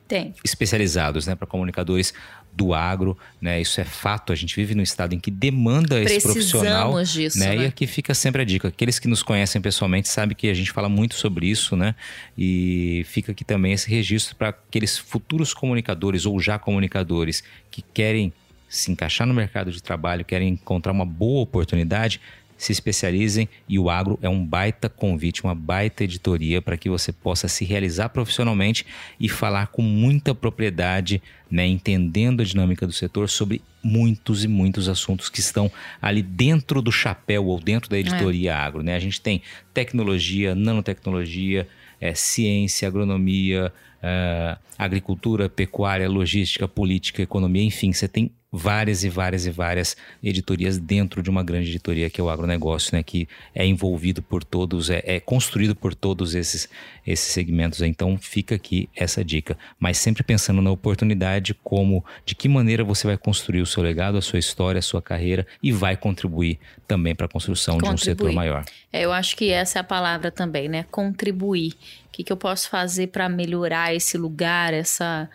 Tem. 0.07 0.33
especializados, 0.43 1.27
né, 1.27 1.35
para 1.35 1.45
comunicadores 1.45 2.13
do 2.59 2.73
agro, 2.73 3.17
né? 3.41 3.61
Isso 3.61 3.79
é 3.79 3.85
fato. 3.85 4.33
A 4.33 4.35
gente 4.35 4.53
vive 4.53 4.75
num 4.75 4.83
estado 4.83 5.15
em 5.15 5.19
que 5.19 5.31
demanda 5.31 5.97
esse 6.01 6.21
Precisamos 6.21 6.51
profissional, 6.51 7.03
disso, 7.03 7.39
né? 7.39 7.55
né? 7.55 7.63
E 7.63 7.65
aqui 7.65 7.87
fica 7.87 8.13
sempre 8.13 8.41
a 8.41 8.45
dica. 8.45 8.67
Aqueles 8.67 8.99
que 8.99 9.07
nos 9.07 9.23
conhecem 9.23 9.61
pessoalmente 9.61 10.09
sabem 10.09 10.35
que 10.35 10.49
a 10.49 10.53
gente 10.53 10.69
fala 10.71 10.89
muito 10.89 11.15
sobre 11.15 11.47
isso, 11.47 11.77
né? 11.77 11.95
E 12.37 13.05
fica 13.07 13.31
aqui 13.31 13.45
também 13.45 13.71
esse 13.71 13.89
registro 13.89 14.35
para 14.35 14.49
aqueles 14.49 14.97
futuros 14.97 15.53
comunicadores 15.53 16.25
ou 16.25 16.37
já 16.37 16.59
comunicadores 16.59 17.41
que 17.71 17.81
querem 17.81 18.33
se 18.67 18.91
encaixar 18.91 19.25
no 19.25 19.33
mercado 19.33 19.71
de 19.71 19.81
trabalho, 19.81 20.25
querem 20.25 20.49
encontrar 20.49 20.91
uma 20.91 21.05
boa 21.05 21.41
oportunidade, 21.41 22.19
se 22.59 22.73
especializem 22.73 23.47
e 23.69 23.79
o 23.79 23.89
agro 23.89 24.19
é 24.21 24.27
um 24.27 24.45
baita 24.45 24.89
convite, 24.89 25.45
uma 25.45 25.55
baita 25.55 26.03
editoria 26.03 26.61
para 26.61 26.75
que 26.75 26.89
você 26.89 27.13
possa 27.13 27.47
se 27.47 27.63
realizar 27.63 28.09
profissionalmente 28.09 28.85
e 29.17 29.29
falar 29.29 29.67
com 29.67 29.81
muita 29.81 30.35
propriedade, 30.35 31.23
né, 31.49 31.65
entendendo 31.65 32.41
a 32.41 32.43
dinâmica 32.43 32.85
do 32.85 32.91
setor 32.91 33.29
sobre 33.29 33.61
muitos 33.81 34.43
e 34.43 34.47
muitos 34.49 34.89
assuntos 34.89 35.29
que 35.29 35.39
estão 35.39 35.71
ali 36.01 36.21
dentro 36.21 36.81
do 36.81 36.91
chapéu 36.91 37.45
ou 37.45 37.61
dentro 37.61 37.89
da 37.89 37.97
editoria 37.97 38.57
agro, 38.57 38.83
né? 38.83 38.93
A 38.93 38.99
gente 38.99 39.21
tem 39.21 39.41
tecnologia, 39.73 40.53
nanotecnologia, 40.53 41.65
é, 42.01 42.13
ciência, 42.13 42.89
agronomia, 42.89 43.71
é, 44.03 44.57
agricultura, 44.77 45.47
pecuária, 45.47 46.09
logística, 46.09 46.67
política, 46.67 47.21
economia, 47.21 47.63
enfim, 47.63 47.93
você 47.93 48.07
tem 48.07 48.31
várias 48.51 49.03
e 49.03 49.09
várias 49.09 49.45
e 49.45 49.51
várias 49.51 49.95
editorias 50.23 50.77
dentro 50.77 51.21
de 51.21 51.29
uma 51.29 51.43
grande 51.43 51.69
editoria 51.69 52.09
que 52.09 52.19
é 52.19 52.23
o 52.23 52.29
agronegócio, 52.29 52.95
né? 52.95 53.03
Que 53.03 53.27
é 53.53 53.65
envolvido 53.65 54.21
por 54.21 54.43
todos, 54.43 54.89
é, 54.89 55.03
é 55.05 55.19
construído 55.19 55.75
por 55.75 55.93
todos 55.93 56.33
esses, 56.33 56.67
esses 57.05 57.31
segmentos. 57.31 57.81
Então 57.81 58.17
fica 58.17 58.55
aqui 58.55 58.89
essa 58.95 59.23
dica. 59.23 59.57
Mas 59.79 59.97
sempre 59.97 60.23
pensando 60.23 60.61
na 60.61 60.71
oportunidade, 60.71 61.53
como, 61.63 62.03
de 62.25 62.33
que 62.33 62.49
maneira 62.49 62.83
você 62.83 63.05
vai 63.05 63.17
construir 63.17 63.61
o 63.61 63.65
seu 63.65 63.83
legado, 63.83 64.17
a 64.17 64.21
sua 64.21 64.39
história, 64.39 64.79
a 64.79 64.83
sua 64.83 65.01
carreira 65.01 65.45
e 65.61 65.71
vai 65.71 65.95
contribuir 65.95 66.59
também 66.87 67.13
para 67.13 67.27
a 67.27 67.29
construção 67.29 67.77
de 67.77 67.87
um 67.87 67.97
setor 67.97 68.29
Contribuir. 68.29 68.35
maior. 68.35 68.65
É, 68.91 69.05
eu 69.05 69.11
acho 69.11 69.35
que 69.35 69.51
essa 69.51 69.77
é 69.77 69.81
a 69.81 69.83
palavra 69.83 70.31
também, 70.31 70.67
né? 70.67 70.85
Contribuir. 70.89 71.73
O 72.07 72.11
que, 72.11 72.23
que 72.23 72.33
eu 72.33 72.37
posso 72.37 72.69
fazer 72.69 73.07
para 73.07 73.29
melhorar 73.29 73.93
esse 73.93 74.17
lugar, 74.17 74.73
essa, 74.73 75.29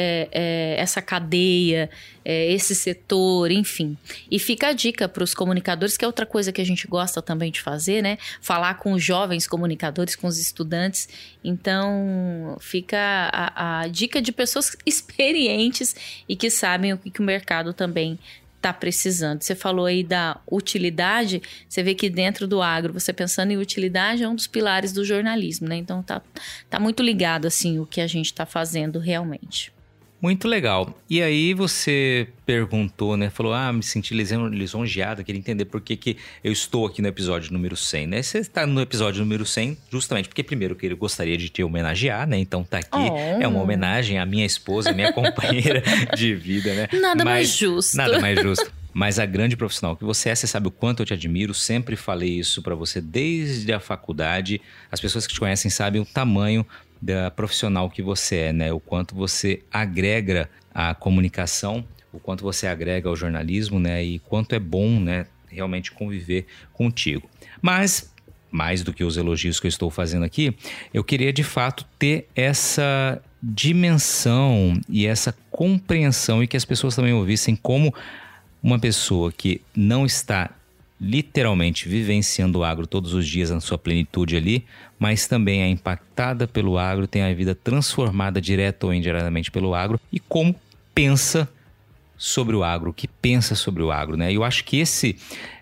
é, 0.00 0.28
é, 0.30 0.76
essa 0.78 1.02
cadeia, 1.02 1.90
é, 2.24 2.52
esse 2.52 2.72
setor, 2.72 3.50
enfim. 3.50 3.98
E 4.30 4.38
fica 4.38 4.68
a 4.68 4.72
dica 4.72 5.08
para 5.08 5.24
os 5.24 5.34
comunicadores, 5.34 5.96
que 5.96 6.04
é 6.04 6.06
outra 6.06 6.24
coisa 6.24 6.52
que 6.52 6.60
a 6.60 6.64
gente 6.64 6.86
gosta 6.86 7.20
também 7.20 7.50
de 7.50 7.60
fazer, 7.60 8.00
né? 8.00 8.16
Falar 8.40 8.74
com 8.74 8.92
os 8.92 9.02
jovens 9.02 9.48
comunicadores, 9.48 10.14
com 10.14 10.28
os 10.28 10.38
estudantes. 10.38 11.08
Então, 11.42 12.56
fica 12.60 12.96
a, 13.32 13.80
a 13.80 13.88
dica 13.88 14.22
de 14.22 14.30
pessoas 14.30 14.76
experientes 14.86 15.96
e 16.28 16.36
que 16.36 16.48
sabem 16.48 16.92
o 16.92 16.98
que, 16.98 17.10
que 17.10 17.20
o 17.20 17.24
mercado 17.24 17.72
também 17.72 18.20
está 18.56 18.72
precisando. 18.72 19.42
Você 19.42 19.56
falou 19.56 19.86
aí 19.86 20.04
da 20.04 20.40
utilidade, 20.50 21.42
você 21.68 21.82
vê 21.82 21.94
que 21.94 22.08
dentro 22.08 22.46
do 22.46 22.62
agro, 22.62 22.92
você 22.92 23.12
pensando 23.12 23.50
em 23.50 23.56
utilidade 23.56 24.22
é 24.22 24.28
um 24.28 24.34
dos 24.34 24.46
pilares 24.46 24.92
do 24.92 25.04
jornalismo, 25.04 25.66
né? 25.68 25.76
Então 25.76 26.04
tá, 26.04 26.22
tá 26.70 26.78
muito 26.78 27.02
ligado 27.02 27.46
assim 27.46 27.80
o 27.80 27.86
que 27.86 28.00
a 28.00 28.06
gente 28.06 28.26
está 28.26 28.46
fazendo 28.46 29.00
realmente. 29.00 29.72
Muito 30.20 30.48
legal. 30.48 30.98
E 31.08 31.22
aí 31.22 31.54
você 31.54 32.26
perguntou, 32.44 33.16
né? 33.16 33.30
Falou, 33.30 33.52
ah, 33.52 33.72
me 33.72 33.82
senti 33.84 34.14
lison- 34.14 34.48
lisonjeado, 34.48 35.22
queria 35.22 35.38
entender 35.38 35.64
por 35.66 35.80
que, 35.80 35.96
que 35.96 36.16
eu 36.42 36.50
estou 36.50 36.86
aqui 36.86 37.00
no 37.00 37.06
episódio 37.06 37.52
número 37.52 37.76
100, 37.76 38.06
né? 38.08 38.22
Você 38.22 38.38
está 38.38 38.66
no 38.66 38.80
episódio 38.80 39.20
número 39.20 39.46
100 39.46 39.78
justamente 39.92 40.28
porque 40.28 40.42
primeiro 40.42 40.74
que 40.74 40.86
eu 40.86 40.96
gostaria 40.96 41.36
de 41.36 41.48
te 41.48 41.62
homenagear, 41.62 42.26
né? 42.26 42.36
Então 42.38 42.64
tá 42.64 42.78
aqui, 42.78 42.88
Oh. 42.92 43.16
é 43.42 43.46
uma 43.46 43.62
homenagem 43.62 44.18
à 44.18 44.26
minha 44.26 44.44
esposa, 44.44 44.92
minha 44.92 45.12
companheira 45.12 45.82
de 46.16 46.34
vida, 46.34 46.74
né? 46.74 46.88
Nada 47.00 47.24
mais 47.24 47.48
Mas- 47.48 47.56
justo. 47.56 47.96
Nada 47.96 48.18
mais 48.20 48.38
justo. 48.42 48.72
Mas 48.92 49.20
a 49.20 49.26
grande 49.26 49.56
profissional 49.56 49.94
que 49.96 50.02
você 50.04 50.30
é, 50.30 50.34
você 50.34 50.46
sabe 50.48 50.66
o 50.66 50.70
quanto 50.72 51.02
eu 51.02 51.06
te 51.06 51.12
admiro, 51.14 51.54
sempre 51.54 51.94
falei 51.94 52.30
isso 52.30 52.60
pra 52.62 52.74
você 52.74 53.00
desde 53.00 53.72
a 53.72 53.78
faculdade. 53.78 54.60
As 54.90 55.00
pessoas 55.00 55.24
que 55.24 55.34
te 55.34 55.38
conhecem 55.38 55.70
sabem 55.70 56.00
o 56.02 56.04
tamanho 56.06 56.66
da 57.00 57.30
profissional 57.30 57.88
que 57.90 58.02
você 58.02 58.36
é, 58.36 58.52
né? 58.52 58.72
O 58.72 58.80
quanto 58.80 59.14
você 59.14 59.62
agrega 59.72 60.48
à 60.74 60.94
comunicação, 60.94 61.84
o 62.12 62.18
quanto 62.18 62.42
você 62.42 62.66
agrega 62.66 63.08
ao 63.08 63.16
jornalismo, 63.16 63.78
né? 63.78 64.02
E 64.04 64.18
quanto 64.18 64.54
é 64.54 64.58
bom, 64.58 65.00
né? 65.00 65.26
Realmente 65.48 65.92
conviver 65.92 66.46
contigo. 66.72 67.28
Mas 67.62 68.12
mais 68.50 68.82
do 68.82 68.92
que 68.92 69.04
os 69.04 69.16
elogios 69.16 69.60
que 69.60 69.66
eu 69.66 69.68
estou 69.68 69.90
fazendo 69.90 70.24
aqui, 70.24 70.56
eu 70.92 71.04
queria 71.04 71.32
de 71.32 71.44
fato 71.44 71.84
ter 71.98 72.28
essa 72.34 73.20
dimensão 73.42 74.80
e 74.88 75.06
essa 75.06 75.34
compreensão 75.50 76.42
e 76.42 76.46
que 76.46 76.56
as 76.56 76.64
pessoas 76.64 76.96
também 76.96 77.12
ouvissem 77.12 77.54
como 77.54 77.94
uma 78.62 78.78
pessoa 78.78 79.30
que 79.30 79.60
não 79.76 80.04
está 80.04 80.50
literalmente 81.00 81.88
vivenciando 81.88 82.58
o 82.58 82.64
agro 82.64 82.86
todos 82.86 83.14
os 83.14 83.26
dias 83.26 83.50
na 83.50 83.60
sua 83.60 83.78
plenitude 83.78 84.36
ali, 84.36 84.64
mas 84.98 85.26
também 85.26 85.62
é 85.62 85.68
impactada 85.68 86.48
pelo 86.48 86.76
agro, 86.76 87.06
tem 87.06 87.22
a 87.22 87.32
vida 87.32 87.54
transformada 87.54 88.40
direta 88.40 88.86
ou 88.86 88.92
indiretamente 88.92 89.50
pelo 89.50 89.74
agro 89.74 90.00
e 90.12 90.18
como 90.18 90.54
pensa 90.94 91.48
sobre 92.16 92.56
o 92.56 92.64
agro, 92.64 92.90
o 92.90 92.92
que 92.92 93.06
pensa 93.06 93.54
sobre 93.54 93.82
o 93.82 93.92
agro, 93.92 94.16
né? 94.16 94.32
Eu 94.32 94.42
acho 94.42 94.64
que 94.64 94.78
esse 94.78 95.16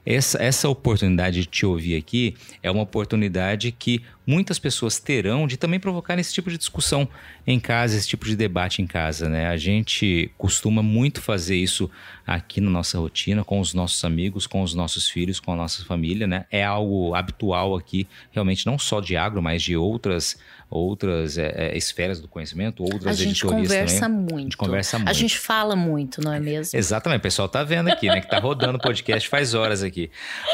essa, 0.07 0.41
essa 0.41 0.69
oportunidade 0.69 1.41
de 1.41 1.47
te 1.47 1.67
ouvir 1.67 1.97
aqui 1.97 2.37
é 2.63 2.71
uma 2.71 2.83
oportunidade 2.83 3.73
que 3.73 4.03
muitas 4.25 4.59
pessoas 4.59 5.01
terão 5.01 5.47
de 5.47 5.57
também 5.57 5.81
provocar 5.81 6.19
esse 6.19 6.33
tipo 6.33 6.49
de 6.49 6.57
discussão 6.57 7.09
em 7.47 7.59
casa, 7.59 7.97
esse 7.97 8.09
tipo 8.09 8.25
de 8.25 8.37
debate 8.37 8.81
em 8.81 8.87
casa, 8.87 9.29
né? 9.29 9.49
A 9.49 9.57
gente 9.57 10.31
costuma 10.39 10.83
muito 10.83 11.21
fazer 11.21 11.57
isso 11.57 11.91
aqui 12.25 12.61
na 12.61 12.71
nossa 12.71 12.99
rotina, 12.99 13.45
com 13.45 13.61
os 13.61 13.75
nossos 13.75 14.05
amigos, 14.05 14.47
com 14.47 14.63
os 14.63 14.75
nossos 14.75 15.09
filhos, 15.09 15.41
com 15.41 15.53
a 15.53 15.57
nossa 15.57 15.85
família, 15.85 16.27
né? 16.27 16.45
É 16.51 16.65
algo 16.65 17.15
habitual 17.15 17.75
aqui, 17.77 18.07
realmente 18.31 18.65
não 18.65 18.79
só 18.79 19.01
de 19.01 19.17
agro, 19.17 19.43
mas 19.43 19.63
de 19.63 19.77
outras 19.77 20.37
outras 20.69 21.39
é, 21.39 21.53
é, 21.57 21.77
esferas 21.77 22.21
do 22.21 22.29
conhecimento, 22.29 22.83
outras 22.83 23.07
a 23.07 23.25
gente 23.25 23.45
conversa 23.45 24.01
também. 24.01 24.19
Muito. 24.19 24.35
A 24.35 24.41
gente 24.43 24.57
conversa 24.57 24.99
muito. 24.99 25.09
A 25.09 25.13
gente 25.13 25.39
fala 25.39 25.77
muito, 25.77 26.21
não 26.21 26.33
é 26.33 26.41
mesmo? 26.41 26.79
Exatamente, 26.79 27.21
o 27.21 27.23
pessoal 27.23 27.49
tá 27.49 27.63
vendo 27.63 27.89
aqui, 27.89 28.09
né? 28.09 28.21
Que 28.21 28.29
tá 28.29 28.39
rodando 28.39 28.79
o 28.79 28.81
podcast 28.81 29.29
faz 29.29 29.55
horas 29.55 29.83
aqui. 29.83 30.11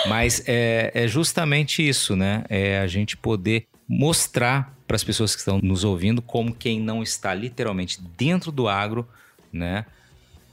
Mas 0.06 0.42
é, 0.46 0.90
é 0.94 1.08
justamente 1.08 1.86
isso, 1.86 2.14
né? 2.14 2.44
É 2.48 2.80
a 2.80 2.86
gente 2.86 3.16
poder 3.16 3.66
mostrar 3.88 4.74
para 4.86 4.96
as 4.96 5.04
pessoas 5.04 5.34
que 5.34 5.40
estão 5.40 5.58
nos 5.62 5.84
ouvindo 5.84 6.20
como 6.20 6.54
quem 6.54 6.80
não 6.80 7.02
está 7.02 7.32
literalmente 7.32 7.98
dentro 8.16 8.52
do 8.52 8.68
agro, 8.68 9.08
né? 9.52 9.86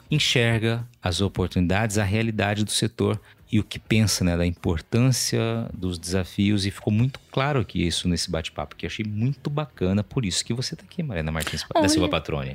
Enxerga 0.09 0.87
as 1.03 1.21
oportunidades, 1.21 1.97
a 1.97 2.03
realidade 2.03 2.63
do 2.63 2.71
setor 2.71 3.19
e 3.51 3.59
o 3.59 3.63
que 3.63 3.79
pensa 3.79 4.23
né, 4.23 4.37
da 4.37 4.45
importância 4.45 5.67
dos 5.73 5.97
desafios 5.97 6.67
e 6.67 6.71
ficou 6.71 6.93
muito 6.93 7.19
claro 7.31 7.59
aqui 7.59 7.85
isso 7.85 8.07
nesse 8.07 8.29
bate-papo 8.29 8.75
que 8.75 8.85
eu 8.85 8.87
achei 8.87 9.03
muito 9.03 9.49
bacana, 9.49 10.03
por 10.03 10.23
isso 10.23 10.45
que 10.45 10.53
você 10.53 10.75
está 10.75 10.85
aqui, 10.85 11.01
Mariana 11.01 11.31
Martins 11.31 11.65
Olha. 11.73 11.81
da 11.81 11.89
Silva 11.89 12.07
Patrone. 12.07 12.53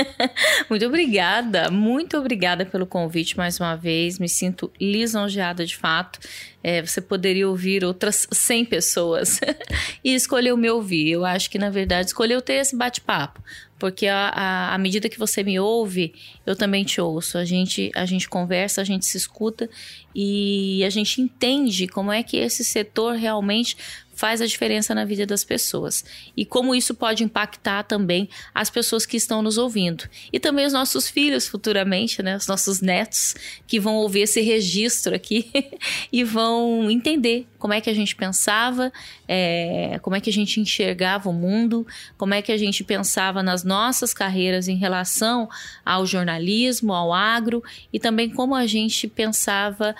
muito 0.70 0.86
obrigada, 0.86 1.70
muito 1.70 2.16
obrigada 2.16 2.64
pelo 2.64 2.86
convite 2.86 3.36
mais 3.36 3.60
uma 3.60 3.76
vez, 3.76 4.18
me 4.18 4.28
sinto 4.28 4.72
lisonjeada 4.80 5.66
de 5.66 5.76
fato. 5.76 6.18
É, 6.62 6.80
você 6.80 7.02
poderia 7.02 7.46
ouvir 7.46 7.84
outras 7.84 8.26
100 8.32 8.64
pessoas 8.64 9.38
e 10.02 10.14
escolheu 10.14 10.56
me 10.56 10.70
ouvir. 10.70 11.10
Eu 11.10 11.22
acho 11.22 11.50
que, 11.50 11.58
na 11.58 11.68
verdade, 11.68 12.06
escolheu 12.06 12.40
ter 12.40 12.54
esse 12.54 12.74
bate-papo. 12.74 13.42
Porque 13.84 14.06
a, 14.06 14.72
à 14.72 14.78
medida 14.78 15.10
que 15.10 15.18
você 15.18 15.42
me 15.42 15.60
ouve, 15.60 16.14
eu 16.46 16.56
também 16.56 16.84
te 16.84 17.02
ouço. 17.02 17.36
A 17.36 17.44
gente, 17.44 17.92
a 17.94 18.06
gente 18.06 18.26
conversa, 18.26 18.80
a 18.80 18.84
gente 18.84 19.04
se 19.04 19.18
escuta 19.18 19.68
e 20.14 20.82
a 20.86 20.88
gente 20.88 21.20
entende 21.20 21.86
como 21.86 22.10
é 22.10 22.22
que 22.22 22.38
esse 22.38 22.64
setor 22.64 23.16
realmente 23.16 23.76
faz 24.14 24.40
a 24.40 24.46
diferença 24.46 24.94
na 24.94 25.04
vida 25.04 25.26
das 25.26 25.44
pessoas. 25.44 26.04
E 26.36 26.44
como 26.44 26.74
isso 26.74 26.94
pode 26.94 27.24
impactar 27.24 27.82
também 27.84 28.28
as 28.54 28.70
pessoas 28.70 29.04
que 29.04 29.16
estão 29.16 29.42
nos 29.42 29.58
ouvindo. 29.58 30.04
E 30.32 30.38
também 30.38 30.66
os 30.66 30.72
nossos 30.72 31.08
filhos 31.08 31.46
futuramente, 31.46 32.22
né, 32.22 32.36
os 32.36 32.46
nossos 32.46 32.80
netos 32.80 33.34
que 33.66 33.80
vão 33.80 33.96
ouvir 33.96 34.20
esse 34.20 34.40
registro 34.40 35.14
aqui 35.14 35.50
e 36.12 36.24
vão 36.24 36.90
entender 36.90 37.46
como 37.58 37.72
é 37.72 37.80
que 37.80 37.88
a 37.88 37.94
gente 37.94 38.14
pensava, 38.14 38.92
é, 39.26 39.98
como 40.02 40.14
é 40.14 40.20
que 40.20 40.28
a 40.28 40.32
gente 40.32 40.60
enxergava 40.60 41.30
o 41.30 41.32
mundo, 41.32 41.86
como 42.16 42.34
é 42.34 42.42
que 42.42 42.52
a 42.52 42.58
gente 42.58 42.84
pensava 42.84 43.42
nas 43.42 43.64
nossas 43.64 44.12
carreiras 44.12 44.68
em 44.68 44.76
relação 44.76 45.48
ao 45.84 46.04
jornalismo, 46.04 46.92
ao 46.92 47.12
agro 47.12 47.64
e 47.92 47.98
também 47.98 48.28
como 48.28 48.54
a 48.54 48.66
gente 48.66 49.08
pensava 49.08 49.96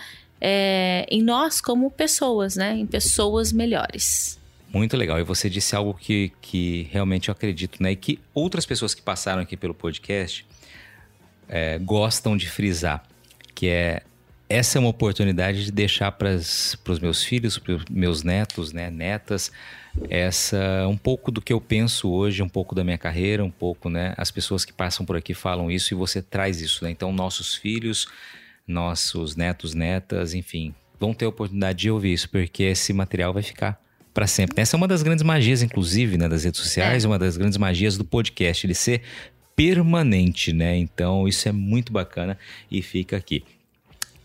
é, 0.47 1.07
em 1.11 1.23
nós 1.23 1.59
como 1.59 1.91
pessoas, 1.91 2.55
né? 2.55 2.77
Em 2.77 2.85
pessoas 2.85 3.51
melhores. 3.51 4.39
Muito 4.71 4.95
legal. 4.95 5.19
E 5.19 5.23
você 5.23 5.49
disse 5.49 5.75
algo 5.75 5.95
que, 5.95 6.33
que 6.43 6.87
realmente 6.93 7.31
eu 7.31 7.33
acredito, 7.33 7.83
né? 7.83 7.93
E 7.93 7.97
que 7.97 8.21
outras 8.35 8.66
pessoas 8.66 8.93
que 8.93 9.01
passaram 9.01 9.41
aqui 9.41 9.57
pelo 9.57 9.73
podcast 9.73 10.45
é, 11.49 11.79
gostam 11.79 12.37
de 12.37 12.47
frisar, 12.47 13.03
que 13.55 13.69
é 13.69 14.03
essa 14.47 14.77
é 14.77 14.81
uma 14.81 14.91
oportunidade 14.91 15.65
de 15.65 15.73
deixar 15.73 16.12
para 16.12 16.35
os 16.35 16.99
meus 17.01 17.25
filhos, 17.25 17.57
para 17.57 17.77
os 17.77 17.85
meus 17.89 18.23
netos, 18.23 18.75
né, 18.75 18.91
netas, 18.91 19.51
essa 20.11 20.87
um 20.87 20.99
pouco 20.99 21.33
do 21.33 21.41
que 21.41 21.55
eu 21.55 21.61
penso 21.61 22.11
hoje, 22.11 22.43
um 22.43 22.49
pouco 22.49 22.75
da 22.75 22.85
minha 22.85 22.99
carreira, 22.99 23.43
um 23.43 23.51
pouco, 23.51 23.89
né, 23.89 24.12
as 24.19 24.31
pessoas 24.31 24.62
que 24.62 24.73
passam 24.73 25.07
por 25.07 25.16
aqui 25.16 25.33
falam 25.33 25.71
isso 25.71 25.95
e 25.95 25.97
você 25.97 26.21
traz 26.21 26.61
isso, 26.61 26.85
né? 26.85 26.91
Então 26.91 27.11
nossos 27.11 27.55
filhos 27.55 28.07
nossos 28.66 29.36
netos, 29.36 29.74
netas, 29.74 30.35
enfim, 30.35 30.74
vão 30.99 31.12
ter 31.12 31.27
a 31.27 31.28
oportunidade 31.28 31.78
de 31.81 31.91
ouvir 31.91 32.12
isso, 32.12 32.28
porque 32.31 32.62
esse 32.65 32.93
material 32.93 33.32
vai 33.32 33.43
ficar 33.43 33.81
para 34.12 34.27
sempre. 34.27 34.61
Essa 34.61 34.77
é 34.77 34.78
uma 34.78 34.89
das 34.89 35.03
grandes 35.03 35.24
magias, 35.24 35.62
inclusive, 35.62 36.16
né, 36.16 36.28
das 36.28 36.45
redes 36.45 36.61
sociais, 36.61 37.05
é. 37.05 37.09
uma 37.09 37.19
das 37.19 37.36
grandes 37.36 37.59
magias 37.59 37.99
do 37.99 38.05
podcast, 38.05 38.66
ele 38.66 38.74
ser 38.74 39.03
permanente, 39.57 40.53
né? 40.53 40.77
Então, 40.77 41.28
isso 41.28 41.49
é 41.49 41.53
muito 41.53 41.93
bacana 41.93 42.39
e 42.70 42.81
fica 42.81 43.16
aqui. 43.16 43.45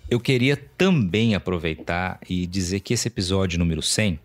Eu 0.09 0.19
queria 0.19 0.57
também 0.57 1.35
aproveitar 1.35 2.19
e 2.27 2.47
dizer 2.47 2.79
que 2.79 2.93
esse 2.93 3.07
episódio 3.07 3.59
número 3.59 3.81
100 3.81 4.19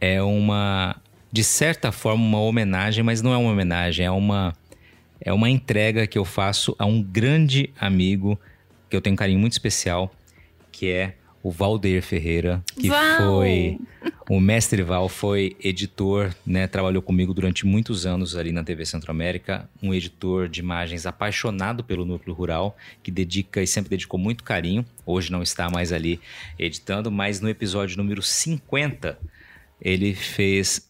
é 0.00 0.22
uma, 0.22 0.96
de 1.30 1.44
certa 1.44 1.92
forma, 1.92 2.24
uma 2.24 2.40
homenagem, 2.40 3.04
mas 3.04 3.20
não 3.20 3.32
é 3.32 3.36
uma 3.36 3.50
homenagem, 3.50 4.06
é 4.06 4.10
uma, 4.10 4.54
é 5.20 5.32
uma 5.32 5.50
entrega 5.50 6.06
que 6.06 6.16
eu 6.16 6.24
faço 6.24 6.74
a 6.78 6.86
um 6.86 7.02
grande 7.02 7.70
amigo 7.78 8.40
que 8.88 8.96
eu 8.96 9.00
tenho 9.00 9.14
um 9.14 9.16
carinho 9.16 9.38
muito 9.38 9.52
especial, 9.52 10.14
que 10.70 10.90
é 10.90 11.14
o 11.42 11.50
Valdeir 11.50 12.02
Ferreira, 12.02 12.62
que 12.78 12.88
Val! 12.88 13.18
foi 13.18 13.78
o 14.28 14.40
mestre 14.40 14.82
Val, 14.82 15.08
foi 15.08 15.56
editor, 15.62 16.34
né? 16.44 16.66
Trabalhou 16.66 17.00
comigo 17.00 17.32
durante 17.32 17.64
muitos 17.64 18.04
anos 18.04 18.36
ali 18.36 18.52
na 18.52 18.64
TV 18.64 18.84
Centro-América, 18.84 19.68
um 19.82 19.94
editor 19.94 20.48
de 20.48 20.60
imagens 20.60 21.06
apaixonado 21.06 21.84
pelo 21.84 22.04
núcleo 22.04 22.34
rural, 22.34 22.76
que 23.02 23.10
dedica 23.10 23.62
e 23.62 23.66
sempre 23.66 23.90
dedicou 23.90 24.18
muito 24.18 24.44
carinho. 24.44 24.84
Hoje 25.06 25.30
não 25.30 25.42
está 25.42 25.70
mais 25.70 25.92
ali 25.92 26.20
editando, 26.58 27.10
mas 27.10 27.40
no 27.40 27.48
episódio 27.48 27.96
número 27.96 28.20
50 28.20 29.18
ele 29.80 30.14
fez 30.14 30.88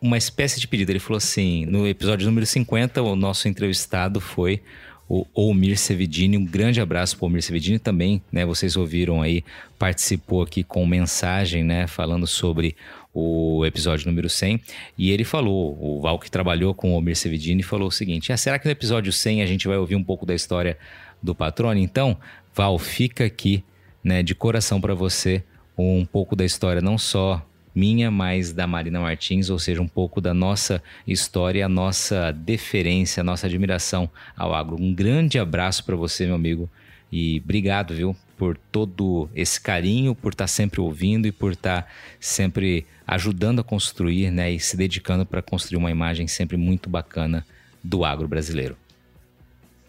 uma 0.00 0.18
espécie 0.18 0.60
de 0.60 0.68
pedido. 0.68 0.90
Ele 0.90 1.00
falou 1.00 1.16
assim: 1.16 1.64
no 1.66 1.86
episódio 1.86 2.26
número 2.26 2.46
50, 2.46 3.02
o 3.02 3.16
nosso 3.16 3.48
entrevistado 3.48 4.20
foi 4.20 4.62
o 5.08 5.26
Omir 5.34 5.78
Sevidini. 5.78 6.36
Um 6.36 6.44
grande 6.44 6.80
abraço 6.80 7.16
para 7.16 7.24
o 7.24 7.28
Omir 7.28 7.42
Sevidini 7.42 7.78
também, 7.78 8.20
né? 8.30 8.44
Vocês 8.44 8.76
ouviram 8.76 9.22
aí, 9.22 9.44
participou 9.78 10.42
aqui 10.42 10.62
com 10.64 10.84
mensagem, 10.86 11.62
né? 11.62 11.86
Falando 11.86 12.26
sobre 12.26 12.76
o 13.14 13.64
episódio 13.64 14.06
número 14.08 14.28
100. 14.28 14.60
E 14.98 15.10
ele 15.10 15.24
falou, 15.24 15.78
o 15.80 16.00
Val 16.00 16.18
que 16.18 16.30
trabalhou 16.30 16.74
com 16.74 16.92
o 16.92 16.96
Omir 16.96 17.16
Sevidini, 17.16 17.62
falou 17.62 17.88
o 17.88 17.92
seguinte: 17.92 18.32
ah, 18.32 18.36
será 18.36 18.58
que 18.58 18.66
no 18.66 18.72
episódio 18.72 19.12
100 19.12 19.42
a 19.42 19.46
gente 19.46 19.68
vai 19.68 19.76
ouvir 19.76 19.96
um 19.96 20.04
pouco 20.04 20.26
da 20.26 20.34
história 20.34 20.76
do 21.22 21.34
Patrone? 21.34 21.82
Então, 21.82 22.16
Val, 22.54 22.78
fica 22.78 23.24
aqui, 23.24 23.64
né? 24.02 24.22
De 24.22 24.34
coração 24.34 24.80
para 24.80 24.94
você 24.94 25.42
um 25.78 26.04
pouco 26.04 26.34
da 26.34 26.44
história, 26.44 26.80
não 26.80 26.96
só 26.96 27.44
minha, 27.76 28.10
mas 28.10 28.54
da 28.54 28.66
Marina 28.66 28.98
Martins, 28.98 29.50
ou 29.50 29.58
seja, 29.58 29.82
um 29.82 29.86
pouco 29.86 30.18
da 30.18 30.32
nossa 30.32 30.82
história, 31.06 31.66
a 31.66 31.68
nossa 31.68 32.32
deferência, 32.32 33.20
a 33.20 33.24
nossa 33.24 33.46
admiração 33.46 34.08
ao 34.34 34.54
agro. 34.54 34.76
Um 34.80 34.94
grande 34.94 35.38
abraço 35.38 35.84
para 35.84 35.94
você, 35.94 36.24
meu 36.24 36.36
amigo, 36.36 36.70
e 37.12 37.40
obrigado, 37.44 37.94
viu, 37.94 38.16
por 38.38 38.56
todo 38.56 39.28
esse 39.34 39.60
carinho, 39.60 40.14
por 40.14 40.32
estar 40.32 40.44
tá 40.44 40.48
sempre 40.48 40.80
ouvindo 40.80 41.26
e 41.26 41.32
por 41.32 41.52
estar 41.52 41.82
tá 41.82 41.88
sempre 42.18 42.86
ajudando 43.06 43.60
a 43.60 43.64
construir, 43.64 44.30
né, 44.30 44.50
e 44.50 44.58
se 44.58 44.74
dedicando 44.74 45.26
para 45.26 45.42
construir 45.42 45.76
uma 45.76 45.90
imagem 45.90 46.26
sempre 46.26 46.56
muito 46.56 46.88
bacana 46.88 47.46
do 47.84 48.04
agro 48.04 48.26
brasileiro. 48.26 48.76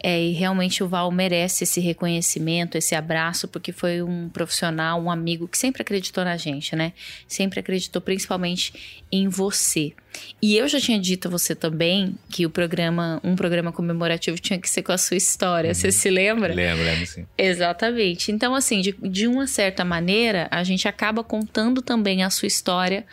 É, 0.02 0.20
e 0.20 0.32
realmente 0.32 0.82
o 0.82 0.88
Val 0.88 1.10
merece 1.10 1.64
esse 1.64 1.80
reconhecimento, 1.80 2.78
esse 2.78 2.94
abraço, 2.94 3.48
porque 3.48 3.72
foi 3.72 4.00
um 4.02 4.28
profissional, 4.28 5.00
um 5.02 5.10
amigo 5.10 5.48
que 5.48 5.58
sempre 5.58 5.82
acreditou 5.82 6.24
na 6.24 6.36
gente, 6.36 6.76
né? 6.76 6.92
Sempre 7.26 7.58
acreditou 7.60 8.00
principalmente 8.00 9.02
em 9.10 9.28
você. 9.28 9.92
E 10.40 10.56
eu 10.56 10.68
já 10.68 10.80
tinha 10.80 10.98
dito 10.98 11.28
a 11.28 11.30
você 11.30 11.54
também 11.54 12.16
que 12.30 12.46
o 12.46 12.50
programa, 12.50 13.20
um 13.24 13.34
programa 13.34 13.72
comemorativo 13.72 14.38
tinha 14.38 14.58
que 14.58 14.70
ser 14.70 14.82
com 14.82 14.92
a 14.92 14.98
sua 14.98 15.16
história. 15.16 15.74
Você 15.74 15.90
se 15.90 16.10
lembra? 16.10 16.54
Lembro, 16.54 16.84
lembro 16.84 17.06
sim. 17.06 17.26
Exatamente. 17.36 18.30
Então, 18.30 18.54
assim, 18.54 18.80
de, 18.80 18.92
de 19.02 19.26
uma 19.26 19.46
certa 19.46 19.84
maneira, 19.84 20.46
a 20.50 20.62
gente 20.62 20.86
acaba 20.86 21.24
contando 21.24 21.82
também 21.82 22.22
a 22.22 22.30
sua 22.30 22.46
história 22.46 23.04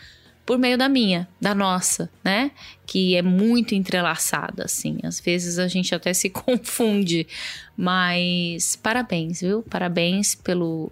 por 0.45 0.59
meio 0.59 0.77
da 0.77 0.87
minha, 0.87 1.27
da 1.41 1.55
nossa, 1.55 2.09
né? 2.23 2.51
Que 2.85 3.15
é 3.15 3.21
muito 3.21 3.73
entrelaçada, 3.73 4.65
assim. 4.65 4.99
Às 5.03 5.19
vezes 5.19 5.57
a 5.57 5.67
gente 5.67 5.93
até 5.95 6.13
se 6.13 6.29
confunde, 6.31 7.27
mas 7.75 8.75
parabéns, 8.75 9.41
viu? 9.41 9.63
Parabéns 9.63 10.35
pelo 10.35 10.91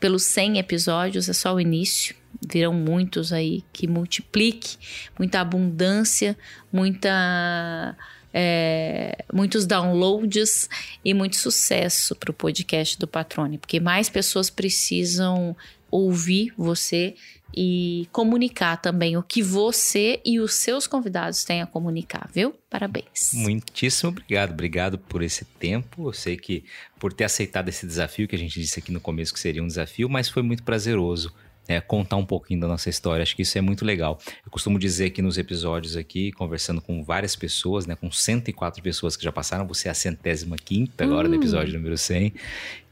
pelos 0.00 0.24
100 0.24 0.58
episódios, 0.58 1.28
é 1.28 1.32
só 1.32 1.54
o 1.54 1.60
início. 1.60 2.16
Virão 2.44 2.74
muitos 2.74 3.32
aí 3.32 3.62
que 3.72 3.86
multiplique, 3.86 4.76
muita 5.16 5.40
abundância, 5.40 6.36
muita 6.72 7.96
é, 8.34 9.24
muitos 9.32 9.64
downloads 9.64 10.68
e 11.04 11.14
muito 11.14 11.36
sucesso 11.36 12.16
para 12.16 12.32
o 12.32 12.34
podcast 12.34 12.98
do 12.98 13.06
Patrone, 13.06 13.58
porque 13.58 13.78
mais 13.78 14.08
pessoas 14.08 14.50
precisam 14.50 15.56
ouvir 15.90 16.52
você 16.56 17.14
e 17.54 18.08
comunicar 18.12 18.76
também 18.76 19.16
o 19.16 19.22
que 19.22 19.42
você 19.42 20.20
e 20.24 20.40
os 20.40 20.54
seus 20.54 20.86
convidados 20.86 21.44
têm 21.44 21.62
a 21.62 21.66
comunicar, 21.66 22.28
viu? 22.32 22.54
Parabéns. 22.70 23.32
Muitíssimo 23.34 24.10
obrigado. 24.10 24.52
Obrigado 24.52 24.98
por 24.98 25.22
esse 25.22 25.44
tempo. 25.44 26.08
Eu 26.08 26.12
sei 26.12 26.36
que 26.36 26.64
por 26.98 27.12
ter 27.12 27.24
aceitado 27.24 27.68
esse 27.68 27.86
desafio 27.86 28.26
que 28.26 28.34
a 28.34 28.38
gente 28.38 28.58
disse 28.58 28.78
aqui 28.78 28.90
no 28.90 29.00
começo 29.00 29.32
que 29.32 29.40
seria 29.40 29.62
um 29.62 29.66
desafio, 29.66 30.08
mas 30.08 30.28
foi 30.28 30.42
muito 30.42 30.62
prazeroso 30.62 31.32
é, 31.68 31.80
contar 31.80 32.16
um 32.16 32.24
pouquinho 32.24 32.60
da 32.60 32.68
nossa 32.68 32.88
história. 32.88 33.22
Acho 33.22 33.36
que 33.36 33.42
isso 33.42 33.56
é 33.56 33.60
muito 33.60 33.84
legal. 33.84 34.18
Eu 34.44 34.50
costumo 34.50 34.78
dizer 34.78 35.10
que 35.10 35.22
nos 35.22 35.38
episódios 35.38 35.96
aqui, 35.96 36.32
conversando 36.32 36.80
com 36.80 37.02
várias 37.02 37.36
pessoas, 37.36 37.86
né, 37.86 37.94
com 37.94 38.10
104 38.10 38.82
pessoas 38.82 39.16
que 39.16 39.24
já 39.24 39.32
passaram, 39.32 39.66
você 39.66 39.88
é 39.88 39.90
a 39.90 39.94
centésima 39.94 40.56
quinta 40.56 41.04
agora 41.04 41.28
do 41.28 41.34
episódio 41.34 41.74
número 41.74 41.96
100, 41.96 42.34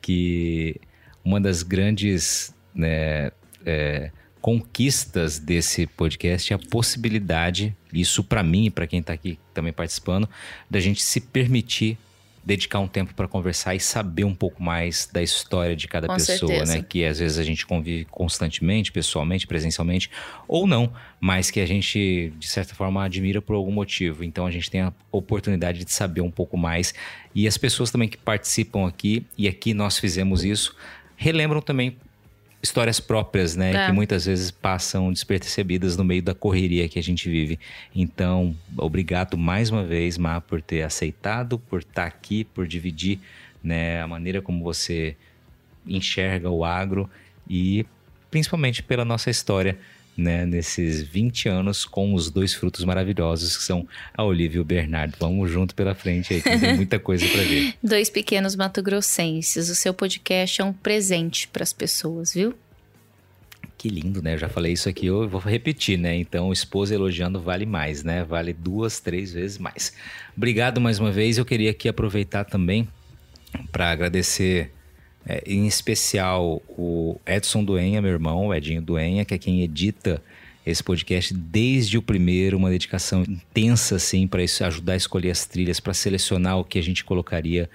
que 0.00 0.80
uma 1.24 1.40
das 1.40 1.62
grandes 1.62 2.54
né, 2.74 3.32
é, 3.64 4.10
conquistas 4.40 5.38
desse 5.38 5.86
podcast 5.86 6.52
é 6.52 6.56
a 6.56 6.58
possibilidade, 6.58 7.76
isso 7.92 8.24
para 8.24 8.42
mim 8.42 8.66
e 8.66 8.70
para 8.70 8.86
quem 8.86 9.00
está 9.00 9.12
aqui 9.12 9.38
também 9.52 9.72
participando, 9.72 10.28
da 10.68 10.80
gente 10.80 11.02
se 11.02 11.20
permitir 11.20 11.98
dedicar 12.42 12.78
um 12.80 12.88
tempo 12.88 13.14
para 13.14 13.28
conversar 13.28 13.74
e 13.74 13.80
saber 13.80 14.24
um 14.24 14.34
pouco 14.34 14.62
mais 14.62 15.08
da 15.12 15.22
história 15.22 15.76
de 15.76 15.86
cada 15.86 16.06
Com 16.06 16.14
pessoa, 16.14 16.38
certeza. 16.38 16.74
né? 16.74 16.82
Que 16.88 17.04
às 17.04 17.18
vezes 17.18 17.38
a 17.38 17.44
gente 17.44 17.66
convive 17.66 18.06
constantemente, 18.06 18.90
pessoalmente, 18.90 19.46
presencialmente, 19.46 20.10
ou 20.48 20.66
não, 20.66 20.92
mas 21.20 21.50
que 21.50 21.60
a 21.60 21.66
gente, 21.66 22.32
de 22.38 22.48
certa 22.48 22.74
forma, 22.74 23.04
admira 23.04 23.42
por 23.42 23.54
algum 23.54 23.70
motivo. 23.70 24.24
Então 24.24 24.46
a 24.46 24.50
gente 24.50 24.70
tem 24.70 24.80
a 24.80 24.92
oportunidade 25.12 25.84
de 25.84 25.92
saber 25.92 26.22
um 26.22 26.30
pouco 26.30 26.56
mais. 26.56 26.94
E 27.34 27.46
as 27.46 27.58
pessoas 27.58 27.90
também 27.90 28.08
que 28.08 28.16
participam 28.16 28.88
aqui, 28.88 29.26
e 29.36 29.46
aqui 29.46 29.74
nós 29.74 29.98
fizemos 29.98 30.42
isso, 30.42 30.74
relembram 31.16 31.60
também 31.60 31.98
histórias 32.62 33.00
próprias, 33.00 33.56
né? 33.56 33.72
É. 33.72 33.86
Que 33.86 33.92
muitas 33.92 34.26
vezes 34.26 34.50
passam 34.50 35.12
despercebidas 35.12 35.96
no 35.96 36.04
meio 36.04 36.22
da 36.22 36.34
correria 36.34 36.88
que 36.88 36.98
a 36.98 37.02
gente 37.02 37.28
vive. 37.28 37.58
Então, 37.94 38.54
obrigado 38.76 39.38
mais 39.38 39.70
uma 39.70 39.84
vez, 39.84 40.18
Má, 40.18 40.40
por 40.40 40.60
ter 40.60 40.82
aceitado, 40.82 41.58
por 41.58 41.80
estar 41.80 42.06
aqui, 42.06 42.44
por 42.44 42.66
dividir 42.66 43.18
né, 43.62 44.00
a 44.02 44.06
maneira 44.06 44.42
como 44.42 44.62
você 44.62 45.16
enxerga 45.86 46.50
o 46.50 46.64
agro 46.64 47.08
e 47.48 47.86
principalmente 48.30 48.82
pela 48.82 49.04
nossa 49.04 49.30
história. 49.30 49.78
Né, 50.20 50.44
nesses 50.44 51.00
20 51.02 51.48
anos 51.48 51.86
com 51.86 52.12
os 52.12 52.30
dois 52.30 52.52
frutos 52.52 52.84
maravilhosos 52.84 53.56
que 53.56 53.62
são 53.62 53.88
a 54.12 54.22
Olivia 54.22 54.58
e 54.58 54.60
o 54.60 54.64
Bernardo. 54.64 55.16
Vamos 55.18 55.50
junto 55.50 55.74
pela 55.74 55.94
frente 55.94 56.34
aí, 56.34 56.42
que 56.42 56.58
tem 56.58 56.76
muita 56.76 56.98
coisa 56.98 57.26
para 57.26 57.40
ver. 57.40 57.72
Dois 57.82 58.10
pequenos 58.10 58.54
mato-grossenses. 58.54 59.70
O 59.70 59.74
seu 59.74 59.94
podcast 59.94 60.60
é 60.60 60.64
um 60.64 60.74
presente 60.74 61.48
para 61.48 61.62
as 61.62 61.72
pessoas, 61.72 62.34
viu? 62.34 62.54
Que 63.78 63.88
lindo, 63.88 64.20
né? 64.20 64.34
Eu 64.34 64.38
já 64.38 64.48
falei 64.50 64.74
isso 64.74 64.90
aqui, 64.90 65.06
eu 65.06 65.26
vou 65.26 65.40
repetir, 65.40 65.98
né? 65.98 66.14
Então, 66.14 66.52
esposa 66.52 66.94
elogiando 66.94 67.40
vale 67.40 67.64
mais, 67.64 68.04
né? 68.04 68.22
Vale 68.22 68.52
duas, 68.52 69.00
três 69.00 69.32
vezes 69.32 69.56
mais. 69.56 69.94
Obrigado 70.36 70.82
mais 70.82 70.98
uma 70.98 71.10
vez. 71.10 71.38
Eu 71.38 71.46
queria 71.46 71.70
aqui 71.70 71.88
aproveitar 71.88 72.44
também 72.44 72.86
para 73.72 73.90
agradecer, 73.90 74.70
é, 75.26 75.42
em 75.46 75.66
especial, 75.66 76.62
o 76.68 77.20
Edson 77.26 77.64
Duenha, 77.64 78.00
meu 78.00 78.10
irmão, 78.10 78.46
o 78.46 78.54
Edinho 78.54 78.82
Duenha, 78.82 79.24
que 79.24 79.34
é 79.34 79.38
quem 79.38 79.62
edita 79.62 80.22
esse 80.64 80.82
podcast 80.82 81.32
desde 81.34 81.98
o 81.98 82.02
primeiro, 82.02 82.56
uma 82.56 82.70
dedicação 82.70 83.22
intensa, 83.22 83.96
assim, 83.96 84.26
para 84.26 84.42
ajudar 84.42 84.94
a 84.94 84.96
escolher 84.96 85.30
as 85.30 85.46
trilhas, 85.46 85.80
para 85.80 85.94
selecionar 85.94 86.58
o 86.58 86.64
que 86.64 86.78
a 86.78 86.82
gente 86.82 87.04
colocaria 87.04 87.68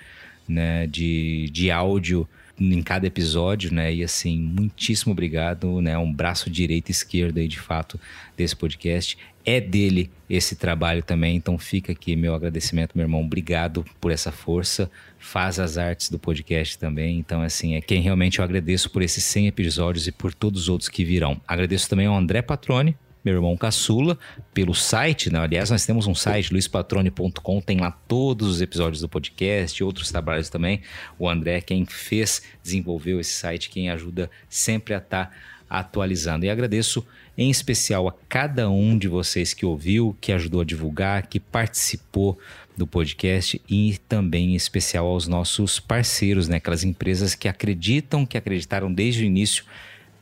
né, 0.47 0.87
de, 0.87 1.49
de 1.51 1.71
áudio 1.71 2.27
em 2.59 2.81
cada 2.81 3.05
episódio, 3.05 3.73
né? 3.73 3.93
E 3.93 4.03
assim, 4.03 4.39
muitíssimo 4.39 5.11
obrigado, 5.11 5.81
né? 5.81 5.97
Um 5.97 6.11
braço 6.11 6.49
direito 6.49 6.89
e 6.89 6.91
esquerdo 6.91 7.37
aí, 7.37 7.47
de 7.47 7.59
fato, 7.59 7.99
desse 8.37 8.55
podcast. 8.55 9.17
É 9.45 9.61
dele 9.61 10.09
esse 10.27 10.55
trabalho 10.55 11.03
também, 11.03 11.35
então 11.35 11.55
fica 11.57 11.91
aqui 11.91 12.15
meu 12.15 12.33
agradecimento, 12.33 12.95
meu 12.95 13.03
irmão. 13.03 13.21
Obrigado 13.21 13.85
por 14.01 14.11
essa 14.11 14.31
força. 14.31 14.89
Faz 15.19 15.59
as 15.59 15.77
artes 15.77 16.09
do 16.09 16.17
podcast 16.17 16.79
também. 16.79 17.19
Então, 17.19 17.41
assim, 17.43 17.75
é 17.75 17.81
quem 17.81 18.01
realmente 18.01 18.39
eu 18.39 18.45
agradeço 18.45 18.89
por 18.89 19.03
esses 19.03 19.23
100 19.23 19.47
episódios 19.47 20.07
e 20.07 20.11
por 20.11 20.33
todos 20.33 20.63
os 20.63 20.69
outros 20.69 20.89
que 20.89 21.05
virão. 21.05 21.39
Agradeço 21.47 21.87
também 21.87 22.07
ao 22.07 22.15
André 22.15 22.41
Patrone, 22.41 22.97
meu 23.23 23.35
irmão 23.35 23.55
Caçula, 23.55 24.17
pelo 24.53 24.73
site, 24.73 25.31
né? 25.31 25.39
aliás, 25.39 25.71
nós 25.71 25.85
temos 25.85 26.05
um 26.05 26.13
site, 26.13 26.51
luispatrone.com, 26.51 27.61
tem 27.61 27.79
lá 27.79 27.89
todos 27.89 28.47
os 28.47 28.61
episódios 28.61 29.01
do 29.01 29.09
podcast, 29.09 29.83
outros 29.83 30.11
trabalhos 30.11 30.49
também. 30.49 30.81
O 31.17 31.27
André, 31.27 31.61
quem 31.61 31.85
fez, 31.85 32.43
desenvolveu 32.63 33.19
esse 33.19 33.33
site, 33.33 33.69
quem 33.69 33.89
ajuda 33.89 34.29
sempre 34.47 34.93
a 34.93 34.97
estar 34.97 35.35
atualizando. 35.69 36.45
E 36.45 36.49
agradeço 36.49 37.05
em 37.37 37.49
especial 37.49 38.07
a 38.07 38.13
cada 38.29 38.69
um 38.69 38.97
de 38.97 39.07
vocês 39.07 39.53
que 39.53 39.65
ouviu, 39.65 40.15
que 40.21 40.31
ajudou 40.31 40.61
a 40.61 40.65
divulgar, 40.65 41.27
que 41.27 41.39
participou 41.39 42.37
do 42.77 42.85
podcast 42.85 43.61
e 43.69 43.97
também 44.07 44.53
em 44.53 44.55
especial 44.55 45.05
aos 45.05 45.27
nossos 45.27 45.79
parceiros, 45.79 46.47
né? 46.47 46.57
aquelas 46.57 46.83
empresas 46.83 47.35
que 47.35 47.47
acreditam, 47.47 48.25
que 48.25 48.37
acreditaram 48.37 48.91
desde 48.91 49.23
o 49.23 49.25
início 49.25 49.65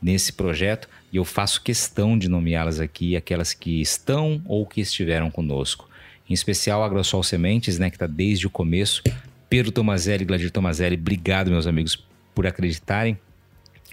nesse 0.00 0.32
projeto 0.32 0.88
e 1.12 1.16
eu 1.16 1.24
faço 1.24 1.62
questão 1.62 2.18
de 2.18 2.28
nomeá-las 2.28 2.80
aqui, 2.80 3.16
aquelas 3.16 3.54
que 3.54 3.80
estão 3.80 4.42
ou 4.44 4.66
que 4.66 4.80
estiveram 4.80 5.30
conosco. 5.30 5.88
Em 6.28 6.34
especial 6.34 6.82
a 6.82 6.86
Agrosol 6.86 7.22
Sementes, 7.22 7.78
né, 7.78 7.90
que 7.90 7.96
está 7.96 8.06
desde 8.06 8.46
o 8.46 8.50
começo. 8.50 9.02
Pedro 9.48 9.70
Tomazelli, 9.70 10.24
Gladir 10.24 10.50
Tomazelli, 10.50 10.96
obrigado, 10.96 11.50
meus 11.50 11.66
amigos, 11.66 12.02
por 12.34 12.46
acreditarem 12.46 13.18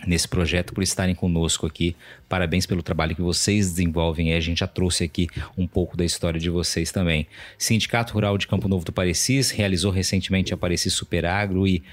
nesse 0.05 0.27
projeto, 0.27 0.73
por 0.73 0.83
estarem 0.83 1.15
conosco 1.15 1.65
aqui. 1.65 1.95
Parabéns 2.27 2.65
pelo 2.65 2.81
trabalho 2.81 3.15
que 3.15 3.21
vocês 3.21 3.69
desenvolvem. 3.69 4.33
A 4.33 4.39
gente 4.39 4.59
já 4.59 4.67
trouxe 4.67 5.03
aqui 5.03 5.27
um 5.57 5.67
pouco 5.67 5.95
da 5.95 6.03
história 6.03 6.39
de 6.39 6.49
vocês 6.49 6.91
também. 6.91 7.27
Sindicato 7.57 8.13
Rural 8.13 8.37
de 8.37 8.47
Campo 8.47 8.67
Novo 8.67 8.85
do 8.85 8.91
Parecis 8.91 9.51
realizou 9.51 9.91
recentemente 9.91 10.53
a 10.53 10.57
Parecis 10.57 10.93
Super 10.93 11.25
Agro 11.25 11.67
e 11.67 11.83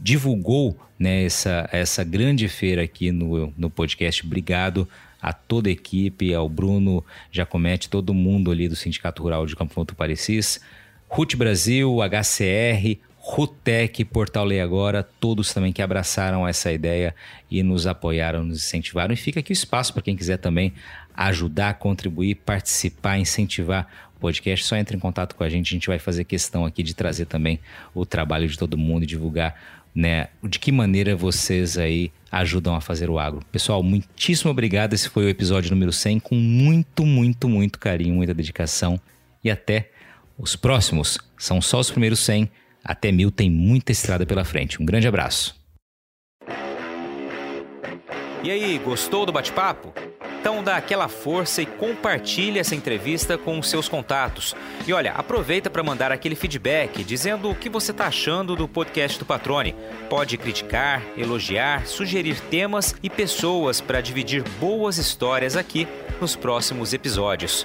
divulgou 0.00 0.76
né, 0.98 1.24
essa, 1.24 1.68
essa 1.72 2.02
grande 2.02 2.48
feira 2.48 2.82
aqui 2.82 3.12
no, 3.12 3.52
no 3.56 3.70
podcast. 3.70 4.24
Obrigado 4.24 4.88
a 5.20 5.32
toda 5.32 5.68
a 5.68 5.72
equipe, 5.72 6.34
ao 6.34 6.48
Bruno 6.48 7.04
Jacomete, 7.30 7.88
todo 7.88 8.12
mundo 8.12 8.50
ali 8.50 8.68
do 8.68 8.74
Sindicato 8.74 9.22
Rural 9.22 9.46
de 9.46 9.54
Campo 9.54 9.72
Novo 9.76 9.86
do 9.86 9.94
Parecis. 9.94 10.60
RUT 11.08 11.36
Brasil, 11.36 11.98
HCR, 12.02 12.98
Rutec, 13.24 14.04
Portal 14.06 14.44
Lei 14.44 14.60
Agora, 14.60 15.04
todos 15.20 15.54
também 15.54 15.72
que 15.72 15.80
abraçaram 15.80 16.46
essa 16.46 16.72
ideia 16.72 17.14
e 17.48 17.62
nos 17.62 17.86
apoiaram, 17.86 18.42
nos 18.42 18.58
incentivaram. 18.58 19.14
E 19.14 19.16
fica 19.16 19.38
aqui 19.38 19.52
o 19.52 19.54
espaço 19.54 19.92
para 19.92 20.02
quem 20.02 20.16
quiser 20.16 20.38
também 20.38 20.72
ajudar, 21.14 21.74
contribuir, 21.74 22.34
participar, 22.34 23.18
incentivar 23.18 23.86
o 24.16 24.20
podcast. 24.20 24.66
Só 24.66 24.74
entre 24.74 24.96
em 24.96 25.00
contato 25.00 25.36
com 25.36 25.44
a 25.44 25.48
gente, 25.48 25.68
a 25.68 25.74
gente 25.76 25.86
vai 25.86 26.00
fazer 26.00 26.24
questão 26.24 26.66
aqui 26.66 26.82
de 26.82 26.94
trazer 26.94 27.26
também 27.26 27.60
o 27.94 28.04
trabalho 28.04 28.48
de 28.48 28.58
todo 28.58 28.76
mundo 28.76 29.04
e 29.04 29.06
divulgar 29.06 29.54
né, 29.94 30.26
de 30.42 30.58
que 30.58 30.72
maneira 30.72 31.14
vocês 31.14 31.78
aí 31.78 32.10
ajudam 32.28 32.74
a 32.74 32.80
fazer 32.80 33.08
o 33.08 33.20
agro. 33.20 33.40
Pessoal, 33.52 33.84
muitíssimo 33.84 34.50
obrigado. 34.50 34.94
Esse 34.94 35.08
foi 35.08 35.26
o 35.26 35.28
episódio 35.28 35.70
número 35.70 35.92
100 35.92 36.18
com 36.18 36.34
muito, 36.34 37.06
muito, 37.06 37.48
muito 37.48 37.78
carinho, 37.78 38.16
muita 38.16 38.34
dedicação 38.34 39.00
e 39.44 39.50
até 39.50 39.90
os 40.36 40.56
próximos. 40.56 41.18
São 41.38 41.62
só 41.62 41.78
os 41.78 41.88
primeiros 41.88 42.18
100. 42.18 42.50
Até 42.84 43.12
mil 43.12 43.30
tem 43.30 43.50
muita 43.50 43.92
estrada 43.92 44.26
pela 44.26 44.44
frente. 44.44 44.82
Um 44.82 44.84
grande 44.84 45.06
abraço. 45.06 45.54
E 48.42 48.50
aí, 48.50 48.76
gostou 48.78 49.24
do 49.24 49.32
bate-papo? 49.32 49.92
Então 50.42 50.60
dá 50.60 50.76
aquela 50.76 51.06
força 51.06 51.62
e 51.62 51.66
compartilhe 51.66 52.58
essa 52.58 52.74
entrevista 52.74 53.38
com 53.38 53.60
os 53.60 53.70
seus 53.70 53.88
contatos. 53.88 54.56
E 54.84 54.92
olha, 54.92 55.12
aproveita 55.12 55.70
para 55.70 55.84
mandar 55.84 56.10
aquele 56.10 56.34
feedback 56.34 57.04
dizendo 57.04 57.48
o 57.48 57.54
que 57.54 57.68
você 57.68 57.92
está 57.92 58.06
achando 58.06 58.56
do 58.56 58.66
podcast 58.66 59.20
do 59.20 59.24
Patrone. 59.24 59.76
Pode 60.10 60.36
criticar, 60.36 61.00
elogiar, 61.16 61.86
sugerir 61.86 62.40
temas 62.50 62.92
e 63.00 63.08
pessoas 63.08 63.80
para 63.80 64.00
dividir 64.00 64.42
boas 64.58 64.98
histórias 64.98 65.56
aqui 65.56 65.86
nos 66.20 66.34
próximos 66.34 66.92
episódios. 66.92 67.64